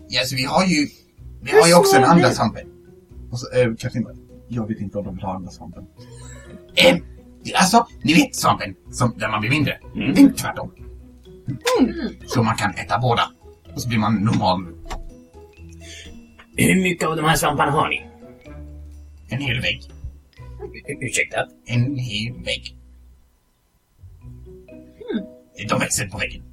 Ja, 0.07 0.25
så 0.25 0.35
vi 0.35 0.43
har 0.43 0.65
ju... 0.65 0.87
Vi 1.41 1.51
har 1.51 1.67
ju 1.67 1.75
också 1.75 1.97
en 1.97 2.03
andra 2.03 2.29
svampen. 2.29 2.67
Och 3.31 3.39
så, 3.39 3.57
eh, 3.57 3.75
Katrin, 3.75 4.07
jag 4.47 4.67
vet 4.67 4.79
inte 4.79 4.97
om 4.97 5.03
de 5.03 5.15
vill 5.15 5.23
ha 5.23 5.35
andra 5.35 5.51
svampen. 5.51 5.85
Eh, 6.75 6.97
alltså, 7.55 7.87
ni 8.03 8.13
vet 8.13 8.35
svampen 8.35 8.75
som, 8.91 9.13
där 9.17 9.29
man 9.29 9.39
blir 9.41 9.49
mindre. 9.49 9.79
Tänk 10.15 10.37
tvärtom. 10.37 10.71
Så 12.27 12.43
man 12.43 12.55
kan 12.55 12.71
äta 12.71 12.99
båda. 12.99 13.21
Och 13.75 13.81
så 13.81 13.89
blir 13.89 13.99
man 13.99 14.15
normal. 14.15 14.67
Hur 16.55 16.83
mycket 16.83 17.07
av 17.07 17.15
de 17.15 17.25
här 17.25 17.35
svamparna 17.35 17.71
har 17.71 17.89
ni? 17.89 18.12
En 19.33 19.41
hel 19.41 19.61
vägg. 19.61 19.81
Ursäkta? 21.01 21.47
En 21.65 21.97
hel 21.97 22.33
vägg. 22.33 22.75
De 25.69 25.79
växer 25.79 26.07
på 26.07 26.17
väggen. 26.17 26.43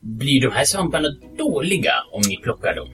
Blir 0.00 0.40
de 0.40 0.52
här 0.52 0.64
svamparna 0.64 1.08
dåliga 1.38 1.92
om 2.12 2.22
ni 2.28 2.36
plockar 2.36 2.74
dem? 2.74 2.88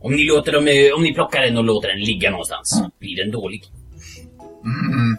Om 0.00 0.12
ni, 0.12 0.24
låter 0.24 0.52
dem, 0.52 0.68
eh, 0.68 0.96
om 0.96 1.02
ni 1.02 1.14
plockar 1.14 1.42
den 1.42 1.56
och 1.56 1.64
låter 1.64 1.88
den 1.88 2.00
ligga 2.00 2.30
någonstans, 2.30 2.82
blir 2.98 3.16
den 3.16 3.30
dålig? 3.30 3.64
Mm. 4.64 5.16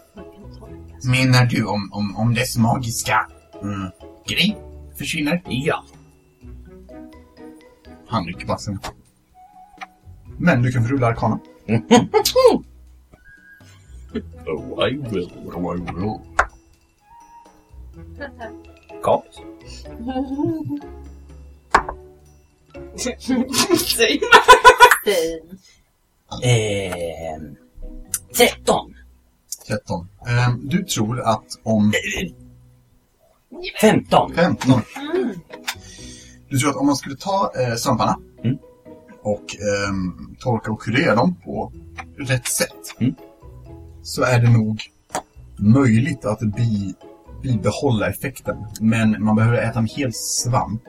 Menar 1.05 1.45
du 1.45 1.65
om, 1.65 1.89
om, 1.93 2.15
om 2.15 2.34
dess 2.34 2.57
magiska 2.57 3.30
mm, 3.61 3.91
grej 4.27 4.57
försvinner? 4.97 5.41
Ja. 5.45 5.85
Han 8.07 8.26
rycker 8.26 8.53
axeln. 8.53 8.80
Men 10.38 10.61
du 10.61 10.72
kan 10.72 10.84
få 10.84 10.93
rulla 10.93 11.07
arkana. 11.07 11.39
Oh, 14.48 14.80
I 14.80 14.98
will. 14.98 15.31
Oh, 15.53 15.73
I 15.73 15.80
will. 15.80 16.19
Säg. 23.77 24.19
Fin. 25.06 25.60
Eh, 26.44 27.41
13. 28.35 28.95
13. 29.68 30.07
Ehm, 30.27 30.69
du 30.69 30.84
tror 30.84 31.22
att 31.22 31.60
om 31.64 31.94
15. 33.81 34.34
15. 34.35 34.81
Du 36.49 36.60
tror 36.60 36.69
att 36.69 36.76
om 36.76 36.85
man 36.85 36.95
skulle 36.95 37.15
ta 37.15 37.52
eh, 37.56 37.76
svamparna. 37.76 38.19
Och 39.23 39.43
ehm, 39.55 40.35
torka 40.39 40.71
och 40.71 40.81
kurera 40.81 41.15
dem 41.15 41.35
på 41.45 41.71
rätt 42.17 42.47
sätt 42.47 42.95
Mm. 42.99 43.15
så 44.03 44.23
är 44.23 44.39
det 44.41 44.49
nog 44.49 44.81
möjligt 45.57 46.25
att 46.25 46.39
bi, 46.39 46.93
bibehålla 47.43 48.07
effekten. 48.09 48.57
Men 48.81 49.23
man 49.23 49.35
behöver 49.35 49.57
äta 49.57 49.79
en 49.79 49.85
hel 49.87 50.13
svamp 50.13 50.81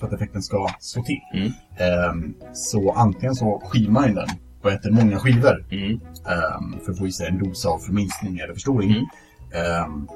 för 0.00 0.06
att 0.06 0.12
effekten 0.12 0.42
ska 0.42 0.68
slå 0.80 1.02
till. 1.02 1.20
Mm. 1.34 1.52
Ehm, 1.78 2.34
så 2.54 2.92
antingen 2.92 3.34
så 3.34 3.62
skivar 3.64 3.92
man 3.92 4.14
den 4.14 4.28
och 4.62 4.72
äter 4.72 4.90
många 4.90 5.18
skivor 5.18 5.66
Mm. 5.70 6.00
ehm, 6.26 6.80
för 6.84 6.92
att 6.92 6.98
få 6.98 7.06
i 7.06 7.12
sig 7.12 7.26
en 7.28 7.38
dos 7.38 7.66
av 7.66 7.78
förminskning 7.78 8.38
eller 8.38 8.54
förstoring. 8.54 9.06
Ehm, 9.54 10.08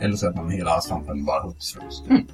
eller 0.00 0.16
så 0.16 0.28
äter 0.30 0.42
man 0.42 0.50
hela 0.50 0.80
svampen 0.80 1.24
bara 1.24 1.42
hux 1.42 1.72
flux. 1.72 1.94
Mm. 2.10 2.26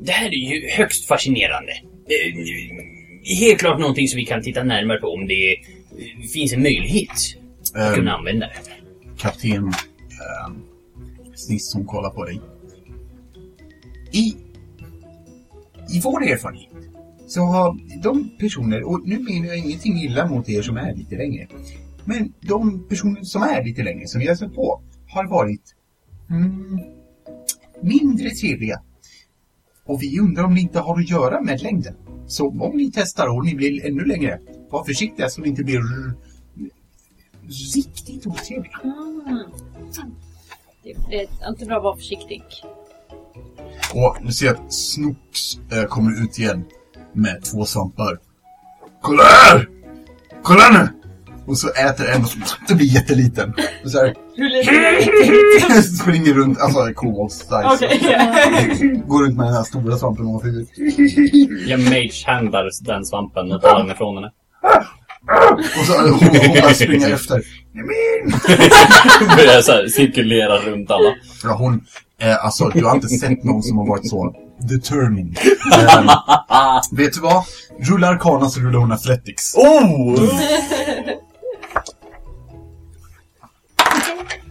Det 0.00 0.12
här 0.12 0.26
är 0.28 0.54
ju 0.54 0.68
högst 0.70 1.06
fascinerande. 1.08 1.72
Eh, 1.72 3.38
Helt 3.40 3.58
klart 3.60 3.80
någonting 3.80 4.08
som 4.08 4.16
vi 4.16 4.24
kan 4.24 4.42
titta 4.42 4.62
närmare 4.64 4.98
på 4.98 5.06
om 5.06 5.26
det 5.26 5.52
eh, 5.52 5.58
finns 6.32 6.52
en 6.52 6.62
möjlighet 6.62 7.10
att 7.74 7.88
Ehm, 7.88 7.94
kunna 7.94 8.12
använda 8.12 8.46
det. 8.46 8.54
kapten 9.18 9.64
um, 9.64 9.72
Sniss 11.34 11.70
som 11.70 11.86
kollar 11.86 12.10
på 12.10 12.24
dig. 12.24 12.40
I, 14.12 14.36
I 15.96 16.00
vår 16.04 16.22
erfarenhet 16.24 16.68
Så 17.26 17.40
har 17.40 17.78
de 18.02 18.30
personer, 18.38 18.82
och 18.82 19.08
nu 19.08 19.18
menar 19.18 19.46
jag 19.46 19.58
ingenting 19.58 20.02
illa 20.02 20.26
mot 20.26 20.48
er 20.48 20.62
som 20.62 20.76
är 20.76 20.94
lite 20.94 21.16
längre. 21.16 21.46
Men 22.04 22.32
de 22.40 22.88
personer 22.88 23.22
som 23.22 23.42
är 23.42 23.64
lite 23.64 23.82
längre, 23.82 24.06
som 24.06 24.20
vi 24.20 24.26
har 24.26 24.34
sett 24.34 24.54
på, 24.54 24.82
har 25.08 25.26
varit 25.26 25.74
mm, 26.30 26.80
mindre 27.82 28.30
trevliga. 28.30 28.82
Och 29.86 30.02
vi 30.02 30.20
undrar 30.20 30.44
om 30.44 30.54
det 30.54 30.60
inte 30.60 30.78
har 30.78 30.98
att 30.98 31.10
göra 31.10 31.40
med 31.40 31.62
längden. 31.62 31.94
Så 32.26 32.48
om 32.48 32.76
ni 32.76 32.90
testar 32.94 33.36
och 33.36 33.44
ni 33.44 33.54
blir 33.54 33.86
ännu 33.86 34.04
längre, 34.04 34.40
var 34.70 34.84
försiktiga 34.84 35.28
så 35.28 35.40
ni 35.40 35.48
inte 35.48 35.64
blir 35.64 35.80
riktigt 37.74 38.26
otrevliga. 38.26 38.80
Mm. 38.84 39.42
Det 41.08 41.16
är 41.16 41.48
inte 41.48 41.66
bra 41.66 41.76
att 41.76 41.82
vara 41.82 41.96
försiktig. 41.96 42.42
Och 43.94 44.16
ni 44.22 44.32
ser 44.32 44.50
att 44.50 44.72
Snooks 44.72 45.58
eh, 45.72 45.84
kommer 45.84 46.24
ut 46.24 46.38
igen 46.38 46.64
med 47.12 47.44
två 47.44 47.64
svampar. 47.64 48.18
Kolla 49.02 49.22
här! 49.22 49.68
Kolla 50.42 50.70
nu! 50.72 50.95
Och 51.46 51.58
så 51.58 51.68
äter 51.68 52.08
en 52.08 52.22
och 52.22 52.28
så 52.28 52.38
det 52.68 52.74
blir 52.74 52.86
jätteliten. 52.86 53.54
Och 53.84 53.90
så 53.90 53.98
här, 53.98 54.14
Hur 54.36 54.48
liten 54.50 55.82
springer 55.98 56.34
runt, 56.34 56.60
alltså 56.60 56.78
kobolds-style. 56.78 57.74
Okej. 57.74 59.02
Går 59.06 59.22
runt 59.24 59.36
med 59.36 59.46
den 59.46 59.54
här 59.54 59.62
stora 59.62 59.96
svampen 59.98 60.26
ovanför 60.26 60.48
huvudet. 60.48 60.68
Jag 61.68 61.80
mage-handlar 61.80 62.70
den 62.84 63.04
svampen 63.04 63.52
och 63.52 63.62
tar 63.62 63.78
den 63.78 63.90
ifrån 63.90 64.16
henne. 64.16 64.30
Och 65.80 65.86
så 65.86 65.92
hon, 65.92 66.12
hon 66.12 66.60
bara 66.62 66.74
springer 66.74 67.14
efter. 67.14 67.42
Börjar 69.36 69.60
så 69.62 69.72
här 69.72 69.88
cirkulera 69.88 70.58
runt 70.58 70.90
alla. 70.90 71.14
Ja, 71.44 71.56
hon, 71.56 71.84
eh, 72.20 72.44
alltså 72.44 72.68
du 72.68 72.84
har 72.84 72.94
inte 72.94 73.08
sett 73.08 73.44
någon 73.44 73.62
som 73.62 73.78
har 73.78 73.86
varit 73.88 74.10
så 74.10 74.34
determined. 74.68 75.38
Ehm, 75.74 76.08
vet 76.92 77.12
du 77.14 77.20
vad? 77.20 77.44
Rulla 77.80 78.08
Arcana 78.08 78.48
så 78.48 78.60
rullar 78.60 78.78
hon 78.78 78.92
Athletics. 78.92 79.54
Oh! 79.54 80.14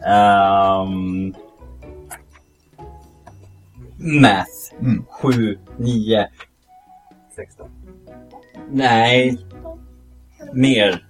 Um, 0.06 1.34
math. 4.22 4.74
Mm. 4.82 5.06
Sju, 5.22 5.58
nio. 5.78 6.28
16. 7.36 7.68
Nej. 8.72 9.38
Mer. 10.54 11.06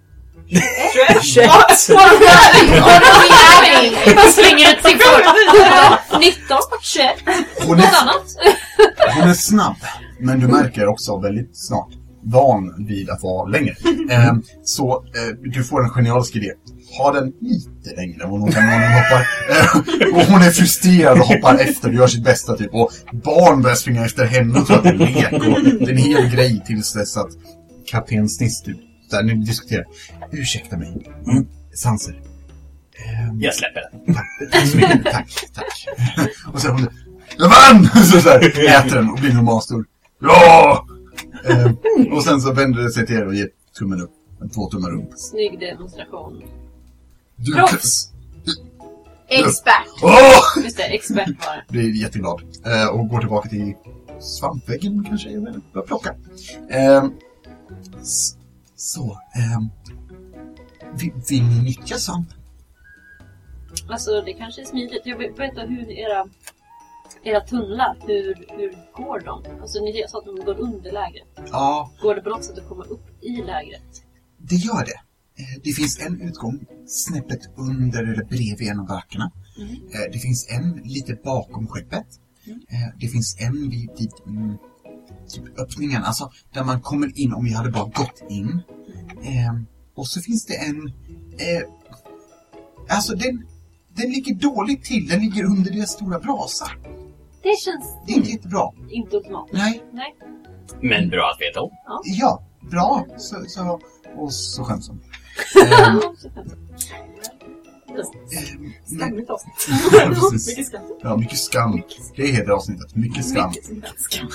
21. 1.23 1.49
Man 4.15 4.31
slänger 4.31 4.71
ut 4.71 4.83
siffror. 4.85 6.19
19, 6.19 6.57
21, 6.81 7.15
Hon 7.67 7.77
något 7.77 7.85
annat. 8.01 8.25
hon 9.15 9.29
är 9.29 9.33
snabb, 9.33 9.75
men 10.19 10.39
du 10.39 10.47
märker 10.47 10.87
också 10.87 11.17
väldigt 11.19 11.57
snart 11.57 11.89
van 12.23 12.85
vid 12.87 13.09
att 13.09 13.23
vara 13.23 13.47
längre. 13.47 13.75
Ehm, 14.09 14.43
så 14.63 14.95
eh, 14.95 15.35
du 15.43 15.63
får 15.63 15.83
en 15.83 15.89
genialisk 15.89 16.35
idé. 16.35 16.51
Ha 16.97 17.11
den 17.11 17.33
lite 17.41 17.95
längre 17.95 18.23
än 18.23 18.29
hon 18.29 18.51
kan 18.51 18.63
hon 18.63 18.81
hoppar. 18.81 19.27
Eh, 19.49 20.15
och 20.15 20.21
hon 20.31 20.41
är 20.41 20.51
frustrerad 20.51 21.19
och 21.19 21.25
hoppar 21.25 21.55
efter 21.55 21.87
och 21.89 21.93
gör 21.93 22.07
sitt 22.07 22.23
bästa 22.23 22.57
typ. 22.57 22.73
Och 22.73 22.91
barn 23.13 23.61
börjar 23.61 23.75
springa 23.75 24.05
efter 24.05 24.25
henne 24.25 24.59
och 24.59 24.67
tror 24.67 24.77
att 24.77 24.83
det 24.83 24.89
är 24.89 24.93
lek. 24.93 25.31
Och 25.33 25.39
det 25.63 25.85
är 25.85 25.89
en 25.89 25.97
hel 25.97 26.29
grej 26.29 26.63
tills 26.65 26.93
dess 26.93 27.17
att 27.17 27.29
kapten 27.91 28.29
Sniss 28.29 28.61
typ, 28.61 28.77
där 29.11 29.23
ni 29.23 29.33
diskuterar. 29.33 29.85
Ursäkta 30.31 30.77
mig. 30.77 31.07
Mm. 31.27 31.47
Sanser. 31.73 32.13
Ehm, 33.05 33.41
Jag 33.41 33.55
släpper 33.55 33.81
den. 34.05 34.15
Tack, 34.51 34.67
så 34.67 34.77
mycket. 34.77 35.03
Tack, 35.03 35.27
tack. 35.53 35.87
Och 36.53 36.61
sen 36.61 36.71
hon 36.71 36.87
Jag 37.37 37.49
vann! 37.49 37.89
Så, 38.05 38.21
så 38.21 38.29
här, 38.29 38.39
äter 38.79 38.95
den 38.95 39.09
och 39.09 39.19
blir 39.19 39.33
normalstor. 39.33 39.85
Ja! 40.21 40.87
Eh, 41.49 41.71
och 42.13 42.23
sen 42.23 42.41
så 42.41 42.53
vänder 42.53 42.83
det 42.83 42.91
sig 42.91 43.05
till 43.05 43.15
er 43.15 43.27
och 43.27 43.35
ger 43.35 43.47
tummen 43.79 44.01
upp. 44.01 44.11
Två 44.55 44.69
tummar 44.69 44.95
upp. 44.95 45.09
Snygg 45.15 45.59
demonstration. 45.59 46.43
Du 47.35 47.53
Proffs. 47.53 48.11
Expert. 49.27 49.87
Åh! 50.03 50.63
Just 50.63 50.77
det, 50.77 50.83
expert 50.83 51.27
var 51.45 51.55
det. 51.55 51.63
Blir 51.69 52.01
jätteglad. 52.01 52.41
Eh, 52.65 52.87
och 52.87 53.09
går 53.09 53.19
tillbaka 53.19 53.49
till 53.49 53.73
svampväggen 54.19 55.05
kanske. 55.07 55.29
Jag 55.29 55.41
vet 55.41 55.55
inte. 55.55 55.67
Börjar 55.73 55.87
plocka. 55.87 56.15
Eh, 56.69 57.05
s- 58.01 58.37
så. 58.75 59.03
Eh, 59.11 59.59
vill, 60.93 61.11
vill 61.29 61.43
ni 61.43 61.61
nyttja 61.63 61.97
svamp? 61.97 62.27
Alltså 63.89 64.21
det 64.21 64.33
kanske 64.33 64.61
är 64.61 64.65
smidigt. 64.65 65.01
Jag 65.05 65.17
vill 65.17 65.31
veta 65.31 65.61
hur 65.61 65.91
era, 65.91 66.27
era 67.23 67.41
tunnlar, 67.41 67.97
hur, 68.07 68.45
hur 68.57 68.77
går 68.93 69.19
de? 69.19 69.43
Alltså 69.61 69.79
ni 69.79 70.03
sa 70.09 70.17
att 70.19 70.25
de 70.25 70.45
går 70.45 70.59
under 70.59 70.91
lägret. 70.91 71.27
Ja, 71.51 71.91
Går 72.01 72.15
det 72.15 72.21
på 72.21 72.29
något 72.29 72.43
sätt 72.43 72.57
att 72.57 72.69
komma 72.69 72.83
upp 72.83 73.23
i 73.23 73.29
lägret? 73.41 74.03
Det 74.37 74.55
gör 74.55 74.85
det. 74.85 74.99
Eh, 75.37 75.61
Det 75.63 75.71
finns 75.71 75.99
en 75.99 76.21
utgång 76.21 76.65
snäppet 76.87 77.39
under 77.57 78.03
eller 78.03 78.23
bredvid 78.23 78.67
en 78.67 78.79
av 78.79 78.87
barackerna. 78.87 79.31
Eh, 79.93 80.11
Det 80.13 80.19
finns 80.19 80.47
en 80.49 80.71
lite 80.83 81.13
bakom 81.23 81.67
skeppet. 81.67 82.05
Eh, 82.47 82.97
Det 82.99 83.07
finns 83.07 83.37
en 83.39 83.69
vid, 83.69 83.89
vid 83.99 84.11
mm, 84.27 84.57
typ 85.29 85.59
öppningen, 85.59 86.03
alltså 86.03 86.31
där 86.53 86.63
man 86.63 86.81
kommer 86.81 87.19
in 87.19 87.33
om 87.33 87.43
vi 87.45 87.53
hade 87.53 87.71
bara 87.71 87.85
gått 87.85 88.23
in. 88.29 88.61
Och 89.95 90.07
så 90.07 90.21
finns 90.21 90.45
det 90.45 90.55
en... 90.55 90.91
Alltså 92.89 93.15
den, 93.15 93.47
den 93.95 94.09
ligger 94.11 94.35
dåligt 94.35 94.83
till, 94.83 95.07
den 95.07 95.19
ligger 95.19 95.43
under 95.43 95.71
deras 95.71 95.91
stora 95.91 96.19
brasa. 96.19 96.65
Det 97.43 97.59
känns 97.59 97.85
Det 98.07 98.13
är 98.13 98.17
inte 98.17 98.29
jättebra. 98.31 98.71
inte 98.89 99.17
ultimat. 99.17 99.49
Nej, 99.53 99.83
Nej. 99.93 100.15
Men 100.81 101.09
bra 101.09 101.31
att 101.35 101.41
veta 101.41 101.61
om. 101.61 101.71
ja, 102.05 102.43
bra. 102.71 103.05
Så, 103.17 103.43
så, 103.47 103.79
och 104.17 104.33
så 104.33 104.63
skäms 104.63 104.87
hon. 104.89 105.01
Skamligt 108.85 109.29
avsnitt. 109.29 109.53
Ja, 109.93 110.09
precis. 110.09 110.47
Mycket 110.57 110.67
skam. 110.67 110.81
Ja, 111.01 111.17
mycket 111.17 111.37
skam. 111.37 111.81
Det 112.15 112.27
heter 112.27 112.51
avsnittet. 112.51 112.95
Mycket 112.95 113.25
skam. 113.25 113.51
Mycket 113.69 113.99
skam. 113.99 114.27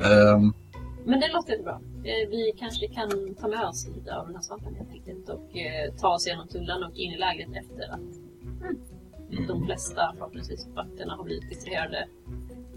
Ehm, 0.00 0.54
Men 1.06 1.20
det 1.20 1.28
låter 1.32 1.50
jättebra. 1.52 1.80
Eh, 2.04 2.28
Vi 2.30 2.52
kanske 2.58 2.88
kan 2.88 3.34
ta 3.40 3.48
med 3.48 3.64
oss 3.68 3.88
lite 3.96 4.16
av 4.16 4.26
den 4.26 4.34
här 4.36 4.42
svampen 4.42 4.74
helt 4.74 4.90
enkelt 4.90 5.28
och 5.28 5.56
eh, 5.56 5.94
ta 6.00 6.08
oss 6.08 6.26
igenom 6.26 6.48
tullen 6.48 6.82
och 6.82 6.94
in 6.96 7.12
i 7.12 7.18
lägret 7.18 7.48
efter 7.48 7.92
att 7.94 8.00
Mm. 9.32 9.46
de 9.46 9.66
flesta, 9.66 10.12
förhoppningsvis, 10.18 10.66
vakterna 10.74 11.14
har 11.16 11.24
blivit 11.24 11.48
distraherade 11.50 12.08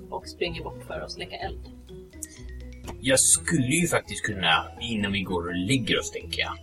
och 0.10 0.28
springer 0.28 0.64
bort 0.64 0.84
för 0.88 1.00
att 1.00 1.12
släcka 1.12 1.36
eld. 1.36 1.60
Jag 3.02 3.20
skulle 3.20 3.76
ju 3.76 3.88
faktiskt 3.88 4.24
kunna, 4.26 4.66
innan 4.82 5.12
vi 5.12 5.22
går 5.22 5.48
och 5.48 5.56
lägger 5.56 6.00
oss 6.00 6.12
tänker 6.12 6.40
jag. 6.42 6.54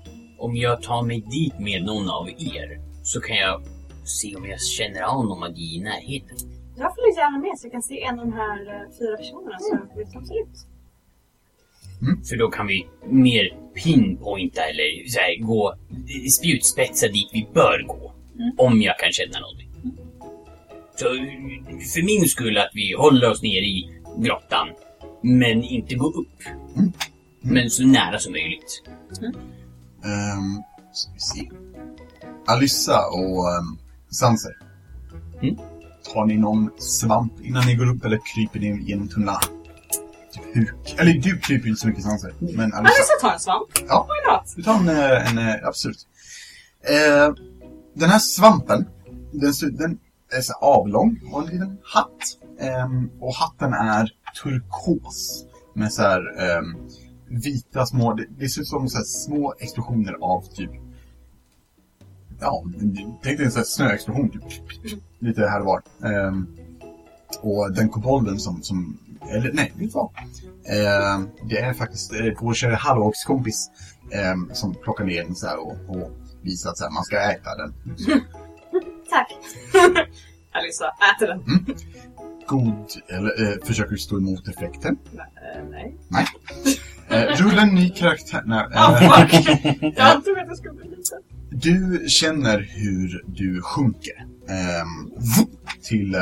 Om 0.44 0.56
jag 0.56 0.82
tar 0.82 1.02
mig 1.02 1.20
dit 1.20 1.58
med 1.58 1.82
någon 1.82 2.10
av 2.10 2.28
er 2.28 2.80
så 3.02 3.20
kan 3.20 3.36
jag 3.36 3.62
se 4.04 4.36
om 4.36 4.46
jag 4.46 4.60
känner 4.60 5.02
av 5.02 5.24
någon 5.24 5.40
magi 5.40 5.76
i 5.76 5.80
närheten. 5.80 6.36
Jag 6.76 6.94
följer 6.94 7.16
gärna 7.16 7.38
med 7.38 7.58
så 7.58 7.66
jag 7.66 7.72
kan 7.72 7.82
se 7.82 8.02
en 8.02 8.18
av 8.18 8.26
de 8.26 8.32
här 8.32 8.58
eh, 8.66 8.98
fyra 8.98 9.16
personerna 9.16 9.58
så 9.58 9.78
jag 9.90 9.98
vet 9.98 10.14
hur 10.14 10.20
de 10.20 10.26
ser 10.26 10.40
ut. 10.42 10.56
För 12.28 12.36
då 12.36 12.50
kan 12.50 12.66
vi 12.66 12.86
mer 13.06 13.56
pinpointa 13.74 14.62
eller 14.62 15.08
så 15.08 15.18
här, 15.20 15.42
gå 15.42 15.74
spjutspetsa 16.38 17.08
dit 17.08 17.30
vi 17.32 17.48
bör 17.54 17.84
gå. 17.86 18.12
Om 18.56 18.82
jag 18.82 18.98
kan 18.98 19.12
känna 19.12 19.40
någonting. 19.40 19.70
Så 20.96 21.04
för 21.94 22.04
min 22.04 22.28
skull 22.28 22.58
att 22.58 22.70
vi 22.74 22.94
håller 22.98 23.30
oss 23.30 23.42
ner 23.42 23.62
i 23.62 24.00
grottan. 24.18 24.68
Men 25.22 25.62
inte 25.62 25.94
gå 25.94 26.06
upp. 26.06 26.38
Men 27.40 27.70
så 27.70 27.86
nära 27.86 28.18
som 28.18 28.32
möjligt. 28.32 28.82
Ehm, 30.04 30.62
ska 30.92 31.12
vi 31.12 31.20
se. 31.20 31.50
Alyssa 32.46 33.06
och 33.06 33.48
um, 33.58 33.78
Sanser. 34.10 34.52
Mm. 35.42 35.56
Tar 36.14 36.24
ni 36.24 36.36
någon 36.36 36.70
svamp 36.78 37.40
innan 37.40 37.66
ni 37.66 37.74
går 37.74 37.86
upp 37.86 38.04
eller 38.04 38.20
kryper 38.34 38.60
ni 38.60 38.82
genom 38.82 39.08
tunnlarna? 39.08 39.40
Typ 40.32 40.54
huk. 40.54 40.94
Eller 40.98 41.12
du 41.12 41.38
kryper 41.38 41.68
inte 41.68 41.80
så 41.80 41.88
mycket 41.88 42.04
Sanser. 42.04 42.34
Men 42.38 42.74
Alyssa. 42.74 42.78
Alice 42.78 43.18
tar 43.20 43.32
en 43.32 43.40
svamp. 43.40 43.68
Ja. 43.88 44.08
Why 44.08 44.32
not? 44.32 44.56
Du 44.56 44.62
tar 44.62 44.74
en, 44.74 44.88
eh, 44.88 45.30
en 45.30 45.38
eh, 45.38 45.68
absolut. 45.68 46.06
Eh, 46.82 47.34
den 47.94 48.10
här 48.10 48.18
svampen, 48.18 48.86
den, 49.32 49.76
den 49.76 49.98
är 50.32 50.40
så 50.40 50.52
avlång 50.52 51.20
och 51.32 51.42
en 51.42 51.48
liten 51.48 51.78
hatt. 51.84 52.38
Ehm, 52.60 53.10
och 53.20 53.34
hatten 53.34 53.72
är 53.72 54.10
turkos 54.42 55.44
med 55.74 55.92
så 55.92 56.02
här 56.02 56.40
ehm, 56.40 56.76
vita 57.40 57.86
små, 57.86 58.14
det, 58.14 58.26
det 58.38 58.48
ser 58.48 58.60
ut 58.60 58.68
som 58.68 58.88
så 58.88 58.98
här 58.98 59.04
små 59.04 59.54
explosioner 59.58 60.16
av 60.20 60.42
typ 60.42 60.70
Ja, 62.40 62.64
tänk 63.22 63.38
dig 63.38 63.46
en 63.46 63.52
sån 63.52 63.58
här 63.58 63.64
snöexplosion 63.64 64.30
typ. 64.30 64.42
Lite 65.18 65.46
här 65.46 65.60
och 65.60 65.66
var. 65.66 65.82
Ehm, 66.04 66.56
och 67.40 67.72
den 67.72 67.88
kobolden 67.88 68.38
som, 68.38 68.62
som 68.62 68.98
eller 69.30 69.52
nej, 69.52 69.72
vet 69.76 69.92
du 69.92 69.98
vad? 69.98 70.10
Ehm, 70.66 71.28
det 71.48 71.58
är 71.58 71.72
faktiskt 71.72 72.12
vår 72.40 72.54
kära 72.54 72.76
halvåkskompis 72.76 73.70
ehm, 74.12 74.50
som 74.52 74.74
plockar 74.74 75.04
ner 75.04 75.24
den 75.24 75.34
så 75.34 75.46
här 75.46 75.58
och, 75.58 75.76
och 75.88 76.10
visar 76.42 76.70
att 76.70 76.78
så 76.78 76.84
här, 76.84 76.90
man 76.90 77.04
ska 77.04 77.20
äta 77.20 77.56
den. 77.56 77.74
Tack. 79.10 79.32
Alissa, 80.52 80.92
äter 81.14 81.26
den. 81.26 81.66
God, 82.46 82.86
eller 83.08 83.42
eh, 83.42 83.64
försöker 83.64 83.90
du 83.90 83.98
stå 83.98 84.16
emot 84.16 84.48
effekten? 84.48 84.98
Nej, 85.12 85.26
eh, 85.56 85.64
nej. 85.70 85.96
Nej. 86.08 86.26
Eh, 87.14 87.36
rulla 87.36 87.62
en 87.62 87.74
ny 87.74 87.90
karaktär. 87.90 88.42
Nej, 88.46 88.66
eh, 88.74 88.94
fuck! 88.94 89.46
Jag 89.96 90.06
antog 90.06 90.38
att 90.38 90.48
jag 90.48 90.56
skulle 90.56 90.74
bli 90.74 90.84
liten. 90.88 91.18
du 91.50 92.04
känner 92.08 92.58
hur 92.58 93.24
du 93.26 93.62
sjunker. 93.62 94.26
ehm, 94.48 95.10
till, 95.82 96.14
eh, 96.14 96.20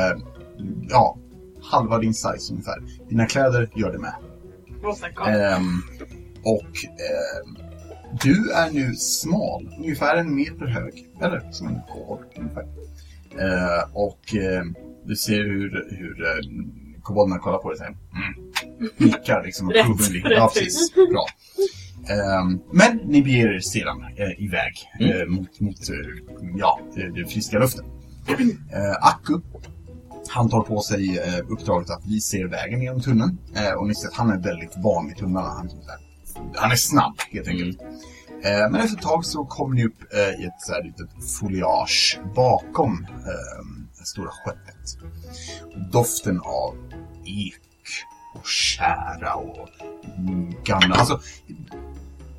ja, 0.88 1.18
halva 1.62 1.98
din 1.98 2.14
size 2.14 2.52
ungefär. 2.52 2.82
Dina 3.08 3.26
kläder 3.26 3.70
gör 3.74 3.92
det 3.92 3.98
med. 3.98 4.14
Ehm, 5.26 5.82
och 6.44 6.76
ehm, 6.86 7.56
du 8.22 8.52
är 8.52 8.70
nu 8.70 8.94
smal, 8.94 9.74
ungefär 9.78 10.16
en 10.16 10.34
meter 10.34 10.66
hög. 10.66 11.08
Eller 11.20 11.52
som 11.52 11.68
en 11.68 11.80
kobold 11.92 12.26
ungefär. 12.36 12.64
Eh, 13.38 13.84
och 13.92 14.34
ehm, 14.34 14.74
du 15.04 15.16
ser 15.16 15.44
hur, 15.44 15.86
hur 15.90 16.24
eh, 16.26 17.02
kobolderna 17.02 17.40
kollar 17.40 17.58
på 17.58 17.68
dig 17.68 17.72
och 17.72 17.78
säger 17.78 17.90
mm. 17.90 18.51
Nickar 18.96 19.42
liksom. 19.44 19.70
Rätt, 19.70 19.86
hubben 19.86 20.12
nickar. 20.12 20.30
Ja, 20.30 20.50
precis. 20.54 20.94
Bra. 20.94 21.26
Ehm, 22.14 22.60
men 22.72 22.96
ni 22.96 23.22
beger 23.22 23.54
er 23.54 23.60
sedan 23.60 24.04
eh, 24.16 24.44
iväg 24.44 24.72
eh, 25.00 25.28
mot, 25.28 25.60
mot 25.60 25.88
eh, 25.90 25.96
ja, 26.56 26.80
den 26.94 27.26
friska 27.26 27.58
luften. 27.58 27.84
Akku, 29.00 29.40
han 30.28 30.50
tar 30.50 30.60
på 30.60 30.80
sig 30.80 31.20
uppdraget 31.48 31.90
att 31.90 32.06
visa 32.06 32.36
er 32.36 32.44
vägen 32.44 32.82
genom 32.82 33.00
tunneln. 33.00 33.38
Och 33.78 33.88
ni 33.88 33.94
ser 33.94 34.08
att 34.08 34.14
han 34.14 34.30
är 34.30 34.38
väldigt 34.38 34.72
van 34.76 35.06
vid 35.06 35.16
tunnlarna. 35.16 35.48
Han, 35.48 35.70
han 36.54 36.70
är 36.70 36.76
snabb 36.76 37.14
helt 37.32 37.48
enkelt. 37.48 37.80
Eh, 38.44 38.70
men 38.70 38.74
efter 38.74 38.96
ett 38.96 39.02
tag 39.02 39.24
så 39.24 39.44
kommer 39.44 39.74
ni 39.74 39.84
upp 39.84 40.14
i 40.40 40.44
ett 40.44 40.60
så 40.60 40.72
här 40.72 40.82
litet 40.82 41.10
foliage 41.40 42.20
bakom 42.34 43.06
eh, 43.10 43.64
det 43.98 44.04
stora 44.04 44.30
skeppet. 44.30 44.98
Doften 45.92 46.40
av 46.40 46.74
ek 47.24 47.61
och 48.42 48.48
kära 48.48 49.34
och 49.34 49.68
mm, 50.18 50.54
gamla... 50.64 50.94
Alltså, 50.94 51.20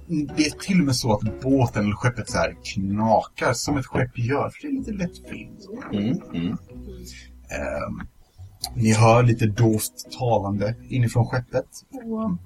det 0.07 0.45
är 0.45 0.59
till 0.59 0.79
och 0.79 0.85
med 0.85 0.95
så 0.95 1.13
att 1.13 1.41
båten 1.41 1.83
eller 1.83 1.95
skeppet 1.95 2.29
så 2.29 2.37
här 2.37 2.55
knakar 2.63 3.53
som 3.53 3.77
ett 3.77 3.85
skepp 3.85 4.17
gör. 4.17 4.49
För 4.49 4.61
det 4.61 4.67
är 4.67 4.71
lite 4.71 4.91
lättfint. 4.91 5.67
Mm, 5.91 6.21
mm. 6.33 6.57
Ehm, 7.49 8.07
ni 8.75 8.93
hör 8.93 9.23
lite 9.23 9.45
dovt 9.45 10.11
talande 10.19 10.75
inifrån 10.89 11.27
skeppet 11.27 11.67
och 11.91 12.25
um, 12.25 12.39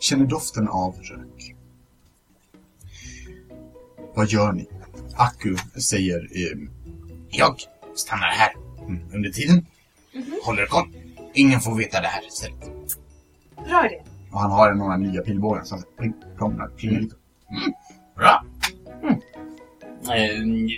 känner 0.00 0.26
doften 0.26 0.68
av 0.68 0.94
rök. 0.96 1.54
Vad 4.14 4.28
gör 4.28 4.52
ni? 4.52 4.68
Akku 5.14 5.56
säger 5.80 6.18
ehm, 6.18 6.70
Jag 7.30 7.56
stannar 7.94 8.26
här 8.26 8.52
mm, 8.86 9.14
under 9.14 9.30
tiden. 9.30 9.66
Håller 10.44 10.66
koll. 10.66 11.05
Ingen 11.36 11.60
får 11.60 11.74
veta 11.78 12.00
det 12.00 12.06
här 12.06 12.22
stället. 12.30 12.60
Bra 13.68 13.86
idé. 13.86 14.02
och 14.32 14.40
han 14.40 14.50
har 14.50 14.70
en 14.72 14.80
av 14.80 14.88
de 14.88 14.90
här 14.90 15.12
nya 15.12 15.22
pilbågarna 15.22 15.64
som 15.64 15.82
pling, 15.98 16.12
plommar, 16.36 16.68
plingar 16.68 17.00
lite. 17.00 17.14
Bra. 18.16 18.44
Ehm, 20.14 20.68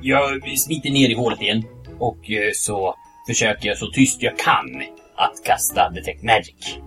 Jag 0.00 0.58
smiter 0.58 0.90
ner 0.90 1.08
i 1.10 1.14
hålet 1.14 1.40
igen 1.42 1.64
och 1.98 2.30
eh, 2.30 2.50
så 2.54 2.94
försöker 3.28 3.68
jag 3.68 3.78
så 3.78 3.90
tyst 3.90 4.22
jag 4.22 4.38
kan 4.38 4.82
att 5.16 5.44
kasta 5.44 5.90
Detect 5.90 6.22
Magic. 6.22 6.78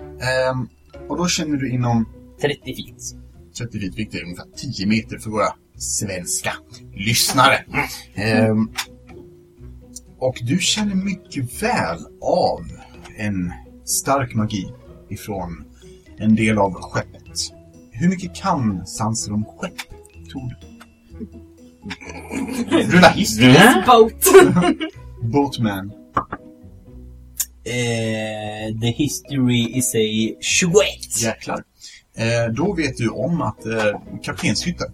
Ehm, 0.00 0.68
och 1.08 1.16
då 1.16 1.26
känner 1.28 1.56
du 1.56 1.70
inom 1.70 2.08
30 2.40 2.58
feet. 2.64 3.02
30 3.58 3.80
feet, 3.80 3.94
vilket 3.94 4.20
är 4.20 4.24
ungefär 4.24 4.46
10 4.56 4.86
meter 4.86 5.18
för 5.18 5.30
våra 5.30 5.48
svenska 5.78 6.52
lyssnare. 6.94 7.64
Ehm, 8.14 8.68
och 10.24 10.38
du 10.42 10.58
känner 10.58 10.94
mycket 10.94 11.62
väl 11.62 11.98
av 12.20 12.60
en 13.16 13.52
stark 13.84 14.34
magi 14.34 14.72
ifrån 15.08 15.64
en 16.18 16.34
del 16.36 16.58
av 16.58 16.74
skeppet. 16.74 17.38
Hur 17.90 18.08
mycket 18.08 18.34
kan 18.34 18.86
Sanser 18.86 19.32
om 19.32 19.44
skepp, 19.44 19.78
tror 20.32 20.48
du? 20.48 20.56
Rulla 22.92 23.08
history. 23.08 23.54
Boat. 23.86 24.24
Boatman. 25.22 25.92
Eh, 27.66 28.80
the 28.80 28.90
history 28.90 29.78
is 29.78 29.94
a 29.94 30.36
21. 30.40 30.84
Jäklar. 31.22 31.62
Eh, 32.16 32.52
då 32.52 32.74
vet 32.74 32.96
du 32.96 33.08
om 33.08 33.42
att 33.42 33.66
eh, 33.66 34.00
kaptenshytten, 34.22 34.92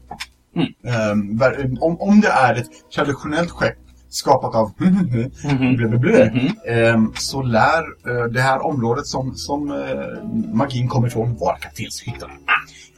Mm. 0.56 1.40
eh, 1.42 1.82
om, 1.82 2.00
om 2.00 2.20
det 2.20 2.28
är 2.28 2.54
ett 2.54 2.70
traditionellt 2.94 3.50
skepp 3.50 3.78
skapat 4.10 4.54
av 4.54 4.74
blö, 4.76 4.90
Mhm. 5.44 6.52
eh, 6.66 7.04
så 7.18 7.42
lär 7.42 7.82
eh, 8.10 8.24
det 8.32 8.40
här 8.40 8.66
området 8.66 9.06
som, 9.06 9.34
som 9.34 9.70
eh, 9.70 10.24
magin 10.54 10.88
kommer 10.88 11.08
ifrån 11.08 11.36
vara 11.36 11.56
kaptenshytten. 11.56 12.30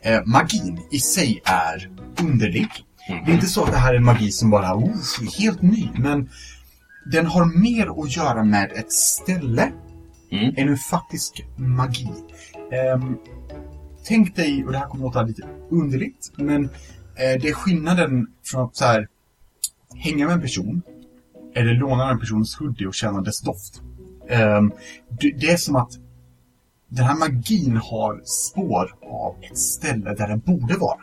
Eh, 0.03 0.21
magin 0.27 0.81
i 0.91 0.99
sig 0.99 1.41
är 1.45 1.91
underlig. 2.23 2.69
Det 3.25 3.31
är 3.31 3.35
inte 3.35 3.47
så 3.47 3.65
att 3.65 3.71
det 3.73 3.79
här 3.79 3.93
är 3.93 3.97
en 3.97 4.05
magi 4.05 4.31
som 4.33 4.51
bara 4.51 4.75
oh, 4.77 4.91
är 5.23 5.41
helt 5.43 5.63
ny, 5.63 5.89
men 5.99 6.29
den 7.13 7.27
har 7.27 7.45
mer 7.63 8.03
att 8.05 8.17
göra 8.17 8.45
med 8.45 8.73
ett 8.73 8.93
ställe 8.93 9.73
Mm. 10.33 10.55
än 10.57 10.69
en 10.69 10.77
faktisk 10.77 11.45
magi. 11.57 12.09
Ehm, 12.73 13.17
tänk 14.07 14.37
dig, 14.37 14.65
och 14.65 14.73
det 14.73 14.79
här 14.79 14.87
kommer 14.87 15.07
att 15.09 15.15
låta 15.15 15.23
lite 15.27 15.43
underligt, 15.71 16.33
men 16.37 16.65
eh, 16.65 17.41
det 17.43 17.49
är 17.49 17.53
skillnaden 17.53 18.27
från 18.45 18.65
att 18.65 18.77
så 18.77 18.85
här, 18.85 19.09
hänga 19.97 20.27
med 20.27 20.35
en 20.35 20.41
person 20.41 20.83
eller 21.55 21.75
låna 21.75 22.11
en 22.11 22.19
persons 22.19 22.57
hoodie 22.57 22.87
och 22.87 22.95
känna 22.95 23.21
dess 23.21 23.41
doft. 23.41 23.83
Ehm, 24.29 24.73
det, 25.21 25.51
är 25.51 25.57
som 25.57 25.77
att 25.77 25.93
den 26.89 27.05
här 27.05 27.17
magin 27.17 27.77
har 27.77 28.21
spår 28.25 28.95
av 29.03 29.37
ett 29.51 29.59
ställe 29.59 30.15
där 30.15 30.29
den 30.29 30.39
borde 30.39 30.77
vara. 30.77 31.01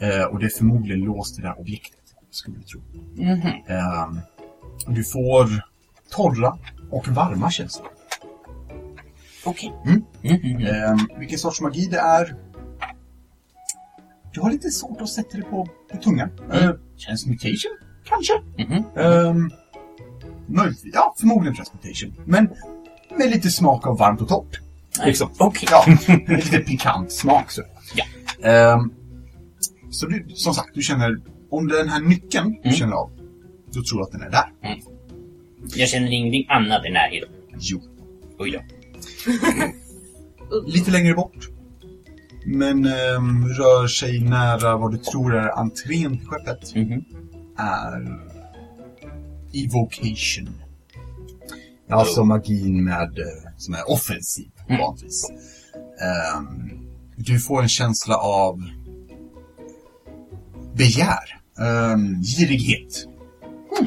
Eh, 0.00 0.24
och 0.24 0.38
det 0.38 0.46
är 0.46 0.50
förmodligen 0.58 1.00
låst 1.00 1.34
till 1.34 1.42
det 1.42 1.48
här 1.48 1.60
objektet, 1.60 2.14
skulle 2.30 2.56
jag 2.56 2.66
tro. 2.66 2.80
Ehm, 3.66 4.20
du 4.94 5.04
får 5.04 5.64
torra 6.10 6.58
och 6.90 7.08
varma 7.08 7.50
känslor. 7.50 7.88
Okej. 9.44 9.72
Mm. 9.86 10.04
Mhm. 10.22 10.66
Ehm, 10.66 10.98
vilken 11.18 11.38
sorts 11.38 11.60
magi 11.60 11.86
det 11.90 11.98
är. 11.98 12.36
Du 14.32 14.40
har 14.40 14.50
lite 14.50 14.70
svårt 14.70 15.00
att 15.00 15.08
sätta 15.08 15.36
det 15.36 15.42
på, 15.42 15.68
på 15.90 15.96
tungan. 15.96 16.30
Mm. 16.52 16.76
transmutation, 17.06 17.78
kanske? 18.10 18.32
Mhm. 18.58 18.84
Um, 19.06 19.50
möjligtvis, 20.46 20.94
ja, 20.94 21.14
förmodligen 21.18 21.56
transmutation. 21.56 22.14
Men 22.24 22.48
med 23.18 23.30
lite 23.30 23.50
smak 23.50 23.86
av 23.86 23.98
varmt 23.98 24.20
och 24.20 24.28
torrt. 24.28 24.60
Liksom. 25.04 25.30
Okej. 25.38 25.68
Ja, 25.72 25.84
med 26.26 26.44
lite 26.44 26.58
pikant 26.58 27.12
smak. 27.12 27.50
Så, 27.50 27.62
Ja. 27.94 28.04
Ehm, 28.48 28.90
så 29.90 30.06
du, 30.06 30.24
som 30.34 30.54
sagt, 30.54 30.68
du 30.74 30.82
känner, 30.82 31.20
om 31.50 31.68
den 31.68 31.88
här 31.88 32.00
nyckeln 32.00 32.50
du 32.52 32.58
Mm. 32.64 32.72
känner 32.76 32.92
av, 32.92 33.10
då 33.72 33.82
tror 33.82 33.98
du 33.98 34.04
att 34.04 34.12
den 34.12 34.22
är 34.22 34.30
där. 34.30 34.52
Jag 35.76 35.88
känner 35.88 36.12
ingenting 36.12 36.46
annat 36.48 36.86
i 36.86 36.90
närheten. 36.90 37.28
Jo. 37.58 37.80
Oj 38.38 38.50
då. 38.50 38.60
lite 40.66 40.90
längre 40.90 41.14
bort. 41.14 41.48
Men 42.46 42.84
ehm, 42.86 43.48
rör 43.48 43.86
sig 43.86 44.20
nära 44.20 44.76
vad 44.76 44.92
du 44.92 44.98
tror 44.98 45.34
är 45.36 45.58
entrén 45.58 46.18
till 46.18 46.26
skeppet. 46.26 46.74
Mhm. 46.74 47.04
Är 47.60 48.20
evocation. 49.54 50.62
Alltså 51.90 52.24
magin 52.24 52.84
med, 52.84 53.18
eh, 53.18 53.52
som 53.56 53.74
är 53.74 53.90
offensiv 53.90 54.50
Mm. 54.68 54.80
vanligtvis. 54.80 55.30
Ehm, 56.00 56.70
du 57.16 57.40
får 57.40 57.62
en 57.62 57.68
känsla 57.68 58.16
av 58.16 58.62
begär, 60.74 61.40
um, 61.58 62.22
girighet, 62.22 63.06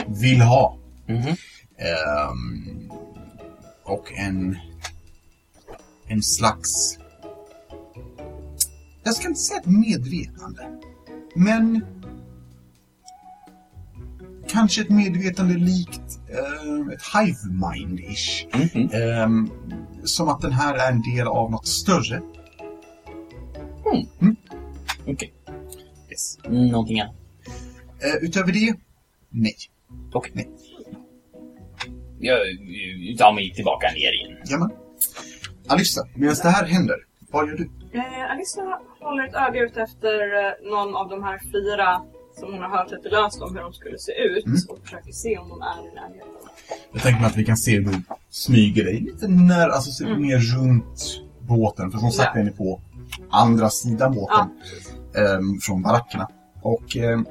vill 0.08 0.42
ha. 0.42 0.78
Mhm. 1.08 1.36
Ehm, 1.78 2.92
och 3.86 4.12
en 4.14 4.58
en 6.08 6.24
slags 6.24 6.98
jag 9.04 9.14
ska 9.16 9.28
inte 9.28 9.40
säga 9.40 9.60
ett 9.60 9.66
medvetande 9.66 10.68
men 11.36 11.86
kanske 14.48 14.82
ett 14.82 14.90
medvetande 14.90 15.54
likt 15.54 16.20
eh, 16.30 16.94
ett 16.94 17.02
hive 17.14 17.38
mind-ish. 17.50 18.48
Mhm. 18.54 18.90
Ehm, 18.94 19.50
som 20.04 20.30
att 20.30 20.42
den 20.42 20.52
här 20.52 20.76
är 20.76 20.92
en 20.92 21.02
del 21.02 21.28
av 21.28 21.52
något 21.52 21.68
större. 21.68 22.22
Okej. 25.08 25.34
Yes. 26.10 26.38
Någonting 26.48 27.00
annat? 27.00 27.16
Eh, 28.04 28.16
utöver 28.22 28.52
det, 28.52 28.74
nej. 29.30 29.56
Okej. 30.14 30.32
Nej. 30.36 30.50
Jag 32.20 32.38
eh, 32.42 33.18
tar 33.18 33.34
mig 33.34 33.54
tillbaka 33.54 33.88
ner 33.88 34.14
igen. 34.14 34.38
Jamen. 34.46 34.70
Alissa, 35.68 36.08
medan 36.16 36.36
det 36.44 36.50
här 36.50 36.66
händer, 36.66 36.96
vad 37.32 37.48
gör 37.50 37.58
du? 37.58 37.70
Eh, 37.94 38.32
Alissa 38.32 38.80
håller 39.00 39.28
ett 39.28 39.36
öga 39.36 39.62
ut 39.62 39.78
efter 39.78 40.46
eh, 40.46 40.72
någon 40.72 40.96
av 40.96 41.10
de 41.10 41.24
här 41.24 41.40
fyra 41.52 42.02
som 42.40 42.54
hon 42.54 42.62
har 42.62 42.70
hört 42.70 42.92
lite 42.92 43.10
löst 43.10 43.42
om 43.42 43.56
hur 43.56 43.62
de 43.62 43.74
skulle 43.74 43.98
se 43.98 44.12
ut 44.12 44.46
Mm. 44.46 44.58
och 44.70 44.80
försöker 44.84 45.12
se 45.12 45.38
om 45.38 45.50
de 45.50 45.62
är 45.62 45.92
i 45.92 45.96
närheten. 45.96 46.30
Jag 46.94 47.02
tänker 47.02 47.22
mig 47.22 47.30
att 47.30 47.38
vi 47.38 47.46
kan 47.46 47.58
se 47.58 47.72
hur 47.80 47.84
du 47.86 48.02
smyger 48.30 48.84
dig 48.84 49.00
lite 49.00 49.28
nära, 49.28 49.72
alltså 49.72 49.92
se 49.92 50.06
Mm. 50.06 50.22
mer 50.22 50.38
runt 50.58 51.22
båten. 51.40 51.92
För 51.92 52.00
som 52.00 52.12
sagt 52.12 52.32
Ja. 52.34 52.40
är 52.40 52.44
ni 52.46 52.52
på 52.52 52.82
andra 53.30 53.70
sidan 53.70 54.14
båten. 54.16 54.50
Ja, 55.14 55.22
ehm, 55.22 55.60
från 55.62 55.82
barackerna. 55.82 56.28
Och 56.62 56.98
ehm, 56.98 57.26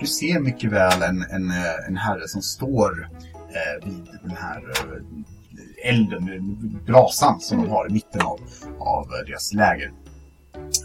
du 0.00 0.06
ser 0.06 0.40
mycket 0.40 0.72
väl 0.72 1.02
en, 1.02 1.22
en, 1.30 1.50
eh, 1.50 1.88
en 1.88 1.96
herre 1.96 2.28
som 2.28 2.42
står 2.42 3.08
eh, 3.48 3.86
vid 3.88 4.06
den 4.22 4.36
här 4.36 4.62
eh, 4.70 5.94
elden, 5.94 6.80
brasan 6.86 7.40
som 7.40 7.62
de 7.62 7.70
har 7.70 7.90
i 7.90 7.92
mitten 7.92 8.20
av, 8.22 8.40
av 8.78 9.08
deras 9.26 9.52
läger. 9.52 9.92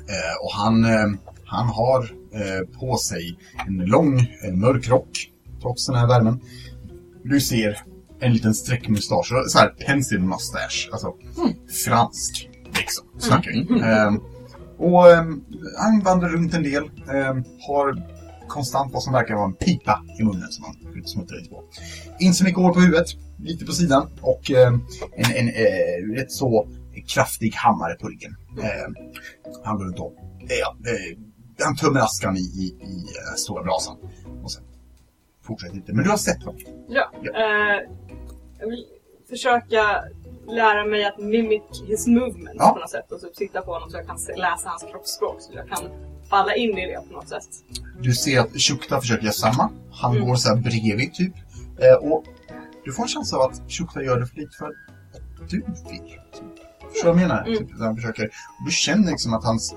Eh, 0.09 0.43
och 0.43 0.51
han, 0.53 0.85
eh, 0.85 1.07
han 1.45 1.67
har 1.67 2.11
eh, 2.33 2.79
på 2.79 2.97
sig 2.97 3.37
en 3.67 3.77
lång 3.77 4.19
eh, 4.19 4.53
mörk 4.53 4.89
rock, 4.89 5.31
trots 5.61 5.87
den 5.87 5.95
här 5.95 6.07
värmen. 6.07 6.39
Du 7.23 7.41
ser 7.41 7.81
en 8.19 8.33
liten 8.33 8.53
streckmustasch, 8.53 9.33
så 9.47 9.59
här 9.59 9.67
pencil 9.69 10.19
mustache, 10.19 10.89
alltså 10.91 11.13
fransk 11.85 12.49
liksom, 12.77 13.05
snackar 13.19 13.51
vi. 13.51 13.81
Ehm, 13.81 14.19
och 14.77 15.11
ehm, 15.11 15.43
han 15.77 15.99
vandrar 15.99 16.29
runt 16.29 16.53
en 16.53 16.63
del, 16.63 16.83
ehm, 16.83 17.43
har 17.67 18.13
konstant 18.47 18.93
vad 18.93 19.03
som 19.03 19.13
verkar 19.13 19.35
vara 19.35 19.45
en 19.45 19.53
pipa 19.53 20.03
i 20.19 20.23
munnen 20.23 20.51
som 20.51 20.65
han 20.65 21.03
smuttar 21.05 21.35
lite 21.35 21.49
på. 21.49 21.63
Inte 22.19 22.37
så 22.37 22.43
mycket 22.43 22.59
hår 22.59 22.73
på 22.73 22.79
huvudet, 22.79 23.07
lite 23.39 23.65
på 23.65 23.71
sidan 23.71 24.09
och 24.21 24.51
ehm, 24.51 24.81
en, 25.15 25.31
en 25.35 25.47
eh, 25.47 26.15
rätt 26.15 26.31
så 26.31 26.67
kraftig 27.07 27.53
hammare 27.55 27.93
på 27.93 28.07
ryggen. 28.07 28.35
Han 29.63 29.77
går 29.77 29.85
runt 29.85 29.99
och, 29.99 30.13
eh, 30.49 30.57
ja, 30.59 30.75
eh, 30.85 31.17
han 31.59 31.75
tömmer 31.75 31.99
askan 31.99 32.37
i, 32.37 32.39
i, 32.39 32.63
i 32.81 32.95
eh, 33.29 33.35
stora 33.37 33.63
brasan. 33.63 33.97
Och 34.43 34.51
sen 34.51 34.63
fortsätter 35.43 35.75
lite. 35.75 35.93
Men 35.93 36.03
du 36.03 36.09
har 36.09 36.17
sett 36.17 36.43
honom? 36.43 36.61
Ja. 36.87 37.11
Ja. 37.21 37.31
Eh, 37.31 37.81
jag 38.59 38.67
vill 38.67 38.85
försöka 39.29 40.03
lära 40.47 40.85
mig 40.85 41.05
att 41.05 41.17
mimic 41.19 41.61
his 41.87 42.07
movements 42.07 42.53
Ja. 42.55 42.69
på 42.73 42.79
något 42.79 42.89
sätt 42.89 43.11
och 43.11 43.21
typ 43.21 43.35
sitta 43.35 43.61
på 43.61 43.73
honom 43.73 43.89
så 43.89 43.97
jag 43.97 44.07
kan 44.07 44.17
läsa 44.35 44.69
hans 44.69 44.83
kroppsspråk 44.91 45.35
så 45.41 45.53
jag 45.53 45.67
kan 45.69 45.89
falla 46.29 46.55
in 46.55 46.77
i 46.77 46.87
det 46.87 47.07
på 47.07 47.13
något 47.13 47.29
sätt. 47.29 47.47
Du 48.01 48.13
ser 48.13 48.39
att 48.39 48.61
Shukta 48.61 49.01
försöker 49.01 49.23
göra 49.23 49.33
samma. 49.33 49.69
Han 49.91 50.15
Mm. 50.15 50.27
går 50.27 50.35
så 50.35 50.49
här 50.49 50.55
bredvid 50.55 51.13
typ. 51.13 51.33
Eh, 51.79 52.11
och 52.11 52.23
du 52.85 52.93
får 52.93 53.03
en 53.03 53.09
känsla 53.09 53.37
av 53.37 53.51
att 53.51 53.61
Shukta 53.71 54.03
gör 54.03 54.19
det 54.19 54.25
för 54.27 54.35
lite 54.35 54.57
för 54.57 54.65
att 54.65 55.49
du 55.49 55.57
vill. 55.57 55.99
Typ. 56.33 56.41
Förstår 56.91 57.09
du 57.09 57.13
vad 57.13 57.21
jag 57.21 57.27
menar? 57.29 57.45
Mm. 57.45 57.57
Typ, 57.57 57.67
han 57.79 57.95
försöker. 57.95 58.29
Du 58.65 58.71
känner 58.71 59.11
liksom 59.11 59.33
att 59.33 59.43
hans... 59.43 59.75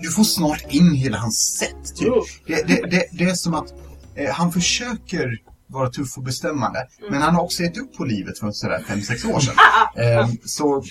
Du 0.00 0.10
får 0.10 0.24
snart 0.24 0.64
in 0.68 0.94
hela 0.94 1.18
hans 1.18 1.56
sätt. 1.58 1.96
Typ. 1.96 2.12
Det, 2.46 2.66
det, 2.66 2.90
det, 2.90 3.08
det 3.12 3.24
är 3.24 3.34
som 3.34 3.54
att 3.54 3.74
eh, 4.14 4.30
han 4.30 4.52
försöker 4.52 5.40
vara 5.66 5.90
tuff 5.90 6.16
och 6.16 6.22
bestämmande. 6.22 6.78
Mm. 6.78 7.12
Men 7.12 7.22
han 7.22 7.34
har 7.34 7.42
också 7.42 7.62
gett 7.62 7.78
upp 7.78 7.96
på 7.96 8.04
livet 8.04 8.38
för 8.38 8.50
sådär 8.50 8.84
5-6 8.88 9.34
år 9.34 9.40
sedan. 9.40 9.54
Eh, 9.96 10.28
så 10.44 10.82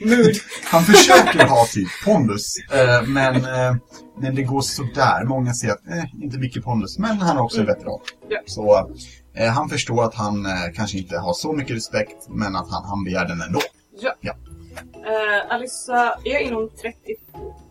han 0.70 0.84
försöker 0.84 1.46
ha 1.46 1.66
typ 1.66 1.88
pondus, 2.04 2.56
eh, 2.72 3.06
men, 3.06 3.34
eh, 3.36 3.76
men 4.20 4.34
det 4.34 4.42
går 4.42 4.60
sådär. 4.60 5.24
Många 5.24 5.54
säger 5.54 5.74
att 5.74 5.86
eh, 5.86 6.22
inte 6.22 6.38
mycket 6.38 6.64
pondus, 6.64 6.98
men 6.98 7.18
han 7.18 7.36
är 7.36 7.42
också 7.42 7.60
en 7.60 7.66
veteran. 7.66 8.00
Ja. 8.28 8.40
Så 8.46 8.90
eh, 9.36 9.52
han 9.52 9.68
förstår 9.68 10.04
att 10.04 10.14
han 10.14 10.46
eh, 10.46 10.52
kanske 10.74 10.98
inte 10.98 11.18
har 11.18 11.32
så 11.34 11.52
mycket 11.52 11.76
respekt, 11.76 12.28
men 12.28 12.56
att 12.56 12.70
han, 12.70 12.84
han 12.84 13.04
begär 13.04 13.24
den 13.28 13.40
ändå. 13.40 13.60
Ja. 14.00 14.14
Ja. 14.20 14.34
Eh, 14.94 15.54
Alissa, 15.54 16.14
är 16.24 16.38
inom 16.38 16.70
30 16.82 16.96
Eh, 17.34 17.63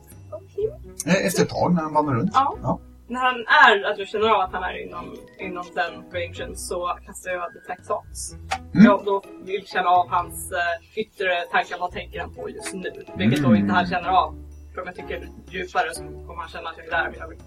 efter 1.12 1.44
ett 1.44 1.50
tag 1.50 1.74
när 1.74 1.82
han 1.82 1.94
vandrar 1.94 2.16
runt. 2.16 2.32
Ja. 2.34 2.58
Ja. 2.64 2.80
När 3.08 3.20
han 3.20 3.36
är, 3.68 3.92
att 3.92 3.98
jag 4.00 4.08
känner 4.08 4.30
av 4.30 4.42
att 4.42 4.54
han 4.54 4.64
är 4.64 4.86
inom, 4.88 5.16
inom 5.40 5.66
den 5.76 5.94
rangen 6.14 6.56
så 6.58 6.98
kastar 7.06 7.32
jag 7.32 7.54
detect 7.54 7.88
thoughts. 7.88 8.34
Mm. 8.74 8.86
Jag 8.86 9.06
då 9.06 9.24
vill 9.46 9.68
känna 9.68 9.90
av 9.90 10.10
hans 10.10 10.52
eh, 10.52 11.00
yttre 11.02 11.46
tankar, 11.52 11.78
vad 11.80 11.92
tänker 11.92 12.20
han 12.20 12.34
på 12.34 12.50
just 12.50 12.74
nu? 12.74 12.92
Vilket 13.18 13.42
då 13.42 13.48
Mm. 13.48 13.62
inte 13.62 13.74
han 13.74 13.88
känner 13.88 14.10
av. 14.10 14.36
För 14.74 14.82
om 14.82 14.88
jag 14.88 14.96
tycker 14.96 15.30
djupare 15.50 15.94
så 15.94 16.02
kommer 16.04 16.42
han 16.42 16.50
känna 16.50 16.70
att 16.70 16.78
jag 16.78 16.86
är 16.88 16.92
där 16.92 17.10
men 17.12 17.20
jag 17.20 17.28
vill 17.28 17.40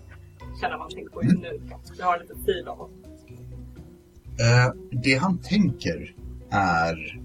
känna 0.61 0.77
vad 0.77 0.81
han 0.81 0.91
tänker 0.91 1.11
på 1.11 1.23
just 1.23 1.39
nu. 1.39 1.61
Jag 1.99 2.07
har 2.07 2.19
lite 2.19 2.35
fil 2.47 2.69
av 2.69 2.77
honom. 2.79 3.03
Eh, 4.41 4.99
det 5.03 5.15
han 5.15 5.39
tänker 5.39 6.15
är... 6.51 7.21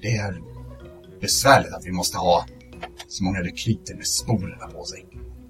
Det 0.00 0.16
är 0.16 0.40
besvärligt 1.20 1.72
att 1.74 1.86
vi 1.86 1.92
måste 1.92 2.18
ha 2.18 2.44
så 3.08 3.24
många 3.24 3.42
rekryter 3.42 3.94
med 3.94 4.06
sporerna 4.06 4.66
på 4.66 4.84
sig. 4.84 5.06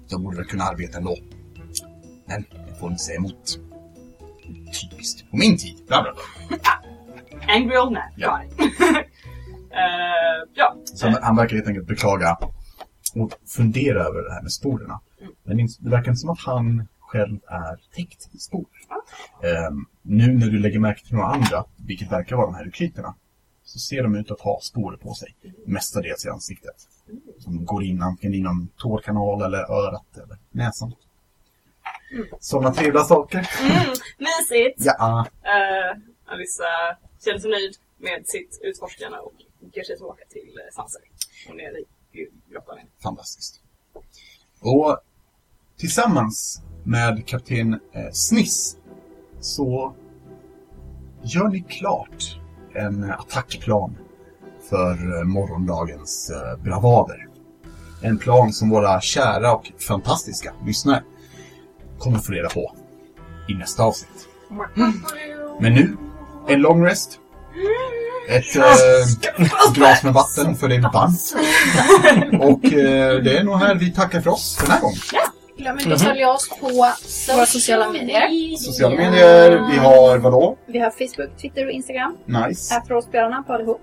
De 0.09 0.23
borde 0.23 0.37
väl 0.37 0.45
kunna 0.45 0.63
arbeta 0.63 0.97
ändå. 0.97 1.17
Men 2.27 2.45
jag 2.67 2.79
får 2.79 2.91
inte 2.91 3.03
säga 3.03 3.17
emot. 3.17 3.59
Typiskt. 4.81 5.31
På 5.31 5.37
min 5.37 5.57
tid. 5.57 5.75
Bla 5.87 6.03
bla 6.03 6.13
bla. 6.13 6.59
Angry 7.55 7.77
old 7.77 7.91
man, 7.91 8.01
Ja. 8.17 8.41
Eh, 9.77 10.49
ja. 10.53 10.75
Så 10.85 11.07
han, 11.09 11.23
han 11.23 11.35
verkar 11.35 11.55
helt 11.55 11.67
enkelt 11.67 11.87
beklaga 11.87 12.37
och 13.15 13.31
fundera 13.47 13.99
över 14.03 14.23
det 14.23 14.33
här 14.33 14.41
med 14.41 14.51
sporerna. 14.51 14.99
Men 15.43 15.57
det- 15.57 15.89
verkar 15.89 16.11
inte 16.11 16.19
som 16.21 16.29
att 16.29 16.39
han 16.39 16.87
själv 16.99 17.39
är 17.47 17.95
täckt 17.95 18.29
i 18.35 18.37
spor. 18.37 18.65
Ehm, 19.43 19.85
nu 20.01 20.33
när 20.33 20.47
du 20.47 20.59
lägger 20.59 20.79
märke 20.79 21.05
till 21.05 21.15
några 21.15 21.27
andra, 21.27 21.63
vilket 21.87 22.11
verkar 22.11 22.35
vara 22.35 22.45
de 22.45 22.55
här 22.55 22.63
rekryterna, 22.63 23.15
så 23.75 23.79
ser 23.79 24.03
de 24.03 24.15
ut 24.15 24.31
att 24.31 24.41
ha 24.41 24.59
sporer 24.61 24.97
på 24.97 25.13
sig. 25.13 25.35
Mestadels 25.65 26.25
i 26.25 26.29
ansiktet. 26.29 26.75
Som 27.39 27.65
går 27.65 27.83
in 27.83 28.01
antingen 28.01 28.33
inom 28.33 28.69
tårkanal 28.77 29.41
eller 29.41 29.57
örat 29.57 30.17
eller 30.17 30.37
näsan. 30.51 30.93
Sådana 32.39 32.73
trevliga 32.73 33.03
saker. 33.03 33.49
Mm, 33.61 33.93
mysigt! 34.17 34.75
Ja, 34.77 35.27
Eh, 35.43 36.01
Alissa 36.25 36.63
känner 37.25 37.39
sig 37.39 37.51
nöjd 37.51 37.75
med 37.97 38.27
sitt 38.27 38.59
utforskande 38.63 39.17
och 39.17 39.33
ger 39.73 39.83
sig 39.83 39.95
tillbaka 39.95 40.23
till 40.29 40.49
uh, 40.49 40.75
Sanser. 40.75 41.01
Hon 41.47 41.59
är 41.59 41.79
i 41.79 41.85
grottan 42.51 42.77
fantastiskt. 43.03 43.61
Och 44.59 44.97
tillsammans 45.77 46.61
med 46.83 47.27
kapten 47.27 47.73
eh, 47.73 48.11
Sniss 48.11 48.77
så 49.39 49.95
gör 51.23 51.47
ni 51.47 51.61
klart 51.61 52.39
en 52.75 53.11
attackplan 53.11 53.97
för 54.69 54.91
eh, 54.91 55.23
morgondagens 55.23 56.29
eh, 56.29 56.63
bravader. 56.63 57.27
En 58.01 58.17
plan 58.17 58.53
som 58.53 58.69
våra 58.69 59.01
kära 59.01 59.53
och 59.53 59.71
fantastiska 59.87 60.53
lyssnare 60.65 61.03
kommer 61.99 62.19
få 62.19 62.31
reda 62.31 62.49
på 62.49 62.75
i 63.47 63.53
nästa 63.53 63.83
avsnitt. 63.83 64.27
Men 65.59 65.73
nu, 65.73 65.97
en 66.47 66.61
long 66.61 66.85
rest. 66.85 67.19
Ett 68.29 68.55
äh, 68.55 69.73
glas 69.73 70.03
med 70.03 70.13
vatten 70.13 70.55
för 70.55 70.67
det 70.67 70.75
är 70.75 70.81
varmt. 70.81 71.35
Och 72.43 72.65
äh, 72.65 73.23
det 73.23 73.37
är 73.37 73.43
nog 73.43 73.59
här 73.59 73.75
vi 73.75 73.91
tackar 73.91 74.21
för 74.21 74.29
oss 74.29 74.55
för 74.57 74.65
den 74.65 74.71
här 74.71 74.81
gången. 74.81 74.97
Glöm 75.65 75.79
inte 75.79 75.93
att 75.93 76.01
följa 76.01 76.31
oss 76.31 76.49
på 76.49 76.67
våra 77.35 77.45
sociala 77.45 77.89
medier. 77.89 78.57
Sociala 78.57 78.95
medier, 78.95 79.71
vi 79.71 79.77
har 79.77 80.17
vadå? 80.17 80.57
Vi 80.65 80.79
har 80.79 80.91
Facebook, 80.91 81.37
Twitter 81.41 81.65
och 81.65 81.71
Instagram. 81.71 82.17
Nice. 82.25 82.75
Ät 82.75 82.89
Råspelarna 82.89 83.43
på 83.43 83.53
allihop. 83.53 83.81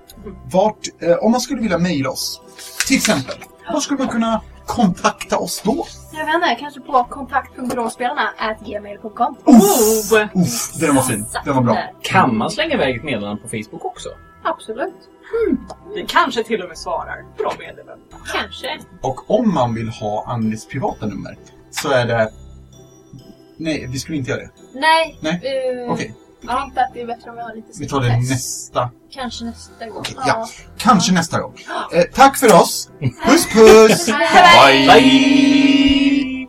Vart, 0.52 0.78
eh, 1.00 1.16
om 1.16 1.32
man 1.32 1.40
skulle 1.40 1.62
vilja 1.62 1.78
mejla 1.78 2.10
oss, 2.10 2.40
till 2.86 2.96
exempel, 2.96 3.34
var 3.72 3.80
skulle 3.80 3.98
man 3.98 4.08
kunna 4.08 4.42
kontakta 4.66 5.38
oss 5.38 5.62
då? 5.64 5.86
Jag 6.12 6.26
vet 6.26 6.34
inte, 6.34 6.56
kanske 6.60 6.80
på 6.80 7.04
kontakt.råspelarna.gmail.com 7.04 9.36
Oh! 9.44 10.14
Uff, 10.42 10.72
den 10.80 10.94
var 10.94 11.02
fin. 11.02 11.26
Den 11.44 11.54
var 11.54 11.62
bra. 11.62 11.78
Kan 12.02 12.36
man 12.36 12.50
slänga 12.50 12.74
iväg 12.74 12.96
ett 12.96 13.04
meddelande 13.04 13.42
på 13.42 13.48
Facebook 13.48 13.84
också? 13.84 14.08
Absolut. 14.44 14.94
Vi 15.94 16.04
kanske 16.08 16.44
till 16.44 16.62
och 16.62 16.68
med 16.68 16.78
svarar 16.78 17.24
på 17.36 17.42
de 17.42 17.52
meddelandena. 17.58 18.16
Kanske. 18.32 18.78
Och 19.00 19.30
om 19.30 19.54
man 19.54 19.74
vill 19.74 19.88
ha 19.88 20.24
Annelies 20.26 20.68
privata 20.68 21.06
nummer 21.06 21.36
så 21.72 21.90
är 21.90 22.06
det... 22.06 22.32
Nej, 23.56 23.86
vi 23.92 23.98
skulle 23.98 24.18
inte 24.18 24.30
göra 24.30 24.40
det. 24.40 24.50
Nej. 24.74 25.18
Nej, 25.20 25.32
eh, 25.84 25.92
Okej, 25.92 26.14
Jag 26.40 26.58
tänkte 26.60 26.80
att 26.82 26.94
det 26.94 27.00
är 27.00 27.06
bättre 27.06 27.30
om 27.30 27.36
vi 27.36 27.42
har 27.42 27.54
lite 27.54 27.68
vi 27.78 27.88
tar 27.88 28.00
det 28.00 28.06
sekretess. 28.06 28.30
nästa. 28.30 28.90
Kanske 29.10 29.44
nästa 29.44 29.86
gång. 29.88 30.04
Ja, 30.26 30.48
kanske 30.78 31.12
nästa 31.12 31.40
gång. 31.40 31.54
Eh, 31.94 32.02
tack 32.14 32.36
för 32.38 32.54
oss. 32.54 32.90
Puss 33.26 33.46
puss! 33.52 34.08
Hej! 34.20 34.86
Bye! 34.86 36.41